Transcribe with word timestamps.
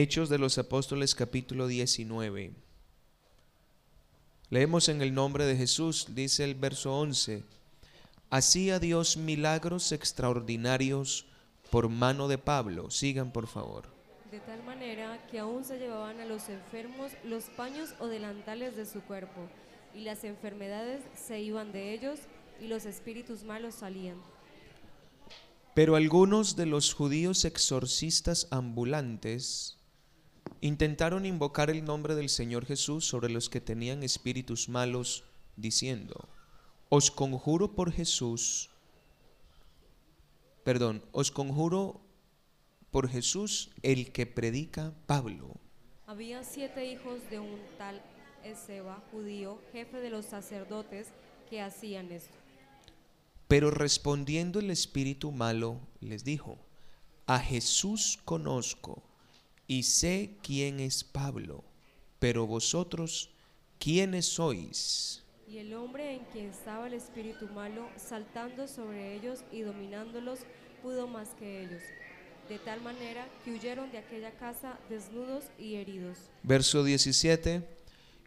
Hechos 0.00 0.28
de 0.28 0.38
los 0.38 0.58
Apóstoles 0.58 1.16
capítulo 1.16 1.66
19. 1.66 2.52
Leemos 4.48 4.88
en 4.88 5.02
el 5.02 5.12
nombre 5.12 5.44
de 5.44 5.56
Jesús, 5.56 6.06
dice 6.14 6.44
el 6.44 6.54
verso 6.54 6.96
11, 6.96 7.42
hacía 8.30 8.78
Dios 8.78 9.16
milagros 9.16 9.90
extraordinarios 9.90 11.26
por 11.72 11.88
mano 11.88 12.28
de 12.28 12.38
Pablo. 12.38 12.92
Sigan 12.92 13.32
por 13.32 13.48
favor. 13.48 13.86
De 14.30 14.38
tal 14.38 14.62
manera 14.62 15.20
que 15.32 15.40
aún 15.40 15.64
se 15.64 15.80
llevaban 15.80 16.20
a 16.20 16.26
los 16.26 16.48
enfermos 16.48 17.10
los 17.24 17.46
paños 17.46 17.90
o 17.98 18.06
delantales 18.06 18.76
de 18.76 18.86
su 18.86 19.00
cuerpo, 19.00 19.48
y 19.96 20.02
las 20.02 20.22
enfermedades 20.22 21.02
se 21.16 21.40
iban 21.40 21.72
de 21.72 21.92
ellos, 21.92 22.20
y 22.60 22.68
los 22.68 22.84
espíritus 22.84 23.42
malos 23.42 23.74
salían. 23.74 24.22
Pero 25.74 25.96
algunos 25.96 26.54
de 26.54 26.66
los 26.66 26.94
judíos 26.94 27.44
exorcistas 27.44 28.46
ambulantes 28.52 29.77
intentaron 30.60 31.26
invocar 31.26 31.70
el 31.70 31.84
nombre 31.84 32.14
del 32.14 32.28
Señor 32.28 32.66
Jesús 32.66 33.06
sobre 33.06 33.30
los 33.30 33.48
que 33.48 33.60
tenían 33.60 34.02
espíritus 34.02 34.68
malos, 34.68 35.24
diciendo, 35.56 36.28
os 36.88 37.10
conjuro 37.10 37.74
por 37.74 37.92
Jesús, 37.92 38.70
perdón, 40.64 41.02
os 41.12 41.30
conjuro 41.30 42.00
por 42.90 43.08
Jesús 43.08 43.70
el 43.82 44.12
que 44.12 44.26
predica 44.26 44.94
Pablo. 45.06 45.54
Había 46.06 46.42
siete 46.44 46.90
hijos 46.90 47.20
de 47.30 47.38
un 47.38 47.58
tal 47.76 48.02
Ezeba, 48.44 49.02
judío, 49.10 49.58
jefe 49.72 49.98
de 49.98 50.10
los 50.10 50.26
sacerdotes, 50.26 51.08
que 51.50 51.60
hacían 51.60 52.12
esto. 52.12 52.36
Pero 53.46 53.70
respondiendo 53.70 54.60
el 54.60 54.70
espíritu 54.70 55.32
malo, 55.32 55.80
les 56.00 56.24
dijo, 56.24 56.58
a 57.26 57.38
Jesús 57.38 58.18
conozco 58.24 59.02
y 59.68 59.82
sé 59.82 60.30
quién 60.42 60.80
es 60.80 61.04
Pablo, 61.04 61.62
pero 62.18 62.46
vosotros, 62.46 63.30
¿quiénes 63.78 64.24
sois? 64.26 65.22
Y 65.46 65.58
el 65.58 65.74
hombre 65.74 66.14
en 66.14 66.24
quien 66.32 66.46
estaba 66.46 66.86
el 66.86 66.94
espíritu 66.94 67.46
malo, 67.48 67.88
saltando 67.96 68.66
sobre 68.66 69.14
ellos 69.14 69.40
y 69.52 69.60
dominándolos, 69.60 70.40
pudo 70.82 71.06
más 71.06 71.28
que 71.38 71.62
ellos, 71.62 71.82
de 72.48 72.58
tal 72.58 72.80
manera 72.80 73.28
que 73.44 73.52
huyeron 73.52 73.92
de 73.92 73.98
aquella 73.98 74.32
casa 74.32 74.78
desnudos 74.88 75.44
y 75.58 75.74
heridos. 75.74 76.16
Verso 76.42 76.82
17. 76.82 77.62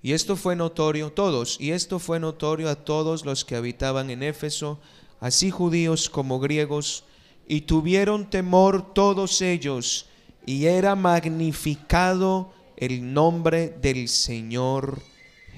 Y 0.04 0.14
esto 0.14 0.36
fue 0.36 0.56
notorio, 0.56 1.12
todos, 1.12 1.60
y 1.60 1.72
esto 1.72 1.98
fue 1.98 2.20
notorio 2.20 2.70
a 2.70 2.76
todos 2.76 3.26
los 3.26 3.46
que 3.46 3.56
habitaban 3.56 4.10
en 4.12 4.22
Éfeso, 4.22 4.80
así 5.20 5.50
judíos 5.50 6.10
como 6.10 6.40
griegos, 6.40 7.04
y 7.48 7.62
tuvieron 7.62 8.30
temor 8.30 8.94
todos 8.94 9.42
ellos, 9.42 10.08
y 10.46 10.66
era 10.66 10.96
magnificado 10.96 12.54
el 12.78 13.14
nombre 13.14 13.70
del 13.70 14.08
Señor 14.08 15.02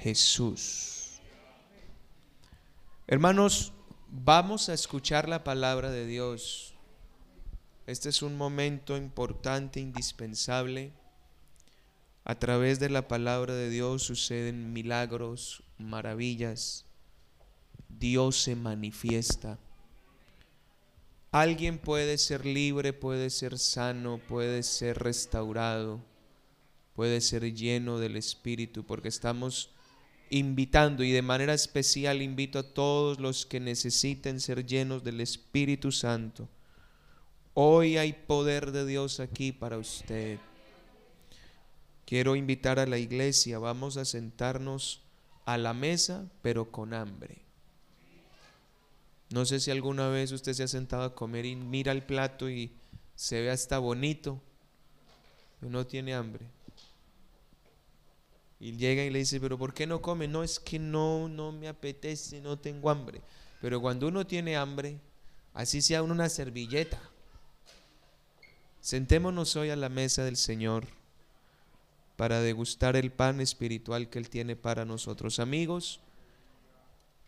Jesús. 0.00 1.20
Hermanos, 3.06 3.72
vamos 4.10 4.68
a 4.68 4.74
escuchar 4.74 5.28
la 5.28 5.44
palabra 5.44 5.90
de 5.90 6.06
Dios. 6.06 6.74
Este 7.86 8.08
es 8.08 8.22
un 8.22 8.36
momento 8.36 8.96
importante, 8.96 9.80
indispensable. 9.80 10.92
A 12.24 12.38
través 12.38 12.80
de 12.80 12.88
la 12.88 13.08
palabra 13.08 13.54
de 13.54 13.68
Dios 13.68 14.02
suceden 14.02 14.72
milagros, 14.72 15.62
maravillas. 15.78 16.86
Dios 17.88 18.36
se 18.36 18.56
manifiesta. 18.56 19.58
Alguien 21.34 21.78
puede 21.78 22.16
ser 22.16 22.46
libre, 22.46 22.92
puede 22.92 23.28
ser 23.28 23.58
sano, 23.58 24.20
puede 24.28 24.62
ser 24.62 25.00
restaurado, 25.00 26.00
puede 26.94 27.20
ser 27.20 27.52
lleno 27.52 27.98
del 27.98 28.14
Espíritu, 28.14 28.86
porque 28.86 29.08
estamos 29.08 29.70
invitando 30.30 31.02
y 31.02 31.10
de 31.10 31.22
manera 31.22 31.52
especial 31.52 32.22
invito 32.22 32.60
a 32.60 32.72
todos 32.72 33.18
los 33.18 33.46
que 33.46 33.58
necesiten 33.58 34.38
ser 34.38 34.64
llenos 34.64 35.02
del 35.02 35.20
Espíritu 35.20 35.90
Santo. 35.90 36.48
Hoy 37.52 37.96
hay 37.96 38.12
poder 38.12 38.70
de 38.70 38.86
Dios 38.86 39.18
aquí 39.18 39.50
para 39.50 39.76
usted. 39.76 40.38
Quiero 42.06 42.36
invitar 42.36 42.78
a 42.78 42.86
la 42.86 42.98
iglesia, 42.98 43.58
vamos 43.58 43.96
a 43.96 44.04
sentarnos 44.04 45.02
a 45.46 45.58
la 45.58 45.74
mesa, 45.74 46.30
pero 46.42 46.70
con 46.70 46.94
hambre. 46.94 47.43
No 49.34 49.44
sé 49.44 49.58
si 49.58 49.72
alguna 49.72 50.08
vez 50.10 50.30
usted 50.30 50.52
se 50.52 50.62
ha 50.62 50.68
sentado 50.68 51.02
a 51.02 51.12
comer 51.16 51.44
y 51.44 51.56
mira 51.56 51.90
el 51.90 52.04
plato 52.04 52.48
y 52.48 52.70
se 53.16 53.40
ve 53.40 53.50
hasta 53.50 53.80
bonito, 53.80 54.40
pero 55.58 55.72
no 55.72 55.84
tiene 55.88 56.14
hambre. 56.14 56.46
Y 58.60 58.76
llega 58.76 59.02
y 59.02 59.10
le 59.10 59.18
dice, 59.18 59.40
pero 59.40 59.58
¿por 59.58 59.74
qué 59.74 59.88
no 59.88 60.00
come? 60.00 60.28
No, 60.28 60.44
es 60.44 60.60
que 60.60 60.78
no, 60.78 61.28
no 61.28 61.50
me 61.50 61.66
apetece, 61.66 62.40
no 62.40 62.60
tengo 62.60 62.90
hambre. 62.90 63.22
Pero 63.60 63.80
cuando 63.80 64.06
uno 64.06 64.24
tiene 64.24 64.56
hambre, 64.56 65.00
así 65.52 65.82
sea 65.82 66.04
una 66.04 66.28
servilleta. 66.28 67.00
Sentémonos 68.80 69.56
hoy 69.56 69.70
a 69.70 69.76
la 69.76 69.88
mesa 69.88 70.22
del 70.22 70.36
Señor 70.36 70.86
para 72.14 72.38
degustar 72.38 72.94
el 72.94 73.10
pan 73.10 73.40
espiritual 73.40 74.08
que 74.10 74.20
Él 74.20 74.30
tiene 74.30 74.54
para 74.54 74.84
nosotros. 74.84 75.40
Amigos, 75.40 75.98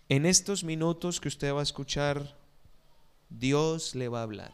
en 0.08 0.26
estos 0.26 0.62
minutos 0.62 1.20
que 1.20 1.28
usted 1.28 1.52
va 1.52 1.60
a 1.60 1.64
escuchar, 1.64 2.36
Dios 3.28 3.94
le 3.94 4.08
va 4.08 4.20
a 4.20 4.22
hablar. 4.22 4.52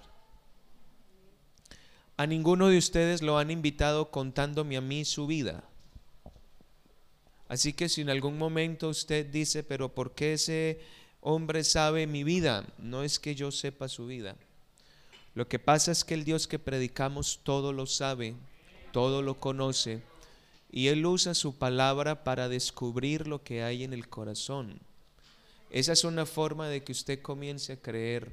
A 2.17 2.27
ninguno 2.27 2.69
de 2.69 2.79
ustedes 2.79 3.21
lo 3.21 3.39
han 3.39 3.51
invitado 3.51 4.11
contándome 4.11 4.77
a 4.77 4.81
mí 4.81 5.05
su 5.05 5.27
vida. 5.27 5.65
Así 7.49 7.75
que 7.75 7.91
si 7.91 8.01
en 8.01 8.09
algún 8.09 8.39
momento 8.39 8.89
usted 8.89 9.27
dice, 9.27 9.63
pero 9.63 9.95
¿por 9.95 10.15
qué 10.15 10.35
ese 10.35 10.81
hombre 11.21 11.65
sabe 11.65 12.07
mi 12.07 12.25
vida? 12.25 12.65
No 12.79 13.03
es 13.03 13.19
que 13.19 13.35
yo 13.35 13.51
sepa 13.51 13.89
su 13.89 14.07
vida. 14.07 14.37
Lo 15.35 15.49
que 15.49 15.59
pasa 15.59 15.93
es 15.93 16.05
que 16.05 16.15
el 16.15 16.25
Dios 16.25 16.47
que 16.47 16.59
predicamos 16.59 17.41
todo 17.43 17.75
lo 17.75 17.87
sabe, 17.87 18.35
todo 18.93 19.21
lo 19.21 19.39
conoce, 19.39 20.03
y 20.71 20.89
Él 20.89 21.05
usa 21.05 21.35
su 21.35 21.57
palabra 21.57 22.25
para 22.25 22.49
descubrir 22.49 23.27
lo 23.27 23.43
que 23.43 23.63
hay 23.63 23.85
en 23.85 23.93
el 23.93 24.09
corazón. 24.09 24.81
Esa 25.73 25.95
es 25.95 26.05
una 26.05 26.27
forma 26.27 26.69
de 26.69 26.85
que 26.85 26.93
usted 26.93 27.23
comience 27.23 27.73
a 27.73 27.81
creer 27.81 28.31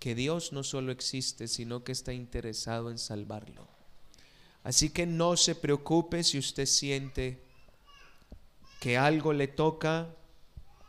que 0.00 0.16
Dios 0.16 0.52
no 0.52 0.64
solo 0.64 0.90
existe, 0.90 1.46
sino 1.46 1.84
que 1.84 1.92
está 1.92 2.12
interesado 2.12 2.90
en 2.90 2.98
salvarlo. 2.98 3.68
Así 4.64 4.90
que 4.90 5.06
no 5.06 5.36
se 5.36 5.54
preocupe 5.54 6.24
si 6.24 6.38
usted 6.38 6.66
siente 6.66 7.40
que 8.80 8.98
algo 8.98 9.32
le 9.32 9.46
toca 9.46 10.08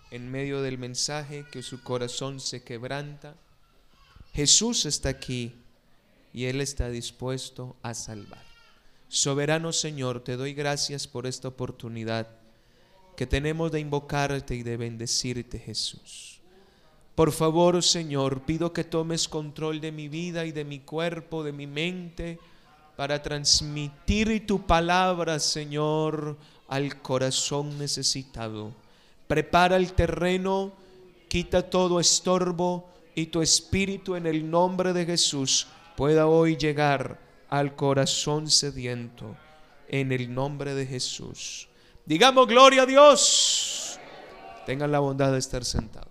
en 0.10 0.32
medio 0.32 0.64
del 0.64 0.80
mensaje, 0.80 1.46
que 1.52 1.62
su 1.62 1.84
corazón 1.84 2.40
se 2.40 2.64
quebranta. 2.64 3.36
Jesús 4.34 4.88
está 4.88 5.10
aquí 5.10 5.54
y 6.34 6.46
Él 6.46 6.60
está 6.60 6.90
dispuesto 6.90 7.76
a 7.84 7.94
salvar. 7.94 8.44
Soberano 9.10 9.74
Señor, 9.74 10.24
te 10.24 10.38
doy 10.38 10.56
gracias 10.56 11.06
por 11.06 11.28
esta 11.28 11.50
oportunidad 11.50 12.41
que 13.16 13.28
tenemos 13.28 13.72
de 13.72 13.80
invocarte 13.80 14.56
y 14.56 14.64
de 14.64 14.78
bendecirte, 14.78 15.60
Jesús. 15.60 16.40
Por 17.16 17.32
favor, 17.32 17.84
Señor, 17.84 18.42
pido 18.42 18.74
que 18.74 18.84
tomes 18.84 19.28
control 19.28 19.82
de 19.82 19.92
mi 19.92 20.08
vida 20.08 20.46
y 20.46 20.52
de 20.52 20.64
mi 20.64 20.80
cuerpo, 20.80 21.44
de 21.44 21.52
mi 21.52 21.68
mente, 21.68 22.40
para 22.96 23.22
transmitir 23.22 24.46
tu 24.46 24.66
palabra, 24.66 25.40
Señor, 25.40 26.38
al 26.68 27.02
corazón 27.02 27.78
necesitado. 27.78 28.74
Prepara 29.28 29.76
el 29.76 29.94
terreno, 29.94 30.74
quita 31.28 31.70
todo 31.70 32.00
estorbo 32.00 32.90
y 33.14 33.28
tu 33.28 33.42
espíritu 33.42 34.16
en 34.16 34.26
el 34.26 34.50
nombre 34.50 34.94
de 34.94 35.06
Jesús 35.06 35.68
pueda 35.96 36.28
hoy 36.28 36.58
llegar 36.58 37.20
al 37.50 37.76
corazón 37.76 38.50
sediento, 38.50 39.36
en 39.88 40.12
el 40.12 40.34
nombre 40.34 40.74
de 40.74 40.86
Jesús. 40.86 41.68
Digamos 42.06 42.48
gloria 42.48 42.84
a 42.84 42.86
Dios. 42.86 44.00
Tengan 44.66 44.92
la 44.92 45.00
bondad 45.00 45.32
de 45.32 45.40
estar 45.40 45.64
sentados. 45.66 46.11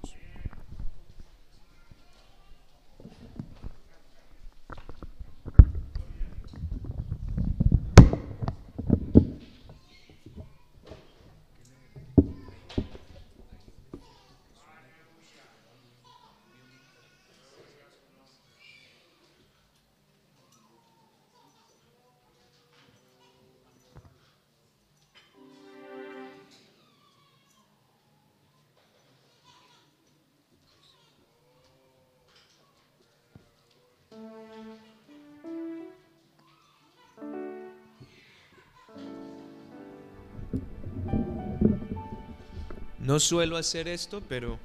No 43.11 43.19
suelo 43.19 43.57
hacer 43.57 43.89
esto, 43.89 44.23
pero... 44.29 44.57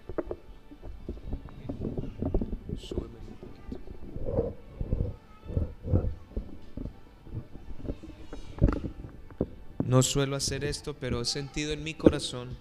No 9.84 10.04
suelo 10.04 10.36
hacer 10.36 10.64
esto, 10.64 10.94
pero 10.94 11.22
he 11.22 11.26
sentido 11.26 11.72
en 11.72 11.84
mi 11.84 11.96
corazón 11.96 12.56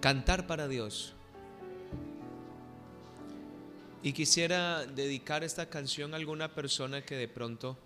cantar 0.00 0.46
para 0.46 0.66
Dios. 0.66 1.12
Y 4.02 4.14
quisiera 4.14 4.86
dedicar 4.86 5.44
esta 5.44 5.68
canción 5.68 6.14
a 6.14 6.16
alguna 6.16 6.54
persona 6.54 7.04
que 7.04 7.16
de 7.16 7.28
pronto 7.28 7.76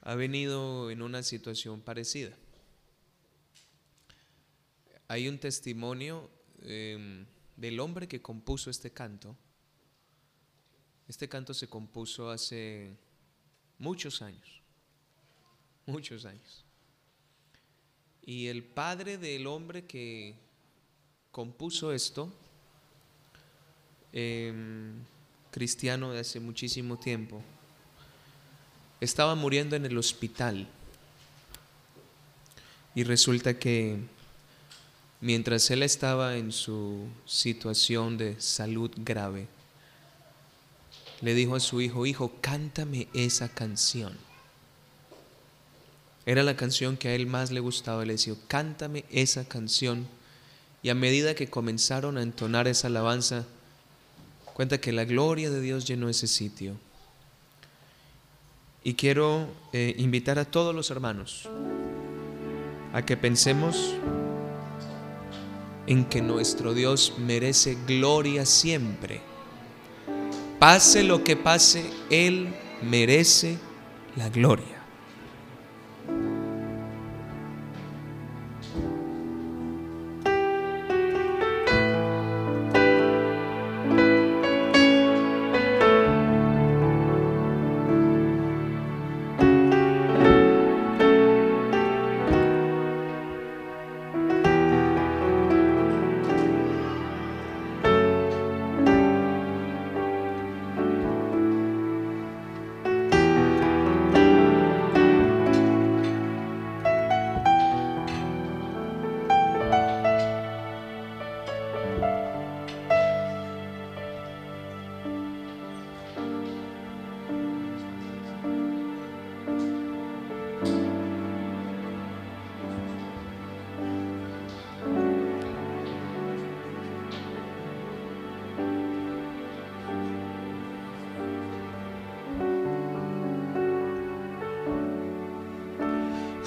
ha 0.00 0.16
venido 0.16 0.90
en 0.90 1.02
una 1.02 1.22
situación 1.22 1.80
parecida. 1.80 2.36
Hay 5.12 5.28
un 5.28 5.36
testimonio 5.36 6.30
em, 6.62 7.26
del 7.54 7.80
hombre 7.80 8.08
que 8.08 8.22
compuso 8.22 8.70
este 8.70 8.92
canto. 8.92 9.36
Este 11.06 11.28
canto 11.28 11.52
se 11.52 11.68
compuso 11.68 12.30
hace 12.30 12.96
muchos 13.78 14.22
años, 14.22 14.62
muchos 15.84 16.24
años. 16.24 16.64
Y 18.24 18.46
el 18.46 18.64
padre 18.64 19.18
del 19.18 19.46
hombre 19.48 19.84
que 19.84 20.34
compuso 21.30 21.92
esto, 21.92 22.32
em, 24.14 24.94
cristiano 25.50 26.10
de 26.10 26.20
hace 26.20 26.40
muchísimo 26.40 26.98
tiempo, 26.98 27.42
estaba 28.98 29.34
muriendo 29.34 29.76
en 29.76 29.84
el 29.84 29.98
hospital. 29.98 30.66
Y 32.94 33.04
resulta 33.04 33.58
que 33.58 34.21
mientras 35.22 35.70
él 35.70 35.82
estaba 35.82 36.36
en 36.36 36.52
su 36.52 37.06
situación 37.24 38.18
de 38.18 38.38
salud 38.40 38.90
grave, 38.96 39.46
le 41.22 41.34
dijo 41.34 41.54
a 41.54 41.60
su 41.60 41.80
hijo, 41.80 42.04
hijo, 42.04 42.32
cántame 42.40 43.06
esa 43.14 43.48
canción. 43.48 44.12
Era 46.26 46.42
la 46.42 46.56
canción 46.56 46.96
que 46.96 47.08
a 47.08 47.14
él 47.14 47.26
más 47.26 47.52
le 47.52 47.60
gustaba. 47.60 48.04
Le 48.04 48.14
decía, 48.14 48.34
cántame 48.48 49.04
esa 49.10 49.44
canción. 49.44 50.06
Y 50.82 50.88
a 50.88 50.94
medida 50.94 51.36
que 51.36 51.48
comenzaron 51.48 52.18
a 52.18 52.22
entonar 52.22 52.66
esa 52.66 52.88
alabanza, 52.88 53.44
cuenta 54.54 54.80
que 54.80 54.90
la 54.90 55.04
gloria 55.04 55.50
de 55.50 55.60
Dios 55.60 55.86
llenó 55.86 56.08
ese 56.08 56.26
sitio. 56.26 56.76
Y 58.82 58.94
quiero 58.94 59.46
eh, 59.72 59.94
invitar 59.98 60.40
a 60.40 60.44
todos 60.44 60.74
los 60.74 60.90
hermanos 60.90 61.48
a 62.92 63.02
que 63.06 63.16
pensemos 63.16 63.94
en 65.86 66.04
que 66.04 66.22
nuestro 66.22 66.74
Dios 66.74 67.14
merece 67.18 67.76
gloria 67.86 68.46
siempre. 68.46 69.20
Pase 70.58 71.02
lo 71.02 71.24
que 71.24 71.36
pase, 71.36 71.84
Él 72.10 72.54
merece 72.82 73.58
la 74.16 74.28
gloria. 74.28 74.81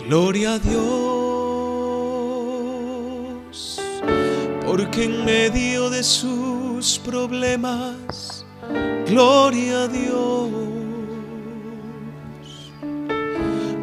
Gloria 0.08 0.54
a 0.54 0.60
Dios, 0.60 0.78
porque 4.64 5.06
en 5.06 5.26
medio 5.26 5.90
de 5.90 6.04
sus 6.04 7.00
problemas, 7.00 8.46
gloria 9.08 9.86
a 9.86 9.88
Dios, 9.88 10.52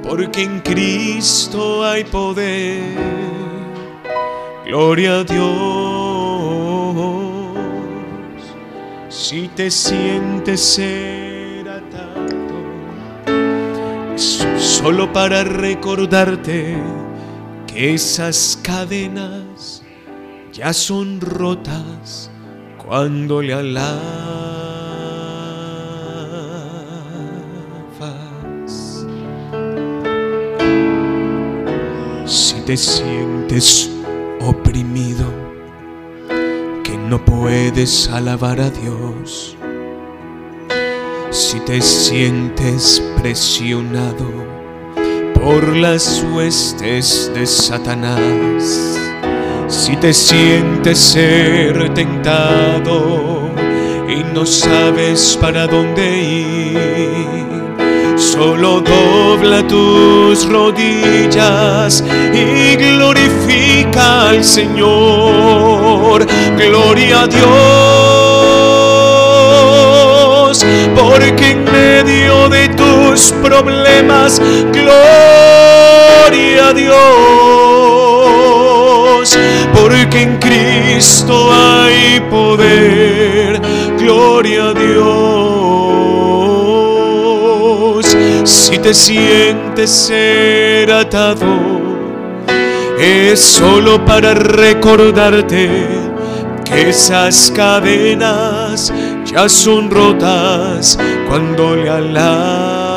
porque 0.09 0.43
en 0.45 0.61
Cristo 0.61 1.85
hay 1.85 2.05
poder, 2.05 2.85
gloria 4.65 5.19
a 5.19 5.25
Dios. 5.25 5.43
Si 9.09 9.49
te 9.49 9.73
sientes 9.73 10.79
solo 14.83 15.13
para 15.13 15.45
recordarte 15.45 16.77
que 17.69 17.95
esas 17.95 18.59
cadenas 18.65 19.81
ya 20.53 20.73
son 20.73 21.21
rotas 21.21 22.29
cuando 22.85 23.41
le 23.41 23.55
alabas. 23.55 24.03
Si 32.27 32.61
te 32.67 32.77
sientes 32.77 33.89
oprimido, 34.41 35.27
que 36.83 36.97
no 36.97 37.25
puedes 37.25 38.09
alabar 38.09 38.61
a 38.61 38.69
Dios, 38.69 39.57
si 41.31 41.61
te 41.61 41.81
sientes 41.81 43.01
presionado 43.21 44.52
por 45.43 45.77
las 45.77 46.25
huestes 46.31 47.31
de 47.35 47.45
Satanás, 47.47 48.97
si 49.67 49.97
te 49.97 50.15
sientes 50.15 50.99
ser 50.99 51.93
tentado 51.95 53.51
y 54.09 54.23
no 54.33 54.47
sabes 54.47 55.37
para 55.41 55.67
dónde 55.67 56.23
ir, 56.23 56.79
solo 58.17 58.81
dobla 58.81 59.67
tus 59.67 60.49
rodillas 60.49 62.05
y 62.33 62.77
glorifica 62.77 64.31
al 64.31 64.45
Señor. 64.45 66.25
Gloria 66.57 67.23
a 67.23 67.27
Dios, 67.27 68.12
porque 70.97 71.51
en 71.53 71.65
medio 71.65 72.49
de 72.49 72.69
tus 72.69 73.33
problemas, 73.43 74.41
gloria 74.73 76.69
a 76.69 76.73
Dios, 76.73 76.99
porque 79.75 80.23
en 80.23 80.39
Cristo 80.39 81.51
hay 81.53 82.21
poder, 82.31 83.61
gloria 83.99 84.69
a 84.69 84.75
Dios. 84.75 85.33
Si 88.45 88.79
te 88.79 88.95
sientes 88.95 89.91
ser 89.91 90.91
atado, 90.93 91.47
es 92.99 93.41
solo 93.41 94.05
para 94.05 94.35
recordarte 94.35 95.69
que 96.65 96.91
esas 96.91 97.53
cadenas 97.55 98.93
ya 99.33 99.49
son 99.49 99.91
rotas 99.91 100.99
cuando 101.29 101.75
le 101.77 101.89
alabas. 101.89 102.93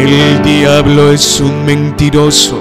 El 0.00 0.42
diablo 0.42 1.12
es 1.12 1.40
un 1.40 1.64
mentiroso, 1.64 2.60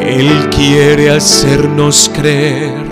él 0.00 0.30
quiere 0.50 1.10
hacernos 1.10 2.10
creer 2.14 2.85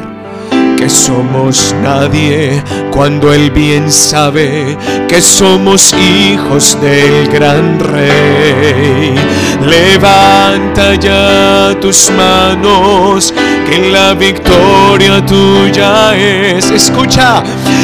que 0.76 0.88
somos 0.88 1.74
nadie 1.82 2.62
cuando 2.90 3.32
Él 3.32 3.50
bien 3.50 3.90
sabe 3.90 4.76
que 5.08 5.20
somos 5.20 5.92
hijos 5.94 6.78
del 6.80 7.28
gran 7.28 7.78
rey. 7.80 9.14
Levanta 9.60 10.94
ya 10.94 11.74
tus 11.80 12.10
manos, 12.10 13.32
que 13.68 13.90
la 13.90 14.14
victoria 14.14 15.24
tuya 15.24 16.14
es. 16.14 16.70
Escucha, 16.70 17.42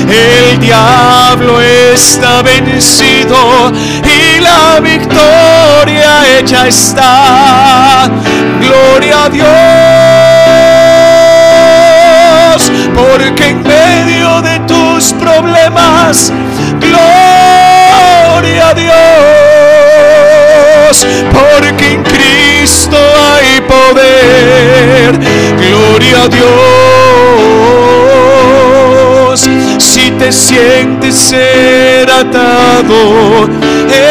el 0.09 0.59
diablo 0.61 1.61
está 1.61 2.43
vencido 2.43 3.73
y 4.05 4.41
la 4.41 4.81
victoria 4.81 6.39
hecha 6.39 6.69
está. 6.69 8.11
Gloria 8.61 9.25
a 9.25 9.29
Porque 12.95 13.49
en 13.51 13.63
medio 13.63 14.43
de 14.43 14.59
tus 14.61 15.13
problemas, 15.15 16.33
gloria 16.81 18.69
a 18.69 18.75
Dios, 18.75 18.97
porque 21.33 21.93
en 21.95 22.03
Cristo 22.03 22.97
hay 23.33 23.61
poder, 23.63 25.19
gloria 25.59 26.23
a 26.23 26.29
Dios. 26.29 28.00
Te 30.21 30.31
sientes 30.33 31.15
ser 31.15 32.11
atado, 32.11 33.49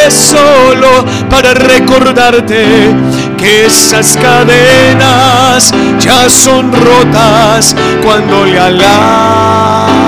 es 0.08 0.12
solo 0.12 1.06
para 1.30 1.54
recordarte 1.54 2.66
que 3.38 3.68
esas 3.68 4.18
cadenas 4.18 5.72
ya 6.00 6.28
son 6.28 6.72
rotas 6.74 7.75
cuando 8.04 8.44
le 8.44 8.60
alaba. 8.60 10.00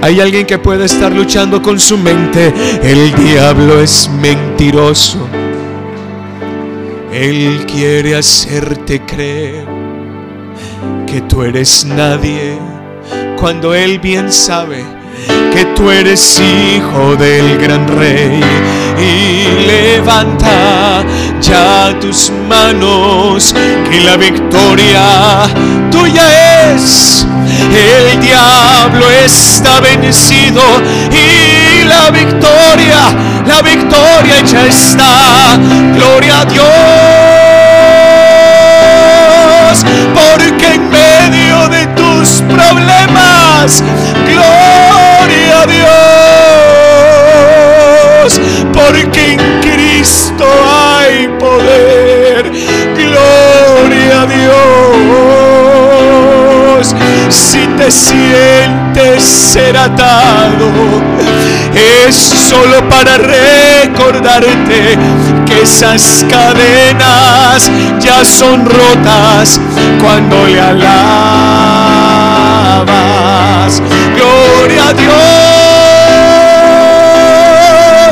Hay 0.00 0.20
alguien 0.20 0.46
que 0.46 0.58
puede 0.58 0.84
estar 0.84 1.10
luchando 1.10 1.60
con 1.60 1.80
su 1.80 1.98
mente. 1.98 2.54
El 2.80 3.12
diablo 3.16 3.80
es 3.80 4.08
mentiroso. 4.08 5.18
Él 7.12 7.66
quiere 7.66 8.14
hacerte 8.14 9.00
creer 9.00 9.77
que 11.10 11.20
tú 11.22 11.42
eres 11.42 11.84
nadie 11.84 12.58
cuando 13.38 13.74
Él 13.74 13.98
bien 13.98 14.30
sabe 14.30 14.98
que 15.52 15.64
tú 15.74 15.90
eres 15.90 16.40
hijo 16.40 17.16
del 17.16 17.58
gran 17.58 17.88
rey. 17.88 18.40
Y 18.98 19.44
levanta 19.66 21.04
ya 21.40 21.98
tus 22.00 22.32
manos, 22.48 23.54
que 23.90 24.00
la 24.00 24.16
victoria 24.16 25.48
tuya 25.90 26.72
es. 26.74 27.26
El 27.74 28.20
diablo 28.20 29.10
está 29.24 29.80
vencido 29.80 30.62
y 31.12 31.84
la 31.84 32.10
victoria, 32.10 33.14
la 33.46 33.62
victoria 33.62 34.40
ya 34.44 34.66
está. 34.66 35.58
Gloria 35.94 36.40
a 36.40 36.44
Dios, 36.44 36.64
porque 40.14 40.87
medio 41.30 41.68
de 41.68 41.86
tus 41.88 42.42
problemas, 42.42 43.82
gloria 44.24 45.62
a 45.62 45.66
Dios, 48.24 48.40
porque 48.72 49.32
en 49.32 49.40
Cristo 49.60 50.44
hay 50.44 50.77
Si 57.30 57.66
te 57.76 57.90
sientes 57.90 59.22
ser 59.22 59.76
atado, 59.76 60.70
es 62.08 62.14
solo 62.14 62.88
para 62.88 63.18
recordarte 63.18 64.96
que 65.44 65.62
esas 65.62 66.24
cadenas 66.30 67.70
ya 68.00 68.24
son 68.24 68.64
rotas 68.64 69.60
cuando 70.00 70.46
le 70.46 70.60
alabas. 70.60 70.88
Gloria 74.16 74.88
a 74.88 74.94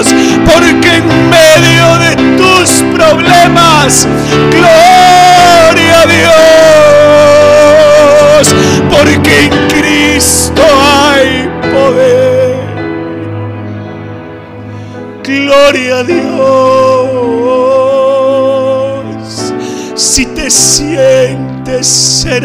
Dios, 0.02 0.14
porque 0.44 0.96
en 0.96 1.30
medio 1.30 1.98
de 1.98 2.16
tus 2.36 2.82
problemas, 2.94 4.06
gloria 4.50 4.95
Porque 8.90 9.44
en 9.44 9.50
Cristo 9.68 10.62
hay 10.62 11.48
poder. 11.72 12.56
Gloria 15.24 15.98
a 15.98 16.02
Dios. 16.04 16.34
Si 19.94 20.26
te 20.26 20.50
sientes 20.50 21.86
ser 21.86 22.44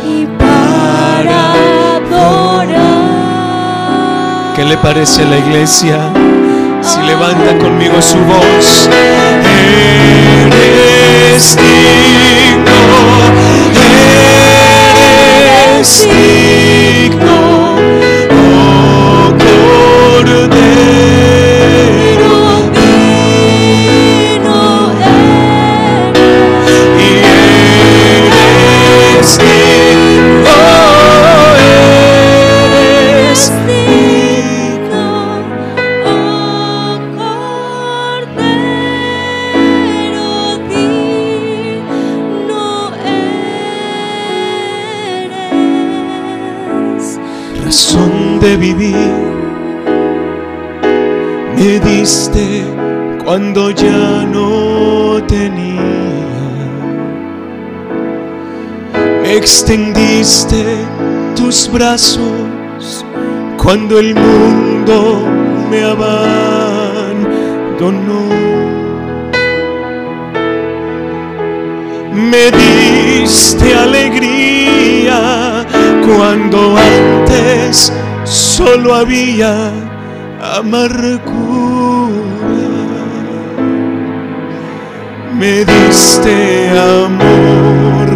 y 0.04 0.26
para 0.38 1.52
adorar. 1.96 2.96
¿Qué 4.56 4.64
le 4.64 4.76
parece 4.78 5.22
a 5.22 5.26
la 5.26 5.38
iglesia 5.38 6.25
si 6.86 7.02
levanta 7.02 7.58
conmigo 7.58 8.00
su 8.00 8.16
voz? 8.18 8.88
Eres 10.52 11.56
digno, 11.56 12.80
eres 15.80 16.04
digno, 16.04 17.38
oh 18.30 19.34
Cordero, 19.42 20.76
Divino 23.90 24.36
razón 47.76 48.40
de 48.40 48.56
vivir. 48.56 48.96
Me 51.56 51.78
diste 51.78 52.64
cuando 53.22 53.70
ya 53.70 54.24
no 54.32 55.22
tenía. 55.26 55.82
Extendiste 59.26 60.64
tus 61.34 61.70
brazos 61.70 63.04
cuando 63.62 63.98
el 63.98 64.14
mundo 64.14 65.20
me 65.70 65.84
abandonó. 65.84 66.16
Me 72.32 72.50
diste 72.62 73.74
alegría 73.74 75.45
cuando 76.06 76.76
antes 76.76 77.92
solo 78.24 78.94
había 78.94 79.72
amargura. 80.56 81.26
Me 85.34 85.64
diste 85.64 86.70
amor 86.70 88.06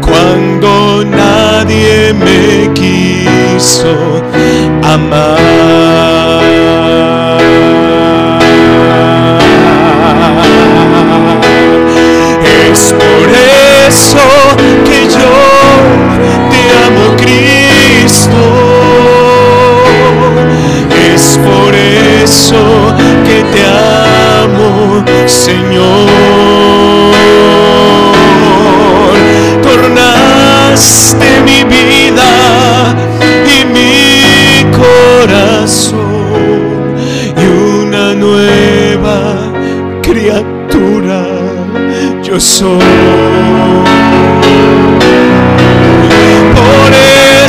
cuando 0.00 1.04
nadie 1.04 2.12
me 2.12 2.72
quiso 2.74 4.22
amar. 4.82 5.38
Es 12.70 12.92
por 12.92 13.28
eso 13.88 14.26
que 14.84 15.08
yo 15.08 16.47
amo, 16.88 17.16
Cristo. 17.16 18.36
Es 21.12 21.38
por 21.38 21.74
eso 21.74 22.62
que 23.26 23.42
te 23.52 23.62
amo, 23.64 25.04
Señor. 25.26 26.08
Tornaste 29.62 31.28
mi 31.44 31.64
vida 31.64 32.32
y 33.56 33.64
mi 33.76 34.64
corazón 34.82 35.98
y 37.36 37.44
una 37.84 38.14
nueva 38.14 39.18
criatura 40.02 41.24
yo 42.22 42.38
soy. 42.38 43.57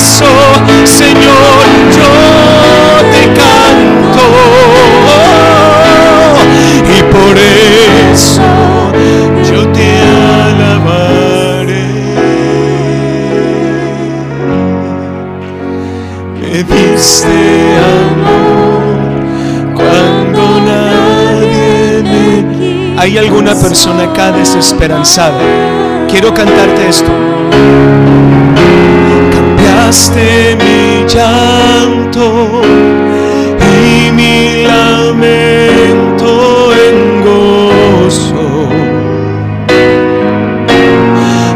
Eso, 0.10 0.26
Señor, 0.86 1.66
yo 1.96 2.10
te 3.12 3.24
canto. 3.40 4.26
Y 6.98 7.04
por 7.04 7.38
eso 7.38 8.42
yo 9.50 9.68
te 9.70 9.90
alabaré. 10.58 11.88
Me 16.42 16.64
diste 16.64 17.38
amor 18.02 18.98
cuando 19.76 20.42
nadie 20.62 22.04
me 22.04 23.00
hay 23.00 23.18
alguna 23.18 23.54
persona 23.54 24.04
acá 24.06 24.32
desesperanzada. 24.32 25.40
Quiero 26.10 26.34
cantarte 26.34 26.90
esto. 26.90 27.12
Mi 29.90 31.04
llanto 31.08 32.62
y 33.60 34.12
mi 34.12 34.64
lamento 34.64 36.30
en 36.76 37.24
gozo. 37.26 38.70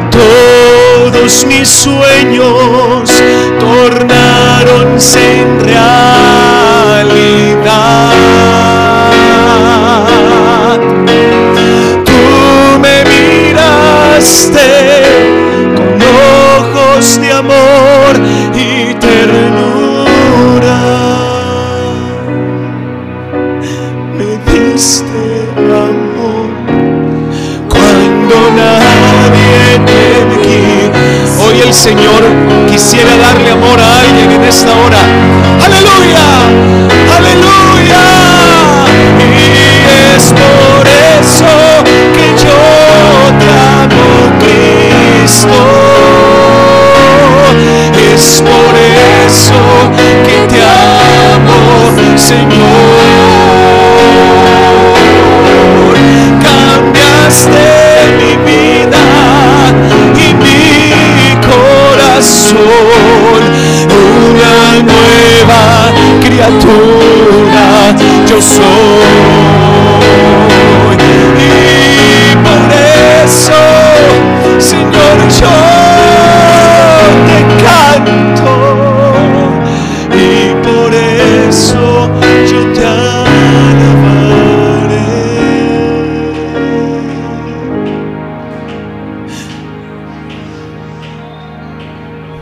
Todos 0.10 1.46
mis 1.46 1.69
sueños 1.69 3.13
tornaronse 3.60 5.41
en 5.41 5.60
realidad. 5.60 6.63
Tú 12.04 12.80
me 12.82 13.04
miraste 13.13 14.67
con 15.76 16.02
ojos 16.58 17.22
de 17.22 17.33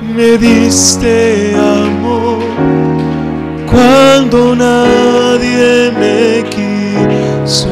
Me 0.01 0.35
diste 0.37 1.53
amor 1.55 2.39
cuando 3.69 4.55
nadie 4.55 5.91
me 5.91 6.43
quiso. 6.49 7.69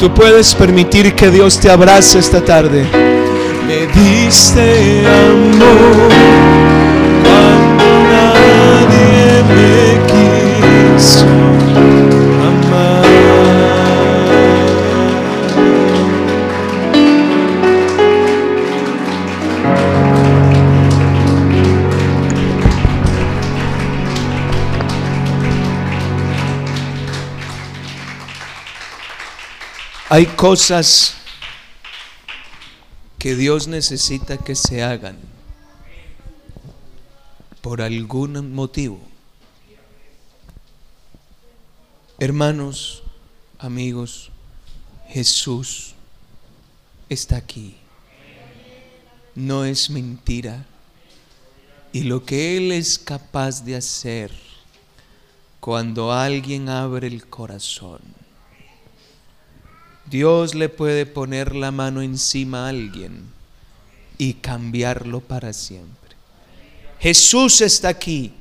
Tú 0.00 0.12
puedes 0.14 0.54
permitir 0.54 1.14
que 1.14 1.30
Dios 1.30 1.60
te 1.60 1.70
abrace 1.70 2.18
esta 2.18 2.42
tarde. 2.42 2.86
Me 3.66 3.86
diste 4.00 5.06
amor 5.06 6.08
cuando 7.22 7.84
nadie 8.08 9.42
me 9.54 10.94
quiso 10.96 11.47
Hay 30.10 30.24
cosas 30.24 31.12
que 33.18 33.36
Dios 33.36 33.68
necesita 33.68 34.38
que 34.38 34.54
se 34.54 34.82
hagan 34.82 35.18
por 37.60 37.82
algún 37.82 38.54
motivo. 38.54 38.98
Hermanos, 42.18 43.02
amigos, 43.58 44.30
Jesús 45.08 45.92
está 47.10 47.36
aquí. 47.36 47.76
No 49.34 49.66
es 49.66 49.90
mentira. 49.90 50.64
Y 51.92 52.04
lo 52.04 52.24
que 52.24 52.56
Él 52.56 52.72
es 52.72 52.98
capaz 52.98 53.62
de 53.62 53.76
hacer 53.76 54.32
cuando 55.60 56.12
alguien 56.12 56.70
abre 56.70 57.08
el 57.08 57.26
corazón. 57.26 58.17
Dios 60.10 60.54
le 60.54 60.68
puede 60.68 61.06
poner 61.06 61.54
la 61.54 61.70
mano 61.70 62.02
encima 62.02 62.66
a 62.66 62.68
alguien 62.70 63.30
y 64.16 64.34
cambiarlo 64.34 65.20
para 65.20 65.52
siempre. 65.52 66.16
Jesús 66.98 67.60
está 67.60 67.88
aquí. 67.88 68.32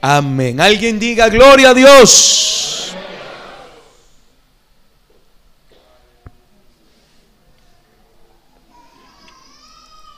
Amén. 0.00 0.60
Alguien 0.60 0.98
diga 0.98 1.28
gloria 1.28 1.70
a 1.70 1.74
Dios. 1.74 2.94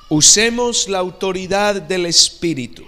Usemos 0.08 0.88
la 0.88 0.98
autoridad 0.98 1.80
del 1.80 2.06
Espíritu. 2.06 2.84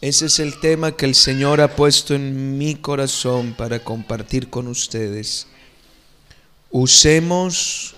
Ese 0.00 0.26
es 0.26 0.38
el 0.40 0.58
tema 0.60 0.92
que 0.92 1.06
el 1.06 1.14
Señor 1.14 1.60
ha 1.60 1.74
puesto 1.74 2.14
en 2.14 2.58
mi 2.58 2.74
corazón 2.74 3.54
para 3.56 3.82
compartir 3.82 4.50
con 4.50 4.66
ustedes. 4.68 5.46
Usemos 6.70 7.94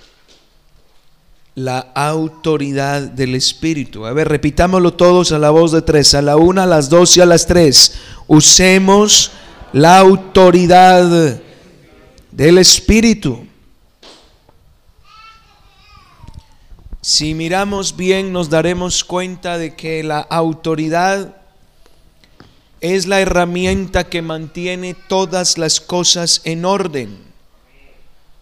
la 1.55 1.81
autoridad 1.95 3.03
del 3.03 3.35
Espíritu. 3.35 4.07
A 4.07 4.13
ver, 4.13 4.29
repitámoslo 4.29 4.95
todos 4.95 5.33
a 5.33 5.39
la 5.39 5.51
voz 5.51 5.73
de 5.73 5.83
tres, 5.83 6.15
a 6.15 6.23
la 6.23 6.37
una, 6.37 6.63
a 6.63 6.67
las 6.67 6.89
dos 6.89 7.17
y 7.17 7.21
a 7.21 7.27
las 7.27 7.47
tres. 7.47 7.95
Usemos 8.29 9.33
la 9.73 9.99
autoridad 9.99 11.41
del 12.31 12.59
Espíritu. 12.59 13.47
Si 17.03 17.35
miramos 17.35 17.97
bien 17.97 18.33
nos 18.33 18.51
daremos 18.51 19.05
cuenta 19.05 19.59
de 19.59 19.75
que 19.75 20.05
la 20.05 20.21
autoridad 20.21 21.37
es 22.81 23.07
la 23.07 23.21
herramienta 23.21 24.05
que 24.05 24.23
mantiene 24.23 24.95
todas 24.95 25.59
las 25.59 25.81
cosas 25.81 26.41
en 26.45 26.65
orden 26.65 27.30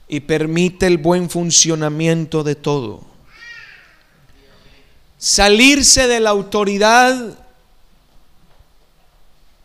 y 0.09 0.21
permite 0.21 0.87
el 0.87 0.99
buen 0.99 1.29
funcionamiento 1.29 2.43
de 2.43 2.55
todo. 2.55 3.03
Salirse 5.19 6.07
de 6.07 6.21
la 6.21 6.31
autoridad 6.31 7.39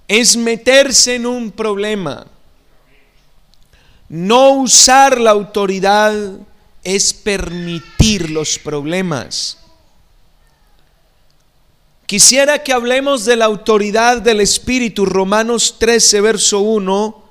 es 0.08 0.36
meterse 0.36 1.16
en 1.16 1.26
un 1.26 1.52
problema. 1.52 2.28
No 4.10 4.52
usar 4.52 5.20
la 5.20 5.32
autoridad 5.32 6.14
es 6.84 7.14
permitir 7.14 8.30
los 8.30 8.60
problemas. 8.60 9.58
Quisiera 12.06 12.62
que 12.62 12.74
hablemos 12.74 13.26
de 13.26 13.38
la 13.38 13.46
autoridad 13.46 14.22
del 14.22 14.42
Espíritu, 14.42 15.06
Romanos 15.06 15.78
13, 15.80 16.22
verso 16.22 16.60
1. 16.60 17.23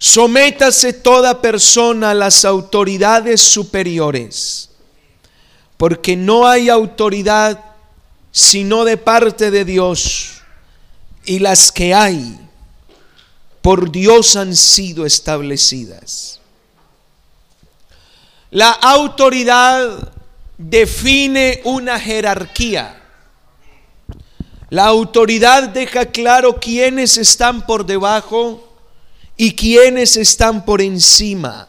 Sométase 0.00 0.92
toda 0.92 1.40
persona 1.40 2.10
a 2.10 2.14
las 2.14 2.44
autoridades 2.44 3.40
superiores 3.40 4.70
porque 5.76 6.16
no 6.16 6.48
hay 6.48 6.68
autoridad 6.68 7.70
sino 8.32 8.84
de 8.84 8.96
parte 8.96 9.50
de 9.50 9.64
Dios, 9.64 10.42
y 11.24 11.38
las 11.38 11.72
que 11.72 11.94
hay 11.94 12.38
por 13.60 13.90
Dios 13.90 14.36
han 14.36 14.54
sido 14.56 15.04
establecidas. 15.04 16.40
La 18.50 18.70
autoridad 18.70 20.12
define 20.58 21.60
una 21.64 21.98
jerarquía. 21.98 23.02
La 24.70 24.86
autoridad 24.86 25.68
deja 25.68 26.06
claro 26.06 26.58
quiénes 26.60 27.16
están 27.18 27.66
por 27.66 27.84
debajo 27.84 28.69
y 29.42 29.54
quiénes 29.54 30.18
están 30.18 30.66
por 30.66 30.82
encima. 30.82 31.66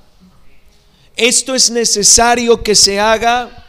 Esto 1.16 1.56
es 1.56 1.72
necesario 1.72 2.62
que 2.62 2.76
se 2.76 3.00
haga 3.00 3.66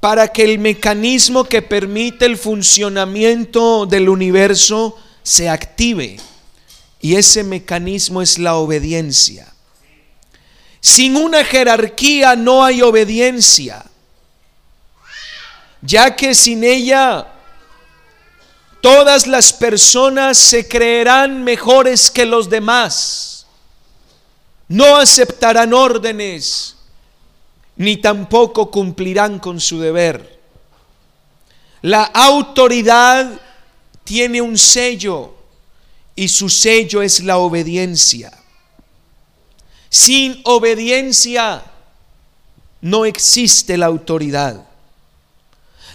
para 0.00 0.26
que 0.26 0.42
el 0.42 0.58
mecanismo 0.58 1.44
que 1.44 1.62
permite 1.62 2.24
el 2.24 2.36
funcionamiento 2.36 3.86
del 3.86 4.08
universo 4.08 4.98
se 5.22 5.48
active. 5.48 6.16
Y 7.00 7.14
ese 7.14 7.44
mecanismo 7.44 8.20
es 8.20 8.40
la 8.40 8.56
obediencia. 8.56 9.46
Sin 10.80 11.14
una 11.14 11.44
jerarquía 11.44 12.34
no 12.34 12.64
hay 12.64 12.82
obediencia, 12.82 13.84
ya 15.80 16.16
que 16.16 16.34
sin 16.34 16.64
ella 16.64 17.33
todas 18.84 19.26
las 19.26 19.50
personas 19.50 20.36
se 20.36 20.68
creerán 20.68 21.42
mejores 21.42 22.10
que 22.10 22.26
los 22.26 22.50
demás, 22.50 23.46
no 24.68 24.96
aceptarán 24.96 25.72
órdenes, 25.72 26.76
ni 27.76 27.96
tampoco 27.96 28.70
cumplirán 28.70 29.38
con 29.38 29.58
su 29.58 29.80
deber. 29.80 30.38
La 31.80 32.02
autoridad 32.02 33.40
tiene 34.04 34.42
un 34.42 34.58
sello 34.58 35.34
y 36.14 36.28
su 36.28 36.50
sello 36.50 37.00
es 37.00 37.20
la 37.20 37.38
obediencia. 37.38 38.38
Sin 39.88 40.42
obediencia 40.44 41.64
no 42.82 43.06
existe 43.06 43.78
la 43.78 43.86
autoridad. 43.86 44.62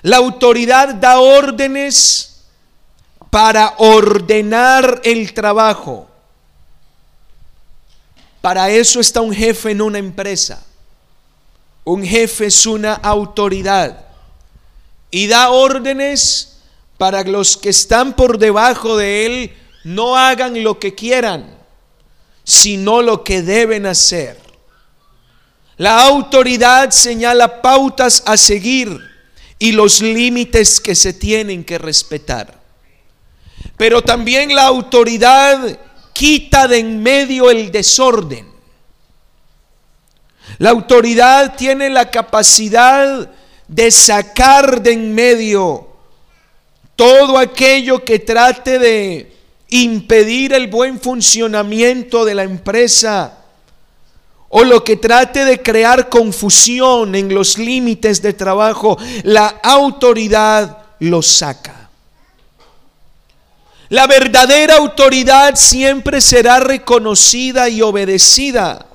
La 0.02 0.18
autoridad 0.18 0.96
da 0.96 1.20
órdenes 1.20 2.29
para 3.30 3.76
ordenar 3.78 5.02
el 5.04 5.34
trabajo. 5.34 6.10
Para 8.42 8.70
eso 8.70 9.00
está 9.00 9.22
un 9.22 9.34
jefe 9.34 9.72
en 9.72 9.82
una 9.82 10.00
empresa. 10.00 10.66
Un 11.84 12.04
jefe 12.04 12.48
es 12.48 12.66
una 12.66 12.94
autoridad 12.94 14.06
y 15.12 15.28
da 15.28 15.50
órdenes 15.50 16.58
para 16.98 17.24
los 17.24 17.58
que 17.58 17.70
están 17.70 18.16
por 18.16 18.38
debajo 18.38 18.98
de 18.98 19.26
él 19.26 19.54
no 19.84 20.18
hagan 20.18 20.62
lo 20.64 20.80
que 20.80 20.94
quieran, 20.94 21.58
sino 22.44 23.02
lo 23.02 23.24
que 23.24 23.42
deben 23.42 23.86
hacer. 23.86 24.38
La 25.78 26.04
autoridad 26.04 26.92
señala 26.92 27.62
pautas 27.62 28.22
a 28.26 28.36
seguir 28.36 29.00
y 29.58 29.72
los 29.72 30.02
límites 30.02 30.80
que 30.80 30.94
se 30.94 31.14
tienen 31.14 31.64
que 31.64 31.78
respetar. 31.78 32.59
Pero 33.80 34.02
también 34.02 34.54
la 34.54 34.66
autoridad 34.66 35.80
quita 36.12 36.68
de 36.68 36.80
en 36.80 37.02
medio 37.02 37.50
el 37.50 37.72
desorden. 37.72 38.46
La 40.58 40.72
autoridad 40.72 41.56
tiene 41.56 41.90
la 41.90 42.12
capacidad 42.12 43.32
de 43.70 43.90
sacar 43.90 44.82
de 44.82 44.92
en 44.92 45.16
medio 45.16 45.88
todo 46.98 47.38
aquello 47.38 48.04
que 48.04 48.20
trate 48.20 48.80
de 48.80 49.34
impedir 49.70 50.52
el 50.52 50.68
buen 50.68 51.00
funcionamiento 51.00 52.26
de 52.26 52.36
la 52.36 52.44
empresa 52.44 53.38
o 54.50 54.66
lo 54.66 54.84
que 54.84 54.98
trate 54.98 55.46
de 55.46 55.62
crear 55.62 56.10
confusión 56.10 57.16
en 57.16 57.34
los 57.34 57.58
límites 57.58 58.22
de 58.22 58.34
trabajo, 58.34 58.98
la 59.24 59.48
autoridad 59.64 60.80
lo 61.00 61.22
saca. 61.22 61.79
La 63.90 64.06
verdadera 64.08 64.78
autoridad 64.78 65.56
siempre 65.56 66.22
será 66.22 66.60
reconocida 66.60 67.70
y 67.70 67.82
obedecida 67.82 68.90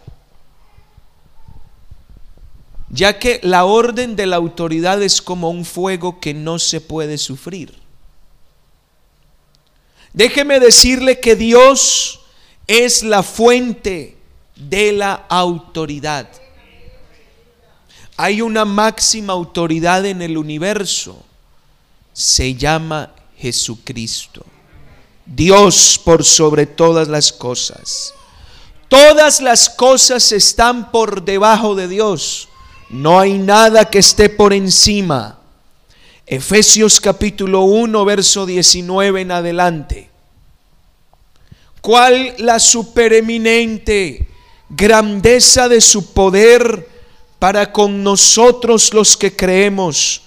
ya 2.95 3.19
que 3.19 3.41
la 3.43 3.65
orden 3.65 4.15
de 4.15 4.25
la 4.25 4.37
autoridad 4.37 5.03
es 5.03 5.21
como 5.21 5.51
un 5.51 5.65
fuego 5.65 6.21
que 6.21 6.33
no 6.33 6.61
se 6.61 6.81
puede 6.81 7.19
sufrir. 7.19 7.75
Déjeme 10.13 10.61
decirle 10.61 11.19
que 11.19 11.35
Dios 11.35 12.21
es 12.69 13.03
la 13.03 13.25
fuente 13.25 14.17
de 14.55 14.93
la 14.93 15.27
autoridad. 15.29 16.29
Hay 18.17 18.41
una 18.43 18.65
máxima 18.65 19.33
autoridad 19.33 20.07
en 20.07 20.23
el 20.23 20.39
universo. 20.39 21.21
Se 22.13 22.55
llama 22.55 23.13
Jesucristo. 23.37 24.47
Dios 25.27 26.01
por 26.05 26.25
sobre 26.25 26.67
todas 26.67 27.09
las 27.09 27.33
cosas. 27.33 28.15
Todas 28.89 29.41
las 29.41 29.71
cosas 29.71 30.33
están 30.33 30.91
por 30.91 31.25
debajo 31.25 31.75
de 31.75 31.89
Dios. 31.89 32.49
No 32.91 33.19
hay 33.19 33.39
nada 33.39 33.91
que 33.91 33.99
esté 33.99 34.29
por 34.29 34.53
encima. 34.53 35.39
Efesios 36.27 37.01
capítulo 37.01 37.63
1, 37.63 38.05
verso 38.05 38.47
19 38.47 39.23
en 39.23 39.33
adelante. 39.33 40.11
¿Cuál 41.81 42.35
la 42.39 42.59
supereminente 42.59 44.29
grandeza 44.69 45.69
de 45.69 45.81
su 45.81 46.13
poder 46.13 46.89
para 47.39 47.73
con 47.73 48.03
nosotros 48.03 48.95
los 48.95 49.17
que 49.17 49.37
creemos, 49.37 50.23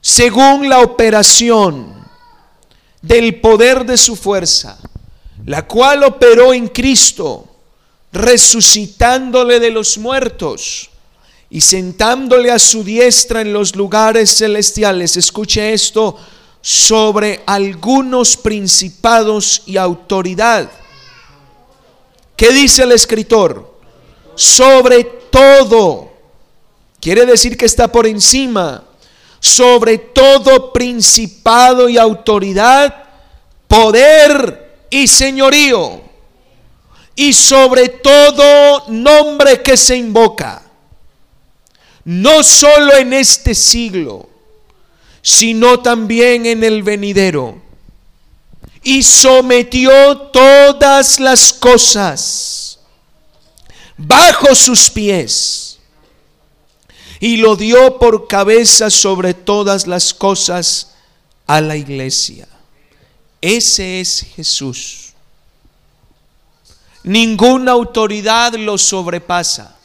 según 0.00 0.68
la 0.68 0.80
operación 0.80 2.05
del 3.06 3.40
poder 3.40 3.84
de 3.84 3.96
su 3.96 4.16
fuerza, 4.16 4.78
la 5.44 5.66
cual 5.66 6.04
operó 6.04 6.52
en 6.52 6.68
Cristo, 6.68 7.46
resucitándole 8.12 9.60
de 9.60 9.70
los 9.70 9.98
muertos? 9.98 10.90
y 11.48 11.60
sentándole 11.60 12.50
a 12.50 12.58
su 12.58 12.82
diestra 12.82 13.40
en 13.40 13.52
los 13.52 13.76
lugares 13.76 14.36
celestiales, 14.36 15.16
escuche 15.16 15.72
esto, 15.72 16.18
sobre 16.60 17.42
algunos 17.46 18.36
principados 18.36 19.62
y 19.66 19.76
autoridad. 19.76 20.68
¿Qué 22.34 22.50
dice 22.52 22.82
el 22.82 22.92
escritor? 22.92 23.78
Sobre 24.34 25.04
todo. 25.04 26.10
Quiere 27.00 27.24
decir 27.24 27.56
que 27.56 27.66
está 27.66 27.90
por 27.90 28.06
encima. 28.06 28.82
Sobre 29.46 29.98
todo 29.98 30.72
principado 30.72 31.88
y 31.88 31.98
autoridad, 31.98 33.04
poder 33.68 34.86
y 34.90 35.06
señorío. 35.06 36.00
Y 37.14 37.32
sobre 37.32 37.88
todo 37.88 38.84
nombre 38.88 39.62
que 39.62 39.76
se 39.76 39.96
invoca 39.96 40.62
no 42.06 42.44
solo 42.44 42.96
en 42.96 43.12
este 43.12 43.52
siglo, 43.52 44.28
sino 45.22 45.80
también 45.80 46.46
en 46.46 46.62
el 46.62 46.84
venidero. 46.84 47.60
Y 48.84 49.02
sometió 49.02 50.18
todas 50.32 51.18
las 51.18 51.52
cosas 51.52 52.78
bajo 53.96 54.54
sus 54.54 54.88
pies 54.88 55.75
y 57.20 57.38
lo 57.38 57.56
dio 57.56 57.98
por 57.98 58.28
cabeza 58.28 58.90
sobre 58.90 59.34
todas 59.34 59.86
las 59.86 60.12
cosas 60.12 60.94
a 61.46 61.60
la 61.60 61.76
iglesia. 61.76 62.46
Ese 63.40 64.00
es 64.00 64.26
Jesús. 64.34 65.12
Ninguna 67.04 67.72
autoridad 67.72 68.54
lo 68.54 68.76
sobrepasa. 68.76 69.76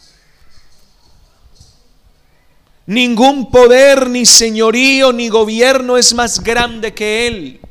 Ningún 2.87 3.51
poder, 3.51 4.09
ni 4.09 4.25
señorío, 4.25 5.13
ni 5.13 5.29
gobierno 5.29 5.97
es 5.97 6.13
más 6.13 6.43
grande 6.43 6.93
que 6.93 7.27
Él. 7.27 7.61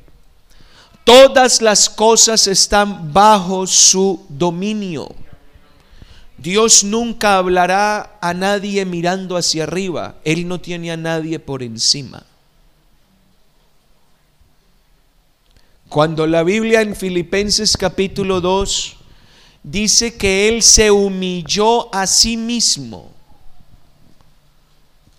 Todas 1.05 1.61
las 1.61 1.91
cosas 1.91 2.47
están 2.47 3.13
bajo 3.13 3.67
su 3.67 4.25
dominio. 4.29 5.13
Dios 6.41 6.85
nunca 6.85 7.37
hablará 7.37 8.19
a 8.21 8.35
nadie 8.35 8.85
mirando 8.85 9.37
hacia 9.37 9.65
arriba. 9.65 10.17
Él 10.25 10.49
no 10.49 10.61
tiene 10.61 10.91
a 10.91 10.97
nadie 10.97 11.39
por 11.39 11.63
encima. 11.63 12.25
Cuando 15.89 16.27
la 16.27 16.43
Biblia 16.43 16.81
en 16.81 16.97
Filipenses 16.97 17.77
capítulo 17.77 18.41
2 18.41 18.97
dice 19.63 20.17
que 20.17 20.49
Él 20.49 20.63
se 20.63 20.91
humilló 20.91 21.95
a 21.95 22.07
sí 22.07 22.37
mismo 22.37 23.11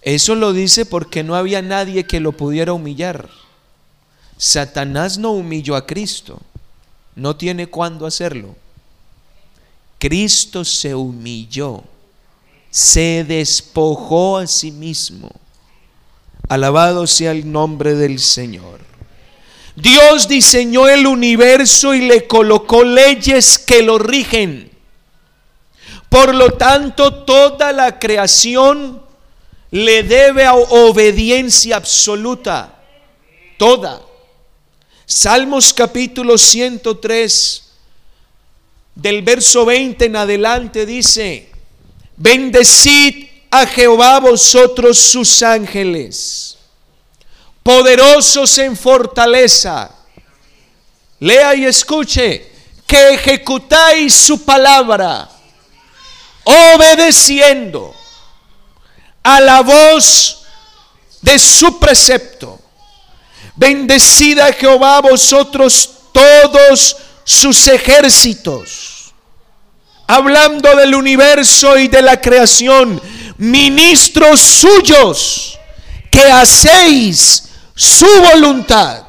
eso 0.02 0.34
lo 0.34 0.52
dice 0.52 0.86
porque 0.86 1.24
no 1.24 1.36
había 1.36 1.62
nadie 1.62 2.06
que 2.06 2.20
lo 2.20 2.32
pudiera 2.32 2.74
humillar. 2.74 3.30
Satanás 4.38 5.20
no 5.20 5.32
humilló 5.32 5.76
a 5.76 5.86
Cristo. 5.86 6.40
No 7.16 7.36
tiene 7.36 7.68
cuándo 7.68 8.08
hacerlo. 8.08 8.56
Cristo 10.02 10.66
se 10.66 10.96
humilló. 10.96 11.84
Se 12.72 13.24
despojó 13.24 14.40
a 14.40 14.48
sí 14.48 14.72
mismo. 14.72 15.30
Alabado 16.50 17.06
sea 17.06 17.30
el 17.30 17.52
nombre 17.52 17.94
del 17.94 18.20
Señor. 18.20 18.80
Dios 19.76 20.28
diseñó 20.28 20.88
el 20.88 21.06
universo 21.06 21.94
y 21.94 22.02
le 22.02 22.26
colocó 22.26 22.84
leyes 22.84 23.60
que 23.60 23.84
lo 23.84 24.00
rigen. 24.00 24.72
Por 26.10 26.34
lo 26.34 26.54
tanto, 26.54 27.24
toda 27.24 27.72
la 27.72 28.00
creación 28.00 29.04
le 29.70 30.02
debe 30.02 30.50
obediencia 30.50 31.76
absoluta, 31.76 32.82
toda. 33.58 34.02
Salmos 35.06 35.72
capítulo 35.72 36.40
103, 36.40 37.71
del 38.95 39.21
verso 39.21 39.65
20 39.65 40.06
en 40.06 40.15
adelante 40.15 40.86
dice, 40.86 41.49
bendecid 42.17 43.27
a 43.49 43.65
Jehová 43.65 44.19
vosotros 44.19 44.97
sus 44.97 45.41
ángeles, 45.43 46.58
poderosos 47.63 48.58
en 48.58 48.75
fortaleza. 48.75 49.91
Lea 51.19 51.54
y 51.56 51.65
escuche, 51.65 52.51
que 52.88 53.13
ejecutáis 53.13 54.13
su 54.13 54.43
palabra, 54.43 55.30
obedeciendo 56.43 57.93
a 59.23 59.39
la 59.39 59.62
voz 59.62 60.43
de 61.21 61.38
su 61.38 61.80
precepto. 61.80 62.60
Bendecida 63.56 64.51
Jehová 64.54 65.01
vosotros 65.01 65.89
todos 66.12 66.97
sus 67.32 67.67
ejércitos. 67.67 69.13
Hablando 70.08 70.76
del 70.76 70.94
universo 70.96 71.78
y 71.78 71.88
de 71.88 72.02
la 72.02 72.20
creación, 72.20 73.02
ministros 73.38 74.41
suyos 74.41 75.58
que 76.10 76.24
hacéis 76.24 77.44
su 77.74 78.08
voluntad. 78.32 79.04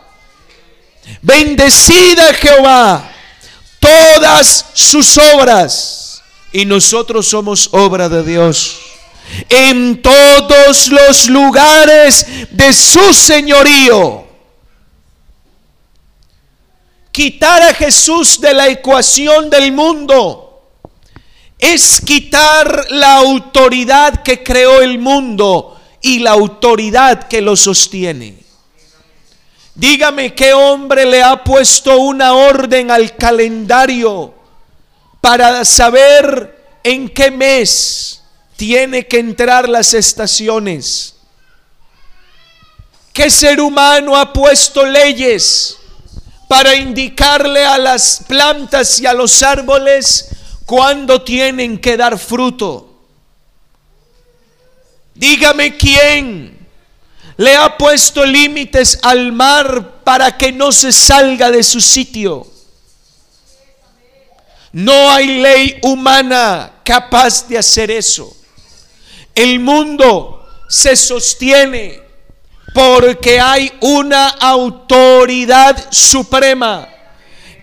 Bendecida 1.20 2.32
Jehová 2.34 3.10
todas 3.80 4.66
sus 4.72 5.18
obras. 5.18 6.22
Y 6.52 6.64
nosotros 6.64 7.26
somos 7.26 7.68
obra 7.72 8.08
de 8.08 8.22
Dios 8.22 8.78
en 9.48 10.02
todos 10.02 10.88
los 10.88 11.28
lugares 11.28 12.26
de 12.50 12.72
su 12.72 13.12
señorío. 13.12 14.31
Quitar 17.12 17.60
a 17.60 17.74
Jesús 17.74 18.40
de 18.40 18.54
la 18.54 18.68
ecuación 18.68 19.50
del 19.50 19.70
mundo 19.70 20.70
es 21.58 22.00
quitar 22.00 22.86
la 22.90 23.16
autoridad 23.16 24.22
que 24.22 24.42
creó 24.42 24.80
el 24.80 24.98
mundo 24.98 25.78
y 26.00 26.20
la 26.20 26.30
autoridad 26.30 27.28
que 27.28 27.42
lo 27.42 27.54
sostiene. 27.54 28.38
Dígame 29.74 30.34
qué 30.34 30.54
hombre 30.54 31.04
le 31.04 31.22
ha 31.22 31.44
puesto 31.44 31.98
una 31.98 32.32
orden 32.32 32.90
al 32.90 33.14
calendario 33.14 34.34
para 35.20 35.66
saber 35.66 36.78
en 36.82 37.10
qué 37.10 37.30
mes 37.30 38.22
tiene 38.56 39.06
que 39.06 39.18
entrar 39.18 39.68
las 39.68 39.92
estaciones. 39.92 41.14
¿Qué 43.12 43.28
ser 43.28 43.60
humano 43.60 44.16
ha 44.16 44.32
puesto 44.32 44.86
leyes 44.86 45.78
para 46.52 46.74
indicarle 46.74 47.64
a 47.64 47.78
las 47.78 48.24
plantas 48.28 49.00
y 49.00 49.06
a 49.06 49.14
los 49.14 49.42
árboles 49.42 50.28
cuándo 50.66 51.22
tienen 51.22 51.78
que 51.78 51.96
dar 51.96 52.18
fruto? 52.18 52.92
Dígame 55.14 55.78
quién 55.78 56.68
le 57.38 57.56
ha 57.56 57.78
puesto 57.78 58.26
límites 58.26 58.98
al 59.00 59.32
mar 59.32 60.02
para 60.04 60.36
que 60.36 60.52
no 60.52 60.72
se 60.72 60.92
salga 60.92 61.50
de 61.50 61.62
su 61.62 61.80
sitio. 61.80 62.46
No 64.72 65.10
hay 65.10 65.40
ley 65.40 65.78
humana 65.80 66.70
capaz 66.84 67.48
de 67.48 67.56
hacer 67.56 67.90
eso. 67.90 68.30
El 69.34 69.58
mundo 69.58 70.46
se 70.68 70.96
sostiene 70.96 72.02
porque 72.72 73.38
hay 73.40 73.72
una 73.80 74.28
autoridad 74.28 75.90
suprema 75.90 76.88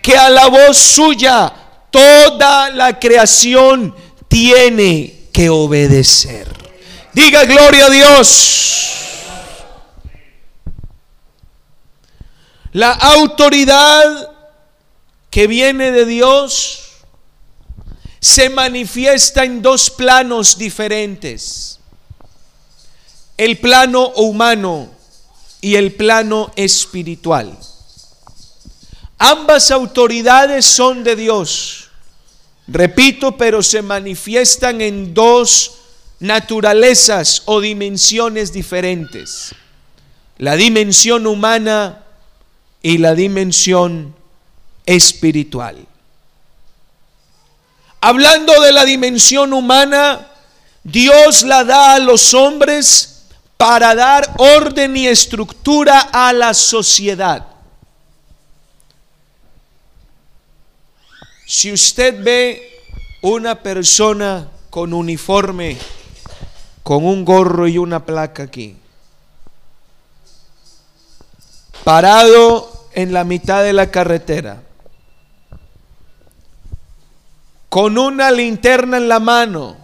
que 0.02 0.16
a 0.16 0.30
la 0.30 0.46
voz 0.46 0.76
suya 0.76 1.52
toda 1.90 2.70
la 2.70 2.98
creación 2.98 3.94
tiene 4.28 5.28
que 5.32 5.50
obedecer. 5.50 6.48
Diga 7.12 7.44
gloria 7.44 7.86
a 7.86 7.90
Dios. 7.90 8.56
La 12.72 12.92
autoridad 12.92 14.30
que 15.28 15.48
viene 15.48 15.90
de 15.90 16.06
Dios 16.06 16.90
se 18.20 18.48
manifiesta 18.48 19.44
en 19.44 19.60
dos 19.60 19.90
planos 19.90 20.56
diferentes. 20.56 21.80
El 23.36 23.58
plano 23.58 24.08
humano 24.10 24.99
y 25.60 25.76
el 25.76 25.92
plano 25.92 26.52
espiritual. 26.56 27.56
Ambas 29.18 29.70
autoridades 29.70 30.64
son 30.64 31.04
de 31.04 31.16
Dios. 31.16 31.88
Repito, 32.66 33.36
pero 33.36 33.62
se 33.62 33.82
manifiestan 33.82 34.80
en 34.80 35.12
dos 35.12 35.72
naturalezas 36.20 37.42
o 37.46 37.60
dimensiones 37.60 38.52
diferentes. 38.52 39.54
La 40.38 40.56
dimensión 40.56 41.26
humana 41.26 42.04
y 42.82 42.98
la 42.98 43.14
dimensión 43.14 44.14
espiritual. 44.86 45.86
Hablando 48.00 48.58
de 48.62 48.72
la 48.72 48.84
dimensión 48.84 49.52
humana, 49.52 50.28
Dios 50.82 51.42
la 51.42 51.64
da 51.64 51.94
a 51.94 51.98
los 51.98 52.32
hombres 52.32 53.09
para 53.60 53.94
dar 53.94 54.26
orden 54.38 54.96
y 54.96 55.06
estructura 55.06 56.00
a 56.00 56.32
la 56.32 56.54
sociedad. 56.54 57.46
Si 61.46 61.70
usted 61.70 62.24
ve 62.24 62.80
una 63.20 63.60
persona 63.60 64.48
con 64.70 64.94
uniforme, 64.94 65.76
con 66.82 67.04
un 67.04 67.22
gorro 67.22 67.68
y 67.68 67.76
una 67.76 68.06
placa 68.06 68.44
aquí, 68.44 68.78
parado 71.84 72.88
en 72.94 73.12
la 73.12 73.24
mitad 73.24 73.62
de 73.62 73.74
la 73.74 73.90
carretera, 73.90 74.62
con 77.68 77.98
una 77.98 78.30
linterna 78.30 78.96
en 78.96 79.06
la 79.06 79.20
mano. 79.20 79.76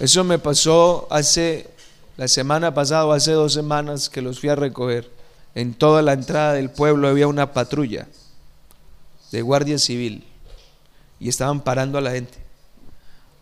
Eso 0.00 0.24
me 0.24 0.40
pasó 0.40 1.06
hace 1.08 1.73
la 2.16 2.28
semana 2.28 2.72
pasada, 2.72 3.12
hace 3.14 3.32
dos 3.32 3.52
semanas 3.52 4.08
que 4.08 4.22
los 4.22 4.40
fui 4.40 4.48
a 4.48 4.56
recoger. 4.56 5.10
En 5.54 5.74
toda 5.74 6.02
la 6.02 6.12
entrada 6.12 6.52
del 6.52 6.70
pueblo 6.70 7.08
había 7.08 7.28
una 7.28 7.52
patrulla 7.52 8.08
de 9.30 9.42
guardia 9.42 9.78
civil 9.78 10.24
y 11.20 11.28
estaban 11.28 11.60
parando 11.60 11.98
a 11.98 12.00
la 12.00 12.10
gente. 12.12 12.38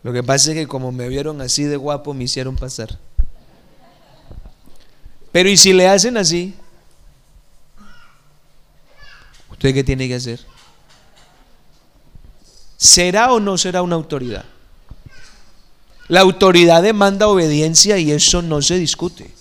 Lo 0.03 0.11
que 0.11 0.23
pasa 0.23 0.51
es 0.51 0.57
que 0.57 0.67
como 0.67 0.91
me 0.91 1.07
vieron 1.07 1.41
así 1.41 1.63
de 1.63 1.77
guapo 1.77 2.13
me 2.13 2.25
hicieron 2.25 2.55
pasar. 2.55 2.99
Pero 5.31 5.49
¿y 5.49 5.57
si 5.57 5.73
le 5.73 5.87
hacen 5.87 6.17
así? 6.17 6.53
¿Usted 9.49 9.73
qué 9.73 9.83
tiene 9.83 10.07
que 10.07 10.15
hacer? 10.15 10.39
¿Será 12.77 13.31
o 13.31 13.39
no 13.39 13.57
será 13.57 13.81
una 13.81 13.95
autoridad? 13.95 14.45
La 16.07 16.21
autoridad 16.21 16.83
demanda 16.83 17.27
obediencia 17.27 17.97
y 17.97 18.11
eso 18.11 18.41
no 18.41 18.61
se 18.61 18.77
discute. 18.77 19.31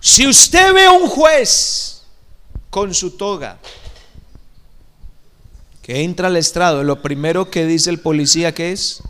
Si 0.00 0.26
usted 0.26 0.74
ve 0.74 0.84
a 0.84 0.92
un 0.92 1.08
juez 1.08 2.02
con 2.68 2.92
su 2.92 3.12
toga 3.12 3.58
que 5.82 6.02
entra 6.02 6.28
al 6.28 6.36
estrado, 6.36 6.82
lo 6.82 7.00
primero 7.00 7.50
que 7.50 7.64
dice 7.64 7.90
el 7.90 8.00
policía 8.00 8.52
que 8.52 8.72
es, 8.72 9.02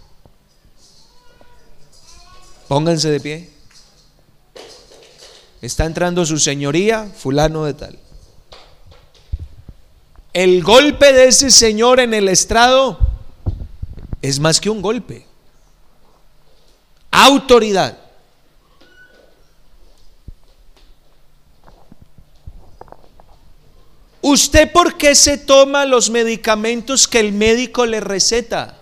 pónganse 2.69 3.11
de 3.11 3.21
pie. 3.21 3.51
Está 5.63 5.87
entrando 5.87 6.27
su 6.27 6.39
señoría, 6.39 7.11
fulano 7.17 7.65
de 7.65 7.75
tal. 7.75 7.99
El 10.35 10.63
golpe 10.63 11.13
de 11.13 11.29
ese 11.29 11.51
señor 11.51 12.01
en 12.01 12.13
el 12.13 12.29
estrado 12.29 12.99
es 14.29 14.41
más 14.41 14.59
que 14.59 14.71
un 14.71 14.81
golpe. 14.81 15.27
Autoridad. 17.11 17.99
¿Usted 24.23 24.73
por 24.73 24.97
qué 24.97 25.15
se 25.15 25.37
toma 25.37 25.85
los 25.85 26.09
medicamentos 26.09 27.07
que 27.07 27.21
el 27.21 27.33
médico 27.33 27.85
le 27.85 28.01
receta? 28.01 28.79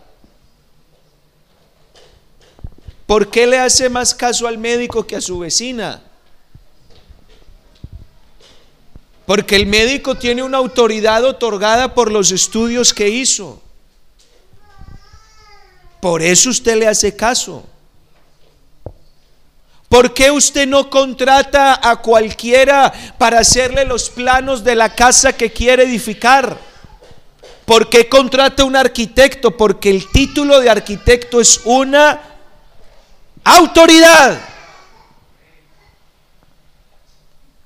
¿Por 3.07 3.29
qué 3.29 3.49
le 3.49 3.59
hace 3.59 3.89
más 3.89 4.15
caso 4.15 4.47
al 4.47 4.59
médico 4.59 5.05
que 5.05 5.17
a 5.17 5.21
su 5.21 5.41
vecina? 5.41 6.05
Porque 9.27 9.57
el 9.57 9.67
médico 9.67 10.15
tiene 10.15 10.45
una 10.45 10.59
autoridad 10.59 11.25
otorgada 11.25 11.95
por 11.95 12.13
los 12.13 12.31
estudios 12.31 12.95
que 12.95 13.09
hizo. 13.09 13.62
Por 16.03 16.21
eso 16.21 16.51
usted 16.51 16.77
le 16.81 16.89
hace 16.89 17.15
caso. 17.15 17.65
¿Por 19.89 20.13
qué 20.13 20.33
usted 20.33 20.67
no 20.67 20.91
contrata 20.91 21.79
a 21.81 22.03
cualquiera 22.03 22.93
para 23.19 23.39
hacerle 23.39 23.85
los 23.85 24.11
planos 24.11 24.65
de 24.65 24.75
la 24.75 24.97
casa 24.97 25.33
que 25.33 25.53
quiere 25.53 25.85
edificar? 25.85 26.59
¿Por 27.65 27.89
qué 27.89 28.09
contrata 28.09 28.65
un 28.65 28.75
arquitecto? 28.75 29.57
Porque 29.57 29.91
el 29.91 30.11
título 30.11 30.59
de 30.59 30.71
arquitecto 30.71 31.41
es 31.41 31.61
una 31.63 32.21
autoridad. 33.45 34.41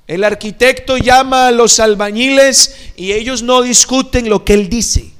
El 0.06 0.24
arquitecto 0.24 0.98
llama 0.98 1.46
a 1.46 1.52
los 1.52 1.80
albañiles 1.80 2.92
y 2.96 3.12
ellos 3.12 3.42
no 3.42 3.62
discuten 3.62 4.28
lo 4.28 4.44
que 4.44 4.52
él 4.52 4.68
dice. 4.68 5.15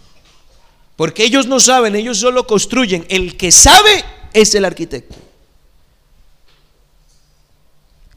Porque 0.97 1.25
ellos 1.25 1.47
no 1.47 1.61
saben, 1.61 1.95
ellos 1.95 2.19
solo 2.19 2.47
construyen. 2.47 3.07
El 3.09 3.37
que 3.37 3.53
sabe 3.53 4.05
es 4.33 4.55
el 4.55 4.65
arquitecto. 4.65 5.15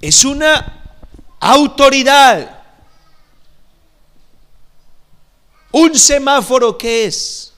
Es 0.01 0.23
una 0.23 0.97
autoridad. 1.39 2.63
Un 5.71 5.95
semáforo 5.95 6.77
que 6.77 7.05
es. 7.05 7.53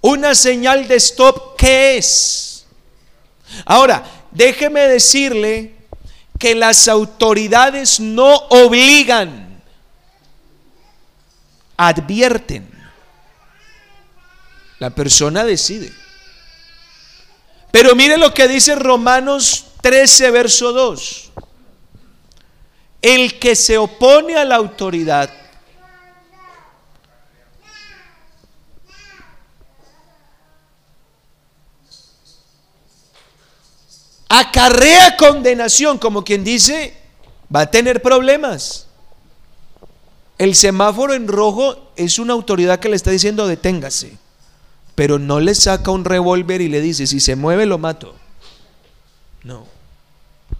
Una 0.00 0.34
señal 0.34 0.86
de 0.86 0.96
stop 0.96 1.56
que 1.56 1.96
es. 1.96 2.66
Ahora, 3.64 4.04
déjeme 4.32 4.82
decirle 4.82 5.76
que 6.38 6.54
las 6.54 6.88
autoridades 6.88 8.00
no 8.00 8.34
obligan, 8.34 9.43
advierten. 11.76 12.68
La 14.78 14.90
persona 14.90 15.44
decide. 15.44 15.92
Pero 17.70 17.94
mire 17.94 18.18
lo 18.18 18.32
que 18.32 18.46
dice 18.48 18.74
Romanos 18.74 19.66
13, 19.80 20.30
verso 20.30 20.72
2. 20.72 21.30
El 23.02 23.38
que 23.38 23.56
se 23.56 23.78
opone 23.78 24.36
a 24.36 24.44
la 24.44 24.56
autoridad 24.56 25.30
acarrea 34.28 35.16
condenación, 35.16 35.98
como 35.98 36.24
quien 36.24 36.42
dice, 36.42 36.96
va 37.54 37.60
a 37.62 37.70
tener 37.70 38.02
problemas. 38.02 38.83
El 40.38 40.54
semáforo 40.54 41.14
en 41.14 41.28
rojo 41.28 41.92
es 41.96 42.18
una 42.18 42.32
autoridad 42.32 42.80
que 42.80 42.88
le 42.88 42.96
está 42.96 43.10
diciendo 43.10 43.46
deténgase, 43.46 44.18
pero 44.94 45.18
no 45.18 45.40
le 45.40 45.54
saca 45.54 45.90
un 45.90 46.04
revólver 46.04 46.60
y 46.60 46.68
le 46.68 46.80
dice, 46.80 47.06
si 47.06 47.20
se 47.20 47.36
mueve 47.36 47.66
lo 47.66 47.78
mato. 47.78 48.14
No. 49.44 49.66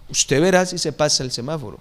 Usted 0.09 0.41
verá 0.41 0.65
si 0.65 0.77
se 0.77 0.93
pasa 0.93 1.23
el 1.23 1.31
semáforo. 1.31 1.79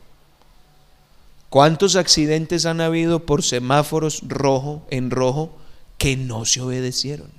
¿Cuántos 1.51 1.95
accidentes 1.95 2.67
han 2.67 2.81
habido 2.81 3.27
por 3.27 3.45
semáforos 3.45 4.23
rojo 4.27 4.85
en 4.91 5.11
rojo 5.11 5.57
que 5.99 6.17
no 6.17 6.45
se 6.47 6.61
obedecieron? 6.61 7.31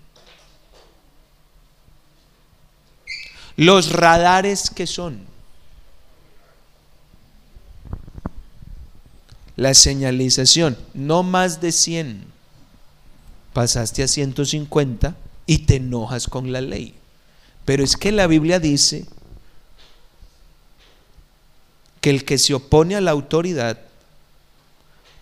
Los 3.57 3.91
radares 3.91 4.69
que 4.69 4.87
son. 4.87 5.25
La 9.55 9.73
señalización, 9.73 10.77
no 10.93 11.23
más 11.23 11.61
de 11.61 11.71
100. 11.71 12.25
Pasaste 13.53 14.03
a 14.03 14.07
150 14.07 15.15
y 15.45 15.59
te 15.59 15.77
enojas 15.77 16.27
con 16.27 16.51
la 16.51 16.61
ley. 16.61 16.95
Pero 17.63 17.83
es 17.83 17.95
que 17.95 18.11
la 18.11 18.27
Biblia 18.27 18.59
dice 18.59 19.05
que 22.01 22.09
el 22.09 22.25
que 22.25 22.37
se 22.37 22.53
opone 22.53 22.95
a 22.95 23.01
la 23.01 23.11
autoridad 23.11 23.79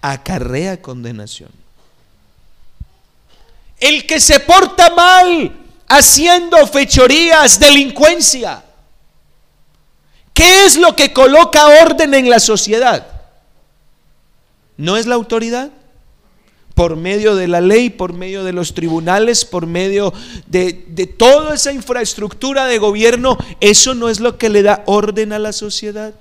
acarrea 0.01 0.81
condenación. 0.81 1.49
El 3.79 4.05
que 4.05 4.19
se 4.19 4.39
porta 4.39 4.93
mal 4.93 5.55
haciendo 5.87 6.65
fechorías, 6.67 7.59
delincuencia. 7.59 8.63
¿Qué 10.33 10.65
es 10.65 10.75
lo 10.75 10.95
que 10.95 11.13
coloca 11.13 11.67
orden 11.83 12.13
en 12.13 12.29
la 12.29 12.39
sociedad? 12.39 13.12
¿No 14.77 14.97
es 14.97 15.05
la 15.05 15.15
autoridad? 15.15 15.71
Por 16.73 16.95
medio 16.95 17.35
de 17.35 17.47
la 17.47 17.61
ley, 17.61 17.89
por 17.89 18.13
medio 18.13 18.43
de 18.43 18.53
los 18.53 18.73
tribunales, 18.73 19.45
por 19.45 19.67
medio 19.67 20.13
de, 20.47 20.85
de 20.87 21.05
toda 21.05 21.55
esa 21.55 21.71
infraestructura 21.71 22.65
de 22.65 22.79
gobierno, 22.79 23.37
¿eso 23.59 23.93
no 23.93 24.09
es 24.09 24.19
lo 24.19 24.37
que 24.37 24.49
le 24.49 24.63
da 24.63 24.83
orden 24.87 25.33
a 25.33 25.39
la 25.39 25.53
sociedad? 25.53 26.13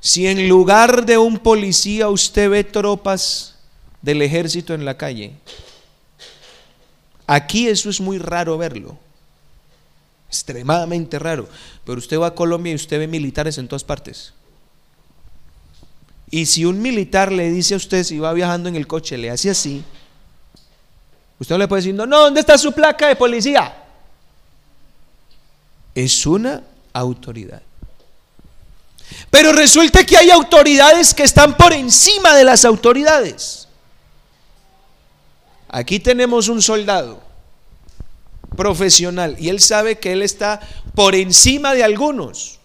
Si 0.00 0.26
en 0.26 0.48
lugar 0.48 1.06
de 1.06 1.18
un 1.18 1.38
policía 1.38 2.08
usted 2.08 2.50
ve 2.50 2.64
tropas 2.64 3.52
del 4.02 4.20
ejército 4.20 4.74
en 4.74 4.84
la 4.84 4.98
calle. 4.98 5.32
Aquí 7.26 7.68
eso 7.68 7.88
es 7.88 8.00
muy 8.00 8.18
raro 8.18 8.58
verlo, 8.58 8.98
extremadamente 10.32 11.18
raro, 11.18 11.46
pero 11.84 11.98
usted 11.98 12.18
va 12.18 12.28
a 12.28 12.34
Colombia 12.34 12.72
y 12.72 12.76
usted 12.76 12.98
ve 12.98 13.06
militares 13.06 13.58
en 13.58 13.68
todas 13.68 13.84
partes. 13.84 14.32
Y 16.30 16.46
si 16.46 16.64
un 16.64 16.80
militar 16.80 17.30
le 17.30 17.50
dice 17.50 17.74
a 17.74 17.76
usted, 17.76 18.02
si 18.02 18.18
va 18.18 18.32
viajando 18.32 18.70
en 18.70 18.76
el 18.76 18.86
coche, 18.86 19.18
le 19.18 19.30
hace 19.30 19.50
así, 19.50 19.84
usted 21.38 21.54
no 21.54 21.58
le 21.58 21.68
puede 21.68 21.82
decir, 21.82 21.94
no, 21.94 22.06
no, 22.06 22.20
¿dónde 22.20 22.40
está 22.40 22.56
su 22.56 22.72
placa 22.72 23.08
de 23.08 23.16
policía? 23.16 23.76
Es 25.94 26.24
una 26.24 26.62
autoridad. 26.94 27.60
Pero 29.28 29.52
resulta 29.52 30.02
que 30.06 30.16
hay 30.16 30.30
autoridades 30.30 31.12
que 31.12 31.24
están 31.24 31.54
por 31.58 31.74
encima 31.74 32.34
de 32.34 32.44
las 32.44 32.64
autoridades. 32.64 33.68
Aquí 35.68 36.00
tenemos 36.00 36.48
un 36.48 36.62
soldado 36.62 37.31
profesional 38.56 39.36
y 39.38 39.48
él 39.48 39.60
sabe 39.60 39.98
que 39.98 40.12
él 40.12 40.22
está 40.22 40.60
por 40.94 41.14
encima 41.14 41.74
de 41.74 41.84
algunos. 41.84 42.58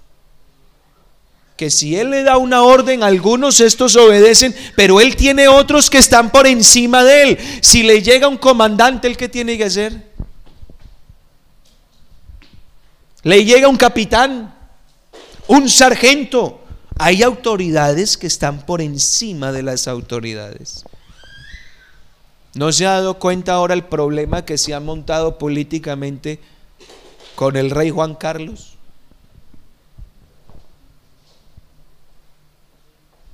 Que 1.56 1.72
si 1.72 1.96
él 1.96 2.12
le 2.12 2.22
da 2.22 2.38
una 2.38 2.62
orden, 2.62 3.02
algunos 3.02 3.62
estos 3.62 3.96
obedecen, 3.96 4.56
pero 4.76 5.02
él 5.02 5.16
tiene 5.16 5.48
otros 5.48 5.90
que 5.90 5.98
están 5.98 6.30
por 6.30 6.46
encima 6.46 7.04
de 7.04 7.24
él. 7.24 7.38
Si 7.62 7.82
le 7.82 8.04
llega 8.04 8.28
un 8.28 8.38
comandante, 8.38 9.08
¿el 9.08 9.18
qué 9.18 9.28
tiene 9.28 9.58
que 9.58 9.64
hacer? 9.64 10.12
Le 13.24 13.44
llega 13.44 13.68
un 13.68 13.78
capitán, 13.78 14.54
un 15.48 15.68
sargento. 15.68 16.64
Hay 17.00 17.24
autoridades 17.24 18.18
que 18.18 18.28
están 18.28 18.66
por 18.66 18.82
encima 18.82 19.52
de 19.52 19.64
las 19.64 19.88
autoridades. 19.88 20.86
¿No 22.58 22.72
se 22.72 22.88
ha 22.88 22.94
dado 22.94 23.20
cuenta 23.20 23.54
ahora 23.54 23.76
el 23.76 23.84
problema 23.84 24.44
que 24.44 24.58
se 24.58 24.74
ha 24.74 24.80
montado 24.80 25.38
políticamente 25.38 26.40
con 27.36 27.56
el 27.56 27.70
rey 27.70 27.92
Juan 27.92 28.16
Carlos? 28.16 28.78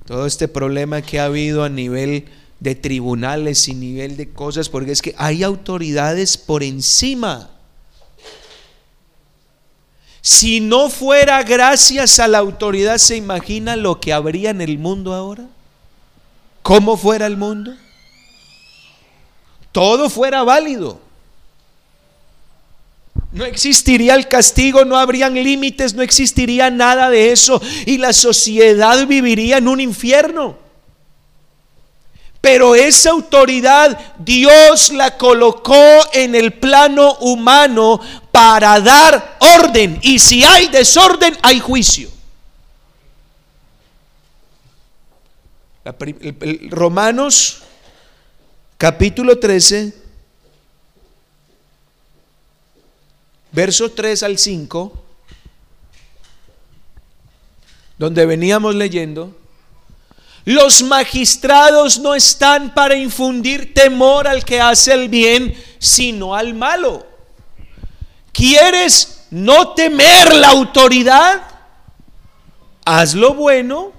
Todo 0.04 0.26
este 0.26 0.46
problema 0.46 1.00
que 1.00 1.20
ha 1.20 1.24
habido 1.24 1.64
a 1.64 1.70
nivel 1.70 2.26
de 2.60 2.74
tribunales 2.74 3.66
y 3.66 3.74
nivel 3.74 4.18
de 4.18 4.30
cosas, 4.30 4.68
porque 4.68 4.92
es 4.92 5.00
que 5.00 5.14
hay 5.16 5.42
autoridades 5.42 6.36
por 6.36 6.62
encima. 6.62 7.48
Si 10.20 10.60
no 10.60 10.90
fuera 10.90 11.42
gracias 11.44 12.20
a 12.20 12.28
la 12.28 12.40
autoridad, 12.40 12.98
¿se 12.98 13.16
imagina 13.16 13.74
lo 13.76 14.00
que 14.00 14.12
habría 14.12 14.50
en 14.50 14.60
el 14.60 14.78
mundo 14.78 15.14
ahora? 15.14 15.46
¿Cómo 16.62 16.98
fuera 16.98 17.26
el 17.26 17.38
mundo? 17.38 17.74
Todo 19.74 20.08
fuera 20.08 20.44
válido. 20.44 21.00
No 23.32 23.44
existiría 23.44 24.14
el 24.14 24.28
castigo, 24.28 24.84
no 24.84 24.96
habrían 24.96 25.34
límites, 25.34 25.94
no 25.94 26.02
existiría 26.02 26.70
nada 26.70 27.10
de 27.10 27.32
eso 27.32 27.60
y 27.84 27.98
la 27.98 28.12
sociedad 28.12 29.04
viviría 29.08 29.56
en 29.58 29.66
un 29.66 29.80
infierno. 29.80 30.56
Pero 32.40 32.76
esa 32.76 33.10
autoridad 33.10 33.98
Dios 34.20 34.92
la 34.92 35.18
colocó 35.18 35.82
en 36.12 36.36
el 36.36 36.52
plano 36.52 37.16
humano 37.16 38.00
para 38.30 38.78
dar 38.78 39.38
orden. 39.58 39.98
Y 40.02 40.20
si 40.20 40.44
hay 40.44 40.68
desorden, 40.68 41.36
hay 41.42 41.58
juicio. 41.58 42.08
Romanos 46.70 47.64
capítulo 48.78 49.38
13, 49.38 49.94
verso 53.52 53.90
3 53.90 54.22
al 54.22 54.38
5, 54.38 55.04
donde 57.98 58.26
veníamos 58.26 58.74
leyendo. 58.74 59.36
Los 60.44 60.82
magistrados 60.82 61.98
no 61.98 62.14
están 62.14 62.74
para 62.74 62.96
infundir 62.96 63.72
temor 63.72 64.28
al 64.28 64.44
que 64.44 64.60
hace 64.60 64.92
el 64.92 65.08
bien, 65.08 65.54
sino 65.78 66.34
al 66.34 66.52
malo. 66.52 67.06
¿Quieres 68.32 69.26
no 69.30 69.70
temer 69.70 70.34
la 70.34 70.48
autoridad? 70.48 71.42
Haz 72.84 73.14
lo 73.14 73.32
bueno 73.32 73.92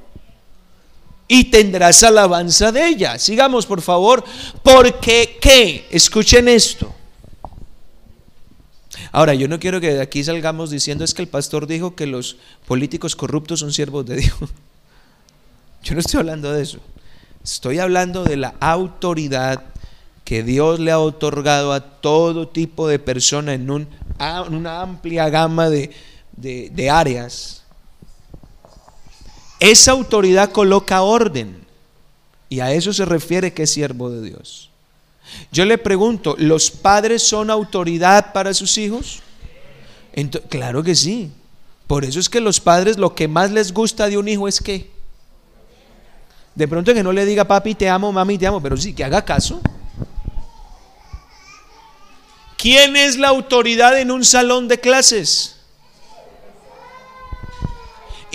y 1.28 1.46
tendrás 1.46 2.04
alabanza 2.04 2.72
de 2.72 2.88
ella. 2.88 3.18
Sigamos, 3.20 3.66
por 3.66 3.82
favor, 3.82 4.24
porque 4.64 5.38
qué? 5.42 5.88
Escuchen 5.90 6.48
esto. 6.48 6.94
Ahora, 9.12 9.34
yo 9.34 9.48
no 9.48 9.60
quiero 9.60 9.80
que 9.80 9.94
de 9.94 10.02
aquí 10.02 10.24
salgamos 10.24 10.70
diciendo 10.70 11.04
es 11.04 11.14
que 11.14 11.22
el 11.22 11.28
pastor 11.28 11.68
dijo 11.68 11.96
que 11.96 12.06
los 12.06 12.38
políticos 12.68 13.16
corruptos 13.16 13.62
son 13.62 13.72
siervos 13.72 14.06
de 14.06 14.18
Dios. 14.18 14.36
Yo 15.84 15.94
no 15.94 16.00
estoy 16.00 16.20
hablando 16.20 16.52
de 16.52 16.64
eso. 16.64 16.80
Estoy 17.44 17.78
hablando 17.78 18.24
de 18.24 18.38
la 18.38 18.56
autoridad 18.60 19.64
que 20.24 20.42
Dios 20.42 20.80
le 20.80 20.92
ha 20.92 20.98
otorgado 20.98 21.74
a 21.74 21.80
todo 21.80 22.48
tipo 22.48 22.88
de 22.88 22.98
persona 22.98 23.54
en 23.54 23.70
un, 23.70 23.88
una 24.50 24.82
amplia 24.82 25.30
gama 25.30 25.70
de 25.70 26.90
áreas. 26.90 27.65
Esa 29.60 29.92
autoridad 29.92 30.52
coloca 30.52 31.02
orden 31.02 31.66
y 32.50 32.60
a 32.60 32.72
eso 32.74 32.94
se 32.94 33.06
refiere 33.06 33.54
que 33.54 33.64
es 33.64 33.72
siervo 33.72 34.10
de 34.10 34.22
Dios. 34.22 34.70
Yo 35.52 35.66
le 35.66 35.78
pregunto, 35.78 36.36
¿los 36.38 36.70
padres 36.70 37.24
son 37.24 37.50
autoridad 37.50 38.34
para 38.34 38.54
sus 38.54 38.78
hijos? 38.78 39.22
claro 40.50 40.82
que 40.82 40.96
sí. 40.96 41.30
Por 41.88 42.06
eso 42.06 42.20
es 42.20 42.30
que 42.30 42.40
los 42.40 42.60
padres 42.60 42.98
lo 42.98 43.14
que 43.14 43.28
más 43.28 43.52
les 43.52 43.74
gusta 43.74 44.08
de 44.08 44.18
un 44.18 44.28
hijo 44.28 44.48
es 44.48 44.60
que 44.60 44.90
de 46.56 46.68
pronto 46.70 46.94
que 46.94 47.04
no 47.04 47.12
le 47.12 47.26
diga 47.26 47.44
papi 47.44 47.76
te 47.76 47.90
amo, 47.90 48.12
mami 48.12 48.38
te 48.38 48.48
amo, 48.48 48.62
pero 48.62 48.78
sí 48.78 48.94
que 48.94 49.04
haga 49.04 49.26
caso. 49.26 49.62
¿Quién 52.58 52.96
es 52.96 53.18
la 53.18 53.28
autoridad 53.28 54.00
en 54.00 54.10
un 54.10 54.24
salón 54.24 54.68
de 54.68 54.80
clases? 54.80 55.55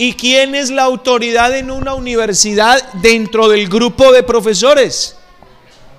¿Y 0.02 0.14
quién 0.14 0.54
es 0.54 0.70
la 0.70 0.84
autoridad 0.84 1.54
en 1.54 1.70
una 1.70 1.92
universidad 1.92 2.90
dentro 2.94 3.50
del 3.50 3.68
grupo 3.68 4.12
de 4.12 4.22
profesores? 4.22 5.14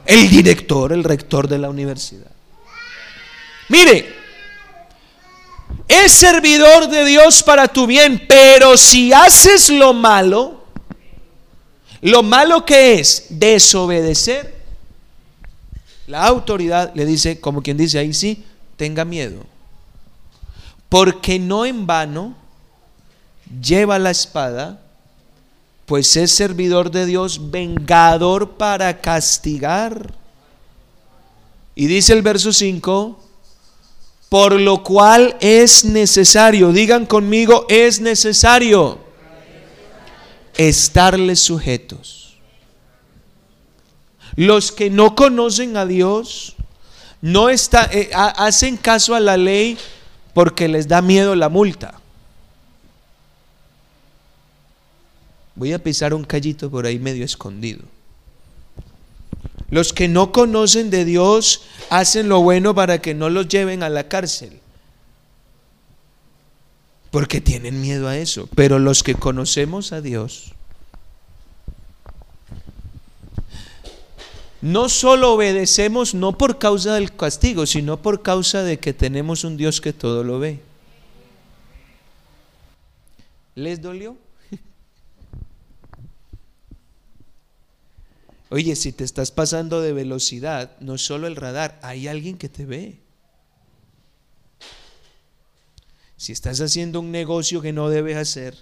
El 0.08 0.28
director, 0.28 0.92
el 0.92 1.04
rector 1.04 1.48
de 1.48 1.60
la 1.60 1.70
universidad. 1.70 2.32
Mire, 3.70 4.12
es 5.88 6.12
servidor 6.14 6.88
de 6.88 7.06
Dios 7.06 7.44
para 7.44 7.68
tu 7.68 7.86
bien, 7.86 8.26
pero 8.28 8.76
si 8.76 9.14
haces 9.14 9.70
lo 9.70 9.94
malo, 9.94 10.64
lo 12.02 12.24
malo 12.24 12.66
que 12.66 12.96
es 12.96 13.28
desobedecer, 13.30 14.64
la 16.08 16.26
autoridad 16.26 16.92
le 16.96 17.06
dice, 17.06 17.40
como 17.40 17.62
quien 17.62 17.78
dice 17.78 18.00
ahí 18.00 18.16
sí, 18.16 18.44
tenga 18.78 19.06
miedo. 19.06 19.46
Porque 20.90 21.38
no 21.38 21.68
en 21.68 21.86
vano 21.86 22.41
lleva 23.60 24.00
la 24.00 24.12
espada, 24.12 24.80
pues 25.86 26.16
es 26.16 26.32
servidor 26.32 26.92
de 26.92 27.06
Dios, 27.06 27.52
vengador 27.52 28.52
para 28.52 29.02
castigar. 29.02 30.14
Y 31.76 31.88
dice 31.88 32.14
el 32.14 32.22
verso 32.22 32.54
5, 32.54 33.20
por 34.30 34.54
lo 34.54 34.84
cual 34.84 35.36
es 35.42 35.84
necesario, 35.84 36.72
digan 36.72 37.06
conmigo, 37.06 37.66
es 37.68 38.00
necesario 38.00 39.00
estarles 40.56 41.40
sujetos. 41.40 42.38
Los 44.36 44.72
que 44.72 44.90
no 44.90 45.16
conocen 45.16 45.76
a 45.76 45.86
Dios 45.86 46.56
no 47.22 47.50
está, 47.50 47.90
eh, 47.92 48.10
hacen 48.14 48.78
caso 48.78 49.14
a 49.14 49.20
la 49.20 49.38
ley 49.38 49.78
porque 50.34 50.68
les 50.68 50.88
da 50.88 51.02
miedo 51.02 51.36
la 51.36 51.50
multa. 51.50 52.01
Voy 55.56 55.74
a 55.74 55.84
pisar 55.84 56.14
un 56.14 56.24
callito 56.24 56.70
por 56.70 56.86
ahí 56.86 57.00
medio 57.00 57.26
escondido. 57.26 57.82
Los 59.70 59.94
que 59.94 60.08
no 60.08 60.32
conocen 60.32 60.90
de 60.90 61.06
Dios 61.06 61.64
hacen 61.90 62.30
lo 62.30 62.42
bueno 62.42 62.76
para 62.76 63.02
que 63.02 63.14
no 63.14 63.30
los 63.30 63.48
lleven 63.48 63.84
a 63.84 63.90
la 63.90 64.08
cárcel. 64.08 64.60
Porque 67.10 67.42
tienen 67.42 67.82
miedo 67.82 68.08
a 68.08 68.18
eso. 68.18 68.50
Pero 68.56 68.80
los 68.80 69.04
que 69.04 69.16
conocemos 69.16 69.94
a 69.94 70.02
Dios, 70.02 70.54
no 74.62 74.90
solo 74.90 75.34
obedecemos 75.34 76.14
no 76.14 76.38
por 76.38 76.60
causa 76.60 76.94
del 76.94 77.16
castigo, 77.16 77.66
sino 77.66 78.02
por 78.02 78.22
causa 78.22 78.64
de 78.64 78.80
que 78.80 78.94
tenemos 78.94 79.44
un 79.44 79.58
Dios 79.58 79.82
que 79.82 79.94
todo 79.94 80.24
lo 80.24 80.40
ve. 80.40 80.60
¿Les 83.56 83.82
dolió? 83.82 84.18
Oye, 88.52 88.76
si 88.76 88.92
te 88.92 89.06
estás 89.06 89.32
pasando 89.32 89.80
de 89.80 89.94
velocidad, 89.94 90.78
no 90.82 90.98
solo 90.98 91.28
el 91.28 91.38
radar, 91.38 91.80
hay 91.82 92.10
alguien 92.10 92.38
que 92.38 92.50
te 92.50 92.66
ve. 92.66 93.00
Si 96.18 96.34
estás 96.34 96.60
haciendo 96.60 97.00
un 97.00 97.12
negocio 97.12 97.62
que 97.62 97.72
no 97.72 97.88
debes 97.90 98.18
hacer, 98.18 98.58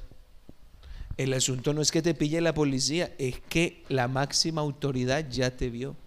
El 1.18 1.34
asunto 1.34 1.74
no 1.74 1.82
es 1.82 1.92
que 1.92 2.02
te 2.02 2.14
pille 2.14 2.40
la 2.40 2.54
policía, 2.54 3.14
es 3.18 3.42
que 3.50 3.84
la 3.90 4.08
máxima 4.08 4.62
autoridad 4.62 5.28
ya 5.30 5.52
te 5.52 5.70
vio. 5.70 5.98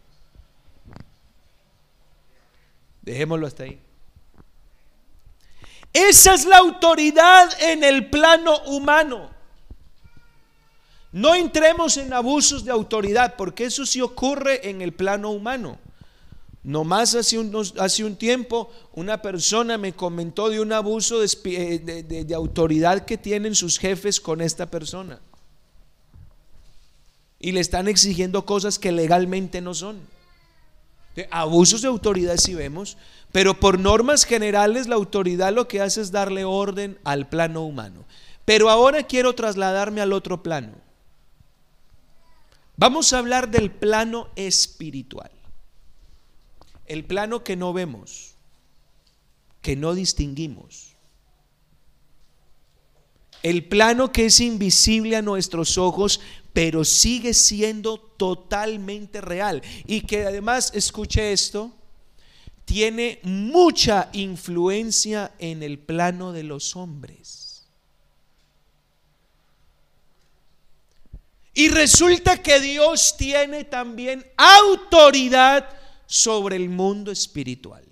Dejémoslo 3.03 3.47
hasta 3.47 3.65
ahí. 3.65 3.79
Esa 5.93 6.33
es 6.33 6.47
la 6.47 6.57
autoridad 6.57 7.51
en 7.61 7.85
el 7.85 8.09
plano 8.09 8.57
humano. 8.65 9.32
No 11.13 11.35
entremos 11.35 11.99
en 11.99 12.13
abusos 12.15 12.65
de 12.65 12.71
autoridad, 12.71 13.37
porque 13.37 13.67
eso 13.67 13.85
sí 13.85 14.01
ocurre 14.01 14.69
en 14.71 14.81
el 14.81 14.93
plano 14.93 15.31
humano. 15.31 15.79
Nomás 16.65 17.15
hace, 17.15 17.39
hace 17.79 18.05
un 18.05 18.17
tiempo 18.17 18.71
una 18.95 19.21
persona 19.21 19.77
me 19.79 19.93
comentó 19.93 20.49
de 20.49 20.61
un 20.61 20.73
abuso 20.73 21.23
eh, 21.23 21.79
de, 21.79 22.35
autoridad 22.35 23.05
que 23.05 23.19
tienen 23.19 23.55
sus 23.55 23.79
jefes 23.79 24.21
con 24.21 24.41
esta 24.41 24.71
persona. 24.71 25.21
Y 27.41 27.53
le 27.53 27.61
están 27.61 27.89
exigiendo 27.89 28.47
cosas 28.47 28.79
que 28.79 28.93
legalmente 28.93 29.61
no 29.61 29.75
son. 29.75 30.01
Abusos 31.31 31.83
de 31.83 31.89
autoridad 31.89 32.37
si 32.37 32.55
vemos, 32.55 32.97
pero 33.33 33.59
por 33.59 33.79
normas 33.79 34.25
generales 34.25 34.87
la 34.87 34.95
autoridad 34.95 35.53
lo 35.53 35.69
que 35.69 35.83
hace 35.83 36.01
es 36.01 36.11
darle 36.13 36.45
orden 36.45 36.97
al 37.05 37.29
plano 37.29 37.65
humano. 37.65 38.05
Pero 38.47 38.71
ahora 38.71 39.03
quiero 39.03 39.35
trasladarme 39.35 40.01
al 40.01 40.13
otro 40.13 40.43
plano. 40.43 40.82
Vamos 42.77 43.13
a 43.13 43.19
hablar 43.19 43.51
del 43.51 43.71
plano 43.71 44.31
espiritual. 44.37 45.31
El 46.87 47.05
plano 47.05 47.45
que 47.45 47.57
no 47.57 47.73
vemos, 47.73 48.35
que 49.61 49.77
no 49.77 49.95
distinguimos. 49.95 50.97
El 53.43 53.65
plano 53.65 54.13
que 54.13 54.27
es 54.27 54.41
invisible 54.41 55.17
a 55.17 55.23
nuestros 55.23 55.79
ojos, 55.79 56.21
pero 56.53 56.85
sigue 56.85 57.35
siendo 57.35 57.99
totalmente 57.99 59.21
real. 59.21 59.63
Y 59.87 60.03
que 60.03 60.27
además, 60.27 60.73
escuche 60.75 61.33
esto, 61.33 61.73
tiene 62.65 63.21
mucha 63.25 64.11
influencia 64.13 65.33
en 65.39 65.63
el 65.63 65.79
plano 65.79 66.33
de 66.33 66.45
los 66.45 66.77
hombres. 66.77 67.42
Y 71.55 71.69
resulta 71.69 72.43
que 72.43 72.61
Dios 72.61 73.17
tiene 73.17 73.65
también 73.65 74.27
autoridad 74.37 75.69
sobre 76.07 76.57
el 76.57 76.69
mundo 76.69 77.11
espiritual. 77.11 77.85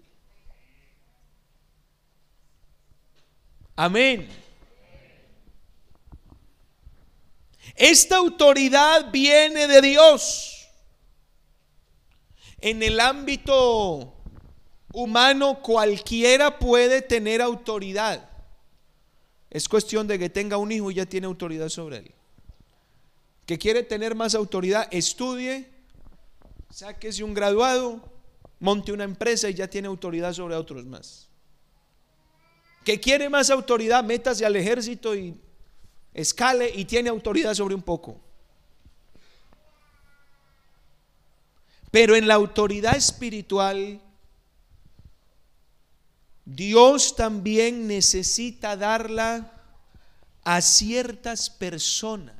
Amén. 3.76 4.28
Esta 7.76 8.16
autoridad 8.16 9.11
viene 9.11 9.66
de 9.66 9.80
Dios. 9.80 10.68
En 12.61 12.82
el 12.82 13.00
ámbito 13.00 14.14
humano 14.92 15.62
cualquiera 15.62 16.58
puede 16.58 17.00
tener 17.00 17.40
autoridad. 17.40 18.28
Es 19.48 19.68
cuestión 19.68 20.06
de 20.06 20.18
que 20.18 20.28
tenga 20.28 20.56
un 20.56 20.72
hijo 20.72 20.90
y 20.90 20.94
ya 20.94 21.06
tiene 21.06 21.26
autoridad 21.26 21.68
sobre 21.68 21.98
él. 21.98 22.14
Que 23.51 23.59
quiere 23.59 23.82
tener 23.82 24.14
más 24.14 24.36
autoridad, 24.36 24.86
estudie, 24.92 25.68
sáquese 26.70 27.24
un 27.24 27.34
graduado, 27.34 28.01
monte 28.61 28.92
una 28.92 29.03
empresa 29.03 29.51
y 29.51 29.55
ya 29.55 29.66
tiene 29.66 29.88
autoridad 29.88 30.32
sobre 30.32 30.55
otros 30.55 30.86
más. 30.86 31.28
Que 32.84 33.01
quiere 33.01 33.28
más 33.28 33.51
autoridad, 33.51 34.05
métase 34.05 34.46
al 34.46 34.55
ejército 34.55 35.16
y 35.16 35.34
escale 36.14 36.70
y 36.72 36.84
tiene 36.84 37.11
autoridad 37.11 37.53
sobre 37.55 37.74
un 37.74 37.82
poco. 37.82 38.20
Pero 41.90 42.14
en 42.14 42.28
la 42.28 42.34
autoridad 42.34 42.94
espiritual, 42.94 44.01
Dios 46.44 47.16
también 47.16 47.88
necesita 47.88 48.76
darla 48.76 49.61
a 50.44 50.61
ciertas 50.61 51.51
personas 51.51 52.39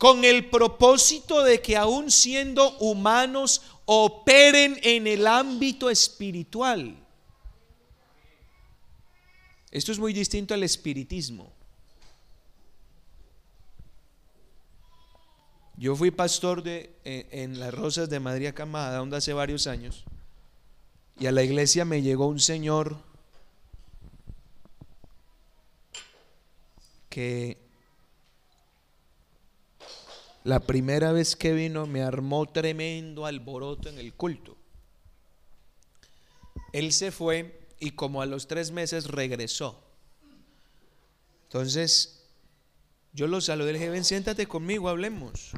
con 0.00 0.24
el 0.24 0.48
propósito 0.48 1.44
de 1.44 1.60
que 1.60 1.76
aún 1.76 2.10
siendo 2.10 2.74
humanos 2.78 3.60
operen 3.84 4.80
en 4.82 5.06
el 5.06 5.26
ámbito 5.26 5.90
espiritual. 5.90 6.96
Esto 9.70 9.92
es 9.92 9.98
muy 9.98 10.14
distinto 10.14 10.54
al 10.54 10.62
espiritismo. 10.62 11.52
Yo 15.76 15.94
fui 15.94 16.10
pastor 16.10 16.62
de, 16.62 16.96
eh, 17.04 17.28
en 17.32 17.60
las 17.60 17.74
Rosas 17.74 18.08
de 18.08 18.20
Madrid 18.20 18.54
Camada, 18.54 18.96
donde 18.96 19.18
hace 19.18 19.34
varios 19.34 19.66
años, 19.66 20.04
y 21.18 21.26
a 21.26 21.32
la 21.32 21.42
iglesia 21.42 21.84
me 21.84 22.00
llegó 22.00 22.26
un 22.26 22.40
señor 22.40 22.96
que 27.10 27.69
la 30.44 30.60
primera 30.60 31.12
vez 31.12 31.36
que 31.36 31.52
vino 31.52 31.86
me 31.86 32.02
armó 32.02 32.46
tremendo 32.46 33.26
alboroto 33.26 33.88
en 33.88 33.98
el 33.98 34.14
culto. 34.14 34.56
Él 36.72 36.92
se 36.92 37.10
fue 37.10 37.68
y 37.78 37.92
como 37.92 38.22
a 38.22 38.26
los 38.26 38.46
tres 38.46 38.70
meses 38.70 39.06
regresó. 39.06 39.82
Entonces, 41.44 42.22
yo 43.12 43.26
lo 43.26 43.40
saludé, 43.40 43.72
le 43.72 43.78
dije, 43.78 43.90
ven, 43.90 44.04
siéntate 44.04 44.46
conmigo, 44.46 44.88
hablemos. 44.88 45.50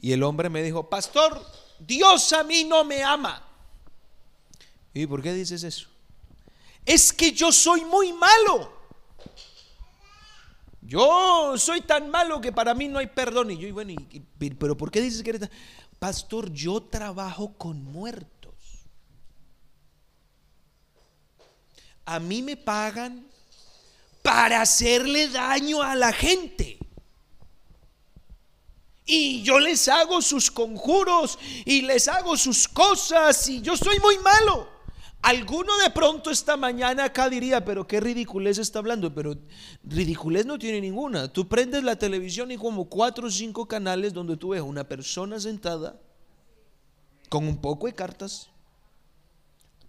Y 0.00 0.12
el 0.12 0.22
hombre 0.24 0.48
me 0.48 0.62
dijo, 0.62 0.90
pastor, 0.90 1.40
Dios 1.78 2.32
a 2.32 2.42
mí 2.42 2.64
no 2.64 2.84
me 2.84 3.02
ama. 3.02 3.48
¿Y 4.92 5.06
por 5.06 5.22
qué 5.22 5.32
dices 5.32 5.62
eso? 5.62 5.88
Es 6.84 7.12
que 7.12 7.32
yo 7.32 7.52
soy 7.52 7.84
muy 7.84 8.12
malo. 8.12 8.81
Yo 10.92 11.56
soy 11.56 11.80
tan 11.80 12.10
malo 12.10 12.40
que 12.40 12.52
para 12.52 12.74
mí 12.74 12.86
no 12.88 12.98
hay 12.98 13.06
perdón. 13.06 13.50
Y 13.50 13.56
yo, 13.56 13.72
bueno, 13.72 13.94
pero 14.58 14.76
¿por 14.76 14.90
qué 14.90 15.00
dices 15.00 15.22
que 15.22 15.30
eres 15.30 15.40
tan... 15.40 15.50
Pastor, 15.98 16.52
yo 16.52 16.82
trabajo 16.82 17.54
con 17.56 17.82
muertos. 17.84 18.42
a 22.04 22.18
mí 22.18 22.42
me 22.42 22.56
pagan 22.56 23.26
para 24.22 24.60
hacerle 24.60 25.28
daño 25.28 25.82
a 25.82 25.94
la 25.94 26.12
gente. 26.12 26.78
Y 29.04 29.42
yo 29.42 29.58
les 29.58 29.88
hago 29.88 30.22
sus 30.22 30.50
conjuros 30.50 31.38
y 31.64 31.82
les 31.82 32.06
hago 32.08 32.36
sus 32.36 32.68
cosas 32.68 33.48
y 33.48 33.60
yo 33.60 33.76
soy 33.76 33.98
muy 33.98 34.18
malo. 34.18 34.68
Alguno 35.22 35.78
de 35.78 35.90
pronto 35.90 36.32
esta 36.32 36.56
mañana 36.56 37.04
acá 37.04 37.30
diría, 37.30 37.64
pero 37.64 37.86
qué 37.86 38.00
ridiculez 38.00 38.58
está 38.58 38.80
hablando, 38.80 39.14
pero 39.14 39.36
ridiculez 39.84 40.44
no 40.44 40.58
tiene 40.58 40.80
ninguna. 40.80 41.32
Tú 41.32 41.46
prendes 41.46 41.84
la 41.84 41.94
televisión 41.94 42.50
y 42.50 42.56
como 42.56 42.86
cuatro 42.86 43.28
o 43.28 43.30
cinco 43.30 43.68
canales 43.68 44.12
donde 44.12 44.36
tú 44.36 44.48
ves 44.48 44.62
una 44.62 44.82
persona 44.82 45.38
sentada 45.38 46.00
con 47.28 47.46
un 47.46 47.56
poco 47.60 47.86
de 47.86 47.94
cartas, 47.94 48.50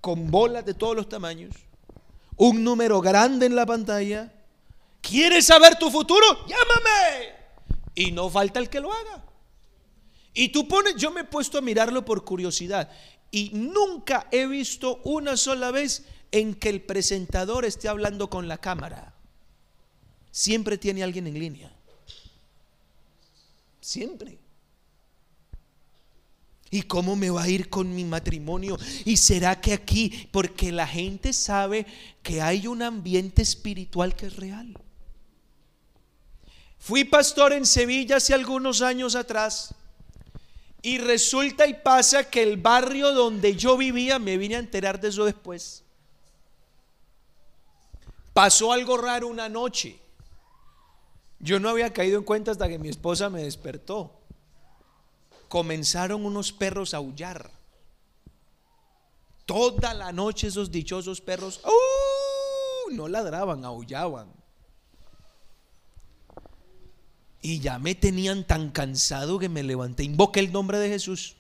con 0.02 0.30
bolas 0.30 0.66
de 0.66 0.76
todos 0.76 0.96
los 0.96 1.10
tamaños, 1.10 1.56
un 2.38 2.64
número 2.64 3.02
grande 3.02 3.48
en 3.48 3.56
la 3.56 3.66
pantalla. 3.66 4.32
¿Quieres 5.02 5.48
saber 5.48 5.80
tu 5.80 5.90
futuro? 5.90 6.26
Llámame. 6.48 7.34
Y 7.96 8.12
no 8.12 8.30
falta 8.30 8.60
el 8.60 8.70
que 8.70 8.80
lo 8.80 8.94
haga. 8.94 9.26
Y 10.34 10.50
tú 10.50 10.68
pones, 10.68 10.96
yo 10.96 11.12
me 11.12 11.22
he 11.22 11.26
puesto 11.26 11.58
a 11.58 11.62
mirarlo 11.62 12.06
por 12.06 12.24
curiosidad 12.24 12.90
y 13.34 13.50
nunca 13.52 14.28
he 14.32 14.46
visto 14.46 15.02
una 15.04 15.36
sola 15.36 15.72
vez 15.72 16.04
en 16.32 16.54
que 16.54 16.70
el 16.70 16.82
presentador 16.82 17.66
esté 17.66 17.90
hablando 17.90 18.30
con 18.30 18.48
la 18.48 18.60
cámara. 18.60 19.12
Siempre 20.32 20.78
tiene 20.78 21.02
alguien 21.02 21.26
en 21.26 21.40
línea. 21.40 21.74
Siempre. 23.82 24.38
¿Y 26.70 26.84
cómo 26.84 27.16
me 27.16 27.32
va 27.32 27.42
a 27.42 27.50
ir 27.50 27.72
con 27.72 27.96
mi 27.96 28.04
matrimonio? 28.04 28.78
¿Y 29.04 29.18
será 29.18 29.60
que 29.60 29.74
aquí, 29.74 30.30
porque 30.32 30.72
la 30.72 30.86
gente 30.86 31.34
sabe 31.34 31.88
que 32.22 32.40
hay 32.40 32.68
un 32.68 32.84
ambiente 32.84 33.42
espiritual 33.42 34.16
que 34.16 34.28
es 34.28 34.36
real? 34.36 34.78
Fui 36.78 37.04
pastor 37.04 37.54
en 37.54 37.66
Sevilla 37.66 38.18
hace 38.18 38.36
algunos 38.36 38.84
años 38.84 39.16
atrás 39.16 39.74
y 40.84 41.00
resulta 41.00 41.66
y 41.66 41.74
pasa 41.74 42.30
que 42.30 42.44
el 42.44 42.58
barrio 42.58 43.12
donde 43.14 43.56
yo 43.56 43.76
vivía, 43.76 44.20
me 44.20 44.38
vine 44.38 44.58
a 44.58 44.60
enterar 44.60 45.02
de 45.02 45.08
eso 45.08 45.26
después, 45.26 45.84
pasó 48.34 48.72
algo 48.72 48.98
raro 48.98 49.28
una 49.28 49.50
noche. 49.50 50.00
Yo 51.40 51.60
no 51.60 51.70
había 51.70 51.92
caído 51.92 52.20
en 52.20 52.24
cuenta 52.24 52.52
hasta 52.52 52.70
que 52.70 52.78
mi 52.78 52.90
esposa 52.90 53.32
me 53.32 53.44
despertó 53.44 54.24
comenzaron 55.54 56.26
unos 56.26 56.52
perros 56.52 56.96
a 56.96 56.98
aullar. 56.98 57.52
Toda 59.46 59.94
la 59.94 60.12
noche 60.12 60.48
esos 60.48 60.72
dichosos 60.72 61.22
perros, 61.22 61.62
¡uh! 61.64 62.92
no 62.92 63.08
ladraban, 63.08 63.64
aullaban. 63.64 64.34
Y 67.44 67.60
ya 67.60 67.78
me 67.78 67.94
tenían 67.94 68.46
tan 68.46 68.72
cansado 68.72 69.38
que 69.38 69.50
me 69.50 69.62
levanté, 69.62 70.04
invoqué 70.04 70.40
el 70.40 70.52
nombre 70.52 70.80
de 70.80 70.90
Jesús. 70.90 71.36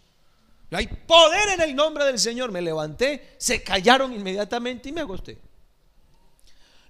Hay 0.69 0.87
poder 0.87 1.49
en 1.53 1.61
el 1.61 1.75
nombre 1.75 2.03
del 2.03 2.19
Señor. 2.19 2.51
Me 2.51 2.61
levanté, 2.61 3.35
se 3.37 3.63
callaron 3.63 4.13
inmediatamente 4.13 4.89
y 4.89 4.91
me 4.91 5.01
acosté. 5.01 5.39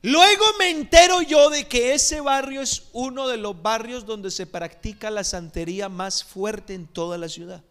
Luego 0.01 0.43
me 0.57 0.69
entero 0.69 1.21
yo 1.21 1.49
de 1.49 1.67
que 1.67 1.93
ese 1.93 2.21
barrio 2.21 2.61
es 2.61 2.89
uno 2.91 3.27
de 3.27 3.37
los 3.37 3.61
barrios 3.61 4.05
donde 4.05 4.31
se 4.31 4.45
practica 4.45 5.11
la 5.11 5.23
santería 5.23 5.87
más 5.89 6.23
fuerte 6.23 6.73
en 6.73 6.87
toda 6.87 7.17
la 7.17 7.29
ciudad. 7.29 7.63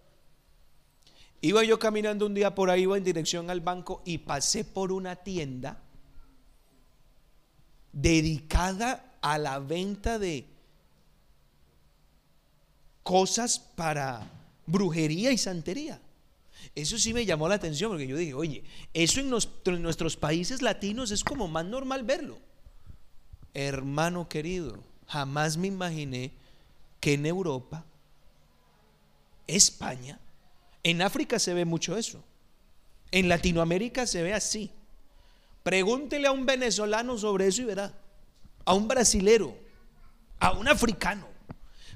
Iba 1.40 1.64
yo 1.64 1.78
caminando 1.78 2.24
un 2.24 2.34
día 2.34 2.54
por 2.54 2.70
ahí, 2.70 2.82
iba 2.82 2.96
en 2.96 3.04
dirección 3.04 3.50
al 3.50 3.60
banco 3.60 4.00
y 4.04 4.18
pasé 4.18 4.64
por 4.64 4.92
una 4.92 5.16
tienda 5.16 5.82
dedicada 7.92 9.12
a 9.20 9.38
la 9.38 9.58
venta 9.58 10.18
de 10.18 10.46
cosas 13.02 13.58
para 13.58 14.30
brujería 14.66 15.32
y 15.32 15.38
santería. 15.38 16.00
Eso 16.74 16.96
sí 16.98 17.12
me 17.12 17.26
llamó 17.26 17.48
la 17.48 17.56
atención 17.56 17.90
porque 17.90 18.06
yo 18.06 18.16
dije, 18.16 18.34
oye, 18.34 18.64
eso 18.94 19.20
en, 19.20 19.28
nuestros 19.82 20.16
países 20.16 20.62
latinos 20.62 21.10
es 21.10 21.24
como 21.24 21.48
más 21.48 21.64
normal 21.64 22.04
verlo. 22.04 22.38
Hermano 23.54 24.28
querido, 24.28 24.82
jamás 25.06 25.56
me 25.56 25.66
imaginé 25.66 26.32
que 27.00 27.14
en 27.14 27.26
Europa, 27.26 27.84
España, 29.46 30.18
en 30.82 31.02
África 31.02 31.38
se 31.38 31.52
ve 31.52 31.64
mucho 31.64 31.96
eso. 31.96 32.22
En 33.10 33.28
Latinoamérica 33.28 34.06
se 34.06 34.22
ve 34.22 34.32
así. 34.32 34.70
Pregúntele 35.62 36.28
a 36.28 36.32
un 36.32 36.46
venezolano 36.46 37.18
sobre 37.18 37.48
eso 37.48 37.62
y 37.62 37.66
verá. 37.66 37.92
A 38.64 38.74
un 38.74 38.88
brasilero, 38.88 39.54
a 40.38 40.52
un 40.52 40.68
africano. 40.68 41.31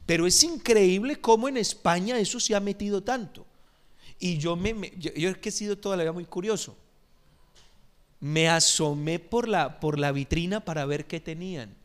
Pero 0.07 0.27
es 0.27 0.43
increíble 0.45 1.21
cómo 1.21 1.49
en 1.49 1.57
España 1.57 2.19
eso 2.19 2.39
se 2.39 2.55
ha 2.55 2.61
metido 2.61 3.03
tanto. 3.03 3.45
Y 4.19 4.39
yo, 4.39 4.57
me, 4.57 4.93
yo, 4.97 5.11
es 5.29 5.39
que 5.39 5.49
he 5.49 5.53
sido 5.53 5.77
toda 5.77 5.97
la 5.97 6.05
vida 6.05 6.13
muy 6.13 6.25
curioso. 6.25 6.77
Me 8.21 8.49
asomé 8.49 9.19
por 9.19 9.49
la, 9.49 9.81
por 9.81 9.99
la 9.99 10.13
vitrina 10.13 10.65
para 10.65 10.87
ver 10.87 11.07
qué 11.07 11.21
tenían. 11.21 11.77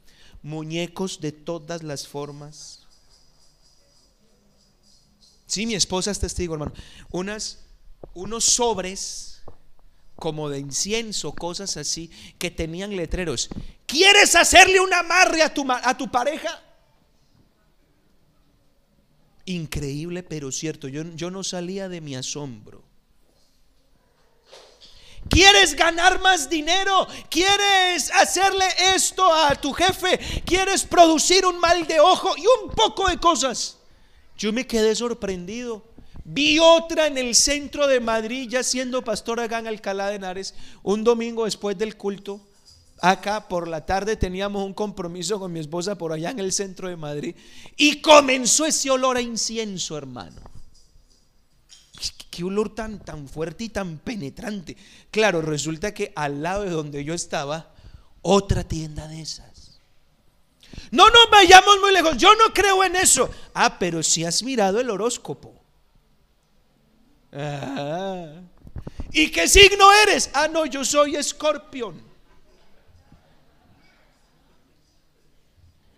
Muñecos 0.43 1.19
de 1.19 1.31
todas 1.31 1.83
las 1.83 2.07
formas. 2.07 2.87
Sí, 5.47 5.65
mi 5.65 5.75
esposa 5.75 6.11
es 6.11 6.19
testigo, 6.19 6.53
hermano. 6.53 6.73
Unas, 7.09 7.59
unos 8.13 8.45
sobres 8.45 9.41
como 10.15 10.49
de 10.49 10.59
incienso, 10.59 11.33
cosas 11.33 11.75
así, 11.77 12.11
que 12.37 12.51
tenían 12.51 12.95
letreros. 12.95 13.49
¿Quieres 13.87 14.35
hacerle 14.35 14.79
un 14.79 14.93
amarre 14.93 15.41
a 15.41 15.53
tu, 15.53 15.65
a 15.69 15.97
tu 15.97 16.09
pareja? 16.09 16.61
Increíble, 19.51 20.23
pero 20.23 20.51
cierto. 20.51 20.87
Yo, 20.87 21.03
yo 21.15 21.29
no 21.29 21.43
salía 21.43 21.89
de 21.89 21.99
mi 21.99 22.15
asombro. 22.15 22.81
¿Quieres 25.29 25.75
ganar 25.75 26.19
más 26.21 26.49
dinero? 26.49 27.07
¿Quieres 27.29 28.11
hacerle 28.11 28.65
esto 28.95 29.31
a 29.31 29.55
tu 29.55 29.71
jefe? 29.71 30.19
¿Quieres 30.45 30.83
producir 30.83 31.45
un 31.45 31.59
mal 31.59 31.85
de 31.85 31.99
ojo? 31.99 32.35
Y 32.37 32.43
un 32.63 32.71
poco 32.71 33.07
de 33.07 33.17
cosas. 33.17 33.77
Yo 34.37 34.51
me 34.51 34.65
quedé 34.65 34.95
sorprendido. 34.95 35.83
Vi 36.23 36.59
otra 36.59 37.07
en 37.07 37.17
el 37.17 37.35
centro 37.35 37.87
de 37.87 37.99
Madrid, 37.99 38.47
ya 38.49 38.63
siendo 38.63 39.03
pastor 39.03 39.39
acá 39.39 39.59
en 39.59 39.67
Alcalá 39.67 40.07
de 40.09 40.15
Henares, 40.15 40.53
un 40.83 41.03
domingo 41.03 41.45
después 41.45 41.77
del 41.77 41.97
culto 41.97 42.41
acá 43.01 43.47
por 43.47 43.67
la 43.67 43.85
tarde 43.85 44.15
teníamos 44.15 44.63
un 44.63 44.73
compromiso 44.73 45.39
con 45.39 45.51
mi 45.51 45.59
esposa 45.59 45.97
por 45.97 46.13
allá 46.13 46.29
en 46.29 46.39
el 46.39 46.53
centro 46.53 46.87
de 46.87 46.95
Madrid 46.95 47.35
y 47.75 47.99
comenzó 47.99 48.65
ese 48.65 48.91
olor 48.91 49.17
a 49.17 49.21
incienso, 49.21 49.97
hermano. 49.97 50.39
Qué 52.29 52.45
olor 52.45 52.73
tan, 52.73 53.03
tan 53.03 53.27
fuerte 53.27 53.65
y 53.65 53.69
tan 53.69 53.97
penetrante. 53.97 54.77
Claro, 55.09 55.41
resulta 55.41 55.93
que 55.93 56.13
al 56.15 56.41
lado 56.41 56.63
de 56.63 56.69
donde 56.69 57.03
yo 57.03 57.13
estaba, 57.13 57.73
otra 58.21 58.63
tienda 58.63 59.07
de 59.07 59.21
esas. 59.21 59.79
No 60.91 61.09
nos 61.09 61.29
vayamos 61.29 61.79
muy 61.81 61.91
lejos, 61.91 62.15
yo 62.17 62.33
no 62.35 62.53
creo 62.53 62.83
en 62.85 62.95
eso. 62.95 63.29
Ah, 63.53 63.77
pero 63.77 64.01
si 64.01 64.23
has 64.23 64.43
mirado 64.43 64.79
el 64.79 64.89
horóscopo. 64.89 65.53
Ah. 67.33 68.41
¿Y 69.11 69.29
qué 69.29 69.47
signo 69.47 69.91
eres? 70.03 70.29
Ah, 70.33 70.47
no, 70.47 70.65
yo 70.65 70.85
soy 70.85 71.17
escorpión. 71.17 72.10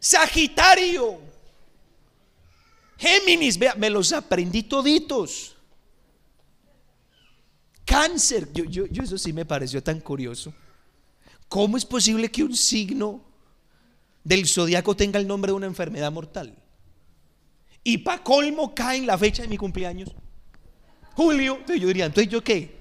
Sagitario, 0.04 1.18
Géminis, 2.98 3.58
vea, 3.58 3.74
me 3.76 3.90
los 3.90 4.12
aprendí 4.12 4.64
toditos. 4.64 5.56
Cáncer, 7.86 8.52
yo, 8.52 8.66
yo, 8.66 8.86
yo 8.88 9.04
eso 9.04 9.18
sí 9.18 9.32
me 9.32 9.46
pareció 9.46 9.82
tan 9.82 10.02
curioso. 10.02 10.54
¿Cómo 11.48 11.78
es 11.78 11.86
posible 11.86 12.30
que 12.30 12.44
un 12.44 12.54
signo 12.54 13.24
del 14.26 14.46
zodiaco 14.46 14.94
tenga 14.94 15.22
el 15.22 15.26
nombre 15.26 15.52
de 15.52 15.56
una 15.56 15.68
enfermedad 15.68 16.12
mortal? 16.12 16.54
Y 17.82 18.00
para 18.00 18.22
colmo 18.22 18.76
cae 18.76 18.98
en 18.98 19.08
la 19.08 19.18
fecha 19.18 19.44
de 19.44 19.48
mi 19.48 19.58
cumpleaños. 19.58 20.12
Julio, 21.14 21.54
entonces 21.60 21.80
yo 21.80 21.88
diría, 21.88 22.08
entonces 22.08 22.30
yo 22.30 22.44
qué? 22.44 22.76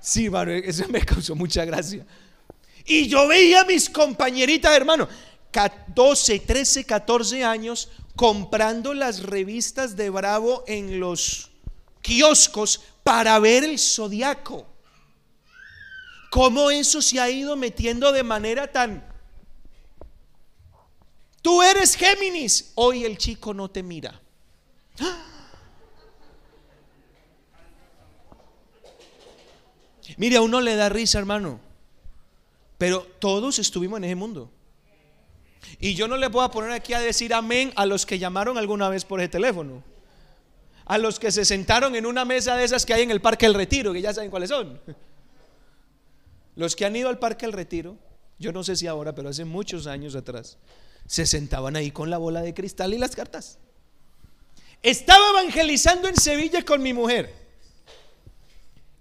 Sí, 0.00 0.28
mano, 0.28 0.50
eso 0.52 0.86
me 0.90 1.00
causó 1.00 1.34
mucha 1.34 1.64
gracia. 1.64 2.06
Y 2.84 3.08
yo 3.08 3.26
veía 3.26 3.62
a 3.62 3.64
mis 3.64 3.88
compañeritas, 3.88 4.76
hermano, 4.76 5.08
12, 5.94 6.40
13, 6.40 6.84
14 6.84 7.44
años 7.44 7.88
comprando 8.14 8.94
las 8.94 9.22
revistas 9.22 9.96
de 9.96 10.10
Bravo 10.10 10.64
en 10.66 11.00
los 11.00 11.50
kioscos 12.02 12.80
para 13.02 13.38
ver 13.38 13.64
el 13.64 13.78
zodiaco. 13.78 14.66
¿Cómo 16.30 16.70
eso 16.70 17.00
se 17.00 17.20
ha 17.20 17.30
ido 17.30 17.56
metiendo 17.56 18.12
de 18.12 18.22
manera 18.22 18.70
tan... 18.70 19.06
Tú 21.40 21.62
eres 21.62 21.94
Géminis, 21.94 22.72
hoy 22.74 23.04
el 23.04 23.16
chico 23.16 23.54
no 23.54 23.70
te 23.70 23.82
mira. 23.82 24.20
Mire, 30.16 30.36
a 30.36 30.42
uno 30.42 30.60
le 30.60 30.76
da 30.76 30.88
risa, 30.88 31.18
hermano. 31.18 31.60
Pero 32.78 33.02
todos 33.18 33.58
estuvimos 33.58 33.98
en 33.98 34.04
ese 34.04 34.14
mundo. 34.14 34.50
Y 35.78 35.94
yo 35.94 36.08
no 36.08 36.16
le 36.16 36.28
voy 36.28 36.44
a 36.44 36.50
poner 36.50 36.72
aquí 36.72 36.94
a 36.94 37.00
decir 37.00 37.34
amén 37.34 37.72
a 37.76 37.86
los 37.86 38.06
que 38.06 38.18
llamaron 38.18 38.58
alguna 38.58 38.88
vez 38.88 39.04
por 39.04 39.20
ese 39.20 39.28
teléfono. 39.28 39.82
A 40.84 40.98
los 40.98 41.18
que 41.18 41.32
se 41.32 41.44
sentaron 41.44 41.96
en 41.96 42.06
una 42.06 42.24
mesa 42.24 42.56
de 42.56 42.64
esas 42.64 42.86
que 42.86 42.94
hay 42.94 43.02
en 43.02 43.10
el 43.10 43.20
Parque 43.20 43.46
del 43.46 43.54
Retiro, 43.54 43.92
que 43.92 44.00
ya 44.00 44.14
saben 44.14 44.30
cuáles 44.30 44.50
son. 44.50 44.80
Los 46.54 46.74
que 46.74 46.84
han 46.84 46.96
ido 46.96 47.08
al 47.08 47.18
Parque 47.18 47.46
del 47.46 47.52
Retiro, 47.52 47.96
yo 48.38 48.52
no 48.52 48.64
sé 48.64 48.76
si 48.76 48.86
ahora, 48.86 49.14
pero 49.14 49.28
hace 49.28 49.44
muchos 49.44 49.86
años 49.86 50.14
atrás, 50.14 50.58
se 51.06 51.26
sentaban 51.26 51.76
ahí 51.76 51.90
con 51.90 52.10
la 52.10 52.18
bola 52.18 52.42
de 52.42 52.54
cristal 52.54 52.94
y 52.94 52.98
las 52.98 53.14
cartas. 53.14 53.58
Estaba 54.82 55.30
evangelizando 55.30 56.08
en 56.08 56.16
Sevilla 56.16 56.64
con 56.64 56.82
mi 56.82 56.92
mujer. 56.92 57.34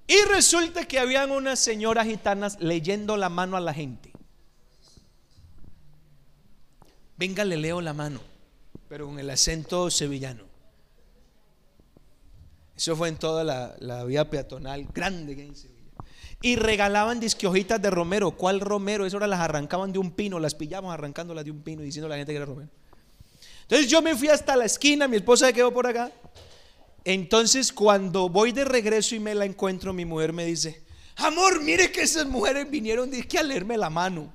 Y 0.08 0.22
resulta 0.30 0.86
que 0.86 1.00
habían 1.00 1.32
unas 1.32 1.60
señoras 1.60 2.08
gitanas 2.08 2.58
leyendo 2.60 3.18
la 3.18 3.30
mano 3.30 3.58
a 3.58 3.62
la 3.62 3.74
gente. 3.74 4.15
Venga, 7.18 7.46
le 7.46 7.58
leo 7.58 7.82
la 7.82 7.94
mano, 7.94 8.20
pero 8.90 9.08
con 9.08 9.20
el 9.20 9.30
acento 9.30 9.90
sevillano. 9.90 10.44
Eso 12.76 12.96
fue 12.96 13.08
en 13.08 13.16
toda 13.16 13.44
la, 13.44 14.04
vía 14.04 14.30
peatonal 14.30 14.86
grande 14.94 15.36
que 15.36 15.44
hay 15.44 15.48
en 15.48 15.56
Sevilla. 15.56 15.76
Y 16.42 16.58
regalaban 16.58 17.20
disque 17.20 17.48
hojitas 17.48 17.82
de 17.82 17.90
romero. 17.90 18.32
¿Cuál 18.32 18.60
romero? 18.60 19.06
Eso 19.06 19.16
ahora 19.16 19.28
las 19.28 19.40
arrancaban 19.40 19.94
de 19.94 20.00
un 20.00 20.12
pino, 20.12 20.40
las 20.40 20.56
pillamos 20.56 20.94
arrancándolas 20.94 21.46
de 21.46 21.52
un 21.52 21.62
pino 21.62 21.82
y 21.82 21.86
diciendo 21.86 22.08
a 22.08 22.10
la 22.10 22.18
gente 22.18 22.34
que 22.34 22.38
era 22.38 22.46
romero. 22.46 22.70
Entonces 23.62 23.90
yo 23.90 24.02
me 24.02 24.16
fui 24.16 24.28
hasta 24.28 24.56
la 24.56 24.66
esquina, 24.66 25.08
mi 25.08 25.18
esposa 25.18 25.48
se 25.48 25.54
quedó 25.54 25.74
por 25.74 25.88
acá. 25.88 26.12
Entonces 27.04 27.72
cuando 27.72 28.30
voy 28.30 28.52
de 28.52 28.66
regreso 28.66 29.16
y 29.16 29.20
me 29.20 29.34
la 29.34 29.46
encuentro, 29.46 29.94
mi 29.94 30.06
mujer 30.06 30.34
me 30.34 30.46
dice, 30.46 30.84
amor, 31.16 31.62
mire 31.64 31.92
que 31.92 32.02
esas 32.02 32.28
mujeres 32.28 32.70
vinieron 32.70 33.10
que 33.10 33.40
a 33.40 33.44
leerme 33.44 33.78
la 33.78 33.90
mano. 33.90 34.32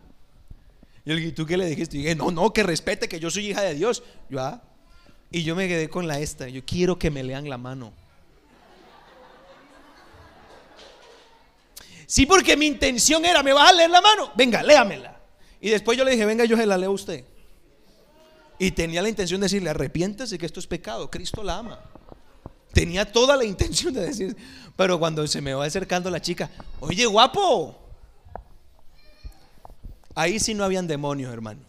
Y 1.05 1.33
¿tú 1.33 1.47
qué 1.47 1.57
le 1.57 1.67
dijiste? 1.67 1.97
Dije, 1.97 2.15
no, 2.15 2.31
no, 2.31 2.53
que 2.53 2.63
respete 2.63 3.09
que 3.09 3.19
yo 3.19 3.31
soy 3.31 3.51
hija 3.51 3.63
de 3.63 3.75
Dios. 3.75 4.03
Ah. 4.37 4.63
Y 5.31 5.43
yo 5.43 5.57
me 5.57 5.69
quedé 5.69 5.89
con 5.89 6.07
la 6.07 6.21
esta. 6.21 6.49
Yo 6.49 6.65
quiero 6.65 6.99
que 6.99 7.11
me 7.11 7.23
lean 7.23 7.49
la 7.49 7.57
mano. 7.57 7.93
Sí, 12.07 12.27
porque 12.27 12.57
mi 12.57 12.67
intención 12.67 13.25
era, 13.25 13.43
¿me 13.43 13.53
vas 13.53 13.71
a 13.71 13.73
leer 13.73 13.91
la 13.91 14.01
mano? 14.01 14.33
Venga, 14.35 14.63
léamela. 14.63 15.21
Y 15.61 15.71
después 15.71 15.97
yo 15.97 16.05
le 16.05 16.11
dije, 16.11 16.25
venga, 16.25 16.45
yo 16.45 16.57
se 16.57 16.67
la 16.67 16.77
leo 16.77 16.91
a 16.91 16.95
usted. 16.95 17.25
Y 18.59 18.73
tenía 18.73 19.01
la 19.01 19.09
intención 19.09 19.41
de 19.41 19.45
decirle, 19.45 19.71
arrepiéntese 19.71 20.37
que 20.37 20.45
esto 20.45 20.59
es 20.61 20.67
pecado, 20.67 21.11
Cristo 21.11 21.43
la 21.43 21.59
ama. 21.59 21.81
Tenía 22.73 23.11
toda 23.11 23.37
la 23.37 23.45
intención 23.45 23.95
de 23.95 24.03
decir, 24.03 24.37
pero 24.77 24.99
cuando 24.99 25.27
se 25.27 25.41
me 25.41 25.55
va 25.55 25.65
acercando 25.65 26.11
la 26.11 26.21
chica, 26.21 26.51
oye, 26.81 27.07
guapo, 27.07 27.90
Ahí 30.15 30.41
sí 30.41 30.55
no 30.55 30.65
habían 30.65 30.87
demonios, 30.87 31.33
hermano. 31.33 31.61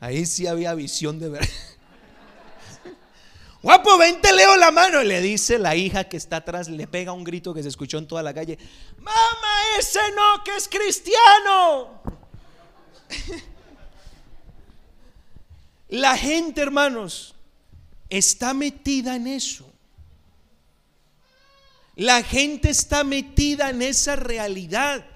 Ahí 0.00 0.26
sí 0.26 0.46
había 0.46 0.74
visión 0.74 1.18
de 1.18 1.30
verdad. 1.30 1.48
Guapo, 3.62 3.98
ven, 3.98 4.20
te 4.20 4.32
leo 4.32 4.56
la 4.56 4.70
mano. 4.70 5.02
Y 5.02 5.06
le 5.06 5.20
dice 5.20 5.58
la 5.58 5.74
hija 5.74 6.04
que 6.04 6.16
está 6.16 6.36
atrás, 6.36 6.68
le 6.68 6.86
pega 6.86 7.12
un 7.12 7.24
grito 7.24 7.54
que 7.54 7.62
se 7.62 7.68
escuchó 7.68 7.98
en 7.98 8.06
toda 8.06 8.22
la 8.22 8.34
calle. 8.34 8.58
Mamá, 8.98 9.78
ese 9.78 10.00
no, 10.14 10.44
que 10.44 10.56
es 10.56 10.68
cristiano. 10.68 12.02
La 15.88 16.16
gente, 16.16 16.60
hermanos, 16.60 17.36
está 18.10 18.54
metida 18.54 19.14
en 19.14 19.28
eso. 19.28 19.72
La 21.94 22.22
gente 22.22 22.70
está 22.70 23.04
metida 23.04 23.70
en 23.70 23.82
esa 23.82 24.16
realidad. 24.16 25.06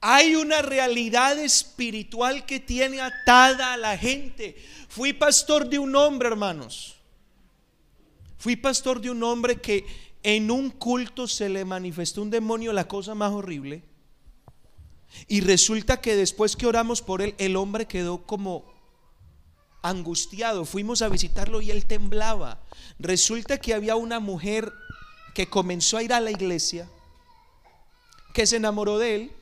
Hay 0.00 0.36
una 0.36 0.62
realidad 0.62 1.38
espiritual 1.38 2.46
que 2.46 2.60
tiene 2.60 3.00
atada 3.00 3.72
a 3.72 3.76
la 3.76 3.96
gente. 3.96 4.56
Fui 4.88 5.12
pastor 5.12 5.68
de 5.68 5.78
un 5.78 5.96
hombre, 5.96 6.28
hermanos. 6.28 6.96
Fui 8.38 8.56
pastor 8.56 9.00
de 9.00 9.10
un 9.10 9.22
hombre 9.22 9.60
que 9.60 9.84
en 10.22 10.50
un 10.50 10.70
culto 10.70 11.26
se 11.26 11.48
le 11.48 11.64
manifestó 11.64 12.22
un 12.22 12.30
demonio, 12.30 12.72
la 12.72 12.86
cosa 12.86 13.14
más 13.14 13.32
horrible. 13.32 13.82
Y 15.28 15.40
resulta 15.40 16.00
que 16.00 16.14
después 16.16 16.56
que 16.56 16.66
oramos 16.66 17.00
por 17.00 17.22
él, 17.22 17.34
el 17.38 17.56
hombre 17.56 17.86
quedó 17.86 18.26
como 18.26 18.64
angustiado. 19.82 20.64
Fuimos 20.64 21.02
a 21.02 21.08
visitarlo 21.08 21.60
y 21.60 21.70
él 21.70 21.86
temblaba. 21.86 22.60
Resulta 22.98 23.58
que 23.58 23.72
había 23.72 23.96
una 23.96 24.20
mujer 24.20 24.72
que 25.34 25.48
comenzó 25.48 25.96
a 25.96 26.02
ir 26.02 26.12
a 26.12 26.20
la 26.20 26.30
iglesia, 26.30 26.88
que 28.34 28.46
se 28.46 28.56
enamoró 28.56 28.98
de 28.98 29.14
él, 29.14 29.35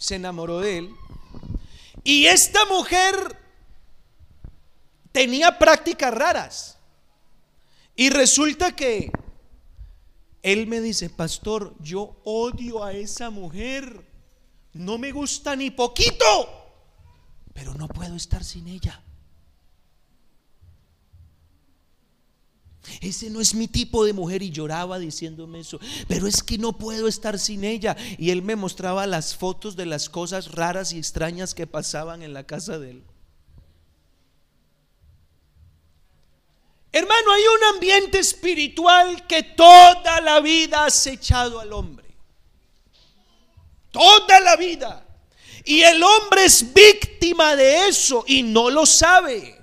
se 0.00 0.16
enamoró 0.16 0.58
de 0.58 0.78
él, 0.78 0.94
y 2.02 2.26
esta 2.26 2.64
mujer 2.64 3.14
tenía 5.12 5.58
prácticas 5.58 6.12
raras. 6.12 6.78
Y 7.94 8.10
resulta 8.10 8.74
que 8.74 9.12
él 10.42 10.66
me 10.66 10.80
dice, 10.80 11.08
pastor, 11.10 11.76
yo 11.78 12.16
odio 12.24 12.82
a 12.82 12.94
esa 12.94 13.30
mujer, 13.30 14.04
no 14.72 14.98
me 14.98 15.12
gusta 15.12 15.54
ni 15.54 15.70
poquito 15.70 16.60
pero 17.60 17.74
no 17.74 17.88
puedo 17.88 18.16
estar 18.16 18.42
sin 18.42 18.68
ella. 18.68 19.02
Ese 23.00 23.30
no 23.30 23.40
es 23.40 23.54
mi 23.54 23.68
tipo 23.68 24.04
de 24.04 24.12
mujer 24.12 24.42
y 24.42 24.50
lloraba 24.50 24.98
diciéndome 24.98 25.60
eso. 25.60 25.78
Pero 26.08 26.26
es 26.26 26.42
que 26.42 26.58
no 26.58 26.72
puedo 26.72 27.08
estar 27.08 27.38
sin 27.38 27.64
ella. 27.64 27.96
Y 28.18 28.30
él 28.30 28.42
me 28.42 28.56
mostraba 28.56 29.06
las 29.06 29.36
fotos 29.36 29.76
de 29.76 29.86
las 29.86 30.08
cosas 30.08 30.52
raras 30.52 30.92
y 30.92 30.98
extrañas 30.98 31.54
que 31.54 31.66
pasaban 31.66 32.22
en 32.22 32.32
la 32.32 32.44
casa 32.44 32.78
de 32.78 32.90
él. 32.90 33.04
Hermano, 36.92 37.32
hay 37.32 37.42
un 37.42 37.74
ambiente 37.74 38.18
espiritual 38.18 39.26
que 39.26 39.42
toda 39.42 40.20
la 40.20 40.40
vida 40.40 40.82
ha 40.82 40.86
acechado 40.86 41.60
al 41.60 41.72
hombre. 41.72 42.08
Toda 43.92 44.40
la 44.40 44.56
vida. 44.56 45.06
Y 45.64 45.82
el 45.82 46.02
hombre 46.02 46.44
es 46.44 46.72
víctima 46.72 47.54
de 47.54 47.88
eso 47.88 48.24
y 48.26 48.42
no 48.42 48.70
lo 48.70 48.86
sabe. 48.86 49.59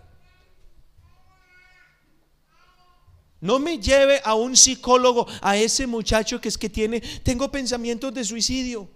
No 3.39 3.59
me 3.59 3.77
lleve 3.77 4.19
a 4.23 4.33
un 4.33 4.55
psicólogo, 4.55 5.27
a 5.41 5.57
ese 5.57 5.85
muchacho 5.85 6.41
que 6.41 6.49
es 6.49 6.57
que 6.57 6.69
tiene, 6.69 7.01
tengo 7.23 7.51
pensamientos 7.51 8.13
de 8.13 8.23
suicidio. 8.23 8.89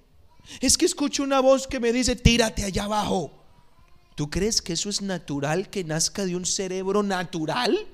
Es 0.60 0.78
que 0.78 0.86
escucho 0.86 1.24
una 1.24 1.40
voz 1.40 1.68
que 1.68 1.80
me 1.80 1.94
dice, 1.94 2.16
tírate 2.16 2.64
allá 2.64 2.86
abajo. 2.86 3.32
¿Tú 4.16 4.30
crees 4.30 4.62
que 4.62 4.74
eso 4.74 4.90
es 4.90 5.02
natural, 5.02 5.70
que 5.70 5.84
nazca 5.84 6.26
de 6.26 6.36
un 6.36 6.46
cerebro 6.46 7.04
natural? 7.04 7.88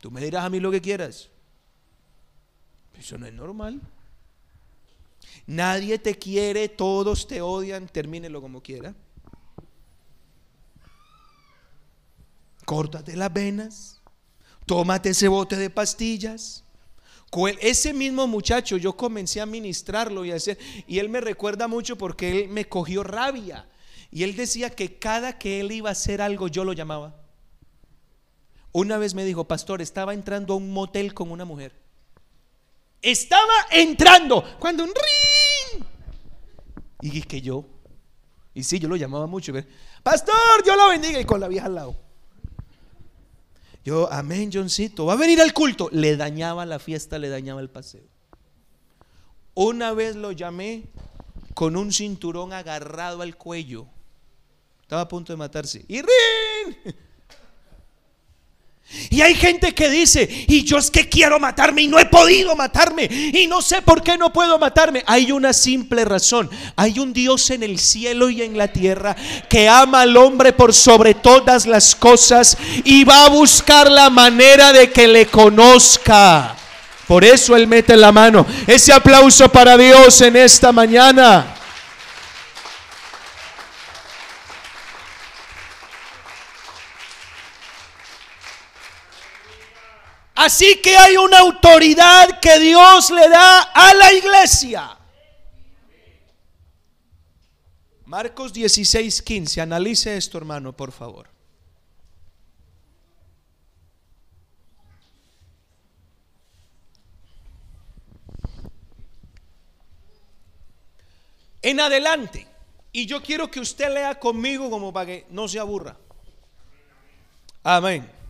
Tú 0.00 0.10
me 0.10 0.20
dirás 0.20 0.44
a 0.44 0.50
mí 0.50 0.58
lo 0.58 0.70
que 0.70 0.80
quieras. 0.80 1.30
Eso 2.98 3.18
no 3.18 3.26
es 3.26 3.32
normal. 3.32 3.80
Nadie 5.46 5.98
te 5.98 6.16
quiere, 6.16 6.68
todos 6.68 7.26
te 7.26 7.40
odian, 7.40 7.88
termínelo 7.88 8.40
como 8.40 8.62
quiera. 8.62 8.94
Córtate 12.72 13.16
las 13.16 13.30
venas, 13.30 14.00
tómate 14.64 15.10
ese 15.10 15.28
bote 15.28 15.56
de 15.56 15.68
pastillas. 15.68 16.64
Ese 17.60 17.92
mismo 17.92 18.26
muchacho 18.26 18.78
yo 18.78 18.96
comencé 18.96 19.42
a 19.42 19.46
ministrarlo 19.46 20.24
y 20.24 20.32
a 20.32 20.36
hacer, 20.36 20.56
y 20.86 20.98
él 20.98 21.10
me 21.10 21.20
recuerda 21.20 21.68
mucho 21.68 21.98
porque 21.98 22.30
él 22.30 22.48
me 22.48 22.70
cogió 22.70 23.02
rabia. 23.02 23.68
Y 24.10 24.22
él 24.22 24.36
decía 24.36 24.70
que 24.70 24.98
cada 24.98 25.38
que 25.38 25.60
él 25.60 25.70
iba 25.70 25.90
a 25.90 25.92
hacer 25.92 26.22
algo 26.22 26.48
yo 26.48 26.64
lo 26.64 26.72
llamaba. 26.72 27.14
Una 28.72 28.96
vez 28.96 29.12
me 29.12 29.26
dijo, 29.26 29.44
pastor, 29.44 29.82
estaba 29.82 30.14
entrando 30.14 30.54
a 30.54 30.56
un 30.56 30.72
motel 30.72 31.12
con 31.12 31.30
una 31.30 31.44
mujer. 31.44 31.78
Estaba 33.02 33.52
entrando 33.70 34.42
cuando 34.58 34.84
un 34.84 34.92
ring. 35.74 35.84
Y 37.02 37.20
que 37.20 37.42
yo. 37.42 37.66
Y 38.54 38.64
sí, 38.64 38.78
yo 38.78 38.88
lo 38.88 38.96
llamaba 38.96 39.26
mucho. 39.26 39.52
Pastor, 40.02 40.64
yo 40.64 40.74
lo 40.74 40.88
bendiga. 40.88 41.20
Y 41.20 41.26
con 41.26 41.38
la 41.38 41.48
vieja 41.48 41.66
al 41.66 41.74
lado. 41.74 42.01
Yo, 43.84 44.12
amén, 44.12 44.50
Johncito. 44.52 45.06
Va 45.06 45.14
a 45.14 45.16
venir 45.16 45.40
al 45.40 45.52
culto. 45.52 45.88
Le 45.92 46.16
dañaba 46.16 46.64
la 46.66 46.78
fiesta, 46.78 47.18
le 47.18 47.28
dañaba 47.28 47.60
el 47.60 47.70
paseo. 47.70 48.04
Una 49.54 49.92
vez 49.92 50.16
lo 50.16 50.32
llamé 50.32 50.84
con 51.54 51.76
un 51.76 51.92
cinturón 51.92 52.52
agarrado 52.52 53.22
al 53.22 53.36
cuello. 53.36 53.86
Estaba 54.82 55.02
a 55.02 55.08
punto 55.08 55.32
de 55.32 55.36
matarse. 55.36 55.84
Y 55.88 56.00
ring. 56.00 56.94
Y 59.10 59.20
hay 59.20 59.34
gente 59.34 59.74
que 59.74 59.88
dice, 59.88 60.28
y 60.48 60.64
yo 60.64 60.78
es 60.78 60.90
que 60.90 61.08
quiero 61.08 61.40
matarme 61.40 61.82
y 61.82 61.88
no 61.88 61.98
he 61.98 62.06
podido 62.06 62.54
matarme 62.54 63.04
y 63.04 63.46
no 63.46 63.62
sé 63.62 63.82
por 63.82 64.02
qué 64.02 64.18
no 64.18 64.32
puedo 64.32 64.58
matarme. 64.58 65.02
Hay 65.06 65.32
una 65.32 65.52
simple 65.52 66.04
razón. 66.04 66.50
Hay 66.76 66.98
un 66.98 67.12
Dios 67.12 67.50
en 67.50 67.62
el 67.62 67.78
cielo 67.78 68.30
y 68.30 68.42
en 68.42 68.56
la 68.56 68.68
tierra 68.68 69.16
que 69.48 69.68
ama 69.68 70.02
al 70.02 70.16
hombre 70.16 70.52
por 70.52 70.74
sobre 70.74 71.14
todas 71.14 71.66
las 71.66 71.94
cosas 71.94 72.56
y 72.84 73.04
va 73.04 73.26
a 73.26 73.30
buscar 73.30 73.90
la 73.90 74.10
manera 74.10 74.72
de 74.72 74.90
que 74.90 75.08
le 75.08 75.26
conozca. 75.26 76.56
Por 77.06 77.24
eso 77.24 77.56
Él 77.56 77.66
mete 77.66 77.96
la 77.96 78.12
mano. 78.12 78.46
Ese 78.66 78.92
aplauso 78.92 79.48
para 79.50 79.76
Dios 79.76 80.20
en 80.20 80.36
esta 80.36 80.72
mañana. 80.72 81.61
Así 90.44 90.80
que 90.82 90.96
hay 90.96 91.16
una 91.16 91.38
autoridad 91.38 92.40
que 92.40 92.58
Dios 92.58 93.10
le 93.10 93.28
da 93.28 93.62
a 93.62 93.94
la 93.94 94.12
iglesia. 94.12 94.98
Marcos 98.06 98.52
16, 98.52 99.22
15. 99.22 99.60
Analice 99.60 100.16
esto, 100.16 100.38
hermano, 100.38 100.72
por 100.72 100.90
favor. 100.90 101.28
En 111.62 111.78
adelante. 111.78 112.48
Y 112.90 113.06
yo 113.06 113.22
quiero 113.22 113.48
que 113.48 113.60
usted 113.60 113.94
lea 113.94 114.18
conmigo 114.18 114.68
como 114.68 114.92
para 114.92 115.06
que 115.06 115.26
no 115.30 115.46
se 115.46 115.60
aburra. 115.60 115.96
Amén. 117.62 118.21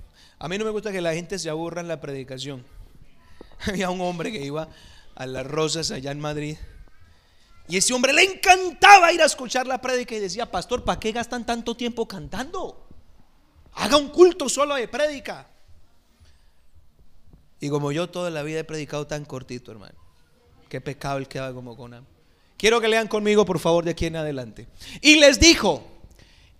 A 0.42 0.48
mí 0.48 0.58
no 0.58 0.64
me 0.64 0.72
gusta 0.72 0.90
que 0.90 1.00
la 1.00 1.14
gente 1.14 1.38
se 1.38 1.48
aburra 1.48 1.82
en 1.82 1.86
la 1.86 2.00
predicación. 2.00 2.64
Había 3.64 3.90
un 3.90 4.00
hombre 4.00 4.32
que 4.32 4.44
iba 4.44 4.68
a 5.14 5.26
las 5.26 5.46
Rosas 5.46 5.92
allá 5.92 6.10
en 6.10 6.18
Madrid. 6.18 6.56
Y 7.68 7.76
ese 7.76 7.94
hombre 7.94 8.12
le 8.12 8.24
encantaba 8.24 9.12
ir 9.12 9.22
a 9.22 9.26
escuchar 9.26 9.68
la 9.68 9.80
prédica 9.80 10.16
y 10.16 10.18
decía, 10.18 10.50
pastor, 10.50 10.82
¿para 10.82 10.98
qué 10.98 11.12
gastan 11.12 11.46
tanto 11.46 11.76
tiempo 11.76 12.08
cantando? 12.08 12.88
Haga 13.74 13.96
un 13.96 14.08
culto 14.08 14.48
solo 14.48 14.74
de 14.74 14.88
prédica. 14.88 15.46
Y 17.60 17.68
como 17.68 17.92
yo 17.92 18.10
toda 18.10 18.28
la 18.28 18.42
vida 18.42 18.58
he 18.58 18.64
predicado 18.64 19.06
tan 19.06 19.24
cortito, 19.24 19.70
hermano. 19.70 19.96
Qué 20.68 20.80
pecado 20.80 21.18
el 21.18 21.28
que 21.28 21.38
haga 21.38 21.54
como 21.54 21.76
con 21.76 22.04
Quiero 22.56 22.80
que 22.80 22.88
lean 22.88 23.06
conmigo, 23.06 23.44
por 23.44 23.60
favor, 23.60 23.84
de 23.84 23.92
aquí 23.92 24.06
en 24.06 24.16
adelante. 24.16 24.66
Y 25.00 25.20
les 25.20 25.38
dijo, 25.38 25.91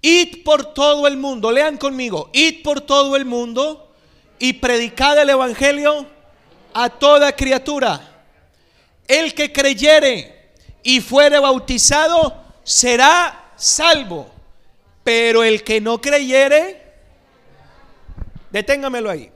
Id 0.03 0.43
por 0.45 0.75
todo 0.75 1.07
el 1.07 1.17
mundo, 1.17 1.51
lean 1.51 1.79
conmigo, 1.79 2.29
id 2.33 2.63
por 2.63 2.81
todo 2.81 3.17
el 3.17 3.25
mundo 3.25 3.95
y 4.39 4.55
predicad 4.55 5.19
el 5.19 5.31
Evangelio 5.31 6.07
a 6.75 6.91
toda 6.91 7.35
criatura. 7.35 8.25
El 9.07 9.35
que 9.35 9.53
creyere 9.53 10.51
y 10.83 11.01
fuere 11.01 11.39
bautizado 11.39 12.43
será 12.65 13.53
salvo, 13.57 14.31
pero 15.05 15.45
el 15.45 15.63
que 15.63 15.81
no 15.81 16.01
creyere, 16.01 16.83
deténgamelo 18.51 19.09
ahí. 19.09 19.31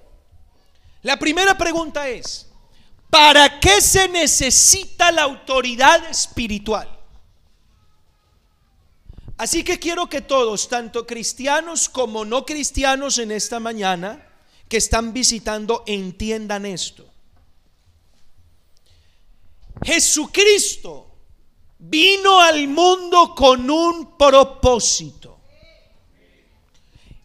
La 1.02 1.16
primera 1.16 1.56
pregunta 1.56 2.08
es, 2.08 2.46
¿Para 3.10 3.60
qué 3.60 3.80
se 3.80 4.08
necesita 4.08 5.10
la 5.12 5.22
autoridad 5.22 6.04
espiritual? 6.10 6.95
Así 9.38 9.62
que 9.62 9.78
quiero 9.78 10.08
que 10.08 10.22
todos, 10.22 10.68
tanto 10.68 11.06
cristianos 11.06 11.88
como 11.88 12.24
no 12.24 12.46
cristianos 12.46 13.18
en 13.18 13.30
esta 13.30 13.60
mañana, 13.60 14.26
que 14.68 14.78
están 14.78 15.12
visitando, 15.12 15.84
entiendan 15.86 16.64
esto. 16.64 17.06
Jesucristo 19.84 21.06
vino 21.78 22.40
al 22.40 22.66
mundo 22.68 23.34
con 23.34 23.70
un 23.70 24.16
propósito. 24.16 25.38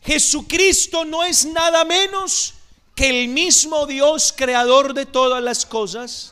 Jesucristo 0.03 1.05
no 1.05 1.23
es 1.23 1.45
nada 1.45 1.85
menos 1.85 2.55
que 2.95 3.21
el 3.21 3.29
mismo 3.29 3.85
Dios 3.85 4.33
creador 4.35 4.93
de 4.93 5.05
todas 5.05 5.41
las 5.41 5.65
cosas, 5.65 6.30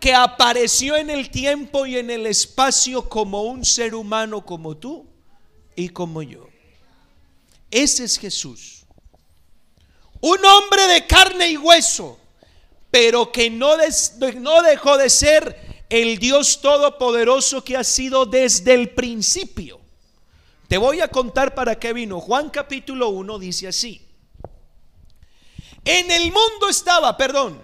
que 0.00 0.14
apareció 0.14 0.96
en 0.96 1.10
el 1.10 1.30
tiempo 1.30 1.86
y 1.86 1.96
en 1.96 2.10
el 2.10 2.26
espacio 2.26 3.08
como 3.08 3.42
un 3.42 3.64
ser 3.64 3.94
humano 3.94 4.44
como 4.44 4.76
tú 4.76 5.06
y 5.74 5.88
como 5.88 6.22
yo. 6.22 6.48
Ese 7.70 8.04
es 8.04 8.18
Jesús. 8.18 8.84
Un 10.20 10.44
hombre 10.44 10.86
de 10.88 11.06
carne 11.06 11.50
y 11.50 11.56
hueso, 11.56 12.18
pero 12.90 13.30
que 13.30 13.50
no, 13.50 13.74
no 14.40 14.62
dejó 14.62 14.96
de 14.96 15.10
ser 15.10 15.84
el 15.88 16.18
Dios 16.18 16.60
todopoderoso 16.60 17.62
que 17.62 17.76
ha 17.76 17.84
sido 17.84 18.26
desde 18.26 18.74
el 18.74 18.90
principio. 18.90 19.80
Te 20.68 20.78
voy 20.78 21.00
a 21.00 21.08
contar 21.08 21.54
para 21.54 21.78
qué 21.78 21.92
vino. 21.92 22.20
Juan 22.20 22.50
capítulo 22.50 23.10
1 23.10 23.38
dice 23.38 23.68
así. 23.68 24.02
En 25.84 26.10
el 26.10 26.32
mundo 26.32 26.68
estaba, 26.68 27.16
perdón, 27.16 27.60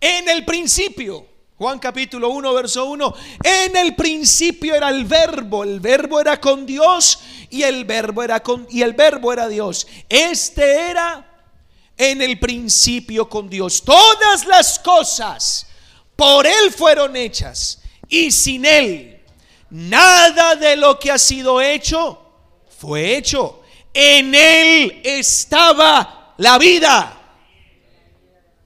en 0.00 0.28
el 0.28 0.44
principio. 0.44 1.33
Juan 1.64 1.78
capítulo 1.78 2.28
1, 2.28 2.52
verso 2.52 2.84
1. 2.84 3.14
En 3.42 3.74
el 3.74 3.94
principio 3.94 4.74
era 4.74 4.90
el 4.90 5.06
verbo, 5.06 5.64
el 5.64 5.80
verbo 5.80 6.20
era 6.20 6.38
con 6.38 6.66
Dios 6.66 7.20
y 7.48 7.62
el 7.62 7.86
verbo 7.86 8.22
era 8.22 8.42
con 8.42 8.66
y 8.68 8.82
el 8.82 8.92
verbo 8.92 9.32
era 9.32 9.48
Dios. 9.48 9.86
Este 10.06 10.90
era 10.90 11.26
en 11.96 12.20
el 12.20 12.38
principio 12.38 13.30
con 13.30 13.48
Dios. 13.48 13.82
Todas 13.82 14.44
las 14.44 14.78
cosas 14.78 15.66
por 16.14 16.46
él 16.46 16.70
fueron 16.70 17.16
hechas 17.16 17.80
y 18.10 18.30
sin 18.30 18.66
él 18.66 19.22
nada 19.70 20.56
de 20.56 20.76
lo 20.76 20.98
que 20.98 21.12
ha 21.12 21.18
sido 21.18 21.62
hecho 21.62 22.20
fue 22.78 23.16
hecho. 23.16 23.62
En 23.94 24.34
él 24.34 25.00
estaba 25.02 26.34
la 26.36 26.58
vida. 26.58 27.22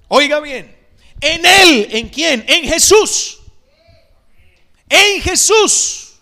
Oiga 0.08 0.40
bien, 0.40 0.77
en 1.20 1.44
él, 1.44 1.88
¿en 1.90 2.08
quién? 2.08 2.44
En 2.48 2.64
Jesús. 2.64 3.40
En 4.88 5.20
Jesús. 5.20 6.18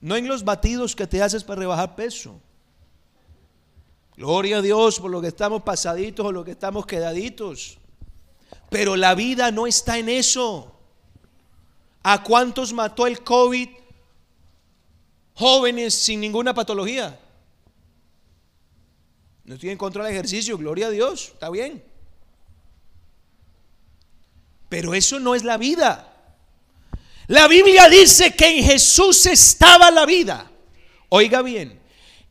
No 0.00 0.16
en 0.16 0.28
los 0.28 0.44
batidos 0.44 0.94
que 0.94 1.06
te 1.06 1.22
haces 1.22 1.44
para 1.44 1.60
rebajar 1.60 1.96
peso. 1.96 2.40
Gloria 4.16 4.58
a 4.58 4.62
Dios 4.62 4.98
por 4.98 5.10
lo 5.10 5.20
que 5.20 5.28
estamos 5.28 5.62
pasaditos 5.62 6.24
o 6.24 6.32
lo 6.32 6.44
que 6.44 6.52
estamos 6.52 6.86
quedaditos. 6.86 7.78
Pero 8.70 8.96
la 8.96 9.14
vida 9.14 9.50
no 9.50 9.66
está 9.66 9.98
en 9.98 10.08
eso. 10.08 10.72
¿A 12.02 12.22
cuántos 12.22 12.72
mató 12.72 13.06
el 13.06 13.22
COVID 13.22 13.68
jóvenes 15.34 15.94
sin 15.94 16.20
ninguna 16.20 16.54
patología? 16.54 17.18
No 19.44 19.54
estoy 19.54 19.70
en 19.70 19.78
contra 19.78 20.04
del 20.04 20.12
ejercicio, 20.12 20.56
gloria 20.56 20.86
a 20.86 20.90
Dios, 20.90 21.30
está 21.34 21.50
bien. 21.50 21.84
Pero 24.76 24.92
eso 24.92 25.18
no 25.18 25.34
es 25.34 25.42
la 25.42 25.56
vida. 25.56 26.12
La 27.28 27.48
Biblia 27.48 27.88
dice 27.88 28.36
que 28.36 28.58
en 28.58 28.62
Jesús 28.62 29.24
estaba 29.24 29.90
la 29.90 30.04
vida. 30.04 30.50
Oiga 31.08 31.40
bien. 31.40 31.80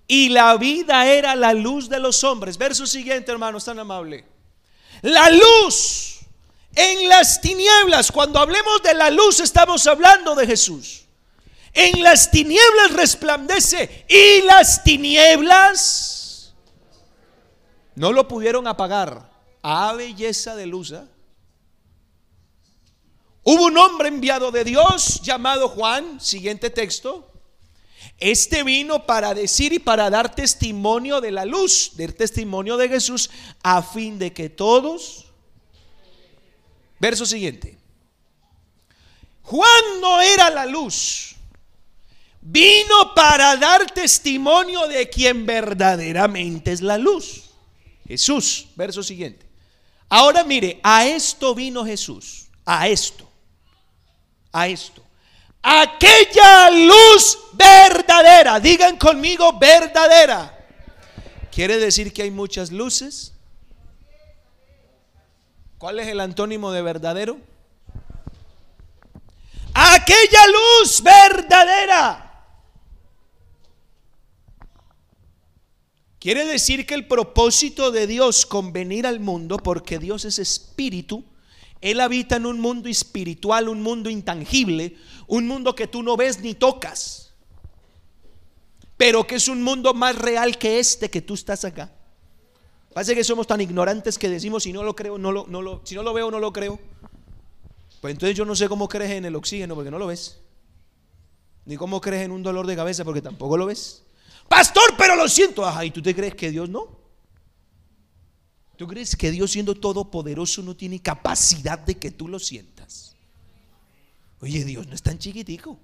Y 0.06 0.30
la 0.30 0.56
vida 0.56 1.08
era 1.08 1.36
la 1.36 1.54
luz 1.54 1.89
de 1.89 2.00
los 2.00 2.24
hombres. 2.24 2.60
Verso 2.60 2.86
siguiente, 2.86 3.32
hermanos, 3.32 3.66
tan 3.66 3.80
amable. 3.80 4.26
La 5.02 5.32
luz 5.32 6.20
en 6.76 7.10
las 7.10 7.41
tinieblas. 7.41 8.12
Cuando 8.12 8.38
hablemos 8.38 8.84
de 8.84 8.93
la 8.93 9.10
luz, 9.10 9.39
estamos 9.39 9.88
hablando 9.88 10.36
de 10.36 10.46
Jesús. 10.46 11.06
En 11.74 12.04
las 12.04 12.30
tinieblas 12.30 12.93
resplandece. 12.93 14.06
Y 14.08 14.43
las 14.43 14.84
tinieblas 14.84 16.54
no 17.96 18.12
lo 18.12 18.28
pudieron 18.28 18.68
apagar. 18.68 19.32
A 19.64 19.93
belleza 19.93 20.56
de 20.56 20.68
luz. 20.68 20.91
¿eh? 20.91 21.14
Hubo 23.48 23.66
un 23.66 23.78
hombre 23.78 24.08
enviado 24.08 24.50
de 24.50 24.64
Dios 24.64 25.22
llamado 25.22 25.70
Juan, 25.70 26.20
siguiente 26.20 26.72
texto. 26.72 27.32
Este 28.18 28.64
vino 28.64 29.06
para 29.06 29.36
decir 29.36 29.72
y 29.72 29.78
para 29.78 30.10
dar 30.10 30.34
testimonio 30.34 31.22
de 31.22 31.30
la 31.30 31.46
luz, 31.46 31.91
del 31.93 32.16
testimonio 32.16 32.76
de 32.76 32.89
Jesús, 32.89 33.30
a 33.62 33.84
fin 33.84 34.18
de 34.18 34.34
que 34.34 34.50
todos... 34.50 35.28
Verso 37.00 37.24
siguiente. 37.24 37.78
Juan 39.43 40.02
no 40.02 40.22
era 40.22 40.50
la 40.50 40.66
luz, 40.66 41.36
vino 42.41 43.14
para 43.14 43.58
dar 43.58 43.91
testimonio 43.91 44.88
de 44.88 45.08
quien 45.08 45.46
verdaderamente 45.46 46.72
es 46.72 46.82
la 46.82 46.98
luz. 46.98 47.43
Jesús, 48.08 48.70
verso 48.76 49.04
siguiente. 49.04 49.46
Ahora 50.10 50.43
mire, 50.43 50.80
a 50.82 51.06
esto 51.06 51.54
vino 51.54 51.86
Jesús, 51.86 52.48
a 52.66 52.88
esto 52.88 53.25
a 54.56 54.70
esto. 54.70 55.03
Aquella 55.62 56.70
luz 56.70 57.38
verdadera, 57.53 58.58
digan 58.62 58.97
conmigo 58.97 59.60
verdadera. 59.60 60.51
¿Quiere 61.51 61.78
decir 61.78 62.14
que 62.14 62.24
hay 62.24 62.32
muchas 62.32 62.72
luces? 62.72 63.34
¿Cuál 65.78 65.99
es 65.99 66.08
el 66.08 66.22
antónimo 66.22 66.72
de 66.72 66.82
verdadero? 66.82 67.38
Aquella 69.74 70.47
luz 70.47 71.03
verdadera. 71.03 72.22
Quiere 76.18 76.45
decir 76.45 76.88
que 76.88 76.93
el 76.93 77.08
propósito 77.08 77.91
de 77.91 78.08
Dios 78.08 78.45
con 78.45 78.72
venir 78.72 79.06
al 79.06 79.20
mundo, 79.20 79.58
porque 79.58 79.99
Dios 79.99 80.24
es 80.24 80.39
espíritu, 80.39 81.26
él 81.86 82.02
habita 82.02 82.38
en 82.38 82.48
un 82.48 82.60
mundo 82.60 82.90
espiritual, 82.90 83.70
un 83.70 83.84
mundo 83.84 84.10
intangible, 84.10 84.98
un 85.28 85.48
mundo 85.48 85.76
que 85.76 85.86
tú 85.86 86.02
no 86.02 86.18
ves 86.18 86.40
ni 86.40 86.56
tocas, 86.56 87.36
pero 88.98 89.28
que 89.28 89.36
es 89.36 89.48
un 89.48 89.62
mundo 89.62 89.94
más 89.94 90.18
real 90.18 90.58
que 90.58 90.80
este 90.80 91.12
que 91.12 91.22
tú 91.22 91.36
estás 91.36 91.64
acá. 91.64 91.94
Parece 92.92 93.14
que 93.14 93.24
somos 93.24 93.46
tan 93.46 93.62
ignorantes 93.62 94.18
que 94.18 94.28
decimos 94.30 94.64
si 94.64 94.74
no 94.74 94.82
lo 94.82 94.96
creo, 94.96 95.20
no 95.20 95.32
lo, 95.32 95.46
no 95.48 95.62
lo, 95.62 95.82
si 95.84 95.94
no 95.94 96.02
lo 96.02 96.12
veo, 96.12 96.32
no 96.32 96.40
lo 96.40 96.52
creo. 96.52 96.80
Pues 98.02 98.14
entonces 98.14 98.36
yo 98.36 98.46
no 98.46 98.56
sé 98.56 98.68
cómo 98.68 98.88
crees 98.88 99.12
en 99.12 99.26
el 99.26 99.36
oxígeno 99.36 99.76
porque 99.76 99.92
no 99.92 100.00
lo 100.00 100.08
ves. 100.08 100.40
Ni 101.66 101.78
cómo 101.78 102.02
crees 102.02 102.26
en 102.26 102.32
un 102.32 102.42
dolor 102.42 102.66
de 102.66 102.76
cabeza 102.76 103.06
porque 103.06 103.22
tampoco 103.22 103.58
lo 103.58 103.68
ves. 103.68 104.02
Pastor, 104.48 104.96
pero 104.98 105.16
lo 105.16 105.28
siento. 105.28 105.64
Ajá, 105.64 105.86
¿y 105.86 105.92
tú 105.92 106.02
te 106.02 106.16
crees 106.16 106.34
que 106.34 106.50
Dios 106.50 106.68
no? 106.68 107.05
¿Tú 108.78 108.88
crees 108.88 109.16
que 109.16 109.32
Dios 109.32 109.52
siendo 109.52 109.76
todopoderoso 109.76 110.62
no 110.62 110.76
tiene 110.76 111.02
capacidad 111.02 111.80
de 111.80 111.96
que 111.96 112.12
tú 112.12 112.28
lo 112.28 112.40
sientas? 112.40 113.16
Oye, 114.42 114.64
Dios 114.66 114.86
no 114.88 114.94
es 114.94 115.02
tan 115.02 115.18
chiquitico. 115.18 115.80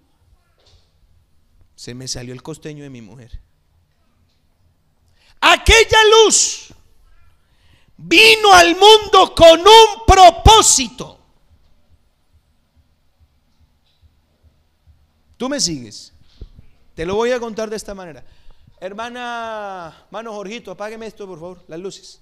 Se 1.75 1.93
me 1.93 2.07
salió 2.07 2.33
el 2.33 2.43
costeño 2.43 2.83
de 2.83 2.89
mi 2.89 3.01
mujer. 3.01 3.39
Aquella 5.39 5.97
luz 6.25 6.73
vino 7.97 8.53
al 8.53 8.75
mundo 8.75 9.33
con 9.35 9.59
un 9.59 10.05
propósito. 10.05 11.19
Tú 15.37 15.49
me 15.49 15.59
sigues. 15.59 16.13
Te 16.93 17.05
lo 17.05 17.15
voy 17.15 17.31
a 17.31 17.39
contar 17.39 17.69
de 17.69 17.77
esta 17.77 17.95
manera. 17.95 18.23
Hermana, 18.79 20.05
mano 20.11 20.33
Jorgito, 20.33 20.71
apágueme 20.71 21.07
esto, 21.07 21.25
por 21.25 21.39
favor, 21.39 21.63
las 21.67 21.79
luces. 21.79 22.21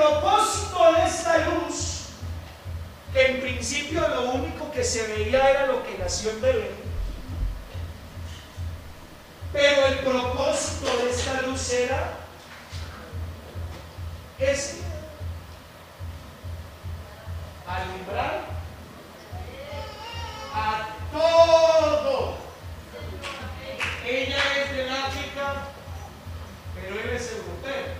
propósito 0.00 0.94
de 0.94 1.04
esta 1.04 1.38
luz, 1.38 2.06
que 3.12 3.26
en 3.26 3.40
principio 3.40 4.06
lo 4.08 4.30
único 4.30 4.70
que 4.72 4.82
se 4.82 5.06
veía 5.06 5.50
era 5.50 5.66
lo 5.66 5.84
que 5.84 5.98
nació 5.98 6.30
en 6.30 6.40
Belén. 6.40 6.90
Pero 9.52 9.86
el 9.86 9.98
propósito 9.98 10.86
de 10.98 11.10
esta 11.10 11.42
luz 11.42 11.72
era 11.72 12.14
ese. 14.38 14.80
Alumbrar 17.66 18.44
a 20.54 20.88
todo. 21.12 22.38
Ella 24.06 24.38
es 24.56 24.76
del 24.76 24.88
África, 24.88 25.54
pero 26.74 27.00
él 27.00 27.10
es 27.10 27.32
europeo. 27.32 27.99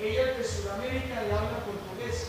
Ella 0.00 0.30
es 0.30 0.38
de 0.38 0.44
Sudamérica 0.44 1.26
y 1.26 1.30
habla 1.32 1.64
portugués. 1.66 2.28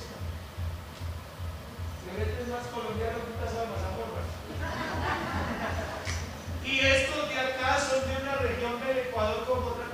Si 2.02 2.10
es 2.22 2.48
más 2.48 2.66
colombiano, 2.74 3.20
que 3.20 3.46
sabe 3.46 3.68
más 3.68 3.86
amor. 3.86 4.10
Y 6.66 6.80
estos 6.82 7.30
de 7.30 7.40
acá 7.40 7.80
son 7.80 8.08
de 8.08 8.22
una 8.22 8.36
región 8.36 8.80
del 8.80 8.98
Ecuador 9.00 9.46
con 9.48 9.60
otra 9.60 9.89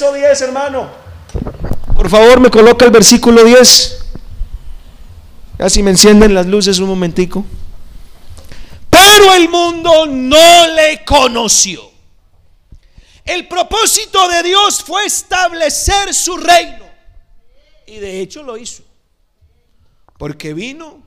Verso 0.00 0.14
10, 0.14 0.40
hermano. 0.40 0.88
Por 1.94 2.08
favor, 2.08 2.40
me 2.40 2.50
coloca 2.50 2.86
el 2.86 2.90
versículo 2.90 3.44
10. 3.44 4.02
Así 5.58 5.82
me 5.82 5.90
encienden 5.90 6.32
las 6.32 6.46
luces 6.46 6.78
un 6.78 6.88
momentico. 6.88 7.44
Pero 8.88 9.34
el 9.34 9.50
mundo 9.50 10.06
no 10.06 10.68
le 10.68 11.04
conoció. 11.04 11.82
El 13.26 13.46
propósito 13.46 14.26
de 14.30 14.42
Dios 14.42 14.82
fue 14.82 15.04
establecer 15.04 16.14
su 16.14 16.38
reino. 16.38 16.86
Y 17.86 17.98
de 17.98 18.22
hecho 18.22 18.42
lo 18.42 18.56
hizo. 18.56 18.82
Porque 20.16 20.54
vino, 20.54 21.02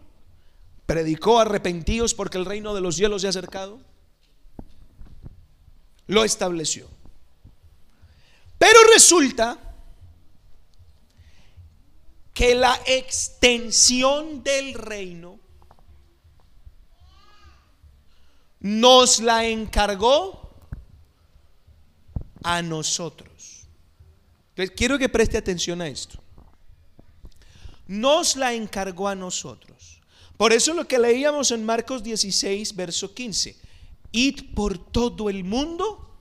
predicó 0.86 1.40
arrepentidos 1.40 2.14
porque 2.14 2.38
el 2.38 2.46
reino 2.46 2.76
de 2.76 2.82
los 2.82 2.96
cielos 2.96 3.22
se 3.22 3.28
ha 3.28 3.32
acercado 3.32 3.80
lo 6.06 6.24
estableció. 6.26 6.88
Pero 8.64 8.80
resulta 8.94 9.60
que 12.34 12.56
la 12.56 12.80
extensión 12.86 14.42
del 14.42 14.74
reino 14.74 15.38
nos 18.62 19.20
la 19.20 19.46
encargó 19.46 20.50
a 22.42 22.62
nosotros. 22.62 23.68
Entonces, 24.52 24.74
quiero 24.78 24.98
que 24.98 25.10
preste 25.10 25.38
atención 25.38 25.82
a 25.82 25.90
esto. 25.90 26.24
Nos 27.86 28.38
la 28.38 28.54
encargó 28.54 29.10
a 29.10 29.16
nosotros. 29.16 30.00
Por 30.38 30.54
eso 30.54 30.74
lo 30.74 30.88
que 30.88 31.00
leíamos 31.00 31.52
en 31.52 31.66
Marcos 31.66 32.02
16, 32.02 32.78
verso 32.78 33.14
15 33.14 33.58
id 34.14 34.54
por 34.56 34.78
todo 34.78 35.30
el 35.30 35.44
mundo. 35.44 36.13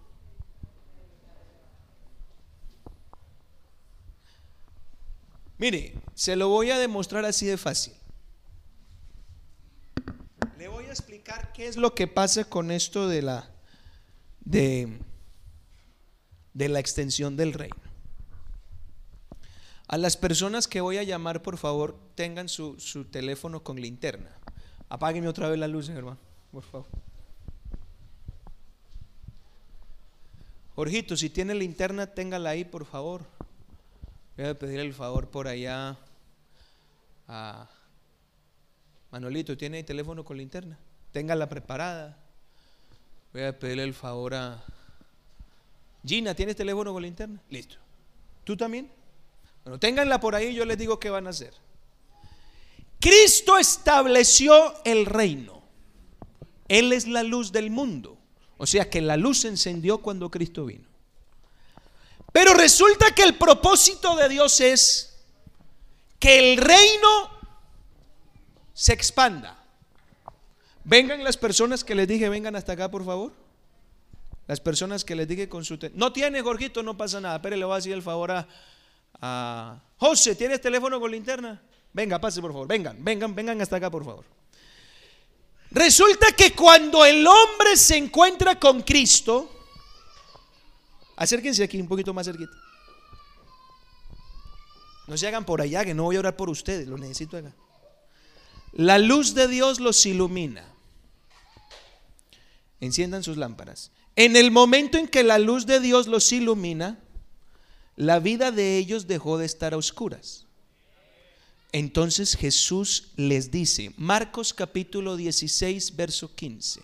Mire, 5.63 5.95
se 6.17 6.35
lo 6.35 6.49
voy 6.49 6.73
a 6.73 6.79
demostrar 6.81 7.25
así 7.25 7.47
de 7.47 7.57
fácil. 7.57 7.93
Le 10.59 10.67
voy 10.67 10.87
a 10.87 10.89
explicar 10.89 11.53
qué 11.53 11.69
es 11.69 11.77
lo 11.77 11.95
que 11.95 12.09
pasa 12.09 12.43
con 12.43 12.73
esto 12.73 13.07
de 13.07 13.23
la 13.23 13.49
de, 14.41 14.99
de 16.53 16.69
la 16.69 16.81
extensión 16.81 17.37
del 17.37 17.53
reino. 17.53 17.77
A 19.87 19.99
las 19.99 20.17
personas 20.17 20.67
que 20.67 20.81
voy 20.81 20.97
a 20.97 21.05
llamar, 21.05 21.43
por 21.43 21.57
favor, 21.57 21.97
tengan 22.17 22.49
su, 22.49 22.81
su 22.81 23.05
teléfono 23.05 23.63
con 23.63 23.81
linterna. 23.81 24.37
Apáguenme 24.89 25.29
otra 25.29 25.49
vez 25.49 25.61
la 25.61 25.69
luz, 25.69 25.89
hermano, 25.89 26.19
por 26.51 26.65
favor. 26.65 26.89
Jorgito, 30.75 31.17
si 31.17 31.31
tiene 31.31 31.55
linterna, 31.55 32.09
téngala 32.09 32.51
ahí, 32.51 32.65
por 32.65 32.85
favor. 32.85 33.25
Voy 34.43 34.51
a 34.51 34.59
pedir 34.59 34.81
el 34.81 34.93
favor 34.93 35.29
por 35.29 35.47
allá 35.47 35.97
a 37.29 37.71
Manolito, 39.13 39.57
¿tiene 39.57 39.79
el 39.79 39.85
teléfono 39.85 40.25
con 40.25 40.37
linterna? 40.37 40.77
Téngala 41.13 41.49
preparada. 41.49 42.19
Voy 43.33 43.45
a 43.45 43.57
pedirle 43.57 43.85
el 43.85 43.95
favor 43.95 44.35
a 44.35 44.61
Gina, 46.05 46.35
¿tienes 46.35 46.57
teléfono 46.57 46.93
con 46.93 47.05
linterna? 47.05 47.41
Listo. 47.51 47.77
¿Tú 48.43 48.57
también? 48.57 48.91
Bueno, 49.63 49.79
ténganla 49.79 50.19
por 50.19 50.35
ahí, 50.35 50.53
yo 50.53 50.65
les 50.65 50.77
digo 50.77 50.99
qué 50.99 51.09
van 51.09 51.29
a 51.29 51.31
hacer. 51.31 51.55
Cristo 52.99 53.59
estableció 53.59 54.75
el 54.85 55.07
reino. 55.07 55.63
Él 56.67 56.93
es 56.93 57.07
la 57.07 57.23
luz 57.23 57.53
del 57.53 57.71
mundo. 57.71 58.19
O 58.57 58.67
sea 58.67 58.91
que 58.91 59.03
la 59.03 59.17
luz 59.17 59.43
se 59.43 59.49
encendió 59.49 59.99
cuando 59.99 60.33
Cristo 60.33 60.67
vino. 60.67 60.92
Pero 62.33 62.55
resulta 62.55 63.15
que 63.15 63.23
el 63.23 63.35
propósito 63.35 64.17
de 64.17 64.29
Dios 64.29 64.61
es 64.61 65.15
que 66.19 66.53
el 66.53 66.57
reino 66.57 67.31
se 68.73 68.93
expanda. 68.93 69.59
Vengan 70.85 71.23
las 71.23 71.37
personas 71.37 71.85
que 71.85 71.95
les 71.95 72.09
dije, 72.09 72.29
vengan 72.29 72.57
hasta 72.57 72.73
acá, 72.73 72.91
por 72.91 73.05
favor. 73.05 73.33
Las 74.49 74.61
personas 74.61 75.05
que 75.05 75.15
les 75.15 75.29
dije 75.29 75.49
con 75.49 75.65
su. 75.65 75.79
No 75.95 76.13
tiene, 76.13 76.43
Jorgito, 76.43 76.83
no 76.83 76.97
pasa 76.97 77.21
nada. 77.21 77.41
Pero 77.41 77.57
le 77.57 77.65
voy 77.65 77.75
a 77.75 77.77
decir 77.77 77.93
el 77.93 78.03
favor 78.03 78.33
a, 78.33 78.49
a 79.21 79.81
José, 79.99 80.35
¿tienes 80.35 80.61
teléfono 80.61 80.99
con 80.99 81.11
linterna? 81.11 81.63
Venga, 81.93 82.19
pase, 82.19 82.41
por 82.41 82.53
favor. 82.53 82.67
Vengan, 82.67 82.97
vengan, 83.05 83.35
vengan 83.35 83.61
hasta 83.61 83.77
acá, 83.77 83.91
por 83.91 84.05
favor. 84.05 84.25
Resulta 85.71 86.33
que 86.33 86.55
cuando 86.55 87.05
el 87.05 87.27
hombre 87.27 87.77
se 87.77 87.97
encuentra 87.97 88.59
con 88.59 88.83
Cristo, 88.83 89.52
acérquense 91.23 91.63
aquí 91.63 91.81
un 91.81 91.89
poquito 91.89 92.13
más 92.13 92.27
cerquita. 92.27 92.53
No 95.07 95.17
se 95.17 95.27
hagan 95.27 95.45
por 95.45 95.61
allá, 95.61 95.85
que 95.85 95.95
no 95.95 96.05
voy 96.05 96.17
a 96.17 96.21
orar 96.21 96.37
por 96.37 96.51
ustedes, 96.51 96.89
lo 96.89 96.99
necesito 96.99 97.37
acá. 97.37 97.53
La 98.73 98.99
luz 98.99 99.35
de 99.35 99.49
Dios 99.49 99.81
los 99.81 100.05
ilumina. 100.07 100.67
Enciendan 102.81 103.23
sus 103.23 103.37
lámparas. 103.37 103.91
En 104.17 104.37
el 104.37 104.51
momento 104.51 104.99
en 104.99 105.07
que 105.07 105.23
la 105.23 105.39
luz 105.39 105.67
de 105.67 105.81
Dios 105.81 106.07
los 106.07 106.33
ilumina, 106.33 106.99
la 107.97 108.19
vida 108.19 108.51
de 108.51 108.79
ellos 108.79 109.07
dejó 109.07 109.39
de 109.39 109.47
estar 109.47 109.75
a 109.75 109.77
oscuras. 109.77 110.47
Entonces 111.73 112.37
Jesús 112.37 113.13
les 113.17 113.51
dice, 113.51 113.93
Marcos 113.97 114.53
capítulo 114.53 115.17
16, 115.17 115.97
verso 115.97 116.35
15, 116.35 116.83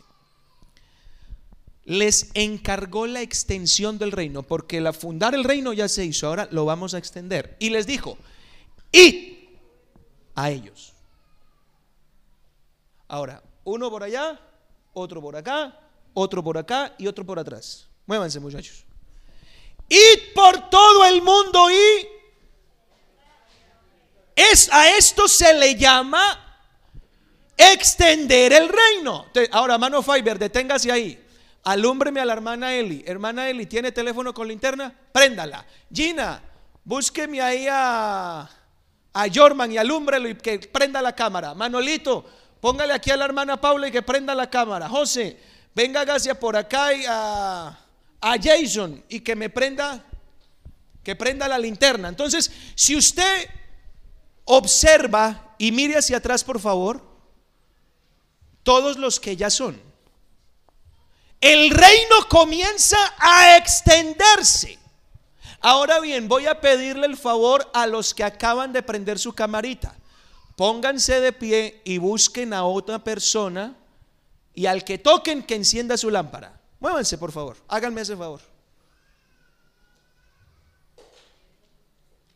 les 1.88 2.30
encargó 2.34 3.06
la 3.06 3.22
extensión 3.22 3.96
del 3.96 4.12
reino, 4.12 4.42
porque 4.42 4.78
la 4.78 4.92
fundar 4.92 5.34
el 5.34 5.42
reino 5.42 5.72
ya 5.72 5.88
se 5.88 6.04
hizo, 6.04 6.26
ahora 6.26 6.46
lo 6.50 6.66
vamos 6.66 6.92
a 6.92 6.98
extender. 6.98 7.56
Y 7.58 7.70
les 7.70 7.86
dijo, 7.86 8.18
id 8.92 9.38
a 10.34 10.50
ellos. 10.50 10.92
Ahora, 13.08 13.42
uno 13.64 13.88
por 13.90 14.02
allá, 14.02 14.38
otro 14.92 15.22
por 15.22 15.34
acá, 15.34 15.80
otro 16.12 16.44
por 16.44 16.58
acá 16.58 16.94
y 16.98 17.06
otro 17.06 17.24
por 17.24 17.38
atrás. 17.38 17.88
Muévanse 18.04 18.38
muchachos. 18.38 18.84
Id 19.88 20.34
por 20.34 20.68
todo 20.68 21.06
el 21.06 21.22
mundo 21.22 21.70
y 21.70 22.06
es, 24.36 24.70
a 24.70 24.94
esto 24.94 25.26
se 25.26 25.54
le 25.54 25.74
llama 25.74 26.62
extender 27.56 28.52
el 28.52 28.68
reino. 28.68 29.24
Ahora, 29.52 29.78
mano 29.78 30.02
Fiber, 30.02 30.38
deténgase 30.38 30.92
ahí. 30.92 31.24
Alúmbreme 31.64 32.20
a 32.20 32.24
la 32.24 32.32
hermana 32.32 32.74
Eli. 32.74 33.04
Hermana 33.06 33.48
Eli, 33.48 33.66
¿tiene 33.66 33.92
teléfono 33.92 34.32
con 34.32 34.48
linterna? 34.48 34.94
Préndala. 35.12 35.66
Gina, 35.92 36.42
búsqueme 36.84 37.40
ahí 37.40 37.66
a, 37.70 38.48
a 39.12 39.26
Jorman 39.32 39.72
y 39.72 39.78
alúmbrelo 39.78 40.28
y 40.28 40.34
que 40.34 40.58
prenda 40.58 41.02
la 41.02 41.14
cámara. 41.14 41.54
Manolito, 41.54 42.24
póngale 42.60 42.92
aquí 42.92 43.10
a 43.10 43.16
la 43.16 43.24
hermana 43.24 43.60
Paula 43.60 43.88
y 43.88 43.92
que 43.92 44.02
prenda 44.02 44.34
la 44.34 44.48
cámara. 44.48 44.88
José, 44.88 45.38
venga 45.74 46.02
hacia 46.02 46.38
por 46.38 46.56
acá 46.56 46.94
y 46.94 47.04
a, 47.06 47.78
a 48.20 48.36
Jason 48.42 49.04
y 49.08 49.20
que 49.20 49.36
me 49.36 49.50
prenda, 49.50 50.04
que 51.02 51.16
prenda 51.16 51.48
la 51.48 51.58
linterna. 51.58 52.08
Entonces, 52.08 52.50
si 52.74 52.96
usted 52.96 53.48
observa 54.44 55.54
y 55.58 55.72
mire 55.72 55.98
hacia 55.98 56.16
atrás, 56.16 56.42
por 56.44 56.60
favor, 56.60 57.02
todos 58.62 58.96
los 58.96 59.20
que 59.20 59.36
ya 59.36 59.50
son. 59.50 59.87
El 61.40 61.70
reino 61.70 62.28
comienza 62.28 62.98
a 63.18 63.56
extenderse. 63.56 64.78
Ahora 65.60 66.00
bien, 66.00 66.28
voy 66.28 66.46
a 66.46 66.60
pedirle 66.60 67.06
el 67.06 67.16
favor 67.16 67.70
a 67.74 67.86
los 67.86 68.14
que 68.14 68.24
acaban 68.24 68.72
de 68.72 68.82
prender 68.82 69.18
su 69.18 69.32
camarita. 69.32 69.94
Pónganse 70.56 71.20
de 71.20 71.32
pie 71.32 71.80
y 71.84 71.98
busquen 71.98 72.52
a 72.52 72.64
otra 72.64 72.98
persona 72.98 73.76
y 74.54 74.66
al 74.66 74.84
que 74.84 74.98
toquen 74.98 75.42
que 75.44 75.54
encienda 75.54 75.96
su 75.96 76.10
lámpara. 76.10 76.60
Muévanse, 76.80 77.18
por 77.18 77.30
favor. 77.30 77.56
Háganme 77.68 78.00
ese 78.00 78.16
favor. 78.16 78.40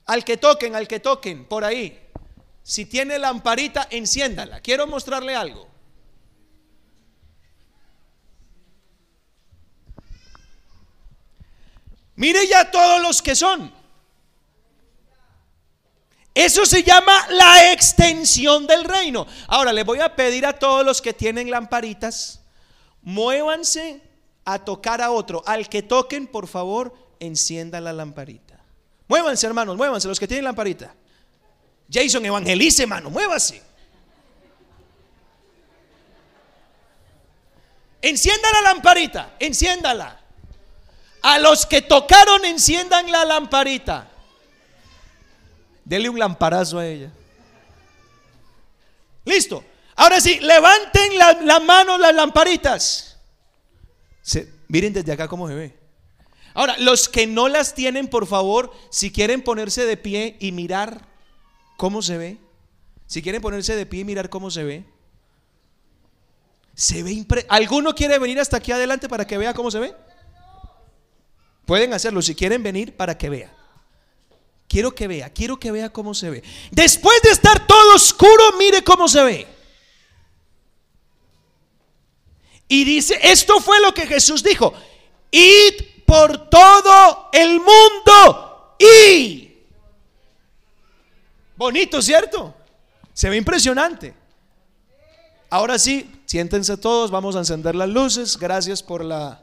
Al 0.07 0.25
que 0.25 0.37
toquen, 0.37 0.77
al 0.77 0.87
que 0.87 1.01
toquen, 1.01 1.45
por 1.45 1.65
ahí. 1.65 1.99
Si 2.63 2.87
tiene 2.87 3.19
lamparita, 3.19 3.89
enciéndala. 3.91 4.61
Quiero 4.61 4.87
mostrarle 4.87 5.35
algo. 5.35 5.72
Mire 12.17 12.47
ya 12.47 12.71
todos 12.71 13.01
los 13.01 13.23
que 13.23 13.35
son. 13.35 13.73
Eso 16.35 16.65
se 16.65 16.83
llama 16.83 17.27
la 17.31 17.73
extensión 17.73 18.67
del 18.67 18.85
reino. 18.85 19.27
Ahora 19.49 19.73
le 19.73 19.85
voy 19.85 20.01
a 20.01 20.17
pedir 20.17 20.47
a 20.47 20.59
todos 20.59 20.85
los 20.85 21.03
que 21.03 21.13
tienen 21.13 21.51
lamparitas, 21.51 22.41
muévanse 23.03 24.01
a 24.45 24.59
tocar 24.59 25.03
a 25.03 25.11
otro. 25.11 25.43
Al 25.47 25.69
que 25.69 25.83
toquen, 25.83 26.27
por 26.27 26.49
favor, 26.49 26.95
encienda 27.21 27.81
la 27.81 27.93
lamparita. 27.93 28.59
Muévanse, 29.09 29.47
hermanos, 29.47 29.77
muévanse, 29.77 30.09
los 30.09 30.19
que 30.19 30.27
tienen 30.27 30.45
lamparita. 30.45 30.95
Jason, 31.91 32.25
evangelice, 32.25 32.83
hermano, 32.85 33.11
muévase. 33.11 33.63
Encienda 38.01 38.49
la 38.53 38.73
lamparita, 38.73 39.37
enciéndala. 39.39 40.22
A 41.23 41.39
los 41.39 41.67
que 41.67 41.83
tocaron, 41.83 42.45
enciendan 42.45 43.11
la 43.11 43.25
lamparita. 43.25 44.09
Dele 45.85 46.09
un 46.09 46.19
lamparazo 46.19 46.79
a 46.79 46.87
ella. 46.87 47.11
Listo. 49.25 49.65
Ahora 49.95 50.21
sí, 50.21 50.41
levanten 50.41 51.19
la, 51.19 51.33
la 51.43 51.61
mano 51.61 51.99
las 51.99 52.15
lamparitas. 52.15 53.19
miren 54.69 54.93
desde 54.93 55.13
acá 55.13 55.29
cómo 55.29 55.49
se 55.49 55.55
ve. 55.55 55.83
Ahora, 56.55 56.77
los 56.79 57.09
que 57.09 57.27
no 57.27 57.49
las 57.49 57.75
tienen, 57.75 58.09
por 58.09 58.27
favor, 58.27 58.73
si 58.91 59.11
quieren 59.11 59.43
ponerse 59.43 59.87
de 59.87 59.97
pie 59.97 60.37
y 60.41 60.53
mirar 60.53 61.07
cómo 61.77 62.03
se 62.03 62.19
ve. 62.19 62.39
Si 63.07 63.23
quieren 63.23 63.43
ponerse 63.43 63.77
de 63.77 63.87
pie 63.87 64.01
y 64.01 64.05
mirar 64.05 64.29
cómo 64.29 64.51
se 64.51 64.65
ve. 64.65 64.85
Se 66.75 67.03
ve 67.03 67.13
impre 67.13 67.45
¿Alguno 67.51 67.95
quiere 67.95 68.19
venir 68.19 68.41
hasta 68.41 68.57
aquí 68.57 68.73
adelante 68.73 69.09
para 69.09 69.27
que 69.27 69.37
vea 69.37 69.53
cómo 69.53 69.71
se 69.71 69.79
ve? 69.79 69.95
Pueden 71.65 71.93
hacerlo 71.93 72.23
si 72.23 72.35
quieren 72.35 72.63
venir 72.63 72.97
para 72.97 73.17
que 73.17 73.29
vea. 73.31 73.55
Quiero 74.69 74.95
que 74.95 75.07
vea, 75.07 75.31
quiero 75.31 75.59
que 75.59 75.71
vea 75.71 75.91
cómo 75.91 76.15
se 76.15 76.31
ve. 76.31 76.43
Después 76.71 77.21
de 77.23 77.31
estar 77.31 77.67
todo 77.67 77.95
oscuro, 77.95 78.57
mire 78.59 78.83
cómo 78.83 79.07
se 79.07 79.23
ve. 79.23 79.47
Y 82.69 82.85
dice, 82.85 83.19
esto 83.23 83.61
fue 83.61 83.81
lo 83.81 83.93
que 83.93 84.07
Jesús 84.07 84.43
dijo, 84.43 84.73
id 85.31 85.75
por 86.07 86.49
todo 86.49 87.29
el 87.33 87.61
mundo 87.61 88.77
y... 88.79 89.53
Bonito, 91.55 92.01
¿cierto? 92.01 92.55
Se 93.13 93.29
ve 93.29 93.37
impresionante. 93.37 94.15
Ahora 95.51 95.79
sí, 95.79 96.11
siéntense 96.25 96.79
todos, 96.79 97.11
vamos 97.11 97.37
a 97.37 97.41
encender 97.41 97.75
las 97.75 97.91
luces. 97.91 98.39
Gracias 98.39 98.83
por 98.83 99.05
la 99.05 99.43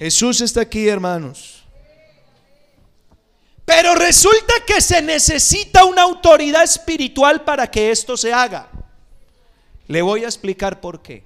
Jesús 0.00 0.40
está 0.40 0.62
aquí, 0.62 0.88
hermanos. 0.88 1.62
Pero 3.66 3.94
resulta 3.94 4.54
que 4.66 4.80
se 4.80 5.02
necesita 5.02 5.84
una 5.84 6.00
autoridad 6.00 6.64
espiritual 6.64 7.44
para 7.44 7.70
que 7.70 7.90
esto 7.90 8.16
se 8.16 8.32
haga. 8.32 8.70
Le 9.88 10.00
voy 10.00 10.24
a 10.24 10.28
explicar 10.28 10.80
por 10.80 11.02
qué. 11.02 11.22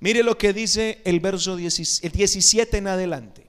Mire 0.00 0.22
lo 0.22 0.38
que 0.38 0.54
dice 0.54 1.02
el 1.04 1.20
verso 1.20 1.54
17 1.54 2.78
en 2.78 2.88
adelante. 2.88 3.46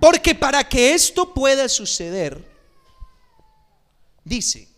Porque 0.00 0.36
para 0.36 0.68
que 0.68 0.94
esto 0.94 1.34
pueda 1.34 1.68
suceder, 1.68 2.48
dice, 4.22 4.68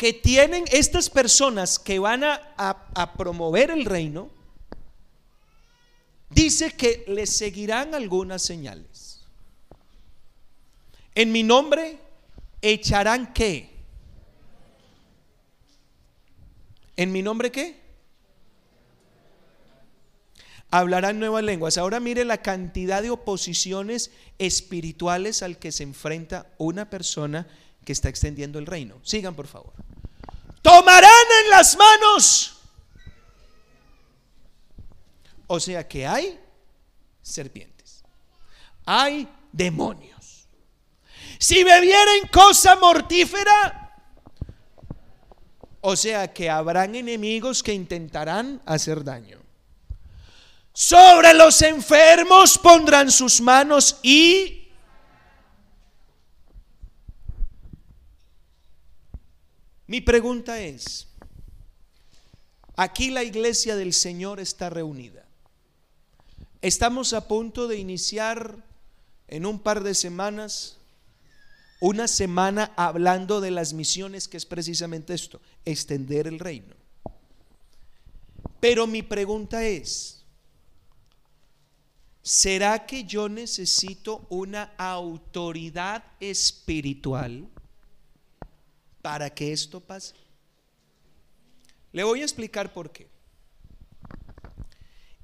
que 0.00 0.14
tienen 0.14 0.64
estas 0.72 1.10
personas 1.10 1.78
que 1.78 1.98
van 1.98 2.24
a, 2.24 3.12
promover 3.18 3.70
el 3.70 3.84
reino, 3.84 4.30
dice 6.30 6.70
que 6.70 7.04
les 7.06 7.28
seguirán 7.28 7.94
algunas 7.94 8.40
señales. 8.40 9.20
En 11.14 11.30
mi 11.30 11.42
nombre 11.42 11.98
echarán 12.62 13.34
qué? 13.34 13.68
¿En 16.96 17.12
mi 17.12 17.20
nombre 17.20 17.52
qué? 17.52 17.78
Hablarán 20.70 21.18
nuevas 21.18 21.44
lenguas. 21.44 21.76
Ahora 21.76 22.00
mire 22.00 22.24
la 22.24 22.40
cantidad 22.40 23.02
de 23.02 23.10
oposiciones 23.10 24.12
espirituales 24.38 25.42
al 25.42 25.58
que 25.58 25.72
se 25.72 25.82
enfrenta 25.82 26.46
una 26.56 26.88
persona 26.88 27.46
que 27.84 27.92
está 27.92 28.08
extendiendo 28.08 28.58
el 28.58 28.64
reino. 28.64 28.98
Sigan, 29.02 29.34
por 29.34 29.46
favor 29.46 29.89
tomarán 30.62 31.26
en 31.44 31.50
las 31.50 31.76
manos. 31.76 32.56
O 35.46 35.58
sea 35.58 35.86
que 35.86 36.06
hay 36.06 36.38
serpientes, 37.22 38.04
hay 38.84 39.28
demonios. 39.50 40.48
Si 41.38 41.64
bebieren 41.64 42.28
cosa 42.30 42.76
mortífera, 42.76 43.96
o 45.80 45.96
sea 45.96 46.32
que 46.32 46.50
habrán 46.50 46.94
enemigos 46.94 47.62
que 47.62 47.72
intentarán 47.72 48.60
hacer 48.66 49.02
daño. 49.02 49.40
Sobre 50.72 51.34
los 51.34 51.62
enfermos 51.62 52.58
pondrán 52.58 53.10
sus 53.10 53.40
manos 53.40 53.98
y 54.02 54.59
Mi 59.90 60.00
pregunta 60.00 60.60
es, 60.60 61.08
aquí 62.76 63.10
la 63.10 63.24
iglesia 63.24 63.74
del 63.74 63.92
Señor 63.92 64.38
está 64.38 64.70
reunida. 64.70 65.26
Estamos 66.62 67.12
a 67.12 67.26
punto 67.26 67.66
de 67.66 67.78
iniciar 67.78 68.64
en 69.26 69.46
un 69.46 69.58
par 69.58 69.82
de 69.82 69.96
semanas 69.96 70.76
una 71.80 72.06
semana 72.06 72.72
hablando 72.76 73.40
de 73.40 73.50
las 73.50 73.72
misiones, 73.72 74.28
que 74.28 74.36
es 74.36 74.46
precisamente 74.46 75.12
esto, 75.12 75.40
extender 75.64 76.28
el 76.28 76.38
reino. 76.38 76.76
Pero 78.60 78.86
mi 78.86 79.02
pregunta 79.02 79.64
es, 79.64 80.24
¿será 82.22 82.86
que 82.86 83.02
yo 83.02 83.28
necesito 83.28 84.24
una 84.28 84.72
autoridad 84.78 86.04
espiritual? 86.20 87.48
Para 89.02 89.30
que 89.30 89.52
esto 89.52 89.80
pase? 89.80 90.14
Le 91.92 92.04
voy 92.04 92.20
a 92.20 92.24
explicar 92.24 92.72
por 92.72 92.90
qué. 92.90 93.08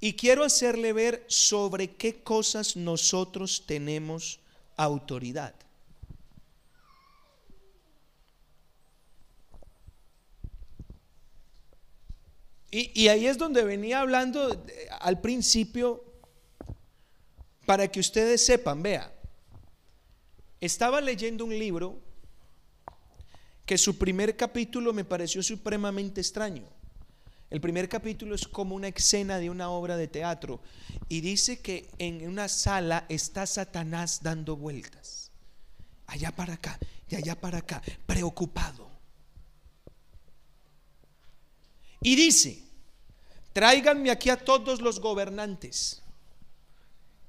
Y 0.00 0.14
quiero 0.14 0.44
hacerle 0.44 0.92
ver 0.92 1.24
sobre 1.26 1.94
qué 1.96 2.22
cosas 2.22 2.76
nosotros 2.76 3.64
tenemos 3.66 4.40
autoridad. 4.76 5.54
Y, 12.70 13.08
ahí 13.08 13.26
es 13.26 13.38
donde 13.38 13.64
venía 13.64 14.00
hablando 14.00 14.62
al 15.00 15.18
principio 15.22 16.04
para 17.64 17.88
que 17.88 18.00
ustedes 18.00 18.44
sepan, 18.44 18.82
vea, 18.82 19.10
estaba 20.60 21.00
leyendo 21.00 21.46
un 21.46 21.58
libro 21.58 21.98
que 23.66 23.76
su 23.76 23.98
primer 23.98 24.36
capítulo 24.36 24.92
me 24.92 25.04
pareció 25.04 25.42
supremamente 25.42 26.20
extraño. 26.20 26.64
El 27.50 27.60
primer 27.60 27.88
capítulo 27.88 28.34
es 28.34 28.46
como 28.46 28.74
una 28.74 28.88
escena 28.88 29.38
de 29.38 29.50
una 29.50 29.70
obra 29.70 29.96
de 29.96 30.08
teatro 30.08 30.60
y 31.08 31.20
dice 31.20 31.60
que 31.60 31.88
en 31.98 32.26
una 32.28 32.48
sala 32.48 33.06
está 33.08 33.46
Satanás 33.46 34.20
dando 34.22 34.56
vueltas, 34.56 35.30
allá 36.06 36.32
para 36.32 36.54
acá 36.54 36.78
y 37.08 37.16
allá 37.16 37.40
para 37.40 37.58
acá, 37.58 37.82
preocupado. 38.06 38.88
Y 42.00 42.14
dice, 42.14 42.62
tráiganme 43.52 44.10
aquí 44.10 44.30
a 44.30 44.36
todos 44.36 44.80
los 44.80 45.00
gobernantes. 45.00 46.02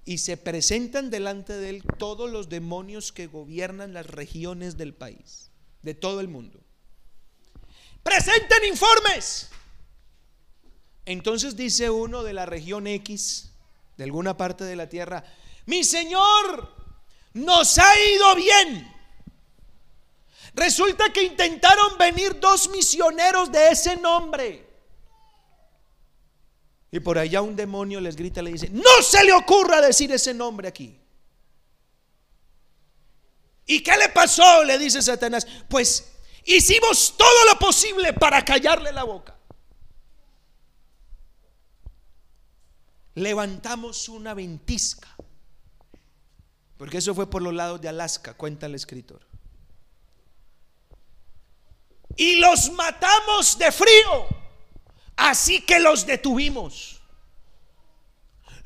Y 0.05 0.19
se 0.19 0.37
presentan 0.37 1.09
delante 1.09 1.53
de 1.53 1.69
él 1.69 1.83
todos 1.97 2.31
los 2.31 2.47
demonios 2.47 3.11
que 3.11 3.27
gobiernan 3.27 3.93
las 3.93 4.05
regiones 4.05 4.77
del 4.77 4.93
país, 4.93 5.51
de 5.81 5.93
todo 5.93 6.19
el 6.19 6.27
mundo. 6.27 6.59
Presenten 8.03 8.63
informes. 8.65 9.49
Entonces 11.05 11.55
dice 11.55 11.89
uno 11.89 12.23
de 12.23 12.33
la 12.33 12.45
región 12.45 12.87
X, 12.87 13.51
de 13.95 14.03
alguna 14.03 14.35
parte 14.35 14.63
de 14.63 14.75
la 14.75 14.89
tierra, 14.89 15.23
mi 15.65 15.83
Señor, 15.83 16.73
nos 17.33 17.77
ha 17.77 17.99
ido 17.99 18.35
bien. 18.35 18.93
Resulta 20.53 21.11
que 21.13 21.23
intentaron 21.23 21.97
venir 21.97 22.39
dos 22.39 22.69
misioneros 22.69 23.51
de 23.51 23.69
ese 23.69 23.95
nombre. 23.97 24.67
Y 26.91 26.99
por 26.99 27.17
allá 27.17 27.41
un 27.41 27.55
demonio 27.55 28.01
les 28.01 28.15
grita, 28.15 28.41
le 28.41 28.51
dice, 28.51 28.69
no 28.69 29.01
se 29.01 29.23
le 29.23 29.33
ocurra 29.33 29.81
decir 29.81 30.11
ese 30.11 30.33
nombre 30.33 30.67
aquí. 30.67 30.99
¿Y 33.67 33.81
qué 33.81 33.95
le 33.97 34.09
pasó? 34.09 34.63
Le 34.63 34.79
dice 34.79 35.01
Satanás. 35.01 35.45
Pues 35.69 36.11
hicimos 36.45 37.15
todo 37.15 37.45
lo 37.53 37.59
posible 37.59 38.13
para 38.13 38.43
callarle 38.43 38.91
la 38.91 39.03
boca. 39.03 39.37
levantamos 43.17 44.09
una 44.09 44.35
ventisca. 44.35 45.07
Porque 46.77 46.99
eso 46.99 47.15
fue 47.15 47.27
por 47.27 47.41
los 47.41 47.53
lados 47.53 47.81
de 47.81 47.89
Alaska, 47.89 48.35
cuenta 48.35 48.67
el 48.67 48.75
escritor. 48.75 49.21
Y 52.15 52.35
los 52.35 52.71
matamos 52.71 53.57
de 53.57 53.71
frío. 53.71 54.27
Así 55.15 55.61
que 55.61 55.79
los 55.79 56.05
detuvimos. 56.05 56.96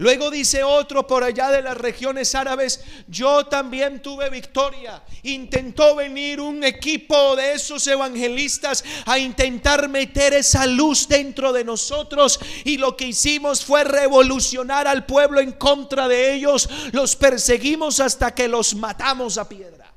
Luego 0.02 0.32
dice 0.32 0.64
otro 0.64 1.06
por 1.06 1.24
allá 1.24 1.52
de 1.52 1.62
las 1.62 1.78
regiones 1.78 2.34
árabes, 2.34 2.84
yo 3.08 3.46
también 3.46 4.02
tuve 4.02 4.32
victoria. 4.32 5.04
Intentó 5.22 5.96
venir 5.96 6.42
un 6.42 6.64
equipo 6.64 7.36
de 7.36 7.54
esos 7.54 7.86
evangelistas 7.86 8.84
a 9.06 9.20
intentar 9.20 9.90
meter 9.90 10.34
esa 10.34 10.66
luz 10.66 11.08
dentro 11.08 11.54
de 11.54 11.64
nosotros 11.64 12.40
y 12.66 12.80
lo 12.80 12.98
que 12.98 13.10
hicimos 13.10 13.64
fue 13.64 13.84
revolucionar 13.84 14.88
al 14.88 15.06
pueblo 15.06 15.40
en 15.40 15.52
contra 15.52 16.08
de 16.08 16.34
ellos. 16.34 16.68
Los 16.94 17.16
perseguimos 17.16 18.00
hasta 18.00 18.34
que 18.34 18.48
los 18.48 18.74
matamos 18.74 19.38
a 19.38 19.48
piedra. 19.48 19.94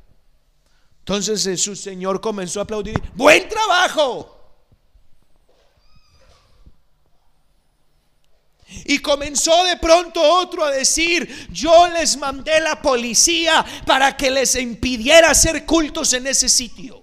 Entonces 0.99 1.63
su 1.63 1.75
Señor 1.75 2.21
comenzó 2.21 2.61
a 2.61 2.65
aplaudir. 2.65 3.03
Buen 3.15 3.49
trabajo. 3.49 4.34
Y 8.87 8.99
comenzó 8.99 9.65
de 9.65 9.77
pronto 9.77 10.21
otro 10.21 10.65
a 10.65 10.71
decir, 10.71 11.49
yo 11.51 11.89
les 11.89 12.17
mandé 12.17 12.61
la 12.61 12.81
policía 12.83 13.65
para 13.87 14.17
que 14.17 14.31
les 14.31 14.55
impidiera 14.57 15.31
hacer 15.31 15.65
cultos 15.65 16.13
en 16.13 16.27
ese 16.27 16.49
sitio. 16.49 17.03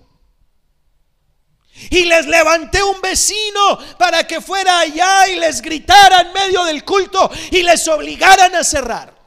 Y 1.89 2.05
les 2.05 2.27
levanté 2.27 2.83
un 2.83 3.01
vecino 3.01 3.79
para 3.97 4.25
que 4.27 4.41
fuera 4.41 4.79
allá 4.79 5.27
y 5.29 5.39
les 5.39 5.61
gritara 5.61 6.21
en 6.21 6.33
medio 6.33 6.63
del 6.65 6.85
culto 6.85 7.31
y 7.49 7.63
les 7.63 7.87
obligaran 7.87 8.53
a 8.55 8.63
cerrar. 8.63 9.19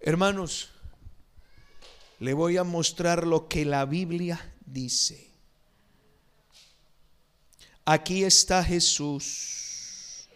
Hermanos, 0.00 0.70
le 2.18 2.32
voy 2.32 2.56
a 2.56 2.64
mostrar 2.64 3.26
lo 3.26 3.46
que 3.46 3.64
la 3.64 3.84
Biblia 3.84 4.54
dice. 4.64 5.27
Aquí 7.90 8.22
está 8.22 8.62
Jesús. 8.62 10.28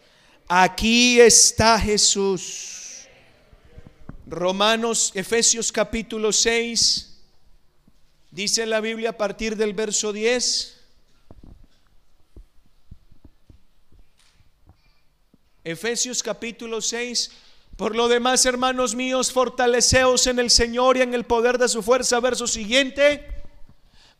Aquí 0.47 1.21
está 1.21 1.79
Jesús. 1.79 3.05
Romanos, 4.25 5.11
Efesios 5.13 5.71
capítulo 5.71 6.31
6, 6.31 7.15
dice 8.31 8.65
la 8.65 8.79
Biblia 8.79 9.11
a 9.11 9.17
partir 9.17 9.55
del 9.55 9.73
verso 9.73 10.11
10. 10.11 10.81
Efesios 15.63 16.23
capítulo 16.23 16.81
6. 16.81 17.29
Por 17.77 17.95
lo 17.95 18.07
demás, 18.07 18.47
hermanos 18.47 18.95
míos, 18.95 19.31
fortaleceos 19.31 20.25
en 20.25 20.39
el 20.39 20.49
Señor 20.49 20.97
y 20.97 21.01
en 21.01 21.13
el 21.13 21.23
poder 21.23 21.59
de 21.59 21.69
su 21.69 21.83
fuerza. 21.83 22.19
Verso 22.19 22.47
siguiente. 22.47 23.42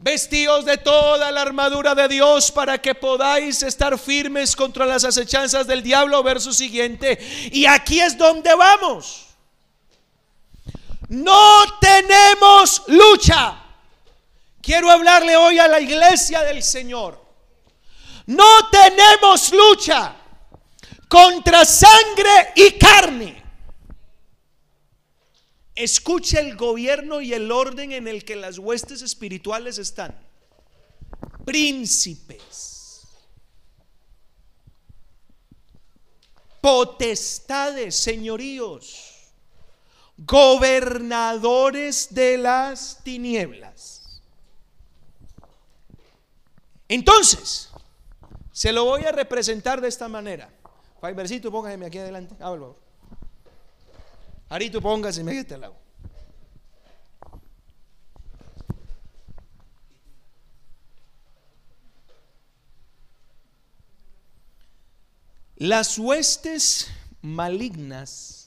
Vestidos 0.03 0.65
de 0.65 0.77
toda 0.77 1.31
la 1.31 1.43
armadura 1.43 1.95
de 1.95 2.09
Dios 2.09 2.51
para 2.51 2.77
que 2.77 2.93
podáis 2.93 3.63
estar 3.63 3.97
firmes 3.97 4.53
contra 4.53 4.85
las 4.85 5.05
acechanzas 5.05 5.65
del 5.65 5.81
diablo. 5.81 6.21
Verso 6.21 6.51
siguiente. 6.51 7.17
Y 7.53 7.65
aquí 7.65 8.01
es 8.01 8.17
donde 8.17 8.53
vamos. 8.53 9.27
No 11.07 11.63
tenemos 11.79 12.83
lucha. 12.87 13.63
Quiero 14.61 14.91
hablarle 14.91 15.37
hoy 15.37 15.57
a 15.59 15.69
la 15.69 15.79
iglesia 15.79 16.41
del 16.41 16.61
Señor. 16.61 17.23
No 18.25 18.69
tenemos 18.69 19.53
lucha 19.53 20.15
contra 21.07 21.63
sangre 21.63 22.51
y 22.57 22.71
carne 22.73 23.42
Escuche 25.75 26.39
el 26.39 26.55
gobierno 26.55 27.21
y 27.21 27.33
el 27.33 27.51
orden 27.51 27.91
en 27.91 28.07
el 28.07 28.25
que 28.25 28.35
las 28.35 28.59
huestes 28.59 29.01
espirituales 29.01 29.79
están. 29.79 30.15
Príncipes, 31.45 33.07
potestades, 36.61 37.95
señoríos, 37.95 39.31
gobernadores 40.17 42.13
de 42.13 42.37
las 42.37 43.03
tinieblas. 43.03 44.21
Entonces, 46.87 47.69
se 48.51 48.71
lo 48.71 48.85
voy 48.85 49.03
a 49.05 49.11
representar 49.11 49.81
de 49.81 49.87
esta 49.87 50.07
manera. 50.07 50.53
Póngame 51.51 51.85
aquí 51.87 51.97
adelante. 51.97 52.35
Háblalo. 52.39 52.82
Arito, 54.49 54.81
póngase 54.81 55.21
a 55.21 55.31
este 55.31 55.57
lado. 55.57 55.83
Las 65.55 65.97
huestes 65.97 66.87
malignas 67.21 68.43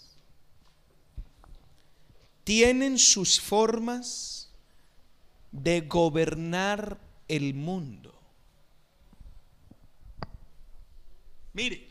tienen 2.45 2.99
sus 2.99 3.41
formas 3.41 4.51
de 5.51 5.81
gobernar 5.81 7.01
el 7.27 7.55
mundo. 7.55 8.15
Mire, 11.55 11.89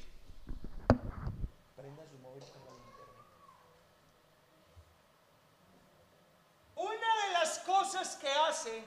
que 8.19 8.29
hace 8.29 8.83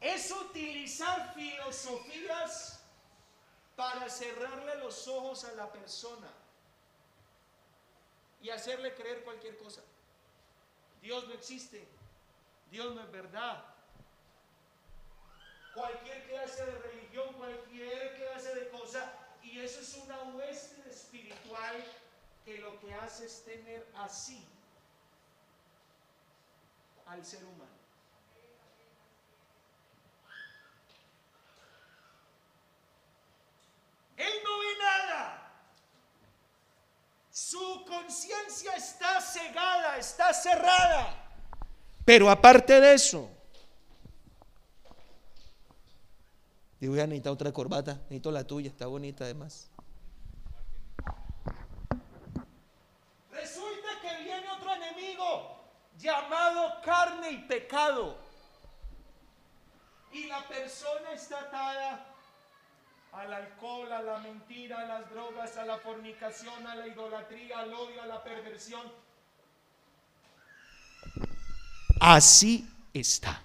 es 0.00 0.30
utilizar 0.30 1.32
filosofías 1.34 2.80
para 3.76 4.08
cerrarle 4.08 4.76
los 4.76 5.06
ojos 5.06 5.44
a 5.44 5.52
la 5.52 5.70
persona 5.70 6.28
y 8.40 8.50
hacerle 8.50 8.94
creer 8.94 9.22
cualquier 9.22 9.56
cosa. 9.58 9.82
Dios 11.00 11.26
no 11.28 11.34
existe, 11.34 11.86
Dios 12.70 12.94
no 12.94 13.02
es 13.02 13.10
verdad. 13.10 13.64
Cualquier 15.74 16.26
clase 16.26 16.66
de 16.66 16.78
religión, 16.78 17.32
cualquier 17.34 18.16
clase 18.16 18.54
de 18.54 18.68
cosa, 18.70 19.12
y 19.42 19.60
eso 19.60 19.80
es 19.80 19.94
una 19.94 20.22
hueste 20.34 20.90
espiritual 20.90 21.84
que 22.44 22.58
lo 22.58 22.78
que 22.80 22.92
hace 22.94 23.26
es 23.26 23.44
tener 23.44 23.86
así 23.94 24.44
al 27.10 27.24
ser 27.24 27.44
humano. 27.44 27.70
Él 34.16 34.32
no 34.44 34.58
ve 34.58 34.66
nada. 34.78 35.52
Su 37.30 37.84
conciencia 37.86 38.74
está 38.76 39.20
cegada, 39.20 39.96
está 39.96 40.32
cerrada. 40.32 41.16
Pero 42.04 42.30
aparte 42.30 42.80
de 42.80 42.94
eso, 42.94 43.28
digo, 46.78 46.94
ya 46.96 47.06
necesito 47.06 47.32
otra 47.32 47.52
corbata, 47.52 47.94
necesito 47.94 48.30
la 48.30 48.44
tuya, 48.44 48.68
está 48.68 48.86
bonita 48.86 49.24
además. 49.24 49.69
Llamado 56.00 56.80
carne 56.82 57.30
y 57.30 57.38
pecado. 57.38 58.18
Y 60.12 60.24
la 60.24 60.46
persona 60.48 61.12
está 61.12 61.40
atada 61.40 62.06
al 63.12 63.32
alcohol, 63.32 63.92
a 63.92 64.02
la 64.02 64.18
mentira, 64.18 64.80
a 64.80 64.86
las 64.86 65.10
drogas, 65.10 65.56
a 65.56 65.64
la 65.64 65.78
fornicación, 65.78 66.66
a 66.66 66.74
la 66.74 66.86
idolatría, 66.86 67.60
al 67.60 67.72
odio, 67.74 68.02
a 68.02 68.06
la 68.06 68.22
perversión, 68.22 68.90
así 72.00 72.68
está. 72.92 73.42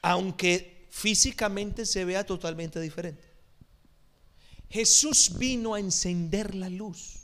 Aunque 0.00 0.86
físicamente 0.88 1.84
se 1.84 2.04
vea 2.04 2.24
totalmente 2.24 2.80
diferente. 2.80 3.28
Jesús 4.70 5.36
vino 5.36 5.74
a 5.74 5.80
encender 5.80 6.54
la 6.54 6.70
luz. 6.70 7.19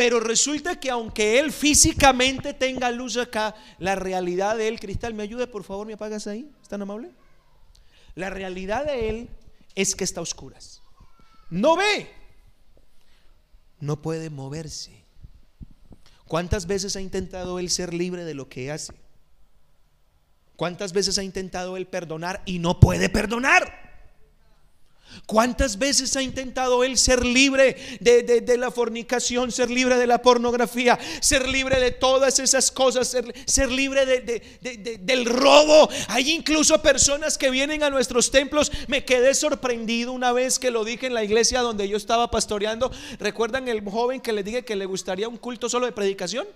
Pero 0.00 0.18
resulta 0.18 0.80
que 0.80 0.88
aunque 0.88 1.38
él 1.38 1.52
físicamente 1.52 2.54
tenga 2.54 2.90
luz 2.90 3.18
acá, 3.18 3.54
la 3.78 3.96
realidad 3.96 4.56
de 4.56 4.66
él, 4.66 4.80
Cristal, 4.80 5.12
¿me 5.12 5.24
ayude 5.24 5.46
por 5.46 5.62
favor? 5.62 5.86
¿Me 5.86 5.92
apagas 5.92 6.26
ahí? 6.26 6.50
¿Es 6.62 6.68
tan 6.70 6.80
amable? 6.80 7.10
La 8.14 8.30
realidad 8.30 8.86
de 8.86 9.10
él 9.10 9.28
es 9.74 9.94
que 9.94 10.04
está 10.04 10.20
a 10.20 10.22
oscuras. 10.22 10.80
No 11.50 11.76
ve. 11.76 12.10
No 13.78 14.00
puede 14.00 14.30
moverse. 14.30 15.04
¿Cuántas 16.26 16.66
veces 16.66 16.96
ha 16.96 17.02
intentado 17.02 17.58
él 17.58 17.68
ser 17.68 17.92
libre 17.92 18.24
de 18.24 18.32
lo 18.32 18.48
que 18.48 18.70
hace? 18.70 18.94
¿Cuántas 20.56 20.94
veces 20.94 21.18
ha 21.18 21.24
intentado 21.24 21.76
él 21.76 21.86
perdonar 21.86 22.40
y 22.46 22.58
no 22.58 22.80
puede 22.80 23.10
perdonar? 23.10 23.89
¿Cuántas 25.26 25.78
veces 25.78 26.16
ha 26.16 26.22
intentado 26.22 26.82
él 26.82 26.98
ser 26.98 27.24
libre 27.24 27.76
de, 28.00 28.56
la 28.58 28.70
fornicación, 28.70 29.52
ser 29.52 29.70
libre 29.70 29.96
de 29.96 30.06
la 30.06 30.22
pornografía, 30.22 30.98
ser 31.20 31.48
libre 31.48 31.78
de 31.80 31.90
todas 31.90 32.38
esas 32.38 32.70
cosas, 32.70 33.16
ser, 33.46 33.70
libre 33.70 34.04
del 35.00 35.24
robo? 35.26 35.88
Hay 36.08 36.30
incluso 36.30 36.82
personas 36.82 37.38
que 37.38 37.50
vienen 37.50 37.82
a 37.82 37.90
nuestros 37.90 38.30
templos. 38.30 38.72
Me 38.88 39.04
quedé 39.04 39.34
sorprendido 39.34 40.12
una 40.12 40.32
vez 40.32 40.58
que 40.58 40.70
lo 40.70 40.84
dije 40.84 41.06
en 41.06 41.14
la 41.14 41.24
iglesia 41.24 41.60
donde 41.60 41.88
yo 41.88 41.96
estaba 41.96 42.30
pastoreando. 42.30 42.90
¿Recuerdan 43.18 43.68
el 43.68 43.84
joven 43.84 44.20
que 44.20 44.32
le 44.32 44.42
dije 44.42 44.64
que 44.64 44.76
le 44.76 44.86
gustaría 44.86 45.28
un 45.28 45.36
culto 45.36 45.68
solo 45.68 45.86
de 45.86 45.92
predicación? 45.92 46.46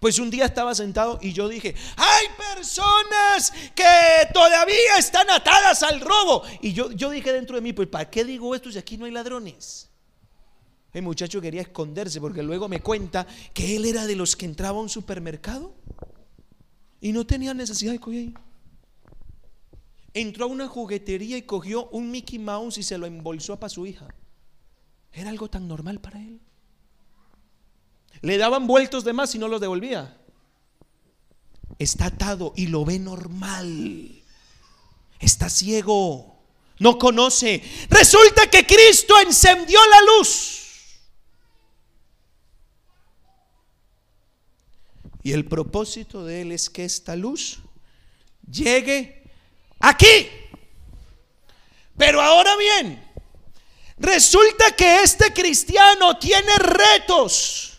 Pues 0.00 0.18
un 0.18 0.30
día 0.30 0.44
estaba 0.44 0.74
sentado 0.74 1.18
y 1.22 1.32
yo 1.32 1.48
dije, 1.48 1.74
hay 1.96 2.26
personas 2.54 3.52
que 3.74 3.84
todavía 4.32 4.98
están 4.98 5.30
atadas 5.30 5.82
al 5.82 6.00
robo. 6.00 6.42
Y 6.60 6.72
yo, 6.72 6.92
yo 6.92 7.10
dije 7.10 7.32
dentro 7.32 7.56
de 7.56 7.62
mí, 7.62 7.72
pues 7.72 7.88
¿para 7.88 8.10
qué 8.10 8.24
digo 8.24 8.54
esto 8.54 8.70
si 8.70 8.78
aquí 8.78 8.96
no 8.96 9.06
hay 9.06 9.12
ladrones? 9.12 9.90
El 10.92 11.02
muchacho 11.02 11.40
quería 11.40 11.62
esconderse 11.62 12.20
porque 12.20 12.42
luego 12.42 12.68
me 12.68 12.80
cuenta 12.80 13.26
que 13.52 13.76
él 13.76 13.84
era 13.84 14.06
de 14.06 14.16
los 14.16 14.34
que 14.34 14.46
entraba 14.46 14.78
a 14.78 14.82
un 14.82 14.88
supermercado 14.88 15.74
y 17.00 17.12
no 17.12 17.26
tenía 17.26 17.52
necesidad 17.52 17.92
de 17.92 18.00
coger. 18.00 18.32
Entró 20.14 20.46
a 20.46 20.48
una 20.48 20.68
juguetería 20.68 21.36
y 21.36 21.42
cogió 21.42 21.88
un 21.90 22.10
Mickey 22.10 22.38
Mouse 22.38 22.78
y 22.78 22.82
se 22.82 22.96
lo 22.96 23.04
embolsó 23.04 23.60
para 23.60 23.68
su 23.68 23.86
hija. 23.86 24.08
Era 25.12 25.28
algo 25.28 25.50
tan 25.50 25.68
normal 25.68 26.00
para 26.00 26.18
él. 26.18 26.40
Le 28.22 28.38
daban 28.38 28.66
vueltos 28.66 29.04
de 29.04 29.12
más 29.12 29.34
y 29.34 29.38
no 29.38 29.48
los 29.48 29.60
devolvía. 29.60 30.16
Está 31.78 32.06
atado 32.06 32.52
y 32.56 32.68
lo 32.68 32.84
ve 32.84 32.98
normal. 32.98 34.22
Está 35.20 35.48
ciego. 35.50 36.36
No 36.78 36.98
conoce. 36.98 37.62
Resulta 37.88 38.48
que 38.50 38.66
Cristo 38.66 39.14
encendió 39.20 39.78
la 39.88 40.18
luz. 40.18 40.56
Y 45.22 45.32
el 45.32 45.44
propósito 45.44 46.24
de 46.24 46.42
Él 46.42 46.52
es 46.52 46.70
que 46.70 46.84
esta 46.84 47.16
luz 47.16 47.58
llegue 48.48 49.24
aquí. 49.80 50.28
Pero 51.96 52.20
ahora 52.20 52.56
bien, 52.56 53.04
resulta 53.98 54.70
que 54.76 55.02
este 55.02 55.32
cristiano 55.32 56.18
tiene 56.18 56.54
retos 56.58 57.75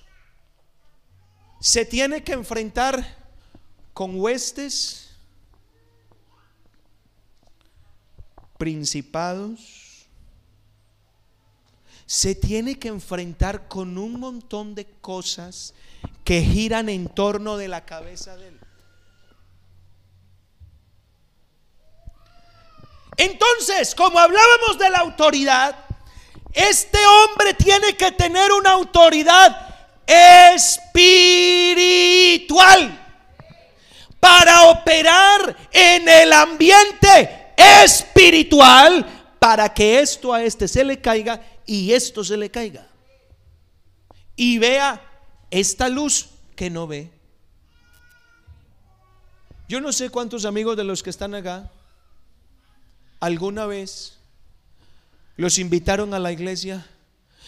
se 1.59 1.85
tiene 1.85 2.23
que 2.23 2.33
enfrentar 2.33 3.17
con 3.93 4.19
huestes, 4.19 5.09
principados, 8.57 10.05
se 12.05 12.35
tiene 12.35 12.79
que 12.79 12.87
enfrentar 12.87 13.67
con 13.67 13.97
un 13.97 14.19
montón 14.19 14.75
de 14.75 14.85
cosas 14.85 15.73
que 16.23 16.41
giran 16.41 16.89
en 16.89 17.09
torno 17.09 17.57
de 17.57 17.67
la 17.67 17.85
cabeza 17.85 18.37
de 18.37 18.49
él. 18.49 18.59
Entonces, 23.17 23.95
como 23.95 24.19
hablábamos 24.19 24.77
de 24.77 24.89
la 24.91 24.99
autoridad, 24.99 25.75
este 26.53 26.99
hombre 27.05 27.55
tiene 27.55 27.97
que 27.97 28.11
tener 28.11 28.51
una 28.51 28.71
autoridad 28.71 29.66
espiritual 30.07 31.77
para 34.19 34.69
operar 34.69 35.55
en 35.71 36.07
el 36.09 36.33
ambiente 36.33 37.53
espiritual 37.55 39.05
para 39.39 39.73
que 39.73 39.99
esto 39.99 40.33
a 40.33 40.43
este 40.43 40.67
se 40.67 40.83
le 40.83 40.99
caiga 40.99 41.41
y 41.65 41.91
esto 41.91 42.23
se 42.23 42.37
le 42.37 42.49
caiga. 42.49 42.87
Y 44.35 44.57
vea 44.57 45.01
esta 45.51 45.89
luz 45.89 46.29
que 46.55 46.69
no 46.69 46.87
ve. 46.87 47.11
Yo 49.67 49.81
no 49.81 49.91
sé 49.91 50.09
cuántos 50.09 50.45
amigos 50.45 50.77
de 50.77 50.83
los 50.85 51.03
que 51.03 51.09
están 51.09 51.35
acá 51.35 51.69
alguna 53.19 53.65
vez 53.65 54.17
los 55.35 55.59
invitaron 55.59 56.13
a 56.13 56.19
la 56.19 56.31
iglesia 56.31 56.85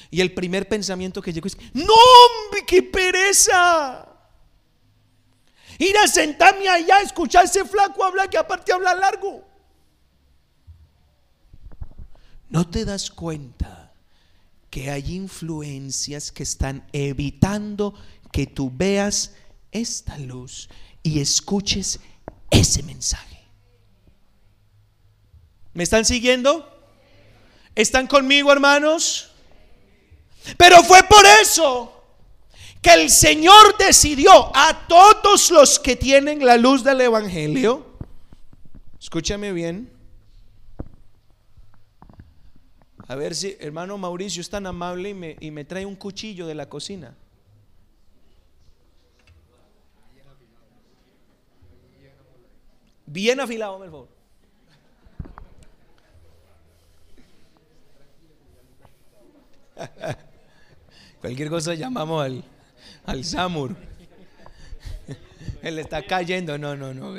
y 0.09 0.21
el 0.21 0.33
primer 0.33 0.67
pensamiento 0.67 1.21
que 1.21 1.33
llegó 1.33 1.47
es, 1.47 1.57
no, 1.73 1.93
hombre, 1.93 2.65
qué 2.65 2.83
pereza. 2.83 4.07
Ir 5.77 5.97
a 5.97 6.07
sentarme 6.07 6.67
allá 6.67 6.97
a 6.97 7.01
escuchar 7.01 7.45
ese 7.45 7.63
flaco 7.63 8.03
hablar 8.03 8.29
que 8.29 8.37
aparte 8.37 8.73
habla 8.73 8.93
largo. 8.93 9.47
¿No 12.49 12.67
te 12.69 12.83
das 12.83 13.09
cuenta 13.11 13.93
que 14.69 14.89
hay 14.89 15.15
influencias 15.15 16.31
que 16.31 16.43
están 16.43 16.85
evitando 16.91 17.93
que 18.31 18.45
tú 18.45 18.71
veas 18.73 19.33
esta 19.71 20.17
luz 20.17 20.69
y 21.03 21.21
escuches 21.21 21.99
ese 22.49 22.83
mensaje? 22.83 23.39
¿Me 25.73 25.83
están 25.83 26.03
siguiendo? 26.03 26.67
¿Están 27.75 28.07
conmigo, 28.07 28.51
hermanos? 28.51 29.28
Pero 30.57 30.83
fue 30.83 31.03
por 31.03 31.25
eso 31.41 31.93
que 32.81 32.93
el 32.93 33.09
Señor 33.09 33.77
decidió 33.77 34.55
a 34.55 34.87
todos 34.87 35.51
los 35.51 35.79
que 35.79 35.95
tienen 35.95 36.45
la 36.45 36.57
luz 36.57 36.83
del 36.83 37.01
Evangelio, 37.01 37.85
escúchame 38.99 39.51
bien, 39.51 39.91
a 43.07 43.15
ver 43.15 43.35
si 43.35 43.57
hermano 43.59 43.97
Mauricio 43.97 44.41
es 44.41 44.49
tan 44.49 44.67
amable 44.67 45.09
y 45.09 45.13
me, 45.13 45.35
y 45.39 45.51
me 45.51 45.65
trae 45.65 45.85
un 45.85 45.95
cuchillo 45.95 46.45
de 46.45 46.55
la 46.55 46.69
cocina. 46.69 47.15
Bien 53.05 53.39
afilado, 53.39 53.79
por 53.79 53.89
favor. 53.89 54.07
Cualquier 61.21 61.49
cosa 61.49 61.73
llamamos 61.73 62.23
al, 62.23 62.43
al 63.05 63.25
Samur. 63.25 63.75
Él 65.61 65.79
está 65.79 66.05
cayendo. 66.05 66.57
No, 66.57 66.75
no, 66.75 66.93
no. 66.93 67.13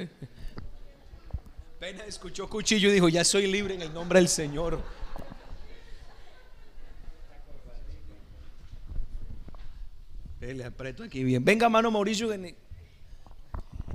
Pena 1.78 2.04
escuchó 2.04 2.48
cuchillo 2.48 2.88
y 2.88 2.92
dijo, 2.92 3.08
ya 3.08 3.24
soy 3.24 3.46
libre 3.46 3.74
en 3.74 3.82
el 3.82 3.92
nombre 3.92 4.18
del 4.18 4.28
Señor. 4.28 4.82
Le 10.40 10.64
aprieto 10.64 11.02
aquí 11.02 11.22
bien. 11.22 11.44
Venga, 11.44 11.68
mano 11.68 11.90
Mauricio. 11.90 12.32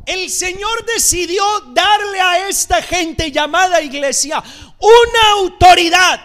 El 0.06 0.30
Señor 0.30 0.86
decidió 0.86 1.44
darle 1.74 2.22
a 2.22 2.48
esta 2.48 2.82
gente 2.84 3.32
llamada 3.32 3.82
iglesia 3.82 4.44
una 4.80 5.42
autoridad. 5.42 6.20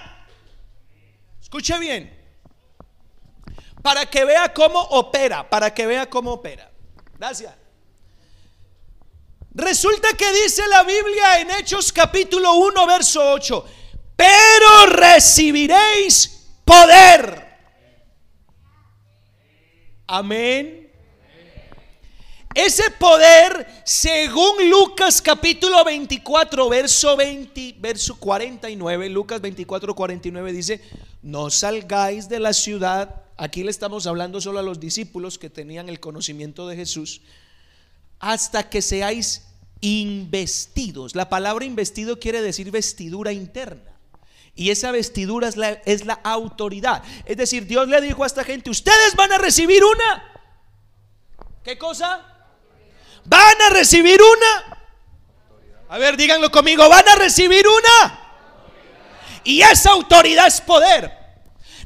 Escuche 1.40 1.78
bien 1.78 2.19
para 3.82 4.06
que 4.06 4.24
vea 4.24 4.52
cómo 4.52 4.80
opera, 4.80 5.48
para 5.48 5.72
que 5.72 5.86
vea 5.86 6.08
cómo 6.08 6.32
opera. 6.32 6.70
Gracias. 7.18 7.54
Resulta 9.52 10.08
que 10.16 10.32
dice 10.44 10.62
la 10.68 10.84
Biblia 10.84 11.40
en 11.40 11.50
Hechos 11.50 11.92
capítulo 11.92 12.54
1, 12.54 12.86
verso 12.86 13.32
8, 13.32 13.64
pero 14.16 14.86
recibiréis 14.86 16.46
poder. 16.64 17.50
Amén. 20.06 20.80
Ese 22.54 22.90
poder, 22.90 23.66
según 23.84 24.68
Lucas 24.68 25.22
capítulo 25.22 25.84
24, 25.84 26.68
verso 26.68 27.16
20, 27.16 27.76
verso 27.78 28.18
49, 28.18 29.08
Lucas 29.08 29.40
24, 29.40 29.94
49 29.94 30.52
dice, 30.52 30.80
no 31.22 31.48
salgáis 31.48 32.28
de 32.28 32.40
la 32.40 32.52
ciudad. 32.52 33.22
Aquí 33.40 33.64
le 33.64 33.70
estamos 33.70 34.06
hablando 34.06 34.38
solo 34.42 34.58
a 34.58 34.62
los 34.62 34.80
discípulos 34.80 35.38
que 35.38 35.48
tenían 35.48 35.88
el 35.88 35.98
conocimiento 35.98 36.68
de 36.68 36.76
Jesús, 36.76 37.22
hasta 38.18 38.68
que 38.68 38.82
seáis 38.82 39.46
investidos. 39.80 41.14
La 41.14 41.30
palabra 41.30 41.64
investido 41.64 42.20
quiere 42.20 42.42
decir 42.42 42.70
vestidura 42.70 43.32
interna. 43.32 43.98
Y 44.54 44.68
esa 44.68 44.92
vestidura 44.92 45.48
es 45.48 45.56
la, 45.56 45.70
es 45.86 46.04
la 46.04 46.20
autoridad. 46.22 47.02
Es 47.24 47.38
decir, 47.38 47.66
Dios 47.66 47.88
le 47.88 48.02
dijo 48.02 48.24
a 48.24 48.26
esta 48.26 48.44
gente, 48.44 48.68
ustedes 48.68 49.16
van 49.16 49.32
a 49.32 49.38
recibir 49.38 49.82
una. 49.86 50.42
¿Qué 51.64 51.78
cosa? 51.78 52.20
Van 53.24 53.62
a 53.62 53.70
recibir 53.70 54.20
una. 54.20 54.82
A 55.88 55.96
ver, 55.96 56.18
díganlo 56.18 56.50
conmigo, 56.50 56.86
van 56.90 57.08
a 57.08 57.14
recibir 57.14 57.64
una. 57.66 58.20
Y 59.44 59.62
esa 59.62 59.92
autoridad 59.92 60.46
es 60.46 60.60
poder. 60.60 61.19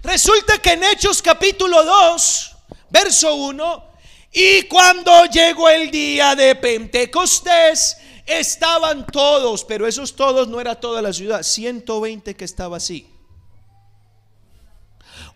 Resulta 0.05 0.59
que 0.59 0.73
en 0.73 0.85
Hechos 0.85 1.23
capítulo 1.23 1.83
2, 1.83 2.57
verso 2.91 3.35
1, 3.37 3.85
y 4.33 4.65
cuando 4.65 5.25
llegó 5.25 5.71
el 5.71 5.91
día 5.91 6.37
de 6.37 6.55
Pentecostés, 6.57 7.97
estaban 8.27 9.07
todos, 9.07 9.65
pero 9.65 9.87
esos 9.87 10.15
todos 10.15 10.47
no 10.47 10.61
era 10.61 10.75
toda 10.75 11.01
la 11.01 11.11
ciudad, 11.11 11.43
120 11.43 12.37
que 12.37 12.45
estaba 12.45 12.77
así, 12.77 13.09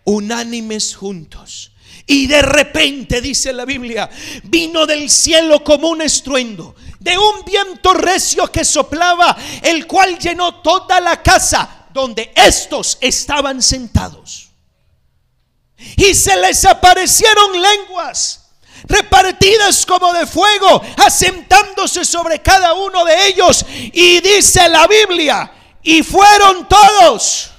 unánimes 0.03 0.95
juntos. 0.95 1.71
Y 2.05 2.27
de 2.27 2.43
repente, 2.43 3.21
dice 3.21 3.51
la 3.51 3.65
Biblia, 3.65 4.07
vino 4.43 4.85
del 4.85 5.09
cielo 5.09 5.63
como 5.63 5.89
un 5.89 6.03
estruendo 6.03 6.75
de 6.99 7.17
un 7.17 7.43
viento 7.43 7.93
recio 7.93 8.51
que 8.51 8.63
soplaba, 8.63 9.35
el 9.63 9.87
cual 9.87 10.19
llenó 10.19 10.61
toda 10.61 10.99
la 10.99 11.23
casa 11.23 11.87
donde 11.91 12.31
estos 12.35 12.99
estaban 13.01 13.63
sentados. 13.63 14.48
Y 15.95 16.13
se 16.13 16.35
les 16.37 16.65
aparecieron 16.65 17.61
lenguas 17.61 18.39
repartidas 18.83 19.85
como 19.85 20.11
de 20.13 20.25
fuego, 20.25 20.81
asentándose 20.97 22.05
sobre 22.05 22.41
cada 22.41 22.73
uno 22.73 23.05
de 23.05 23.27
ellos. 23.27 23.65
Y 23.93 24.19
dice 24.21 24.67
la 24.69 24.87
Biblia, 24.87 25.51
y 25.81 26.03
fueron 26.03 26.67
todos. 26.67 27.51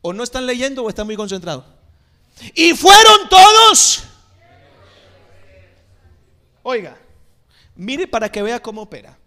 ¿O 0.00 0.12
no 0.12 0.22
están 0.22 0.46
leyendo 0.46 0.84
o 0.84 0.88
están 0.88 1.06
muy 1.06 1.16
concentrados? 1.16 1.64
Y 2.54 2.74
fueron 2.74 3.28
todos. 3.28 4.04
Oiga, 6.62 6.96
mire 7.74 8.06
para 8.06 8.30
que 8.30 8.42
vea 8.42 8.60
cómo 8.60 8.82
opera. 8.82 9.18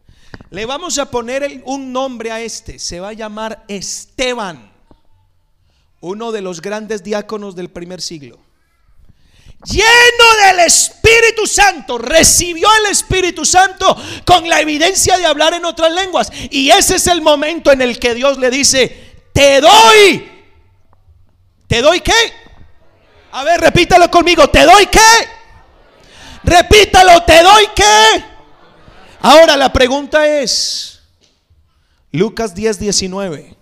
Le 0.50 0.66
vamos 0.66 0.98
a 0.98 1.10
poner 1.10 1.62
un 1.66 1.92
nombre 1.92 2.32
a 2.32 2.40
este. 2.40 2.80
Se 2.80 3.00
va 3.00 3.10
a 3.10 3.14
llamar 3.14 3.66
Esteban 3.68 4.71
uno 6.02 6.32
de 6.32 6.42
los 6.42 6.62
grandes 6.62 7.04
diáconos 7.04 7.56
del 7.56 7.70
primer 7.70 8.02
siglo, 8.02 8.40
lleno 9.66 10.48
del 10.48 10.60
Espíritu 10.60 11.46
Santo, 11.48 11.98
recibió 11.98 12.68
el 12.84 12.92
Espíritu 12.92 13.46
Santo 13.46 13.96
con 14.26 14.50
la 14.50 14.60
evidencia 14.60 15.18
de 15.18 15.26
hablar 15.26 15.54
en 15.54 15.66
otras 15.66 15.92
lenguas. 15.92 16.32
Y 16.50 16.70
ese 16.72 16.96
es 16.96 17.08
el 17.08 17.22
momento 17.22 17.72
en 17.72 17.82
el 17.82 18.00
que 18.00 18.16
Dios 18.16 18.38
le 18.40 18.50
dice, 18.50 19.30
te 19.34 19.62
doy, 19.62 20.30
¿te 21.68 21.82
doy 21.82 22.02
qué? 22.02 22.34
A 23.34 23.44
ver, 23.44 23.62
repítalo 23.62 24.10
conmigo, 24.10 24.50
¿te 24.50 24.66
doy 24.66 24.88
qué? 24.88 25.00
Repítalo, 26.44 27.24
¿te 27.24 27.44
doy 27.44 27.68
qué? 27.76 28.26
Ahora 29.22 29.56
la 29.56 29.72
pregunta 29.72 30.28
es, 30.28 31.00
Lucas 32.12 32.56
10, 32.56 32.80
19. 32.80 33.61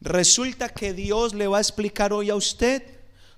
Resulta 0.00 0.68
que 0.68 0.92
Dios 0.92 1.34
le 1.34 1.46
va 1.46 1.58
a 1.58 1.60
explicar 1.60 2.12
hoy 2.12 2.30
a 2.30 2.36
usted 2.36 2.82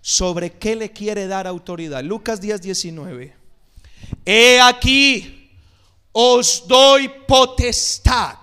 sobre 0.01 0.52
qué 0.52 0.76
le 0.76 0.93
quiere 0.93 1.26
dar 1.26 1.47
autoridad. 1.47 2.02
Lucas 2.02 2.40
10, 2.40 2.62
19. 2.62 3.36
He 4.24 4.60
aquí, 4.60 5.51
os 6.12 6.66
doy 6.66 7.09
potestad. 7.26 8.36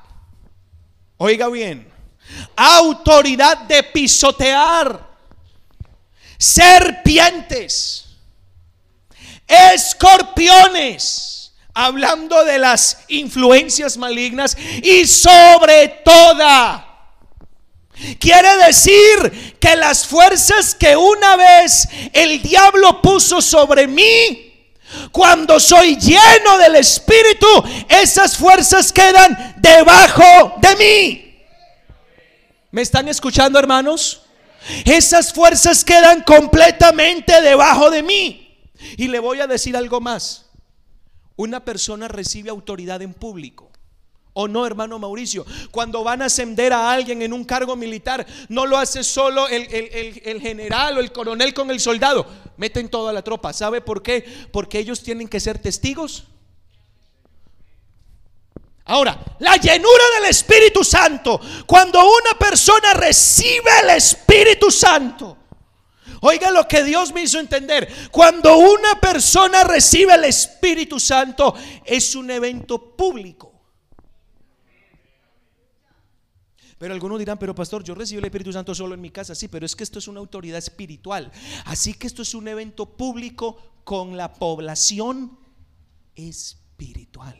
Oiga 1.18 1.48
bien, 1.50 1.92
autoridad 2.56 3.60
de 3.68 3.84
pisotear 3.84 5.16
serpientes, 6.38 8.06
escorpiones, 9.48 11.54
hablando 11.74 12.44
de 12.44 12.60
las 12.60 13.00
influencias 13.08 13.98
malignas 13.98 14.58
y 14.84 15.08
sobre 15.08 15.88
toda 16.04 16.85
Quiere 18.20 18.58
decir 18.66 19.58
que 19.60 19.76
las 19.76 20.06
fuerzas 20.06 20.76
que 20.76 20.96
una 20.98 21.36
vez 21.38 21.88
el 22.12 22.42
diablo 22.42 23.02
puso 23.02 23.42
sobre 23.42 23.88
mí, 23.88 24.54
cuando 25.12 25.60
soy 25.60 25.96
lleno 25.96 26.58
del 26.58 26.76
Espíritu, 26.76 27.48
esas 27.90 28.38
fuerzas 28.38 28.92
quedan 28.92 29.56
debajo 29.58 30.56
de 30.62 30.76
mí. 30.76 31.26
¿Me 32.72 32.82
están 32.82 33.08
escuchando, 33.08 33.58
hermanos? 33.58 34.24
Esas 34.84 35.32
fuerzas 35.32 35.84
quedan 35.86 36.24
completamente 36.24 37.42
debajo 37.42 37.90
de 37.90 38.04
mí. 38.04 38.60
Y 38.98 39.08
le 39.08 39.20
voy 39.20 39.40
a 39.40 39.48
decir 39.48 39.78
algo 39.78 40.02
más. 40.02 40.46
Una 41.38 41.64
persona 41.64 42.08
recibe 42.08 42.50
autoridad 42.50 43.02
en 43.02 43.14
público. 43.14 43.72
¿O 44.38 44.50
no, 44.50 44.68
hermano 44.68 45.00
Mauricio? 45.00 45.46
Cuando 45.72 46.04
van 46.04 46.22
a 46.22 46.26
ascender 46.26 46.74
a 46.74 46.92
alguien 46.92 47.22
en 47.22 47.32
un 47.32 47.46
cargo 47.46 47.78
militar, 47.78 48.28
no 48.50 48.66
lo 48.66 48.78
hace 48.78 49.02
solo 49.02 49.48
el, 49.48 49.66
el, 49.72 50.42
general 50.42 50.98
o 50.98 51.00
el 51.00 51.14
coronel 51.14 51.54
con 51.54 51.72
el 51.72 51.80
soldado. 51.80 52.28
Meten 52.58 52.90
toda 52.90 53.14
la 53.14 53.22
tropa. 53.22 53.54
¿Sabe 53.54 53.80
por 53.80 54.04
qué? 54.04 54.26
Porque 54.52 54.78
ellos 54.78 55.02
tienen 55.02 55.30
que 55.30 55.40
ser 55.40 55.58
testigos. 55.60 56.26
Ahora, 58.84 59.18
la 59.40 59.56
llenura 59.56 60.04
del 60.20 60.30
Espíritu 60.30 60.84
Santo. 60.84 61.40
Cuando 61.66 62.02
una 62.02 62.38
persona 62.38 62.94
recibe 62.94 63.72
el 63.84 63.92
Espíritu 63.92 64.70
Santo. 64.70 65.38
Oiga 66.20 66.52
lo 66.52 66.68
que 66.68 66.84
Dios 66.84 67.14
me 67.14 67.22
hizo 67.22 67.40
entender. 67.40 67.88
Cuando 68.12 68.58
una 68.58 69.00
persona 69.00 69.64
recibe 69.64 70.14
el 70.16 70.26
Espíritu 70.26 71.00
Santo, 71.00 71.56
es 71.86 72.16
un 72.16 72.30
evento 72.32 72.98
público. 72.98 73.55
Pero 76.78 76.94
algunos 76.94 77.20
dirán, 77.20 77.38
pero 77.40 77.56
pastor, 77.56 77.84
yo 77.84 77.96
recibo 77.96 78.20
el 78.20 78.26
Espíritu 78.26 78.52
Santo 78.52 78.76
solo 78.76 78.96
en 78.96 79.02
mi 79.02 79.10
casa. 79.10 79.34
Sí, 79.34 79.48
pero 79.48 79.66
es 79.66 79.76
que 79.76 79.84
esto 79.84 80.00
es 80.00 80.08
una 80.08 80.20
autoridad 80.20 80.58
espiritual. 80.58 81.32
Así 81.66 81.94
que 81.94 82.08
esto 82.08 82.22
es 82.22 82.34
un 82.34 82.48
evento 82.48 82.86
público 82.98 83.58
con 83.84 84.18
la 84.18 84.34
población 84.34 85.40
espiritual. 86.16 87.38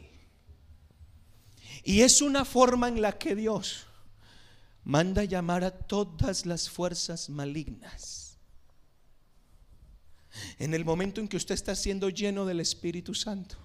Y 1.84 2.02
es 2.02 2.22
una 2.22 2.46
forma 2.46 2.88
en 2.88 3.02
la 3.02 3.18
que 3.18 3.36
Dios 3.36 3.86
manda 4.86 5.24
llamar 5.24 5.64
a 5.64 5.72
todas 5.72 6.46
las 6.46 6.70
fuerzas 6.70 7.30
malignas. 7.30 8.38
En 10.60 10.74
el 10.74 10.86
momento 10.86 11.20
en 11.20 11.28
que 11.28 11.38
usted 11.38 11.56
está 11.56 11.76
siendo 11.76 12.10
lleno 12.10 12.46
del 12.46 12.62
Espíritu 12.62 13.14
Santo 13.14 13.65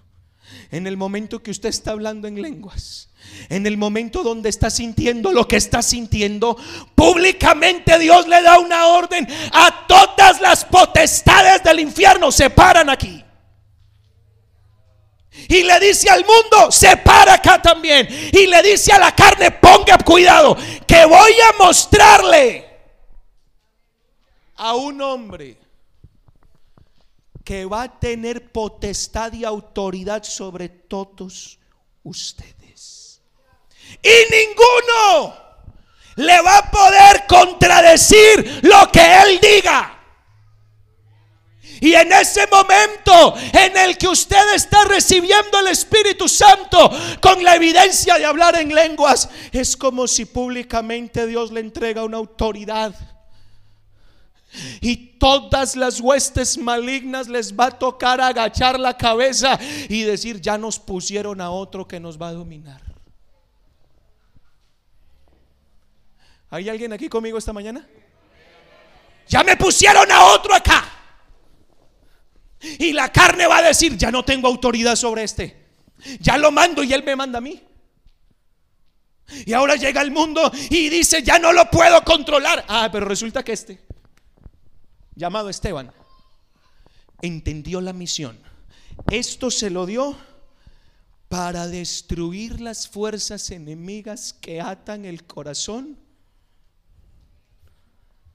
en 0.71 0.87
el 0.87 0.97
momento 0.97 1.41
que 1.41 1.51
usted 1.51 1.69
está 1.69 1.91
hablando 1.91 2.27
en 2.27 2.41
lenguas, 2.41 3.09
en 3.49 3.65
el 3.67 3.77
momento 3.77 4.23
donde 4.23 4.49
está 4.49 4.69
sintiendo 4.69 5.31
lo 5.31 5.47
que 5.47 5.57
está 5.57 5.81
sintiendo, 5.81 6.57
públicamente 6.95 7.97
Dios 7.99 8.27
le 8.27 8.41
da 8.41 8.59
una 8.59 8.87
orden 8.87 9.27
a 9.51 9.85
todas 9.87 10.41
las 10.41 10.65
potestades 10.65 11.63
del 11.63 11.79
infierno, 11.79 12.31
se 12.31 12.49
paran 12.49 12.89
aquí. 12.89 13.23
Y 15.47 15.63
le 15.63 15.79
dice 15.79 16.09
al 16.09 16.25
mundo, 16.25 16.71
se 16.71 16.97
para 16.97 17.35
acá 17.35 17.61
también. 17.61 18.07
Y 18.31 18.47
le 18.47 18.61
dice 18.63 18.91
a 18.91 18.99
la 18.99 19.15
carne, 19.15 19.51
ponga 19.51 19.97
cuidado, 19.97 20.57
que 20.85 21.05
voy 21.05 21.31
a 21.49 21.63
mostrarle 21.63 22.67
a 24.55 24.75
un 24.75 25.01
hombre 25.01 25.57
que 27.43 27.65
va 27.65 27.83
a 27.83 27.99
tener 27.99 28.51
potestad 28.51 29.33
y 29.33 29.43
autoridad 29.43 30.23
sobre 30.23 30.69
todos 30.69 31.59
ustedes. 32.03 33.21
Y 34.01 34.31
ninguno 34.31 35.35
le 36.15 36.41
va 36.41 36.57
a 36.57 36.71
poder 36.71 37.25
contradecir 37.27 38.59
lo 38.63 38.91
que 38.91 39.01
él 39.01 39.39
diga. 39.41 39.97
Y 41.81 41.95
en 41.95 42.13
ese 42.13 42.45
momento 42.45 43.33
en 43.53 43.75
el 43.75 43.97
que 43.97 44.07
usted 44.07 44.53
está 44.53 44.83
recibiendo 44.85 45.59
el 45.59 45.67
Espíritu 45.67 46.29
Santo 46.29 46.91
con 47.19 47.43
la 47.43 47.55
evidencia 47.55 48.19
de 48.19 48.25
hablar 48.25 48.55
en 48.55 48.73
lenguas, 48.73 49.27
es 49.51 49.75
como 49.75 50.07
si 50.07 50.25
públicamente 50.25 51.25
Dios 51.25 51.51
le 51.51 51.59
entrega 51.59 52.03
una 52.03 52.17
autoridad 52.17 52.93
Y 54.81 55.17
todas 55.17 55.75
las 55.75 56.01
huestes 56.01 56.57
malignas 56.57 57.27
les 57.27 57.55
va 57.55 57.67
a 57.67 57.71
tocar 57.71 58.19
agachar 58.19 58.79
la 58.79 58.97
cabeza 58.97 59.57
y 59.87 60.03
decir, 60.03 60.41
ya 60.41 60.57
nos 60.57 60.79
pusieron 60.79 61.39
a 61.39 61.51
otro 61.51 61.87
que 61.87 61.99
nos 61.99 62.21
va 62.21 62.29
a 62.29 62.33
dominar. 62.33 62.81
¿Hay 66.49 66.67
alguien 66.67 66.91
aquí 66.91 67.07
conmigo 67.07 67.37
esta 67.37 67.53
mañana? 67.53 67.87
Ya 69.27 69.43
me 69.43 69.55
pusieron 69.55 70.11
a 70.11 70.25
otro 70.33 70.53
acá. 70.53 70.83
Y 72.59 72.91
la 72.91 73.11
carne 73.11 73.47
va 73.47 73.57
a 73.57 73.61
decir, 73.61 73.95
ya 73.97 74.11
no 74.11 74.23
tengo 74.25 74.47
autoridad 74.47 74.97
sobre 74.97 75.23
este. 75.23 75.61
Ya 76.19 76.37
lo 76.37 76.51
mando 76.51 76.83
y 76.83 76.91
él 76.91 77.03
me 77.03 77.15
manda 77.15 77.37
a 77.37 77.41
mí. 77.41 77.61
Y 79.45 79.53
ahora 79.53 79.75
llega 79.75 80.01
el 80.01 80.11
mundo 80.11 80.51
y 80.69 80.89
dice, 80.89 81.23
ya 81.23 81.39
no 81.39 81.53
lo 81.53 81.69
puedo 81.69 82.03
controlar. 82.03 82.65
Ah, 82.67 82.89
pero 82.91 83.05
resulta 83.05 83.43
que 83.43 83.53
este, 83.53 83.79
llamado 85.15 85.49
Esteban, 85.49 85.91
entendió 87.21 87.81
la 87.81 87.93
misión. 87.93 88.39
Esto 89.09 89.51
se 89.51 89.69
lo 89.69 89.85
dio 89.85 90.17
para 91.29 91.67
destruir 91.67 92.59
las 92.59 92.87
fuerzas 92.87 93.51
enemigas 93.51 94.33
que 94.33 94.59
atan 94.59 95.05
el 95.05 95.23
corazón. 95.25 95.97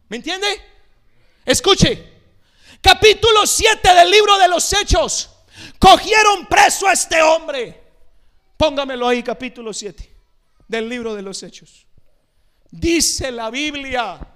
¿Me 0.09 0.17
entiende? 0.17 0.47
Escuche, 1.45 2.13
capítulo 2.81 3.47
7 3.47 3.95
del 3.95 4.11
libro 4.11 4.39
de 4.39 4.49
los 4.49 4.73
Hechos. 4.73 5.31
Cogieron 5.79 6.47
preso 6.47 6.87
a 6.87 6.93
este 6.93 7.21
hombre. 7.23 7.83
Póngamelo 8.57 9.09
ahí, 9.09 9.23
capítulo 9.23 9.73
7 9.73 10.11
del 10.69 10.89
libro 10.89 11.15
de 11.15 11.23
los 11.23 11.43
Hechos. 11.43 11.87
Dice 12.71 13.31
la 13.31 13.51
Biblia. 13.51 14.36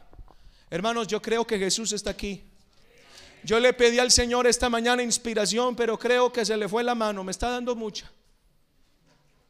Hermanos, 0.71 1.09
yo 1.09 1.21
creo 1.21 1.45
que 1.45 1.59
Jesús 1.59 1.93
está 1.93 2.11
aquí. 2.11 2.45
Yo 3.43 3.59
le 3.59 3.73
pedí 3.73 3.99
al 3.99 4.13
Señor 4.13 4.47
esta 4.47 4.69
mañana 4.69 5.03
inspiración, 5.03 5.75
pero 5.75 5.99
creo 5.99 6.33
que 6.33 6.45
se 6.45 6.57
le 6.57 6.69
fue 6.69 6.85
la 6.85 6.95
mano. 6.95 7.25
Me 7.25 7.33
está 7.33 7.51
dando 7.51 7.75
mucha. 7.75 8.11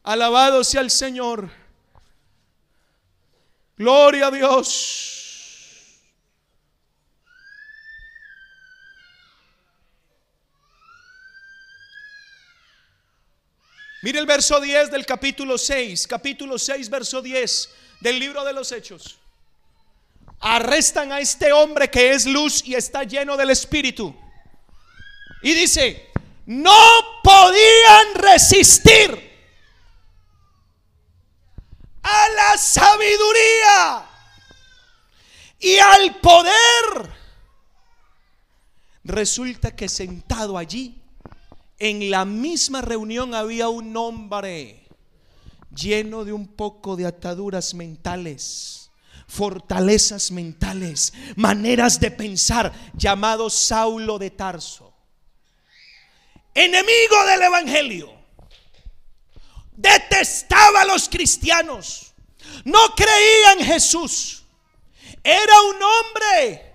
Alabado 0.03 0.63
sea 0.63 0.81
el 0.81 0.89
Señor. 0.89 1.49
Gloria 3.77 4.27
a 4.27 4.31
Dios. 4.31 5.21
Mire 14.03 14.17
el 14.17 14.25
verso 14.25 14.59
10 14.59 14.89
del 14.89 15.05
capítulo 15.05 15.59
6, 15.59 16.07
capítulo 16.07 16.57
6, 16.57 16.89
verso 16.89 17.21
10 17.21 17.69
del 17.99 18.17
libro 18.17 18.43
de 18.43 18.53
los 18.53 18.71
Hechos. 18.71 19.20
Arrestan 20.41 21.11
a 21.11 21.19
este 21.19 21.53
hombre 21.53 21.89
que 21.89 22.11
es 22.11 22.25
luz 22.25 22.63
y 22.65 22.75
está 22.75 23.03
lleno 23.03 23.37
del 23.37 23.51
Espíritu. 23.51 24.15
Y 25.43 25.53
dice, 25.53 26.11
no 26.45 26.77
podían 27.23 28.15
resistir 28.15 29.31
a 32.03 32.29
la 32.29 32.57
sabiduría 32.57 34.09
y 35.59 35.77
al 35.77 36.19
poder. 36.19 37.21
Resulta 39.03 39.75
que 39.75 39.89
sentado 39.89 40.57
allí 40.57 41.01
en 41.79 42.11
la 42.11 42.25
misma 42.25 42.81
reunión 42.81 43.33
había 43.33 43.69
un 43.69 43.95
hombre 43.97 44.87
lleno 45.75 46.25
de 46.25 46.33
un 46.33 46.47
poco 46.47 46.95
de 46.95 47.07
ataduras 47.07 47.73
mentales, 47.73 48.80
fortalezas 49.31 50.31
mentales, 50.31 51.13
maneras 51.37 51.99
de 51.99 52.11
pensar, 52.11 52.73
llamado 52.93 53.49
Saulo 53.49 54.19
de 54.19 54.29
Tarso. 54.31 54.93
Enemigo 56.53 57.25
del 57.27 57.41
Evangelio. 57.43 58.13
Detestaba 59.71 60.81
a 60.81 60.85
los 60.85 61.07
cristianos. 61.07 62.13
No 62.65 62.93
creía 62.93 63.53
en 63.57 63.65
Jesús. 63.65 64.43
Era 65.23 65.61
un 65.61 65.77
hombre 65.81 66.71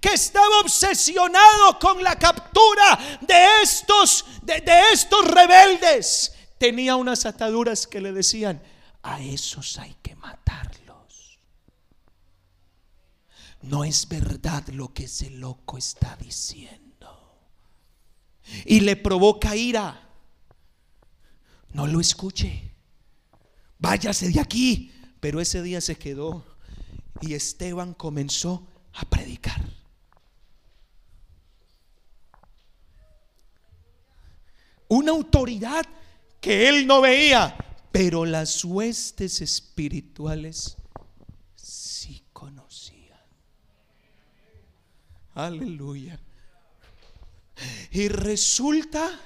que 0.00 0.10
estaba 0.10 0.60
obsesionado 0.60 1.78
con 1.78 2.02
la 2.02 2.18
captura 2.18 3.18
de 3.22 3.62
estos, 3.62 4.26
de, 4.42 4.62
estos 4.92 5.24
rebeldes, 5.26 6.34
tenía 6.58 6.96
unas 6.96 7.24
ataduras 7.24 7.86
que 7.86 8.00
le 8.00 8.12
decían, 8.12 8.62
a 9.02 9.20
esos 9.20 9.78
hay 9.78 9.96
que 10.02 10.14
matarlos. 10.16 11.38
No 13.62 13.84
es 13.84 14.08
verdad 14.08 14.66
lo 14.68 14.92
que 14.92 15.04
ese 15.04 15.30
loco 15.30 15.78
está 15.78 16.16
diciendo. 16.16 17.38
Y 18.64 18.80
le 18.80 18.96
provoca 18.96 19.54
ira. 19.54 20.08
No 21.72 21.86
lo 21.86 22.00
escuche. 22.00 22.72
Váyase 23.78 24.30
de 24.30 24.40
aquí. 24.40 24.92
Pero 25.20 25.40
ese 25.40 25.62
día 25.62 25.80
se 25.80 25.96
quedó 25.96 26.44
y 27.20 27.34
Esteban 27.34 27.92
comenzó 27.92 28.66
a 28.94 29.04
predicar. 29.04 29.80
una 34.90 35.12
autoridad 35.12 35.86
que 36.40 36.68
él 36.68 36.86
no 36.86 37.00
veía, 37.00 37.56
pero 37.92 38.24
las 38.24 38.64
huestes 38.64 39.40
espirituales 39.40 40.76
sí 41.54 42.24
conocían. 42.32 43.20
Aleluya. 45.46 46.18
Y 47.90 48.08
resulta 48.08 49.18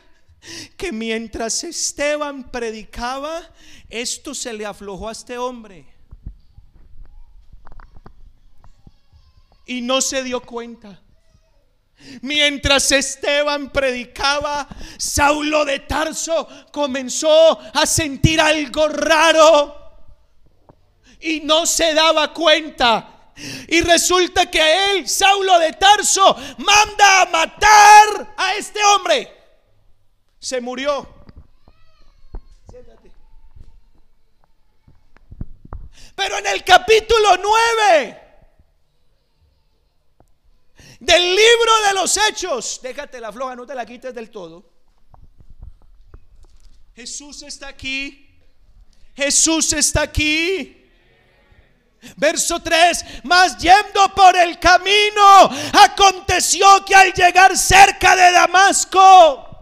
que 0.76 0.92
mientras 0.92 1.64
Esteban 1.64 2.50
predicaba, 2.50 3.42
esto 3.88 4.34
se 4.34 4.52
le 4.52 4.64
aflojó 4.64 5.08
a 5.08 5.12
este 5.12 5.38
hombre. 5.38 5.86
Y 9.66 9.80
no 9.80 10.00
se 10.00 10.22
dio 10.22 10.40
cuenta. 10.40 11.00
Mientras 12.22 12.92
Esteban 12.92 13.70
predicaba, 13.70 14.68
Saulo 14.98 15.64
de 15.64 15.80
Tarso 15.80 16.48
comenzó 16.70 17.58
a 17.58 17.86
sentir 17.86 18.40
algo 18.40 18.88
raro 18.88 19.84
y 21.20 21.40
no 21.40 21.66
se 21.66 21.94
daba 21.94 22.32
cuenta. 22.32 23.13
Y 23.68 23.80
resulta 23.80 24.50
que 24.50 24.60
a 24.60 24.92
él, 24.92 25.08
Saulo 25.08 25.58
de 25.58 25.72
Tarso, 25.72 26.36
manda 26.58 27.22
a 27.22 27.26
matar 27.26 28.34
a 28.36 28.54
este 28.54 28.82
hombre. 28.84 29.32
Se 30.38 30.60
murió. 30.60 31.08
Pero 36.14 36.38
en 36.38 36.46
el 36.46 36.62
capítulo 36.62 37.36
9 37.36 38.24
del 41.00 41.22
libro 41.22 41.72
de 41.88 41.94
los 41.94 42.16
hechos. 42.16 42.80
Déjate 42.82 43.20
la 43.20 43.32
floja, 43.32 43.56
no 43.56 43.66
te 43.66 43.74
la 43.74 43.84
quites 43.84 44.14
del 44.14 44.30
todo. 44.30 44.70
Jesús 46.94 47.42
está 47.42 47.68
aquí. 47.68 48.20
Jesús 49.14 49.72
está 49.72 50.02
aquí. 50.02 50.83
Verso 52.16 52.60
3, 52.60 53.04
mas 53.24 53.56
yendo 53.58 54.08
por 54.14 54.36
el 54.36 54.58
camino, 54.58 55.50
aconteció 55.72 56.84
que 56.84 56.94
al 56.94 57.12
llegar 57.12 57.56
cerca 57.56 58.14
de 58.16 58.32
Damasco, 58.32 59.53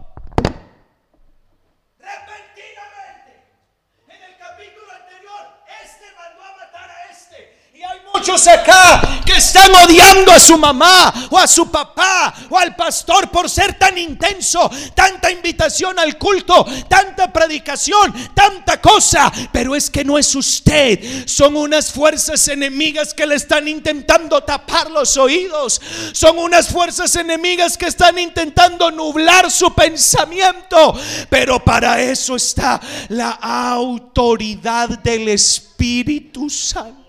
muchos 8.13 8.47
acá 8.47 9.21
que 9.25 9.37
están 9.37 9.73
odiando 9.73 10.31
a 10.31 10.39
su 10.39 10.57
mamá 10.57 11.11
o 11.31 11.37
a 11.37 11.47
su 11.47 11.69
papá 11.69 12.33
o 12.49 12.57
al 12.57 12.75
pastor 12.75 13.29
por 13.31 13.49
ser 13.49 13.73
tan 13.77 13.97
intenso, 13.97 14.69
tanta 14.93 15.31
invitación 15.31 15.97
al 15.97 16.17
culto, 16.17 16.65
tanta 16.87 17.31
predicación, 17.33 18.13
tanta 18.33 18.79
cosa. 18.79 19.31
Pero 19.51 19.75
es 19.75 19.89
que 19.89 20.03
no 20.03 20.17
es 20.17 20.35
usted, 20.35 21.27
son 21.27 21.55
unas 21.55 21.91
fuerzas 21.91 22.47
enemigas 22.47 23.13
que 23.13 23.25
le 23.25 23.35
están 23.35 23.67
intentando 23.67 24.41
tapar 24.41 24.91
los 24.91 25.17
oídos, 25.17 25.81
son 26.13 26.37
unas 26.37 26.67
fuerzas 26.67 27.15
enemigas 27.15 27.77
que 27.77 27.87
están 27.87 28.19
intentando 28.19 28.91
nublar 28.91 29.49
su 29.49 29.73
pensamiento. 29.73 30.93
Pero 31.29 31.63
para 31.63 32.01
eso 32.01 32.35
está 32.35 32.79
la 33.09 33.31
autoridad 33.31 34.89
del 34.89 35.29
Espíritu 35.29 36.49
Santo 36.49 37.02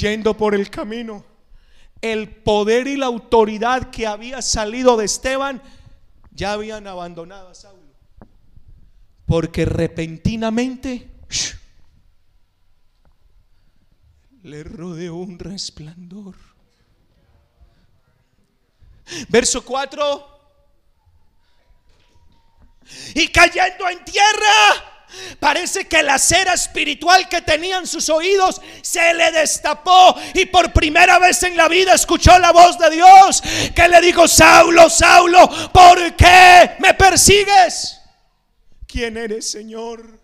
yendo 0.00 0.36
por 0.36 0.54
el 0.54 0.70
camino, 0.70 1.24
el 2.00 2.28
poder 2.28 2.86
y 2.86 2.96
la 2.96 3.06
autoridad 3.06 3.90
que 3.90 4.06
había 4.06 4.42
salido 4.42 4.96
de 4.96 5.04
Esteban 5.04 5.62
ya 6.32 6.52
habían 6.52 6.86
abandonado 6.86 7.48
a 7.48 7.54
Saulo. 7.54 7.80
Porque 9.26 9.64
repentinamente 9.64 11.10
le 14.42 14.64
rodeó 14.64 15.16
un 15.16 15.38
resplandor. 15.38 16.34
Verso 19.28 19.64
4. 19.64 20.40
Y 23.14 23.28
cayendo 23.28 23.88
en 23.88 24.04
tierra, 24.04 24.99
Parece 25.38 25.86
que 25.86 26.02
la 26.02 26.18
cera 26.18 26.54
espiritual 26.54 27.28
que 27.28 27.42
tenían 27.42 27.86
sus 27.86 28.08
oídos 28.08 28.60
se 28.82 29.14
le 29.14 29.32
destapó 29.32 30.14
y 30.34 30.46
por 30.46 30.72
primera 30.72 31.18
vez 31.18 31.42
en 31.42 31.56
la 31.56 31.68
vida 31.68 31.94
escuchó 31.94 32.38
la 32.38 32.52
voz 32.52 32.78
de 32.78 32.90
Dios 32.90 33.42
que 33.74 33.88
le 33.88 34.00
dijo, 34.00 34.28
Saulo, 34.28 34.88
Saulo, 34.90 35.48
¿por 35.72 36.14
qué 36.16 36.72
me 36.78 36.94
persigues? 36.94 38.00
¿Quién 38.86 39.16
eres, 39.16 39.50
Señor? 39.50 40.19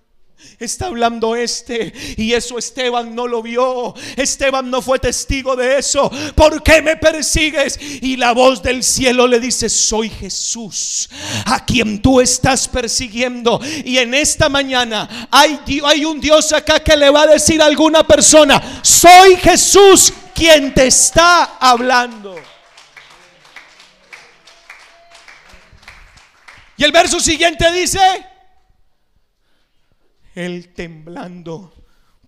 Está 0.58 0.86
hablando 0.86 1.36
este 1.36 1.92
y 2.16 2.32
eso 2.32 2.58
Esteban 2.58 3.14
no 3.14 3.26
lo 3.26 3.42
vio. 3.42 3.94
Esteban 4.16 4.70
no 4.70 4.80
fue 4.80 4.98
testigo 4.98 5.56
de 5.56 5.78
eso. 5.78 6.10
¿Por 6.34 6.62
qué 6.62 6.80
me 6.82 6.96
persigues? 6.96 7.78
Y 7.80 8.16
la 8.16 8.32
voz 8.32 8.62
del 8.62 8.82
cielo 8.82 9.26
le 9.26 9.40
dice, 9.40 9.68
soy 9.68 10.08
Jesús, 10.08 11.08
a 11.44 11.64
quien 11.64 12.00
tú 12.00 12.20
estás 12.20 12.68
persiguiendo. 12.68 13.60
Y 13.84 13.98
en 13.98 14.14
esta 14.14 14.48
mañana 14.48 15.28
hay, 15.30 15.58
hay 15.84 16.04
un 16.04 16.20
Dios 16.20 16.52
acá 16.52 16.80
que 16.80 16.96
le 16.96 17.10
va 17.10 17.22
a 17.22 17.26
decir 17.26 17.60
a 17.60 17.66
alguna 17.66 18.06
persona, 18.06 18.80
soy 18.82 19.36
Jesús 19.36 20.12
quien 20.34 20.72
te 20.72 20.86
está 20.86 21.56
hablando. 21.58 22.34
Y 26.78 26.84
el 26.84 26.92
verso 26.92 27.20
siguiente 27.20 27.70
dice, 27.72 27.98
él 30.36 30.72
temblando, 30.74 31.72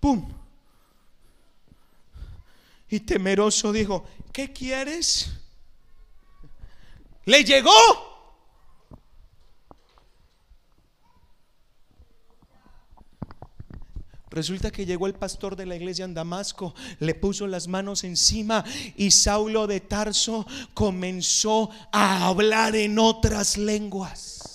¡pum! 0.01 0.27
Y 2.89 3.01
temeroso 3.01 3.71
dijo, 3.71 4.05
¿qué 4.33 4.53
quieres? 4.53 5.31
Le 7.27 7.45
llegó. 7.45 7.71
Resulta 14.31 14.71
que 14.71 14.87
llegó 14.87 15.07
el 15.07 15.15
pastor 15.15 15.57
de 15.57 15.67
la 15.67 15.77
iglesia 15.77 16.05
en 16.05 16.15
Damasco, 16.15 16.75
le 17.01 17.15
puso 17.15 17.47
las 17.47 17.69
manos 17.69 18.05
encima 18.05 18.65
y 18.97 19.11
Saulo 19.11 19.67
de 19.67 19.81
Tarso 19.81 20.47
comenzó 20.75 21.71
a 21.93 22.27
hablar 22.27 22.75
en 22.77 22.99
otras 22.99 23.59
lenguas. 23.59 24.48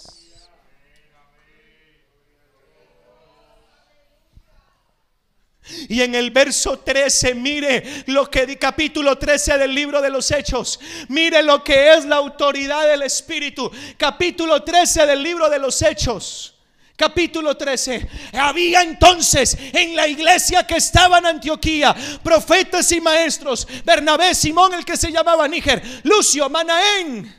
Y 5.93 6.01
en 6.01 6.15
el 6.15 6.31
verso 6.31 6.79
13, 6.79 7.35
mire 7.35 8.03
lo 8.07 8.27
que 8.27 8.57
capítulo 8.57 9.15
13 9.15 9.59
del 9.59 9.75
libro 9.75 10.01
de 10.01 10.09
los 10.09 10.31
Hechos. 10.31 10.79
Mire 11.09 11.43
lo 11.43 11.63
que 11.63 11.93
es 11.93 12.05
la 12.05 12.15
autoridad 12.15 12.87
del 12.87 13.03
Espíritu. 13.03 13.71
Capítulo 13.95 14.63
13 14.63 15.05
del 15.05 15.21
libro 15.21 15.47
de 15.51 15.59
los 15.59 15.79
Hechos. 15.83 16.55
Capítulo 16.95 17.55
13. 17.55 18.09
Había 18.33 18.81
entonces 18.81 19.55
en 19.71 19.95
la 19.95 20.07
iglesia 20.07 20.65
que 20.65 20.77
estaba 20.77 21.19
en 21.19 21.27
Antioquía 21.27 21.95
profetas 22.23 22.91
y 22.91 22.99
maestros. 22.99 23.67
Bernabé, 23.85 24.33
Simón, 24.33 24.73
el 24.73 24.85
que 24.85 24.97
se 24.97 25.11
llamaba 25.11 25.47
Níger, 25.47 25.83
Lucio, 26.05 26.49
Manaén 26.49 27.31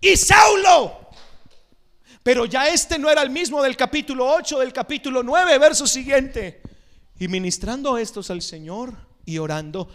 y 0.00 0.16
Saulo. 0.16 1.08
Pero 2.24 2.46
ya 2.46 2.66
este 2.66 2.98
no 2.98 3.08
era 3.08 3.22
el 3.22 3.30
mismo 3.30 3.62
del 3.62 3.76
capítulo 3.76 4.26
8, 4.26 4.58
del 4.58 4.72
capítulo 4.72 5.22
9, 5.22 5.58
verso 5.58 5.86
siguiente. 5.86 6.61
Y 7.22 7.28
ministrando 7.28 7.98
estos 7.98 8.30
al 8.30 8.42
Señor 8.42 8.96
y 9.24 9.38
orando, 9.38 9.88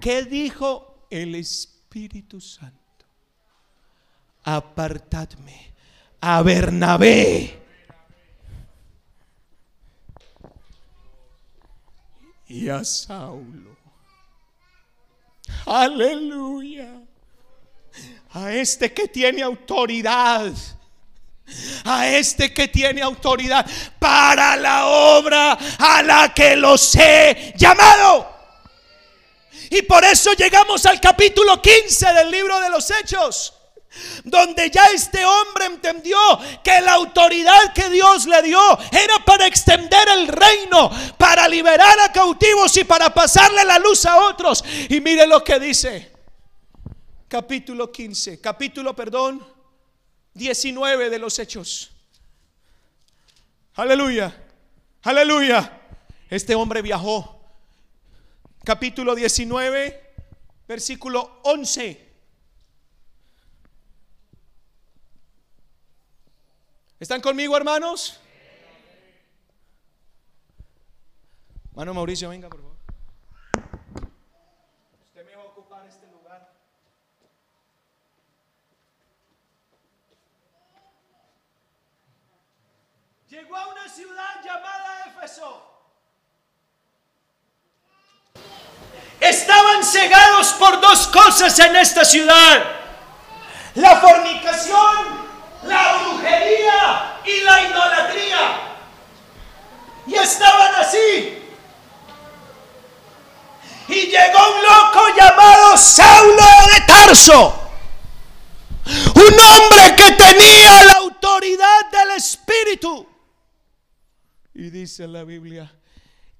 ¿qué 0.00 0.22
dijo 0.22 1.06
el 1.10 1.34
Espíritu 1.34 2.40
Santo? 2.40 3.04
Apartadme 4.44 5.74
a 6.22 6.40
Bernabé. 6.40 7.62
Y 12.48 12.70
a 12.70 12.82
Saulo. 12.82 13.76
Aleluya. 15.66 16.98
A 18.30 18.54
este 18.54 18.90
que 18.90 19.06
tiene 19.06 19.42
autoridad 19.42 20.50
a 21.84 22.08
este 22.08 22.52
que 22.52 22.68
tiene 22.68 23.02
autoridad 23.02 23.66
para 23.98 24.56
la 24.56 24.86
obra 24.86 25.58
a 25.78 26.02
la 26.02 26.32
que 26.34 26.56
los 26.56 26.94
he 26.96 27.54
llamado. 27.56 28.30
Y 29.70 29.82
por 29.82 30.04
eso 30.04 30.32
llegamos 30.32 30.84
al 30.86 31.00
capítulo 31.00 31.62
15 31.62 32.12
del 32.12 32.30
libro 32.30 32.58
de 32.58 32.70
los 32.70 32.90
Hechos, 32.90 33.54
donde 34.24 34.68
ya 34.68 34.86
este 34.86 35.24
hombre 35.24 35.66
entendió 35.66 36.18
que 36.64 36.80
la 36.80 36.94
autoridad 36.94 37.72
que 37.72 37.88
Dios 37.88 38.26
le 38.26 38.42
dio 38.42 38.60
era 38.90 39.24
para 39.24 39.46
extender 39.46 40.08
el 40.08 40.26
reino, 40.26 40.90
para 41.16 41.46
liberar 41.46 42.00
a 42.00 42.10
cautivos 42.10 42.76
y 42.76 42.84
para 42.84 43.14
pasarle 43.14 43.64
la 43.64 43.78
luz 43.78 44.04
a 44.06 44.18
otros. 44.26 44.64
Y 44.88 45.00
mire 45.00 45.24
lo 45.28 45.44
que 45.44 45.60
dice, 45.60 46.10
capítulo 47.28 47.92
15, 47.92 48.40
capítulo, 48.40 48.96
perdón, 48.96 49.46
19 50.40 51.10
de 51.10 51.18
los 51.18 51.38
Hechos. 51.38 51.90
Aleluya, 53.74 54.34
aleluya. 55.02 55.82
Este 56.30 56.54
hombre 56.54 56.80
viajó. 56.80 57.38
Capítulo 58.64 59.14
19, 59.14 60.14
versículo 60.66 61.40
11. 61.42 62.08
¿Están 66.98 67.20
conmigo, 67.20 67.54
hermanos? 67.54 68.18
Hermano 71.72 71.92
Mauricio, 71.92 72.30
venga, 72.30 72.48
por 72.48 72.60
favor. 72.60 72.70
llegó 83.30 83.56
a 83.56 83.68
una 83.68 83.88
ciudad 83.88 84.42
Estaban 89.20 89.84
cegados 89.84 90.54
por 90.54 90.80
dos 90.80 91.06
cosas 91.08 91.58
en 91.58 91.76
esta 91.76 92.04
ciudad. 92.04 92.64
La 93.74 94.00
fornicación, 94.00 95.28
la 95.64 95.98
brujería 95.98 97.20
y 97.24 97.40
la 97.42 97.60
idolatría. 97.62 98.60
Y 100.06 100.14
estaban 100.14 100.74
así. 100.76 101.38
Y 103.88 104.06
llegó 104.06 104.38
un 104.54 104.62
loco 104.62 105.08
llamado 105.16 105.76
Saulo 105.76 106.46
de 106.72 106.80
Tarso. 106.86 107.70
Un 109.14 109.38
hombre 109.38 109.96
que 109.96 110.12
tenía 110.12 110.84
la 110.84 110.94
autoridad 110.94 111.90
del 111.92 112.12
Espíritu. 112.12 113.09
Y 114.54 114.70
dice 114.70 115.06
la 115.06 115.24
Biblia, 115.24 115.72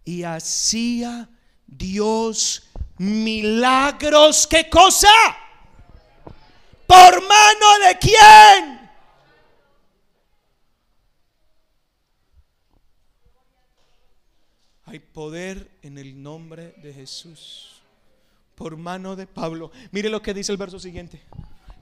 y 0.04 0.24
hacía 0.24 1.28
Dios 1.66 2.68
milagros. 2.98 4.46
¿Qué 4.46 4.68
cosa? 4.68 5.08
¿Por 6.86 7.22
mano 7.22 7.86
de 7.86 7.98
quién? 7.98 8.80
Hay 14.86 14.98
poder 14.98 15.70
en 15.82 15.98
el 15.98 16.20
nombre 16.20 16.74
de 16.82 16.92
Jesús. 16.92 17.80
Por 18.56 18.76
mano 18.76 19.14
de 19.14 19.28
Pablo. 19.28 19.70
Mire 19.92 20.10
lo 20.10 20.20
que 20.20 20.34
dice 20.34 20.50
el 20.50 20.58
verso 20.58 20.80
siguiente. 20.80 21.22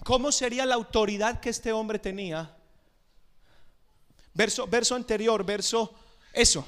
¿Cómo 0.05 0.31
sería 0.31 0.67
la 0.67 0.75
autoridad 0.75 1.41
que 1.41 1.49
este 1.49 1.73
hombre 1.73 1.99
tenía? 1.99 2.55
Verso, 4.35 4.67
verso 4.67 4.95
anterior, 4.95 5.45
verso 5.45 5.95
eso. 6.39 6.65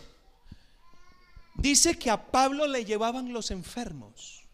Dice 1.55 1.97
que 1.99 2.11
a 2.11 2.21
Pablo 2.31 2.67
le 2.67 2.85
llevaban 2.85 3.33
los 3.33 3.51
enfermos. 3.51 4.45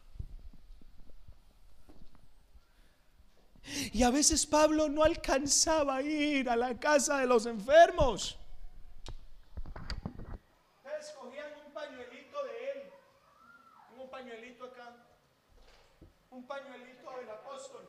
Y 3.92 4.02
a 4.02 4.10
veces 4.10 4.46
Pablo 4.46 4.88
no 4.88 5.02
alcanzaba 5.02 5.96
a 5.96 6.02
ir 6.02 6.48
a 6.50 6.56
la 6.56 6.78
casa 6.78 7.18
de 7.18 7.26
los 7.26 7.46
enfermos. 7.46 8.38
Escogían 11.00 11.52
un 11.64 11.72
pañuelito 11.72 12.44
de 12.44 12.70
él, 12.72 12.82
un 13.98 14.10
pañuelito 14.10 14.64
acá, 14.64 14.96
un 16.30 16.46
pañuelito 16.46 17.10
del 17.18 17.30
apóstol. 17.30 17.88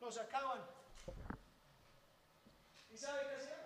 Lo 0.00 0.10
sacaban. 0.10 0.62
¿Y 2.92 2.96
sabe 2.96 3.20
qué 3.28 3.59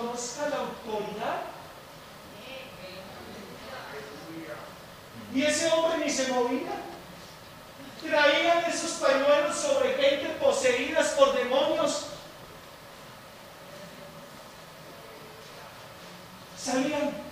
conozca 0.00 0.48
la 0.48 0.56
autoridad. 0.56 1.42
Y 5.34 5.42
ese 5.42 5.70
hombre 5.70 6.04
ni 6.04 6.10
se 6.10 6.32
movía. 6.32 6.70
Traían 8.02 8.64
esos 8.64 8.92
pañuelos 8.92 9.56
sobre 9.56 9.94
gente 9.94 10.28
poseídas 10.40 11.08
por 11.10 11.34
demonios. 11.34 12.06
Salían. 16.58 17.30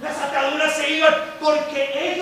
Las 0.00 0.16
ataduras 0.16 0.76
se 0.76 0.90
iban 0.90 1.14
porque 1.40 2.12
ellos 2.12 2.17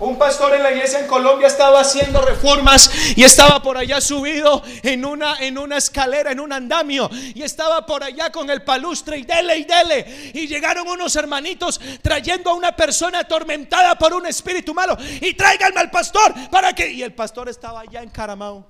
Un 0.00 0.16
pastor 0.16 0.54
en 0.54 0.62
la 0.62 0.72
iglesia 0.72 0.98
en 0.98 1.06
Colombia 1.06 1.46
estaba 1.46 1.80
haciendo 1.80 2.22
reformas 2.22 2.90
y 3.14 3.22
estaba 3.22 3.62
por 3.62 3.76
allá 3.76 4.00
subido 4.00 4.62
en 4.82 5.04
una, 5.04 5.36
en 5.40 5.58
una 5.58 5.76
escalera, 5.76 6.32
en 6.32 6.40
un 6.40 6.54
andamio. 6.54 7.10
Y 7.34 7.42
estaba 7.42 7.84
por 7.84 8.02
allá 8.02 8.32
con 8.32 8.48
el 8.48 8.62
palustre 8.62 9.18
y 9.18 9.24
dele 9.24 9.58
y 9.58 9.64
dele. 9.64 10.32
Y 10.32 10.46
llegaron 10.46 10.88
unos 10.88 11.14
hermanitos 11.16 11.78
trayendo 12.00 12.48
a 12.48 12.54
una 12.54 12.74
persona 12.74 13.18
atormentada 13.18 13.94
por 13.98 14.14
un 14.14 14.24
espíritu 14.24 14.72
malo. 14.72 14.96
Y 15.20 15.34
tráiganme 15.34 15.80
al 15.80 15.90
pastor 15.90 16.32
para 16.50 16.72
que... 16.72 16.90
Y 16.90 17.02
el 17.02 17.12
pastor 17.12 17.50
estaba 17.50 17.80
allá 17.80 18.02
encaramado. 18.02 18.66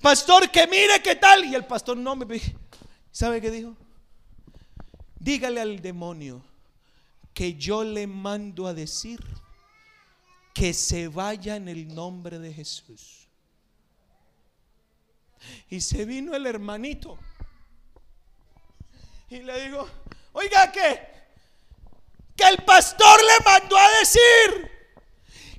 Pastor, 0.00 0.48
que 0.50 0.68
mire 0.68 1.02
qué 1.02 1.16
tal. 1.16 1.44
Y 1.46 1.56
el 1.56 1.64
pastor 1.64 1.96
no 1.96 2.14
me... 2.14 2.40
¿Sabe 3.10 3.40
qué 3.40 3.50
dijo? 3.50 3.76
Dígale 5.18 5.60
al 5.60 5.82
demonio 5.82 6.44
que 7.34 7.54
yo 7.54 7.84
le 7.84 8.06
mando 8.06 8.66
a 8.66 8.74
decir 8.74 9.20
que 10.52 10.74
se 10.74 11.08
vaya 11.08 11.56
en 11.56 11.68
el 11.68 11.94
nombre 11.94 12.38
de 12.38 12.52
Jesús. 12.52 13.28
Y 15.68 15.80
se 15.80 16.04
vino 16.04 16.34
el 16.34 16.46
hermanito 16.46 17.18
y 19.30 19.38
le 19.42 19.64
digo, 19.64 19.88
oiga 20.32 20.72
que, 20.72 21.08
que 22.36 22.44
el 22.48 22.64
pastor 22.64 23.20
le 23.22 23.44
mandó 23.44 23.76
a 23.76 23.88
decir 24.00 24.70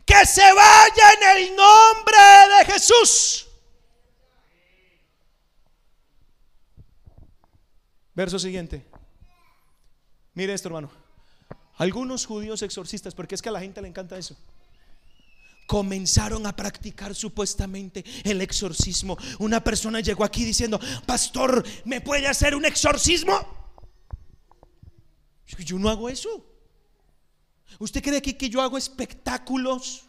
que 0.06 0.26
se 0.26 0.54
vaya 0.54 1.14
en 1.14 1.38
el 1.38 1.56
nombre 1.56 2.18
de 2.58 2.74
Jesús. 2.74 3.48
Verso 8.14 8.38
siguiente. 8.38 8.86
Mire 10.34 10.54
esto, 10.54 10.68
hermano. 10.68 11.01
Algunos 11.82 12.28
judíos 12.28 12.62
exorcistas, 12.62 13.16
porque 13.16 13.34
es 13.34 13.42
que 13.42 13.50
a 13.50 13.52
la 13.52 13.60
gente 13.60 13.82
le 13.82 13.88
encanta 13.88 14.16
eso, 14.16 14.38
comenzaron 15.66 16.46
a 16.46 16.56
practicar 16.56 17.16
supuestamente 17.16 18.06
el 18.24 18.40
exorcismo. 18.42 19.18
Una 19.40 19.64
persona 19.64 20.00
llegó 20.00 20.24
aquí 20.24 20.46
diciendo, 20.46 20.80
pastor, 21.08 21.66
¿me 21.86 22.00
puede 22.00 22.28
hacer 22.28 22.54
un 22.54 22.66
exorcismo? 22.66 23.34
Yo 25.58 25.80
no 25.80 25.90
hago 25.90 26.08
eso. 26.08 26.46
¿Usted 27.80 28.04
cree 28.04 28.22
que, 28.22 28.38
que 28.38 28.48
yo 28.48 28.62
hago 28.62 28.78
espectáculos? 28.78 30.04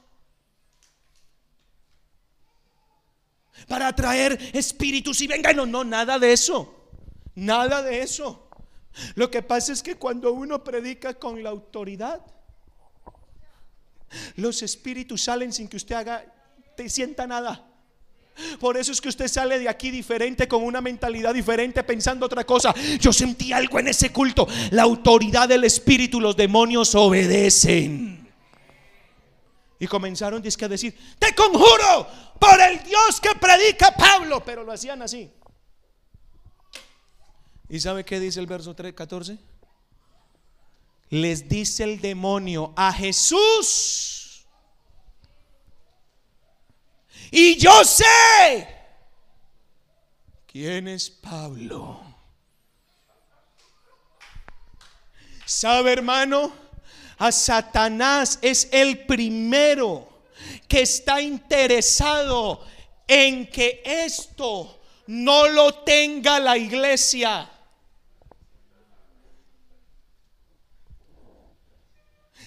Para 3.66 3.88
atraer 3.88 4.38
espíritus 4.52 5.22
y 5.22 5.26
vengan, 5.26 5.56
no, 5.56 5.64
no, 5.64 5.84
nada 5.84 6.18
de 6.18 6.34
eso. 6.34 6.90
Nada 7.34 7.80
de 7.80 8.02
eso. 8.02 8.50
Lo 9.14 9.30
que 9.30 9.42
pasa 9.42 9.72
es 9.72 9.82
que 9.82 9.96
cuando 9.96 10.32
uno 10.32 10.62
predica 10.62 11.14
con 11.14 11.42
la 11.42 11.50
autoridad, 11.50 12.20
los 14.36 14.62
espíritus 14.62 15.22
salen 15.22 15.52
sin 15.52 15.68
que 15.68 15.76
usted 15.76 15.94
haga, 15.94 16.24
te 16.76 16.88
sienta 16.88 17.26
nada. 17.26 17.68
Por 18.60 18.76
eso 18.76 18.92
es 18.92 19.00
que 19.00 19.08
usted 19.08 19.28
sale 19.28 19.58
de 19.58 19.68
aquí 19.68 19.90
diferente, 19.90 20.48
con 20.48 20.62
una 20.62 20.80
mentalidad 20.80 21.34
diferente, 21.34 21.82
pensando 21.82 22.26
otra 22.26 22.44
cosa. 22.44 22.74
Yo 22.98 23.12
sentí 23.12 23.52
algo 23.52 23.78
en 23.78 23.88
ese 23.88 24.10
culto. 24.10 24.46
La 24.70 24.82
autoridad 24.82 25.48
del 25.48 25.64
espíritu, 25.64 26.20
los 26.20 26.36
demonios 26.36 26.94
obedecen. 26.94 28.26
Y 29.78 29.86
comenzaron 29.86 30.40
a 30.40 30.68
decir, 30.68 30.96
te 31.18 31.34
conjuro 31.34 32.06
por 32.38 32.60
el 32.60 32.82
Dios 32.84 33.20
que 33.20 33.34
predica 33.38 33.94
Pablo. 33.94 34.42
Pero 34.44 34.62
lo 34.62 34.72
hacían 34.72 35.02
así. 35.02 35.30
¿Y 37.72 37.80
sabe 37.80 38.04
qué 38.04 38.20
dice 38.20 38.38
el 38.38 38.46
verso 38.46 38.76
3, 38.76 38.92
14? 38.92 39.38
Les 41.08 41.48
dice 41.48 41.84
el 41.84 42.02
demonio 42.02 42.74
a 42.76 42.92
Jesús. 42.92 44.44
Y 47.30 47.56
yo 47.56 47.82
sé 47.82 48.68
quién 50.46 50.86
es 50.86 51.08
Pablo. 51.08 51.98
¿Sabe, 55.46 55.94
hermano? 55.94 56.52
A 57.16 57.32
Satanás 57.32 58.38
es 58.42 58.68
el 58.70 59.06
primero 59.06 60.26
que 60.68 60.82
está 60.82 61.22
interesado 61.22 62.66
en 63.08 63.46
que 63.46 63.82
esto 63.86 64.78
no 65.06 65.48
lo 65.48 65.72
tenga 65.84 66.38
la 66.38 66.58
iglesia. 66.58 67.48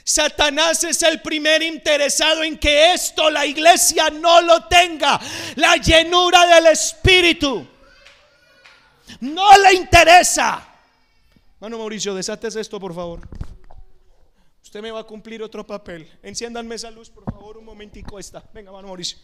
Satanás 0.07 0.83
es 0.83 1.01
el 1.01 1.19
primer 1.19 1.63
interesado 1.63 2.43
en 2.43 2.59
que 2.59 2.93
esto 2.93 3.27
la 3.31 3.43
iglesia 3.43 4.11
no 4.11 4.39
lo 4.39 4.67
tenga. 4.67 5.19
La 5.55 5.77
llenura 5.77 6.45
del 6.45 6.67
Espíritu. 6.67 7.67
No 9.21 9.57
le 9.57 9.73
interesa. 9.73 10.63
Mano 11.59 11.79
Mauricio, 11.79 12.13
desates 12.13 12.55
esto, 12.55 12.79
por 12.79 12.93
favor. 12.93 13.27
Usted 14.61 14.79
me 14.79 14.91
va 14.91 14.99
a 14.99 15.03
cumplir 15.05 15.41
otro 15.41 15.65
papel. 15.65 16.07
Enciéndanme 16.21 16.75
esa 16.75 16.91
luz, 16.91 17.09
por 17.09 17.23
favor, 17.23 17.57
un 17.57 17.65
momentico 17.65 18.19
esta. 18.19 18.43
Venga, 18.53 18.71
mano 18.71 18.89
Mauricio. 18.89 19.17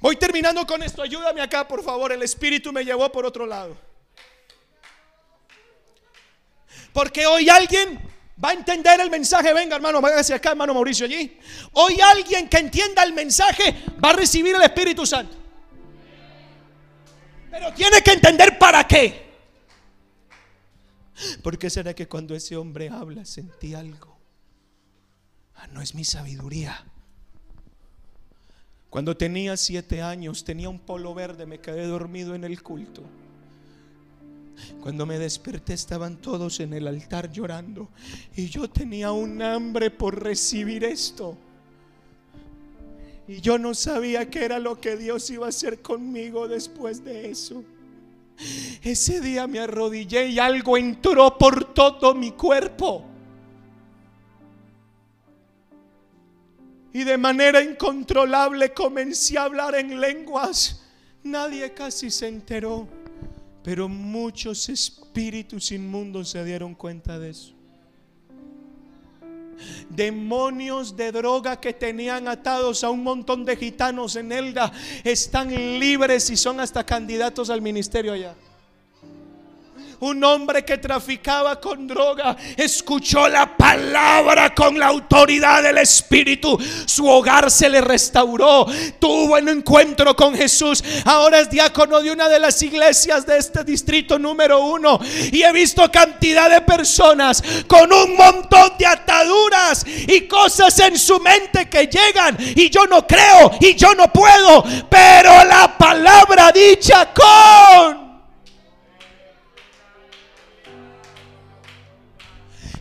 Voy 0.00 0.16
terminando 0.16 0.66
con 0.66 0.82
esto. 0.82 1.02
Ayúdame 1.02 1.42
acá, 1.42 1.68
por 1.68 1.84
favor. 1.84 2.12
El 2.12 2.22
Espíritu 2.22 2.72
me 2.72 2.82
llevó 2.82 3.12
por 3.12 3.26
otro 3.26 3.44
lado. 3.44 3.76
Porque 6.94 7.26
hoy 7.26 7.50
alguien 7.50 8.11
va 8.42 8.50
a 8.50 8.52
entender 8.52 9.00
el 9.00 9.10
mensaje. 9.10 9.52
Venga, 9.52 9.76
hermano, 9.76 10.00
váyase 10.00 10.34
acá, 10.34 10.50
hermano 10.50 10.74
Mauricio, 10.74 11.06
allí. 11.06 11.38
Hoy 11.72 12.00
alguien 12.00 12.48
que 12.48 12.58
entienda 12.58 13.02
el 13.02 13.12
mensaje 13.12 13.74
va 14.02 14.10
a 14.10 14.12
recibir 14.14 14.54
el 14.54 14.62
Espíritu 14.62 15.06
Santo. 15.06 15.36
Pero 17.50 17.72
tiene 17.74 18.02
que 18.02 18.12
entender 18.12 18.58
para 18.58 18.86
qué. 18.86 19.30
¿Por 21.42 21.58
qué 21.58 21.70
será 21.70 21.94
que 21.94 22.08
cuando 22.08 22.34
ese 22.34 22.56
hombre 22.56 22.88
habla 22.88 23.24
sentí 23.24 23.74
algo? 23.74 24.16
Ah, 25.56 25.66
no 25.68 25.82
es 25.82 25.94
mi 25.94 26.04
sabiduría. 26.04 26.84
Cuando 28.90 29.16
tenía 29.16 29.56
siete 29.56 30.02
años, 30.02 30.44
tenía 30.44 30.68
un 30.68 30.78
polo 30.78 31.14
verde, 31.14 31.46
me 31.46 31.60
quedé 31.60 31.86
dormido 31.86 32.34
en 32.34 32.44
el 32.44 32.62
culto. 32.62 33.02
Cuando 34.80 35.06
me 35.06 35.18
desperté 35.18 35.74
estaban 35.74 36.16
todos 36.16 36.60
en 36.60 36.72
el 36.72 36.86
altar 36.86 37.30
llorando 37.30 37.88
y 38.36 38.46
yo 38.46 38.68
tenía 38.68 39.12
un 39.12 39.40
hambre 39.42 39.90
por 39.90 40.22
recibir 40.22 40.84
esto. 40.84 41.36
Y 43.28 43.40
yo 43.40 43.58
no 43.58 43.74
sabía 43.74 44.28
qué 44.28 44.44
era 44.44 44.58
lo 44.58 44.80
que 44.80 44.96
Dios 44.96 45.30
iba 45.30 45.46
a 45.46 45.50
hacer 45.50 45.80
conmigo 45.80 46.48
después 46.48 47.04
de 47.04 47.30
eso. 47.30 47.64
Ese 48.82 49.20
día 49.20 49.46
me 49.46 49.60
arrodillé 49.60 50.28
y 50.28 50.38
algo 50.38 50.76
entró 50.76 51.38
por 51.38 51.72
todo 51.72 52.14
mi 52.14 52.32
cuerpo. 52.32 53.04
Y 56.92 57.04
de 57.04 57.16
manera 57.16 57.62
incontrolable 57.62 58.74
comencé 58.74 59.38
a 59.38 59.44
hablar 59.44 59.74
en 59.76 60.00
lenguas. 60.00 60.82
Nadie 61.22 61.72
casi 61.72 62.10
se 62.10 62.28
enteró. 62.28 63.01
Pero 63.62 63.88
muchos 63.88 64.68
espíritus 64.68 65.70
inmundos 65.70 66.30
se 66.30 66.44
dieron 66.44 66.74
cuenta 66.74 67.18
de 67.18 67.30
eso. 67.30 67.54
Demonios 69.88 70.96
de 70.96 71.12
droga 71.12 71.60
que 71.60 71.72
tenían 71.72 72.26
atados 72.26 72.82
a 72.82 72.90
un 72.90 73.02
montón 73.02 73.44
de 73.44 73.56
gitanos 73.56 74.16
en 74.16 74.32
Elda 74.32 74.72
están 75.04 75.50
libres 75.78 76.30
y 76.30 76.36
son 76.36 76.58
hasta 76.58 76.84
candidatos 76.84 77.50
al 77.50 77.62
ministerio 77.62 78.12
allá. 78.12 78.34
Un 80.02 80.24
hombre 80.24 80.64
que 80.64 80.78
traficaba 80.78 81.60
con 81.60 81.86
droga, 81.86 82.36
escuchó 82.56 83.28
la 83.28 83.56
palabra 83.56 84.52
con 84.52 84.76
la 84.76 84.88
autoridad 84.88 85.62
del 85.62 85.78
Espíritu. 85.78 86.58
Su 86.86 87.06
hogar 87.06 87.48
se 87.52 87.68
le 87.68 87.80
restauró, 87.80 88.66
tuvo 88.98 89.36
un 89.36 89.48
encuentro 89.48 90.16
con 90.16 90.34
Jesús. 90.34 90.82
Ahora 91.04 91.38
es 91.38 91.50
diácono 91.50 92.00
de 92.00 92.10
una 92.10 92.28
de 92.28 92.40
las 92.40 92.60
iglesias 92.62 93.24
de 93.26 93.38
este 93.38 93.62
distrito 93.62 94.18
número 94.18 94.58
uno. 94.60 94.98
Y 95.30 95.42
he 95.42 95.52
visto 95.52 95.88
cantidad 95.92 96.50
de 96.50 96.62
personas 96.62 97.40
con 97.68 97.92
un 97.92 98.16
montón 98.16 98.72
de 98.78 98.86
ataduras 98.86 99.86
y 99.86 100.22
cosas 100.22 100.76
en 100.80 100.98
su 100.98 101.20
mente 101.20 101.68
que 101.68 101.86
llegan. 101.86 102.36
Y 102.56 102.70
yo 102.70 102.86
no 102.86 103.06
creo 103.06 103.52
y 103.60 103.76
yo 103.76 103.94
no 103.94 104.12
puedo. 104.12 104.64
Pero 104.90 105.44
la 105.44 105.78
palabra 105.78 106.50
dicha 106.50 107.08
con 107.14 108.01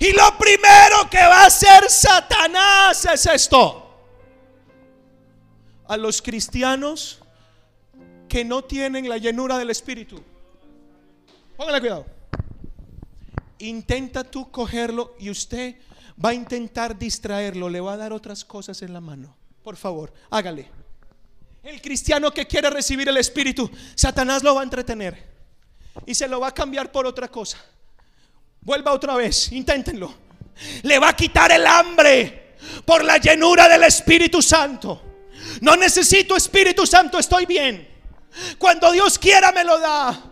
Y 0.02 0.14
lo 0.14 0.36
primero 0.36 1.07
que 1.11 1.19
va 1.19 1.44
a 1.44 1.45
hacer 1.45 1.88
Satanás 1.88 3.06
es 3.06 3.23
esto. 3.28 3.88
A 5.88 5.95
los 5.95 6.23
cristianos 6.23 7.19
que 8.28 8.44
no 8.44 8.64
tienen 8.64 9.07
la 9.07 9.19
llenura 9.19 9.60
del 9.60 9.69
Espíritu. 9.69 10.19
Póngale 11.56 11.80
cuidado. 11.80 12.07
Intenta 13.60 14.23
tú 14.23 14.49
cogerlo 14.49 15.14
y 15.19 15.30
usted 15.30 15.76
va 16.14 16.30
a 16.30 16.34
intentar 16.34 16.98
distraerlo. 16.98 17.69
Le 17.69 17.80
va 17.80 17.94
a 17.94 17.98
dar 17.98 18.11
otras 18.11 18.44
cosas 18.44 18.82
en 18.82 18.94
la 18.94 19.02
mano. 19.02 19.38
Por 19.61 19.76
favor, 19.76 20.11
hágale. 20.32 20.68
El 21.61 21.80
cristiano 21.80 22.32
que 22.32 22.48
quiere 22.48 22.72
recibir 22.72 23.07
el 23.07 23.18
Espíritu, 23.18 23.69
Satanás 23.94 24.41
lo 24.41 24.56
va 24.56 24.61
a 24.61 24.64
entretener. 24.64 25.30
Y 26.07 26.15
se 26.15 26.28
lo 26.28 26.40
va 26.40 26.48
a 26.48 26.53
cambiar 26.56 26.91
por 26.91 27.06
otra 27.06 27.28
cosa. 27.28 27.64
Vuelva 28.61 28.93
otra 28.93 29.15
vez, 29.15 29.51
inténtenlo. 29.51 30.13
Le 30.83 30.99
va 30.99 31.09
a 31.09 31.15
quitar 31.15 31.51
el 31.51 31.65
hambre 31.65 32.55
por 32.85 33.03
la 33.03 33.17
llenura 33.17 33.67
del 33.67 33.83
Espíritu 33.83 34.41
Santo. 34.41 35.01
No 35.61 35.75
necesito 35.75 36.35
Espíritu 36.35 36.85
Santo, 36.85 37.17
estoy 37.17 37.45
bien. 37.47 37.88
Cuando 38.59 38.91
Dios 38.91 39.17
quiera 39.17 39.51
me 39.51 39.63
lo 39.63 39.79
da. 39.79 40.23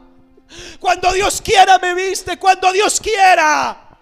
Cuando 0.80 1.12
Dios 1.12 1.42
quiera 1.42 1.80
me 1.80 1.96
viste. 1.96 2.38
Cuando 2.38 2.72
Dios 2.72 3.00
quiera. 3.00 3.98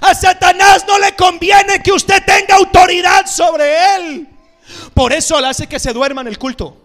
A 0.00 0.14
Satanás 0.14 0.84
no 0.86 0.98
le 0.98 1.14
conviene 1.16 1.82
que 1.82 1.92
usted 1.92 2.24
tenga 2.24 2.56
autoridad 2.56 3.26
sobre 3.26 3.96
él. 3.96 4.28
Por 4.94 5.12
eso 5.12 5.40
le 5.40 5.48
hace 5.48 5.66
que 5.66 5.80
se 5.80 5.92
duerma 5.92 6.20
en 6.20 6.28
el 6.28 6.38
culto. 6.38 6.76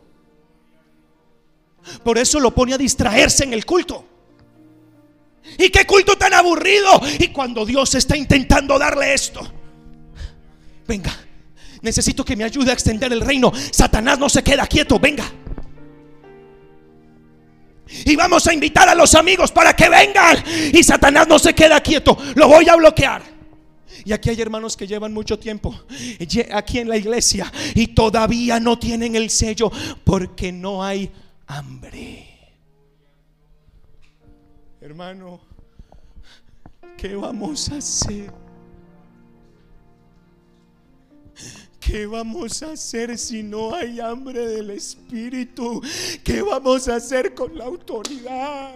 Por 2.03 2.17
eso 2.17 2.39
lo 2.39 2.51
pone 2.51 2.73
a 2.73 2.77
distraerse 2.77 3.43
en 3.43 3.53
el 3.53 3.65
culto. 3.65 4.14
Y 5.57 5.69
qué 5.69 5.85
culto 5.85 6.17
tan 6.17 6.33
aburrido. 6.33 7.01
Y 7.19 7.29
cuando 7.29 7.65
Dios 7.65 7.95
está 7.95 8.17
intentando 8.17 8.77
darle 8.77 9.13
esto. 9.13 9.41
Venga, 10.87 11.15
necesito 11.81 12.23
que 12.23 12.35
me 12.35 12.43
ayude 12.43 12.71
a 12.71 12.73
extender 12.73 13.11
el 13.11 13.21
reino. 13.21 13.51
Satanás 13.71 14.19
no 14.19 14.29
se 14.29 14.43
queda 14.43 14.67
quieto, 14.67 14.99
venga. 14.99 15.25
Y 18.05 18.15
vamos 18.15 18.45
a 18.47 18.53
invitar 18.53 18.89
a 18.89 18.95
los 18.95 19.15
amigos 19.15 19.51
para 19.51 19.75
que 19.75 19.89
vengan. 19.89 20.43
Y 20.73 20.83
Satanás 20.83 21.27
no 21.27 21.39
se 21.39 21.53
queda 21.53 21.79
quieto, 21.81 22.17
lo 22.35 22.47
voy 22.47 22.67
a 22.67 22.75
bloquear. 22.75 23.35
Y 24.03 24.13
aquí 24.13 24.29
hay 24.29 24.41
hermanos 24.41 24.77
que 24.77 24.85
llevan 24.85 25.13
mucho 25.13 25.39
tiempo 25.39 25.73
aquí 26.53 26.79
en 26.79 26.89
la 26.89 26.97
iglesia 26.97 27.51
y 27.73 27.87
todavía 27.87 28.59
no 28.59 28.77
tienen 28.77 29.15
el 29.15 29.29
sello 29.29 29.71
porque 30.03 30.51
no 30.51 30.83
hay 30.83 31.11
hambre. 31.47 32.24
Hermano, 34.85 35.39
¿qué 36.95 37.15
vamos 37.15 37.71
a 37.71 37.77
hacer? 37.77 38.31
¿Qué 41.79 42.05
vamos 42.05 42.61
a 42.61 42.73
hacer 42.73 43.17
si 43.17 43.41
no 43.41 43.73
hay 43.73 43.99
hambre 43.99 44.45
del 44.45 44.69
Espíritu? 44.69 45.81
¿Qué 46.23 46.43
vamos 46.43 46.87
a 46.87 46.97
hacer 46.97 47.33
con 47.33 47.57
la 47.57 47.65
autoridad? 47.65 48.75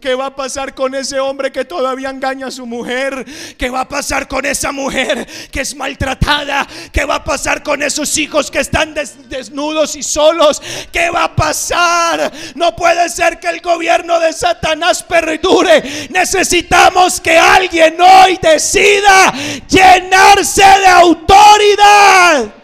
¿Qué 0.00 0.14
va 0.14 0.26
a 0.26 0.36
pasar 0.36 0.74
con 0.74 0.94
ese 0.94 1.18
hombre 1.18 1.50
que 1.50 1.64
todavía 1.64 2.10
engaña 2.10 2.48
a 2.48 2.50
su 2.50 2.66
mujer? 2.66 3.24
¿Qué 3.56 3.70
va 3.70 3.80
a 3.80 3.88
pasar 3.88 4.28
con 4.28 4.44
esa 4.44 4.70
mujer 4.70 5.26
que 5.50 5.62
es 5.62 5.74
maltratada? 5.74 6.66
¿Qué 6.92 7.04
va 7.06 7.16
a 7.16 7.24
pasar 7.24 7.62
con 7.62 7.82
esos 7.82 8.16
hijos 8.18 8.50
que 8.50 8.58
están 8.58 8.94
desnudos 8.94 9.96
y 9.96 10.02
solos? 10.02 10.60
¿Qué 10.92 11.08
va 11.08 11.24
a 11.24 11.34
pasar? 11.34 12.30
No 12.54 12.76
puede 12.76 13.08
ser 13.08 13.40
que 13.40 13.48
el 13.48 13.60
gobierno 13.62 14.20
de 14.20 14.32
Satanás 14.34 15.02
perdure. 15.02 16.08
Necesitamos 16.10 17.20
que 17.20 17.38
alguien 17.38 17.98
hoy 18.00 18.38
decida 18.42 19.32
llenarse 19.68 20.62
de 20.62 20.86
autoridad. 20.86 22.63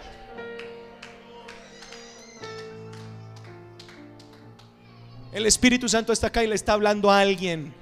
El 5.32 5.47
Espíritu 5.47 5.89
Santo 5.89 6.12
está 6.12 6.28
acá 6.28 6.43
y 6.43 6.48
le 6.48 6.55
está 6.55 6.73
hablando 6.73 7.11
a 7.11 7.20
alguien. 7.20 7.73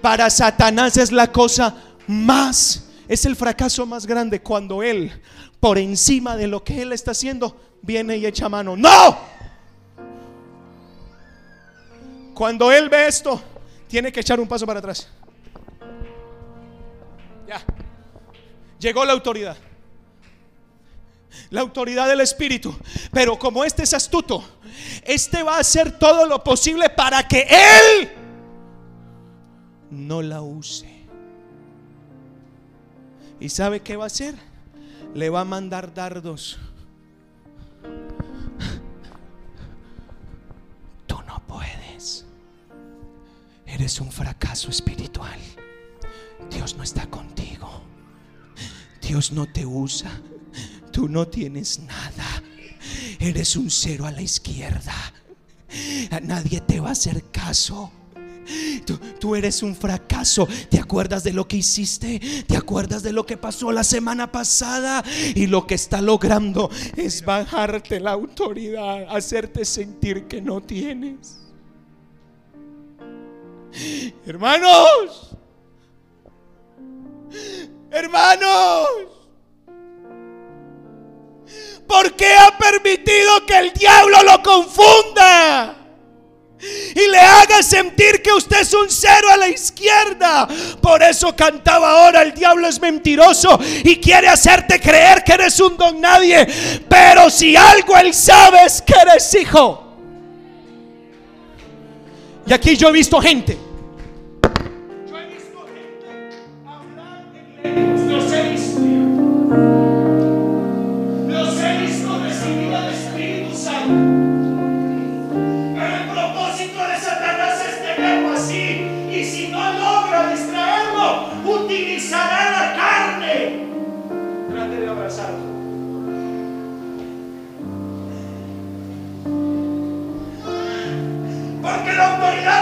Para 0.00 0.30
Satanás 0.30 0.96
es 0.96 1.12
la 1.12 1.30
cosa 1.30 1.76
más, 2.06 2.88
es 3.06 3.26
el 3.26 3.36
fracaso 3.36 3.84
más 3.84 4.06
grande 4.06 4.40
cuando 4.40 4.82
él, 4.82 5.12
por 5.60 5.78
encima 5.78 6.36
de 6.36 6.46
lo 6.46 6.64
que 6.64 6.82
él 6.82 6.92
está 6.92 7.10
haciendo, 7.10 7.60
viene 7.82 8.16
y 8.16 8.26
echa 8.26 8.48
mano. 8.48 8.76
No. 8.76 9.18
Cuando 12.34 12.72
él 12.72 12.88
ve 12.88 13.06
esto, 13.06 13.42
tiene 13.86 14.10
que 14.10 14.20
echar 14.20 14.40
un 14.40 14.48
paso 14.48 14.66
para 14.66 14.78
atrás. 14.78 15.08
Ya. 17.46 17.62
Llegó 18.78 19.04
la 19.04 19.12
autoridad. 19.12 19.56
La 21.50 21.60
autoridad 21.60 22.08
del 22.08 22.20
Espíritu. 22.20 22.74
Pero 23.12 23.38
como 23.38 23.64
este 23.64 23.82
es 23.82 23.94
astuto, 23.94 24.42
este 25.04 25.42
va 25.42 25.56
a 25.56 25.60
hacer 25.60 25.98
todo 25.98 26.26
lo 26.26 26.42
posible 26.42 26.90
para 26.90 27.26
que 27.26 27.46
Él 27.48 28.10
no 29.90 30.22
la 30.22 30.42
use. 30.42 31.00
¿Y 33.40 33.48
sabe 33.48 33.80
qué 33.80 33.96
va 33.96 34.04
a 34.04 34.08
hacer? 34.08 34.34
Le 35.14 35.30
va 35.30 35.40
a 35.40 35.44
mandar 35.44 35.92
dardos. 35.94 36.58
Tú 41.06 41.16
no 41.26 41.42
puedes. 41.46 42.26
Eres 43.66 44.00
un 44.00 44.12
fracaso 44.12 44.70
espiritual. 44.70 45.38
Dios 46.50 46.76
no 46.76 46.82
está 46.82 47.06
contigo. 47.06 47.82
Dios 49.00 49.32
no 49.32 49.46
te 49.46 49.64
usa. 49.64 50.10
Tú 50.92 51.08
no 51.08 51.28
tienes 51.28 51.80
nada. 51.80 52.42
Eres 53.18 53.56
un 53.56 53.70
cero 53.70 54.06
a 54.06 54.10
la 54.10 54.22
izquierda. 54.22 54.94
A 56.10 56.20
nadie 56.20 56.60
te 56.60 56.80
va 56.80 56.88
a 56.88 56.92
hacer 56.92 57.24
caso. 57.30 57.92
Tú, 59.20 59.36
eres 59.36 59.62
un 59.62 59.76
fracaso. 59.76 60.48
¿Te 60.68 60.78
acuerdas 60.78 61.22
de 61.22 61.32
lo 61.32 61.46
que 61.46 61.58
hiciste? 61.58 62.20
¿Te 62.46 62.56
acuerdas 62.56 63.02
de 63.02 63.12
lo 63.12 63.24
que 63.24 63.36
pasó 63.36 63.70
la 63.70 63.84
semana 63.84 64.32
pasada? 64.32 65.04
Y 65.34 65.46
lo 65.46 65.66
que 65.66 65.74
está 65.74 66.00
logrando 66.00 66.70
es 66.96 67.24
bajarte 67.24 68.00
la 68.00 68.12
autoridad, 68.12 69.06
hacerte 69.08 69.64
sentir 69.64 70.24
que 70.24 70.42
no 70.42 70.60
tienes. 70.60 71.38
Hermanos, 74.26 75.36
hermanos, 77.92 78.88
¿Por 81.90 82.12
qué 82.12 82.32
ha 82.36 82.56
permitido 82.56 83.44
que 83.44 83.58
el 83.58 83.72
diablo 83.72 84.22
lo 84.22 84.40
confunda? 84.44 85.76
y 86.94 87.08
le 87.08 87.18
haga 87.18 87.62
sentir 87.62 88.20
que 88.20 88.30
usted 88.34 88.60
es 88.60 88.74
un 88.74 88.90
cero 88.90 89.28
a 89.32 89.36
la 89.38 89.48
izquierda. 89.48 90.46
Por 90.80 91.02
eso 91.02 91.34
cantaba 91.34 91.90
ahora, 91.90 92.20
el 92.20 92.34
diablo 92.34 92.68
es 92.68 92.78
mentiroso 92.78 93.58
y 93.82 93.96
quiere 93.96 94.28
hacerte 94.28 94.78
creer 94.78 95.24
que 95.24 95.32
eres 95.32 95.58
un 95.58 95.76
don 95.78 96.00
nadie. 96.00 96.46
Pero 96.86 97.30
si 97.30 97.56
algo 97.56 97.96
él 97.96 98.12
sabe 98.12 98.62
es 98.66 98.82
que 98.82 98.92
eres 98.94 99.34
hijo. 99.34 99.96
Y 102.46 102.52
aquí 102.52 102.76
yo 102.76 102.88
he 102.88 102.92
visto 102.92 103.18
gente. 103.20 103.58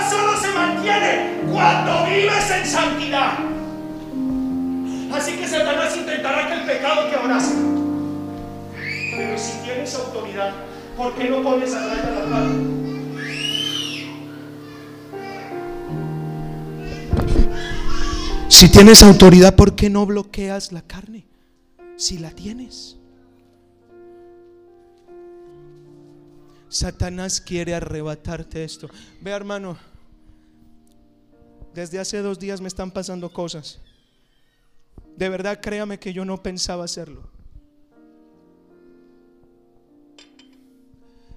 Solo 0.08 0.40
se 0.40 0.52
mantiene 0.52 1.38
vives 2.08 2.50
en 2.50 2.66
santidad. 2.66 3.38
Así 5.12 5.36
que 5.36 5.46
Satanás 5.46 5.96
intentará 5.96 6.48
que 6.48 6.54
el 6.54 6.66
pecado 6.66 7.08
te 7.08 7.16
abrace. 7.16 7.54
Pero 9.16 9.38
si 9.38 9.58
tienes 9.64 9.94
autoridad, 9.94 10.52
¿por 10.96 11.14
qué 11.14 11.28
no 11.28 11.42
pones 11.42 11.74
a 11.74 11.86
raya 11.86 12.10
la 12.10 12.30
carne? 12.30 12.78
Si 18.48 18.68
tienes 18.68 19.02
autoridad, 19.02 19.54
¿por 19.54 19.74
qué 19.74 19.88
no 19.88 20.04
bloqueas 20.06 20.72
la 20.72 20.82
carne? 20.82 21.26
Si 21.96 22.18
la 22.18 22.30
tienes. 22.30 22.97
Satanás 26.68 27.40
quiere 27.40 27.74
arrebatarte 27.74 28.64
esto. 28.64 28.88
Ve 29.20 29.30
hermano, 29.30 29.78
desde 31.74 31.98
hace 31.98 32.18
dos 32.18 32.38
días 32.38 32.60
me 32.60 32.68
están 32.68 32.90
pasando 32.90 33.32
cosas. 33.32 33.80
De 35.16 35.28
verdad 35.28 35.60
créame 35.60 35.98
que 35.98 36.12
yo 36.12 36.24
no 36.24 36.42
pensaba 36.42 36.84
hacerlo. 36.84 37.28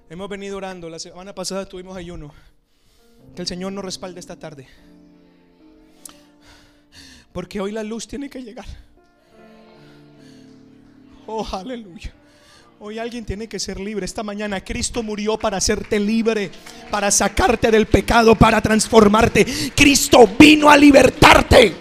Hemos 0.10 0.28
venido 0.28 0.58
orando. 0.58 0.90
La 0.90 1.00
semana 1.00 1.34
pasada 1.34 1.66
tuvimos 1.66 1.96
ayuno. 1.96 2.34
Que 3.34 3.44
el 3.44 3.48
Señor 3.48 3.72
nos 3.72 3.86
respalde 3.86 4.20
esta 4.20 4.38
tarde. 4.38 4.68
Porque 7.32 7.62
hoy 7.62 7.72
la 7.72 7.84
luz 7.84 8.08
tiene 8.08 8.30
que 8.30 8.44
llegar. 8.44 8.66
Oh, 11.26 11.48
aleluya. 11.54 12.14
Hoy 12.84 12.98
alguien 12.98 13.24
tiene 13.24 13.48
que 13.48 13.60
ser 13.60 13.80
libre. 13.80 14.06
Esta 14.06 14.24
mañana 14.24 14.64
Cristo 14.64 15.04
murió 15.04 15.38
para 15.38 15.58
hacerte 15.58 16.00
libre, 16.00 16.50
para 16.90 17.12
sacarte 17.12 17.70
del 17.70 17.86
pecado, 17.86 18.34
para 18.34 18.60
transformarte. 18.60 19.46
Cristo 19.76 20.28
vino 20.40 20.68
a 20.68 20.76
libertarte. 20.76 21.76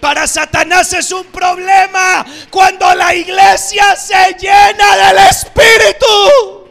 Para 0.00 0.28
Satanás 0.28 0.92
es 0.92 1.10
un 1.10 1.24
problema 1.24 2.24
cuando 2.48 2.94
la 2.94 3.12
iglesia 3.16 3.96
se 3.96 4.36
llena 4.38 5.08
del 5.08 5.18
Espíritu. 5.30 6.68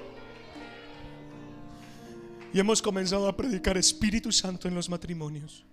Y 2.54 2.62
hemos 2.62 2.82
comenzado 2.82 3.28
a 3.28 3.36
predicar 3.36 3.78
Espíritu 3.78 4.32
Santo 4.32 4.70
en 4.70 4.74
los 4.74 4.88
matrimonios. 4.88 5.66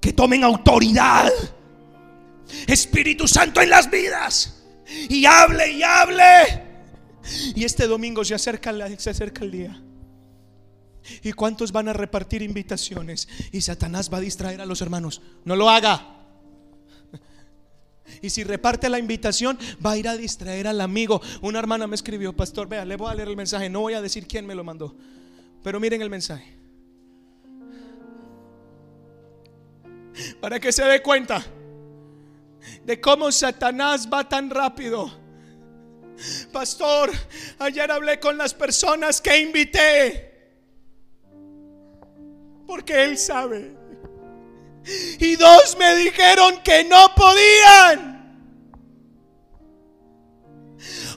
Que 0.00 0.12
tomen 0.12 0.42
autoridad 0.42 1.30
Espíritu 2.66 3.26
Santo 3.26 3.60
en 3.60 3.70
las 3.70 3.90
vidas. 3.90 4.62
Y 5.08 5.24
hable 5.24 5.72
y 5.72 5.82
hable. 5.82 6.62
Y 7.54 7.64
este 7.64 7.86
domingo 7.86 8.24
se 8.24 8.34
acerca, 8.34 8.72
se 8.98 9.10
acerca 9.10 9.44
el 9.44 9.50
día. 9.50 9.80
¿Y 11.22 11.32
cuántos 11.32 11.72
van 11.72 11.88
a 11.88 11.92
repartir 11.92 12.42
invitaciones? 12.42 13.28
Y 13.52 13.60
Satanás 13.60 14.10
va 14.12 14.18
a 14.18 14.20
distraer 14.20 14.60
a 14.60 14.66
los 14.66 14.80
hermanos. 14.80 15.22
No 15.44 15.56
lo 15.56 15.68
haga. 15.68 16.10
Y 18.20 18.30
si 18.30 18.44
reparte 18.44 18.88
la 18.88 18.98
invitación, 18.98 19.58
va 19.84 19.92
a 19.92 19.96
ir 19.96 20.08
a 20.08 20.16
distraer 20.16 20.66
al 20.66 20.80
amigo. 20.80 21.20
Una 21.42 21.58
hermana 21.58 21.86
me 21.86 21.94
escribió, 21.94 22.34
pastor, 22.34 22.68
vea, 22.68 22.84
le 22.84 22.96
voy 22.96 23.10
a 23.10 23.14
leer 23.14 23.28
el 23.28 23.36
mensaje. 23.36 23.68
No 23.68 23.80
voy 23.80 23.94
a 23.94 24.02
decir 24.02 24.26
quién 24.26 24.46
me 24.46 24.54
lo 24.54 24.64
mandó. 24.64 24.94
Pero 25.62 25.80
miren 25.80 26.02
el 26.02 26.10
mensaje. 26.10 26.58
Para 30.40 30.60
que 30.60 30.72
se 30.72 30.84
dé 30.84 31.02
cuenta 31.02 31.44
de 32.84 33.00
cómo 33.00 33.30
Satanás 33.32 34.08
va 34.12 34.28
tan 34.28 34.50
rápido. 34.50 35.10
Pastor, 36.52 37.10
ayer 37.58 37.90
hablé 37.90 38.20
con 38.20 38.38
las 38.38 38.54
personas 38.54 39.20
que 39.20 39.38
invité. 39.38 40.30
Porque 42.66 43.04
Él 43.04 43.18
sabe. 43.18 43.76
Y 45.18 45.36
dos 45.36 45.76
me 45.78 45.96
dijeron 45.96 46.60
que 46.62 46.84
no 46.84 47.06
podían. 47.14 48.14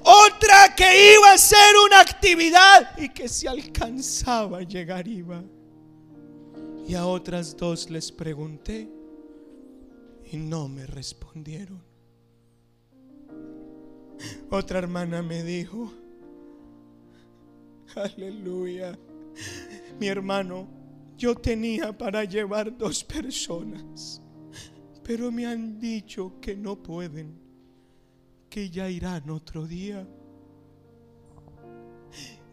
Otra 0.03 0.73
que 0.75 1.15
iba 1.15 1.33
a 1.33 1.37
ser 1.37 1.75
una 1.85 1.99
actividad 1.99 2.97
y 2.97 3.09
que 3.09 3.27
si 3.27 3.45
alcanzaba 3.45 4.59
a 4.59 4.61
llegar 4.61 5.07
iba. 5.07 5.43
Y 6.87 6.95
a 6.95 7.05
otras 7.05 7.55
dos 7.57 7.89
les 7.89 8.11
pregunté 8.11 8.96
y 10.31 10.37
no 10.37 10.67
me 10.67 10.85
respondieron. 10.85 11.81
Otra 14.49 14.79
hermana 14.79 15.21
me 15.21 15.43
dijo, 15.43 15.91
aleluya, 17.95 18.97
mi 19.99 20.07
hermano, 20.07 20.67
yo 21.17 21.35
tenía 21.35 21.95
para 21.97 22.23
llevar 22.23 22.75
dos 22.77 23.03
personas, 23.03 24.21
pero 25.03 25.31
me 25.31 25.45
han 25.45 25.79
dicho 25.79 26.39
que 26.41 26.55
no 26.55 26.81
pueden, 26.81 27.39
que 28.49 28.69
ya 28.69 28.89
irán 28.89 29.29
otro 29.29 29.65
día. 29.65 30.07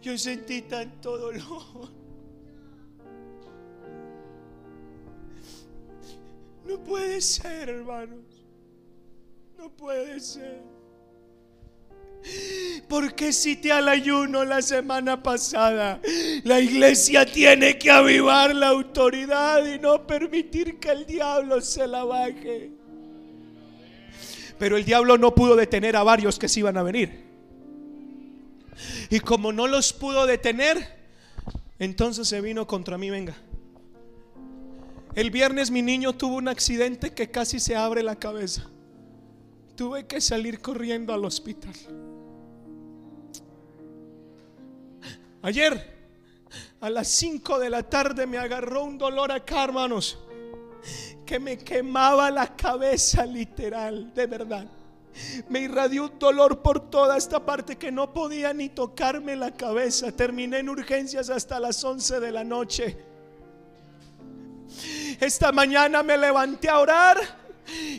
Yo 0.03 0.19
sentí 0.19 0.63
tanto 0.63 1.17
dolor. 1.17 2.04
No 6.67 6.79
puede 6.83 7.21
ser, 7.21 7.69
hermanos. 7.69 8.25
No 9.59 9.71
puede 9.71 10.21
ser. 10.21 10.63
Porque 12.89 13.33
si 13.33 13.57
te 13.57 13.71
al 13.71 13.89
ayuno 13.89 14.45
la 14.45 14.63
semana 14.63 15.23
pasada, 15.23 16.01
la 16.43 16.61
iglesia 16.61 17.27
tiene 17.27 17.79
que 17.79 17.91
avivar 17.91 18.55
la 18.55 18.69
autoridad 18.69 19.65
y 19.67 19.79
no 19.79 20.07
permitir 20.07 20.79
que 20.79 20.91
el 20.91 21.07
diablo 21.07 21.61
se 21.61 21.87
la 21.87 22.05
baje. 22.05 22.71
Pero 24.59 24.77
el 24.77 24.85
diablo 24.85 25.19
no 25.19 25.35
pudo 25.35 25.55
detener 25.57 25.97
a 25.97 26.03
varios 26.03 26.39
que 26.39 26.49
se 26.49 26.61
iban 26.61 26.79
a 26.79 26.83
venir. 26.83 27.25
Y 29.11 29.21
como 29.21 29.53
no 29.53 29.67
los 29.67 29.93
pudo 29.93 30.27
detener, 30.27 30.97
entonces 31.79 32.27
se 32.27 32.41
vino 32.41 32.67
contra 32.67 32.97
mí, 32.97 33.11
venga. 33.11 33.37
El 35.15 35.31
viernes 35.31 35.71
mi 35.71 35.81
niño 35.81 36.13
tuvo 36.13 36.37
un 36.37 36.49
accidente 36.49 37.13
que 37.13 37.31
casi 37.31 37.61
se 37.61 37.77
abre 37.77 38.03
la 38.03 38.17
cabeza. 38.17 38.69
Tuve 39.77 40.07
que 40.07 40.21
salir 40.21 40.61
corriendo 40.61 41.15
al 41.15 41.25
hospital. 41.25 41.75
Ayer 45.43 45.95
a 46.81 46.91
las 46.91 47.07
5 47.09 47.61
de 47.61 47.71
la 47.71 47.85
tarde 47.85 48.27
me 48.27 48.39
agarró 48.39 48.85
un 48.85 48.99
dolor 48.99 49.31
acá, 49.31 49.63
hermanos, 49.65 50.19
que 51.25 51.39
me 51.39 51.59
quemaba 51.59 52.31
la 52.31 52.57
cabeza 52.57 53.25
literal, 53.25 54.13
de 54.15 54.27
verdad. 54.27 54.67
Me 55.49 55.61
irradió 55.61 56.09
dolor 56.09 56.61
por 56.61 56.91
toda 56.91 57.17
esta 57.17 57.45
parte 57.47 57.77
que 57.77 57.93
no 57.93 58.13
podía 58.13 58.53
ni 58.53 58.69
tocarme 58.69 59.37
la 59.37 59.53
cabeza. 59.53 60.11
Terminé 60.11 60.59
en 60.59 60.69
urgencias 60.69 61.31
hasta 61.31 61.61
las 61.61 61.85
11 61.85 62.19
de 62.19 62.33
la 62.33 62.43
noche. 62.43 63.14
Esta 65.21 65.53
mañana 65.53 66.03
me 66.03 66.17
levanté 66.17 66.69
a 66.69 66.81
orar 66.81 67.19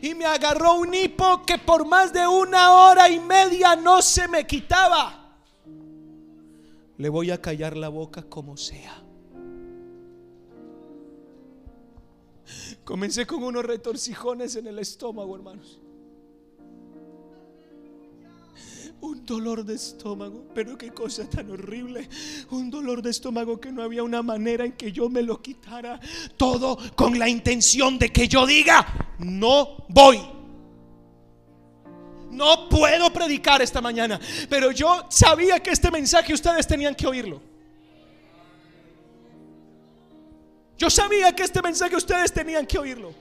y 0.02 0.14
me 0.14 0.26
agarró 0.26 0.76
un 0.76 0.94
hipo 0.94 1.44
que 1.46 1.58
por 1.58 1.86
más 1.88 2.14
de 2.14 2.28
una 2.28 2.72
hora 2.72 3.10
y 3.10 3.20
media 3.20 3.76
no 3.76 4.02
se 4.02 4.28
me 4.28 4.46
quitaba. 4.46 5.38
Le 6.98 7.10
voy 7.10 7.32
a 7.32 7.42
callar 7.42 7.76
la 7.76 7.90
boca 7.90 8.24
como 8.24 8.56
sea. 8.58 9.02
Comencé 12.84 13.26
con 13.26 13.44
unos 13.44 13.66
retorcijones 13.66 14.56
en 14.56 14.68
el 14.68 14.80
estómago, 14.80 15.36
hermanos. 15.36 15.82
Un 19.02 19.26
dolor 19.26 19.64
de 19.64 19.76
estómago, 19.76 20.46
pero 20.54 20.78
qué 20.78 20.92
cosa 20.92 21.30
tan 21.30 21.52
horrible, 21.52 22.08
un 22.52 22.70
dolor 22.70 23.02
de 23.02 23.12
estómago 23.12 23.60
que 23.60 23.72
no 23.72 23.84
había 23.84 24.04
una 24.04 24.22
manera 24.22 24.66
en 24.66 24.74
que 24.74 24.92
yo 24.92 25.10
me 25.10 25.22
lo 25.22 25.42
quitara, 25.42 26.00
todo 26.38 26.78
con 26.96 27.18
la 27.20 27.30
intención 27.30 28.00
de 28.00 28.12
que 28.12 28.28
yo 28.28 28.46
diga, 28.46 29.16
no 29.20 29.86
voy. 29.90 30.22
No 32.32 32.68
puedo 32.68 33.14
predicar 33.14 33.62
esta 33.62 33.80
mañana, 33.80 34.20
pero 34.50 34.72
yo 34.72 35.06
sabía 35.10 35.62
que 35.62 35.72
este 35.72 35.90
mensaje 35.90 36.34
ustedes 36.34 36.68
tenían 36.68 36.94
que 36.94 37.08
oírlo. 37.08 37.42
Yo 40.78 40.90
sabía 40.90 41.34
que 41.34 41.44
este 41.44 41.62
mensaje 41.62 41.96
ustedes 41.96 42.34
tenían 42.34 42.66
que 42.66 42.78
oírlo. 42.78 43.14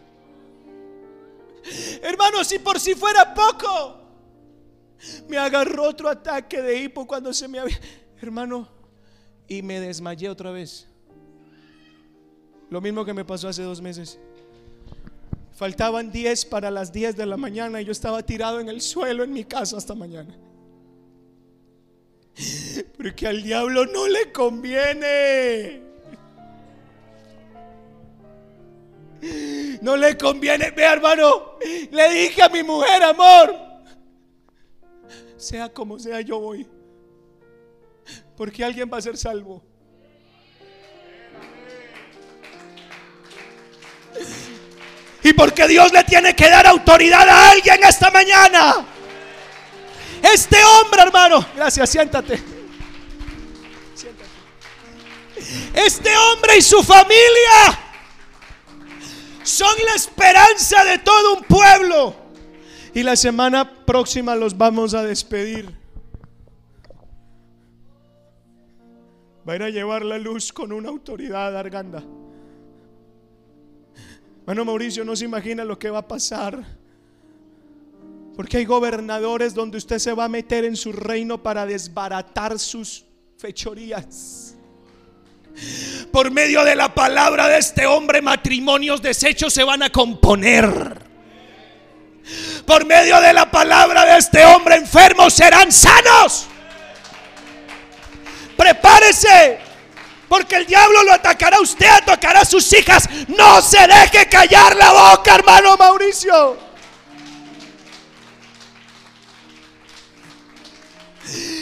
Hermanos, 2.03 2.49
si 2.49 2.59
por 2.59 2.81
si 2.81 2.95
fuera 2.95 3.33
poco, 3.33 4.04
me 5.29 5.39
agarró 5.39 5.85
otro 5.85 6.09
ataque 6.09 6.63
de 6.63 6.83
hipo 6.83 7.07
cuando 7.07 7.33
se 7.33 7.49
me 7.49 7.59
había... 7.59 7.79
Hermano, 8.21 8.69
y 9.49 9.63
me 9.63 9.81
desmayé 9.81 10.29
otra 10.29 10.51
vez. 10.51 10.89
Lo 12.71 12.81
mismo 12.81 13.05
que 13.05 13.13
me 13.13 13.25
pasó 13.25 13.49
hace 13.49 13.63
dos 13.63 13.81
meses. 13.81 14.19
Faltaban 15.53 16.11
10 16.11 16.47
para 16.47 16.71
las 16.71 16.93
10 16.93 17.17
de 17.17 17.27
la 17.27 17.37
mañana 17.37 17.81
y 17.81 17.85
yo 17.85 17.93
estaba 17.93 18.23
tirado 18.23 18.61
en 18.61 18.69
el 18.69 18.81
suelo 18.81 19.23
en 19.23 19.33
mi 19.33 19.45
casa 19.45 19.77
hasta 19.77 19.95
mañana. 19.95 20.35
Porque 22.97 23.27
al 23.27 23.43
diablo 23.43 23.87
no 23.87 24.09
le 24.09 24.33
conviene. 24.33 25.83
No 29.81 29.97
le 29.97 30.19
conviene. 30.19 30.71
Ve, 30.71 30.83
hermano, 30.83 31.59
le 31.91 32.13
dije 32.13 32.43
a 32.43 32.49
mi 32.49 32.63
mujer, 32.63 33.03
amor, 33.03 33.55
sea 35.45 35.73
como 35.73 35.99
sea, 35.99 36.21
yo 36.21 36.41
voy. 36.41 36.67
Porque 38.37 38.65
alguien 38.65 38.91
va 38.93 38.99
a 38.99 39.03
ser 39.03 39.17
salvo. 39.17 39.63
Y 45.23 45.33
porque 45.33 45.67
Dios 45.69 45.93
le 45.93 46.05
tiene 46.05 46.35
que 46.35 46.49
dar 46.51 46.67
autoridad 46.67 47.29
a 47.29 47.51
alguien 47.51 47.83
esta 47.85 48.11
mañana. 48.11 48.87
Este 50.23 50.57
hombre, 50.65 51.03
hermano, 51.03 51.47
gracias, 51.55 51.91
siéntate. 51.91 52.43
Siéntate. 53.95 54.31
Este 55.75 56.17
hombre 56.17 56.59
y 56.59 56.63
su 56.63 56.83
familia 56.83 57.79
son 59.43 59.75
la 59.87 59.95
esperanza 59.95 60.85
de 60.85 60.99
todo 60.99 61.35
un 61.35 61.45
pueblo. 61.45 62.17
Y 62.95 63.03
la 63.03 63.17
semana 63.17 63.71
próxima 63.85 64.35
los 64.37 64.57
vamos 64.57 64.95
a 64.95 65.03
despedir. 65.03 65.71
Va 69.47 69.53
a 69.53 69.57
ir 69.57 69.63
a 69.63 69.71
llevar 69.71 70.05
la 70.05 70.19
luz 70.19 70.53
con 70.53 70.73
una 70.73 70.89
autoridad 70.89 71.57
arganda. 71.57 72.03
Bueno, 74.47 74.65
Mauricio 74.65 75.05
no 75.05 75.17
se 75.17 75.25
imagina 75.25 75.65
lo 75.65 75.79
que 75.79 75.91
va 75.91 75.99
a 75.99 76.09
pasar. 76.09 76.65
Porque 78.37 78.57
hay 78.57 78.65
gobernadores 78.65 79.55
donde 79.55 79.79
usted 79.79 79.99
se 79.99 80.13
va 80.13 80.25
a 80.25 80.29
meter 80.29 80.65
en 80.65 80.77
su 80.77 80.93
reino 80.93 81.43
para 81.43 81.67
desbaratar 81.67 82.59
sus 82.59 83.05
fechorías. 83.39 84.57
Por 86.11 86.31
medio 86.31 86.65
de 86.65 86.75
la 86.75 86.93
palabra 86.93 87.49
de 87.49 87.59
este 87.59 87.87
hombre, 87.87 88.21
matrimonios 88.21 89.01
deshechos 89.01 89.53
se 89.53 89.63
van 89.63 89.83
a 89.83 89.91
componer. 89.91 91.14
Por 92.67 92.87
medio 92.87 93.21
de 93.21 93.33
la 93.33 93.51
palabra 93.51 94.05
de 94.05 94.19
este 94.19 94.45
hombre, 94.47 94.77
enfermos 94.77 95.35
serán 95.35 95.71
sanos. 95.71 96.47
Prepárese. 98.57 99.61
Porque 100.29 100.57
el 100.57 100.67
diablo 100.67 101.03
lo 101.05 101.13
atacará 101.13 101.59
a 101.59 101.61
usted, 101.61 101.87
atacará 101.87 102.41
a 102.41 102.45
sus 102.45 102.73
hijas. 102.73 103.09
No 103.29 103.61
se 103.61 103.87
deje 103.87 104.29
callar 104.29 104.75
la 104.75 104.91
boca, 104.91 105.35
hermano 105.35 105.77
Mauricio. 105.77 106.59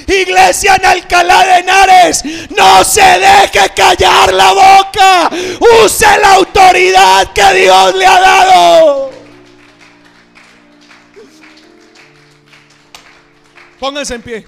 Iglesia 0.06 0.76
en 0.76 0.86
Alcalá 0.86 1.44
de 1.44 1.58
Henares, 1.58 2.24
no 2.50 2.84
se 2.84 3.02
deje 3.02 3.70
callar 3.74 4.32
la 4.32 4.52
boca. 4.52 5.30
Use 5.84 6.06
la 6.20 6.34
autoridad 6.34 7.32
que 7.32 7.54
Dios 7.54 7.94
le 7.94 8.06
ha 8.06 8.20
dado. 8.20 9.21
Pónganse 13.82 14.14
en 14.14 14.22
pie. 14.22 14.44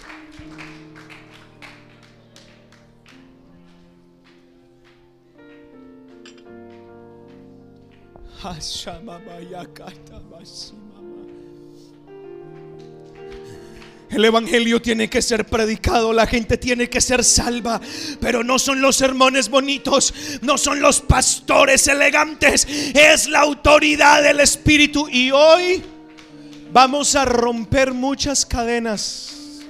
El 14.10 14.24
Evangelio 14.24 14.80
tiene 14.80 15.10
que 15.10 15.20
ser 15.20 15.44
predicado, 15.46 16.12
la 16.12 16.28
gente 16.28 16.56
tiene 16.56 16.88
que 16.88 17.00
ser 17.00 17.24
salva, 17.24 17.80
pero 18.20 18.44
no 18.44 18.60
son 18.60 18.80
los 18.80 18.94
sermones 18.94 19.48
bonitos, 19.48 20.14
no 20.42 20.56
son 20.56 20.80
los 20.80 21.00
pastores 21.00 21.88
elegantes, 21.88 22.68
es 22.94 23.26
la 23.26 23.40
autoridad 23.40 24.22
del 24.22 24.38
Espíritu. 24.38 25.08
Y 25.08 25.32
hoy 25.32 25.82
vamos 26.74 27.14
a 27.14 27.24
romper 27.24 27.94
muchas 27.94 28.44
cadenas. 28.44 29.60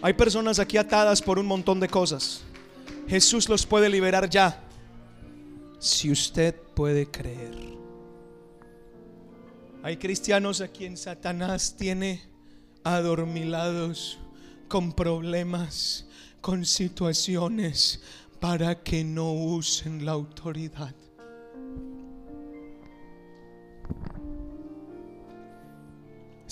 Hay 0.00 0.14
personas 0.14 0.58
aquí 0.58 0.78
atadas 0.78 1.20
por 1.20 1.38
un 1.38 1.44
montón 1.44 1.78
de 1.78 1.88
cosas. 1.88 2.40
Jesús 3.06 3.50
los 3.50 3.66
puede 3.66 3.90
liberar 3.90 4.30
ya, 4.30 4.64
si 5.78 6.10
usted 6.10 6.54
puede 6.74 7.10
creer. 7.10 7.54
Hay 9.82 9.98
cristianos 9.98 10.62
a 10.62 10.68
quien 10.68 10.96
Satanás 10.96 11.74
tiene 11.76 12.22
adormilados 12.82 14.18
con 14.68 14.94
problemas, 14.94 16.06
con 16.40 16.64
situaciones, 16.64 18.00
para 18.40 18.82
que 18.82 19.04
no 19.04 19.32
usen 19.32 20.06
la 20.06 20.12
autoridad. 20.12 20.94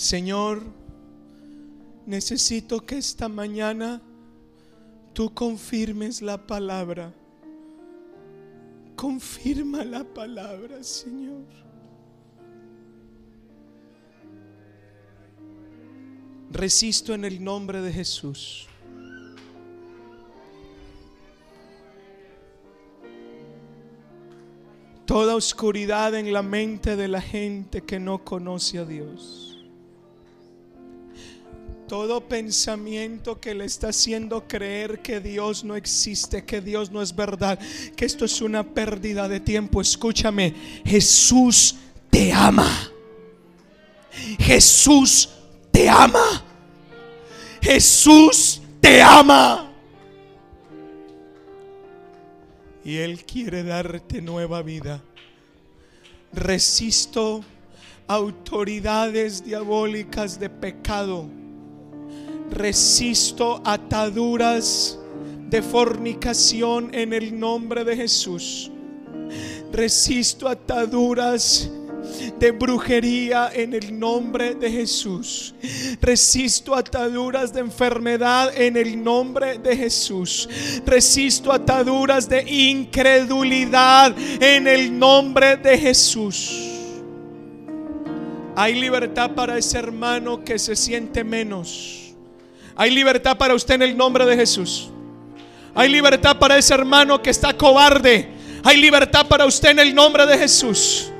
Señor, 0.03 0.61
necesito 2.05 2.85
que 2.85 2.97
esta 2.97 3.29
mañana 3.29 4.01
tú 5.13 5.33
confirmes 5.33 6.21
la 6.21 6.45
palabra. 6.45 7.13
Confirma 8.97 9.85
la 9.85 10.03
palabra, 10.03 10.83
Señor. 10.83 11.45
Resisto 16.51 17.13
en 17.13 17.23
el 17.23 17.41
nombre 17.41 17.79
de 17.79 17.93
Jesús. 17.93 18.67
Toda 25.05 25.33
oscuridad 25.33 26.13
en 26.13 26.33
la 26.33 26.43
mente 26.43 26.97
de 26.97 27.07
la 27.07 27.21
gente 27.21 27.83
que 27.83 28.01
no 28.01 28.25
conoce 28.25 28.79
a 28.79 28.85
Dios. 28.85 29.52
Todo 31.93 32.27
pensamiento 32.27 33.39
que 33.39 33.53
le 33.53 33.65
está 33.65 33.89
haciendo 33.89 34.47
creer 34.47 35.03
que 35.03 35.19
Dios 35.19 35.63
no 35.63 35.75
existe, 35.75 36.43
que 36.43 36.59
Dios 36.59 36.89
no 36.89 37.03
es 37.03 37.15
verdad, 37.15 37.59
que 37.95 38.05
esto 38.05 38.25
es 38.25 38.41
una 38.41 38.63
pérdida 38.63 39.29
de 39.29 39.39
tiempo. 39.39 39.79
Escúchame, 39.79 40.55
Jesús 40.83 41.75
te 42.09 42.33
ama. 42.33 42.91
Jesús 44.39 45.29
te 45.71 45.87
ama. 45.87 46.43
Jesús 47.61 48.59
te 48.81 48.99
ama. 48.99 49.71
Y 52.83 52.97
Él 52.97 53.23
quiere 53.23 53.61
darte 53.61 54.19
nueva 54.19 54.63
vida. 54.63 55.03
Resisto 56.31 57.45
autoridades 58.07 59.45
diabólicas 59.45 60.39
de 60.39 60.49
pecado. 60.49 61.42
Resisto 62.53 63.61
ataduras 63.65 64.99
de 65.49 65.61
fornicación 65.61 66.93
en 66.93 67.11
el 67.13 67.39
nombre 67.39 67.83
de 67.83 67.95
Jesús. 67.95 68.69
Resisto 69.71 70.47
ataduras 70.47 71.71
de 72.39 72.51
brujería 72.51 73.49
en 73.53 73.73
el 73.73 73.97
nombre 73.97 74.53
de 74.53 74.69
Jesús. 74.69 75.55
Resisto 75.99 76.75
ataduras 76.75 77.51
de 77.53 77.61
enfermedad 77.61 78.55
en 78.55 78.77
el 78.77 79.03
nombre 79.03 79.57
de 79.57 79.75
Jesús. 79.75 80.47
Resisto 80.85 81.51
ataduras 81.51 82.29
de 82.29 82.43
incredulidad 82.43 84.15
en 84.39 84.67
el 84.67 84.97
nombre 84.97 85.57
de 85.57 85.77
Jesús. 85.77 86.69
Hay 88.55 88.79
libertad 88.79 89.31
para 89.31 89.57
ese 89.57 89.79
hermano 89.79 90.43
que 90.43 90.59
se 90.59 90.75
siente 90.75 91.23
menos. 91.23 92.02
Hay 92.75 92.91
libertad 92.91 93.37
para 93.37 93.53
usted 93.53 93.75
en 93.75 93.83
el 93.83 93.97
nombre 93.97 94.25
de 94.25 94.35
Jesús. 94.35 94.89
Hay 95.75 95.89
libertad 95.89 96.37
para 96.37 96.57
ese 96.57 96.73
hermano 96.73 97.21
que 97.21 97.29
está 97.29 97.53
cobarde. 97.53 98.29
Hay 98.63 98.77
libertad 98.77 99.27
para 99.27 99.45
usted 99.45 99.71
en 99.71 99.79
el 99.79 99.93
nombre 99.93 100.25
de 100.25 100.37
Jesús. 100.37 101.11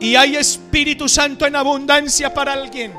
Y 0.00 0.16
hay 0.16 0.36
Espíritu 0.36 1.08
Santo 1.08 1.46
en 1.46 1.54
abundancia 1.54 2.32
para 2.32 2.52
alguien. 2.52 2.92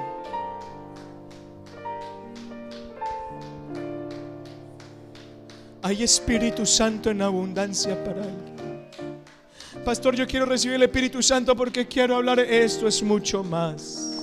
Hay 5.82 6.02
Espíritu 6.02 6.66
Santo 6.66 7.10
en 7.10 7.22
abundancia 7.22 8.02
para 8.06 8.22
alguien. 8.22 8.54
Pastor, 9.84 10.16
yo 10.16 10.26
quiero 10.26 10.46
recibir 10.46 10.76
el 10.76 10.84
Espíritu 10.84 11.22
Santo 11.22 11.56
porque 11.58 11.86
quiero 11.86 12.16
hablar. 12.16 12.40
Esto 12.40 12.88
es 12.88 13.04
mucho 13.04 13.44
más. 13.44 14.14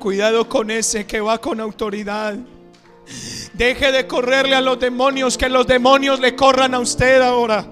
Cuidado 0.00 0.48
con 0.48 0.70
ese 0.70 1.06
que 1.06 1.20
va 1.20 1.36
con 1.36 1.60
autoridad. 1.60 2.34
Deje 3.52 3.92
de 3.92 4.06
correrle 4.06 4.56
a 4.56 4.62
los 4.62 4.80
demonios, 4.80 5.36
que 5.36 5.50
los 5.50 5.66
demonios 5.66 6.18
le 6.20 6.34
corran 6.34 6.74
a 6.74 6.78
usted 6.78 7.20
ahora. 7.20 7.66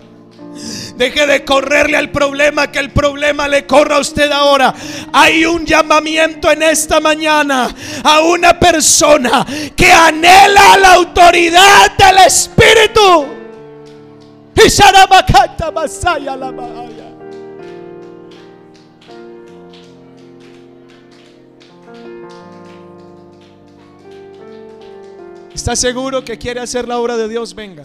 Deje 0.96 1.26
de 1.26 1.42
correrle 1.46 1.96
al 1.96 2.10
problema, 2.10 2.70
que 2.70 2.80
el 2.80 2.90
problema 2.90 3.48
le 3.48 3.66
corra 3.66 3.96
a 3.96 4.00
usted 4.00 4.30
ahora. 4.30 4.74
Hay 5.10 5.46
un 5.46 5.64
llamamiento 5.64 6.50
en 6.50 6.64
esta 6.64 7.00
mañana 7.00 7.74
a 8.05 8.20
una 8.20 8.60
persona 8.60 9.46
que 9.74 9.90
anhela 9.90 10.76
la 10.76 10.92
autoridad 10.94 11.96
del 11.96 12.18
Espíritu. 12.26 13.26
Y 14.55 14.68
¿Está 25.59 25.74
seguro 25.74 26.24
que 26.24 26.39
quiere 26.39 26.60
hacer 26.60 26.86
la 26.86 27.01
obra 27.01 27.16
de 27.16 27.26
Dios? 27.28 27.52
Venga. 27.52 27.82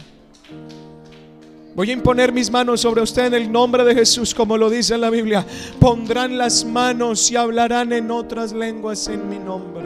Voy 1.73 1.89
a 1.89 1.93
imponer 1.93 2.31
mis 2.31 2.51
manos 2.51 2.81
sobre 2.81 3.01
usted 3.01 3.25
en 3.25 3.33
el 3.33 3.51
nombre 3.51 3.83
de 3.83 3.95
Jesús, 3.95 4.31
como 4.35 4.59
lo 4.59 4.69
dice 4.69 4.93
en 4.93 5.01
la 5.01 5.09
Biblia. 5.09 5.43
Pondrán 5.79 6.37
las 6.37 6.63
manos 6.65 7.31
y 7.31 7.35
hablarán 7.35 7.91
en 7.91 8.11
otras 8.11 8.53
lenguas 8.53 9.07
en 9.07 9.27
mi 9.27 9.39
nombre. 9.39 9.85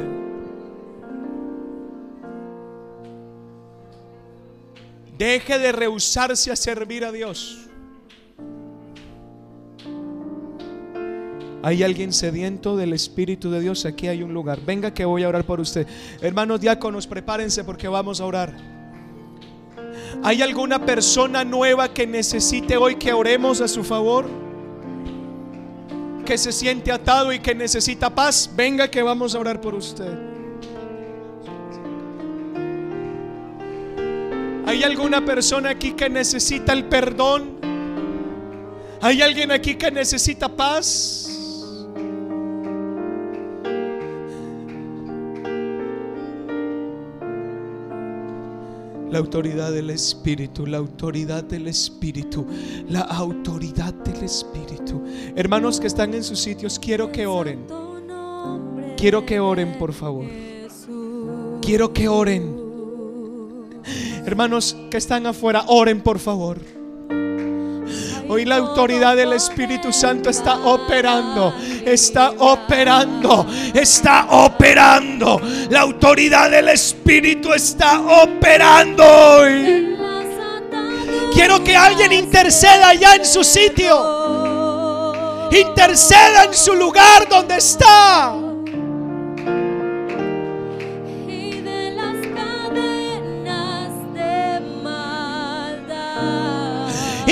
Deje 5.17 5.57
de 5.57 5.71
rehusarse 5.71 6.51
a 6.51 6.57
servir 6.57 7.05
a 7.05 7.13
Dios. 7.13 7.66
Hay 11.63 11.83
alguien 11.83 12.13
sediento 12.13 12.77
del 12.77 12.93
Espíritu 12.93 13.49
de 13.49 13.59
Dios. 13.59 13.85
Aquí 13.85 14.07
hay 14.07 14.23
un 14.23 14.33
lugar. 14.33 14.59
Venga 14.65 14.93
que 14.93 15.05
voy 15.05 15.23
a 15.23 15.29
orar 15.29 15.43
por 15.43 15.59
usted. 15.59 15.87
Hermanos 16.21 16.61
diáconos, 16.61 17.07
prepárense 17.07 17.63
porque 17.63 17.87
vamos 17.87 18.21
a 18.21 18.25
orar. 18.25 18.53
¿Hay 20.23 20.41
alguna 20.41 20.85
persona 20.85 21.43
nueva 21.43 21.93
que 21.93 22.05
necesite 22.05 22.77
hoy 22.77 22.95
que 22.95 23.13
oremos 23.13 23.61
a 23.61 23.67
su 23.67 23.83
favor? 23.83 24.29
Que 26.25 26.37
se 26.37 26.51
siente 26.51 26.91
atado 26.91 27.33
y 27.33 27.39
que 27.39 27.55
necesita 27.55 28.13
paz. 28.13 28.51
Venga 28.55 28.89
que 28.89 29.01
vamos 29.01 29.33
a 29.33 29.39
orar 29.39 29.59
por 29.59 29.73
usted. 29.73 30.27
¿Hay 34.65 34.83
alguna 34.83 35.23
persona 35.23 35.69
aquí 35.69 35.93
que 35.93 36.09
necesita 36.09 36.73
el 36.73 36.85
perdón? 36.85 37.57
¿Hay 39.01 39.21
alguien 39.21 39.51
aquí 39.51 39.75
que 39.75 39.89
necesita 39.89 40.49
paz? 40.49 41.36
La 49.11 49.19
autoridad 49.19 49.71
del 49.71 49.89
Espíritu, 49.89 50.65
la 50.65 50.77
autoridad 50.77 51.43
del 51.43 51.67
Espíritu, 51.67 52.45
la 52.89 53.01
autoridad 53.01 53.93
del 53.93 54.23
Espíritu. 54.23 55.03
Hermanos 55.35 55.79
que 55.79 55.87
están 55.87 56.13
en 56.13 56.23
sus 56.23 56.39
sitios, 56.39 56.77
quiero 56.77 57.11
que 57.11 57.25
oren. 57.25 57.65
Quiero 58.97 59.25
que 59.25 59.39
oren, 59.39 59.77
por 59.77 59.93
favor. 59.93 60.25
Quiero 61.61 61.93
que 61.93 62.07
oren. 62.07 62.55
Hermanos 64.25 64.75
que 64.91 64.97
están 64.97 65.25
afuera, 65.25 65.63
oren, 65.67 66.01
por 66.01 66.19
favor. 66.19 66.76
Hoy 68.29 68.43
la 68.43 68.57
autoridad 68.57 69.15
del 69.15 69.33
Espíritu 69.33 69.93
Santo 69.93 70.29
está 70.29 70.57
operando, 70.57 71.53
está 71.85 72.31
operando, 72.37 73.47
está 73.73 74.27
operando. 74.29 75.41
La 75.69 75.81
autoridad 75.81 76.51
del 76.51 76.69
Espíritu 76.69 77.53
está 77.53 78.01
operando 78.01 79.03
hoy. 79.05 79.95
Quiero 81.33 81.63
que 81.63 81.75
alguien 81.75 82.11
interceda 82.11 82.93
ya 82.95 83.15
en 83.15 83.25
su 83.25 83.43
sitio. 83.43 85.07
Interceda 85.51 86.45
en 86.45 86.53
su 86.53 86.73
lugar 86.73 87.29
donde 87.29 87.57
está. 87.57 88.46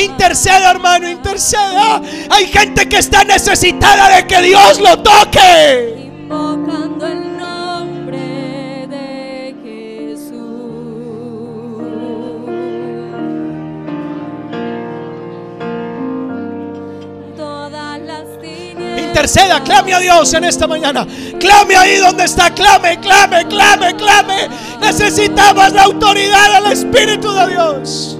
Interceda, 0.06 0.72
hermano, 0.72 1.10
interceda. 1.10 2.02
Hay 2.30 2.48
gente 2.48 2.88
que 2.88 2.98
está 2.98 3.24
necesitada 3.24 4.16
de 4.16 4.28
que 4.28 4.42
Dios 4.42 4.80
lo 4.80 4.98
toque. 5.00 6.12
Invocando 6.22 7.08
el 7.08 7.38
nombre 7.38 8.88
de 8.88 9.56
Jesús. 9.64 10.32
Todas 17.36 18.00
las 18.02 18.42
tinieblas. 18.42 19.02
Interceda, 19.02 19.64
clame 19.64 19.94
a 19.94 20.00
Dios 20.00 20.34
en 20.34 20.44
esta 20.46 20.68
mañana. 20.68 21.08
Clame 21.40 21.76
ahí 21.76 21.98
donde 21.98 22.26
está, 22.26 22.54
clame, 22.54 23.00
clame, 23.00 23.48
clame, 23.48 23.96
clame. 23.96 24.50
Necesitamos 24.82 25.72
la 25.74 25.84
autoridad 25.84 26.62
del 26.62 26.72
Espíritu 26.72 27.32
de 27.34 27.48
Dios. 27.48 28.20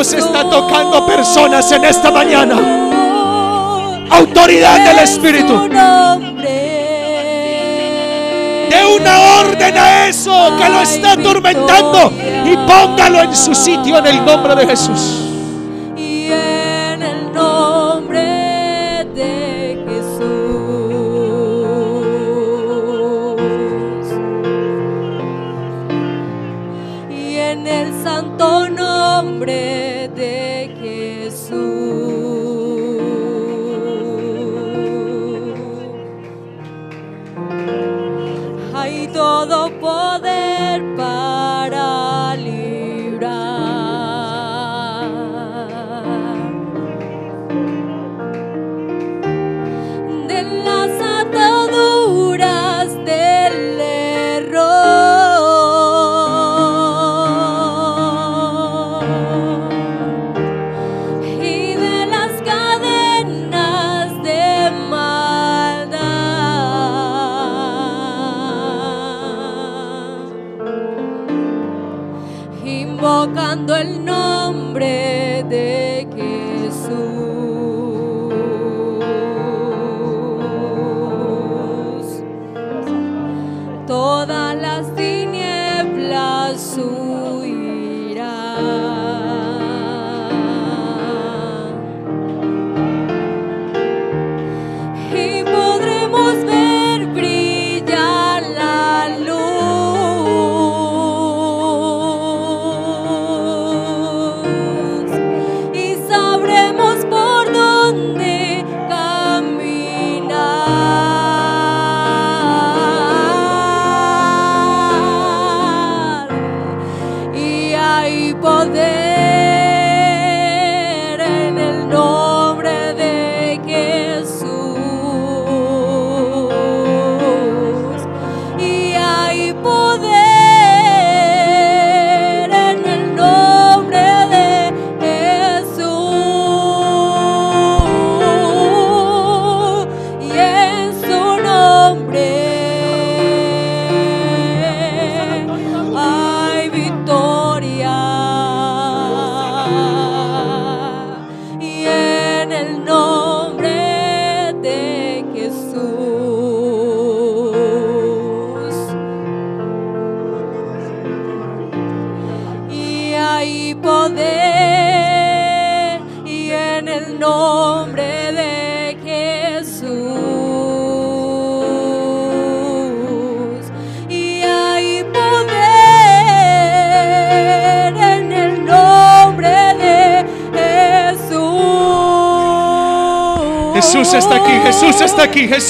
Dios 0.00 0.14
está 0.14 0.48
tocando 0.48 1.04
personas 1.04 1.70
en 1.72 1.84
esta 1.84 2.10
mañana. 2.10 2.56
Autoridad 4.08 4.82
del 4.82 5.00
Espíritu. 5.00 5.68
De 8.70 8.96
una 8.96 9.20
orden 9.40 9.76
a 9.76 10.06
eso 10.06 10.56
que 10.56 10.68
lo 10.70 10.80
está 10.80 11.12
atormentando 11.12 12.10
y 12.46 12.56
póngalo 12.66 13.24
en 13.24 13.36
su 13.36 13.54
sitio 13.54 13.98
en 13.98 14.06
el 14.06 14.24
nombre 14.24 14.56
de 14.56 14.68
Jesús. 14.68 15.19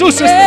Jesús. 0.01 0.40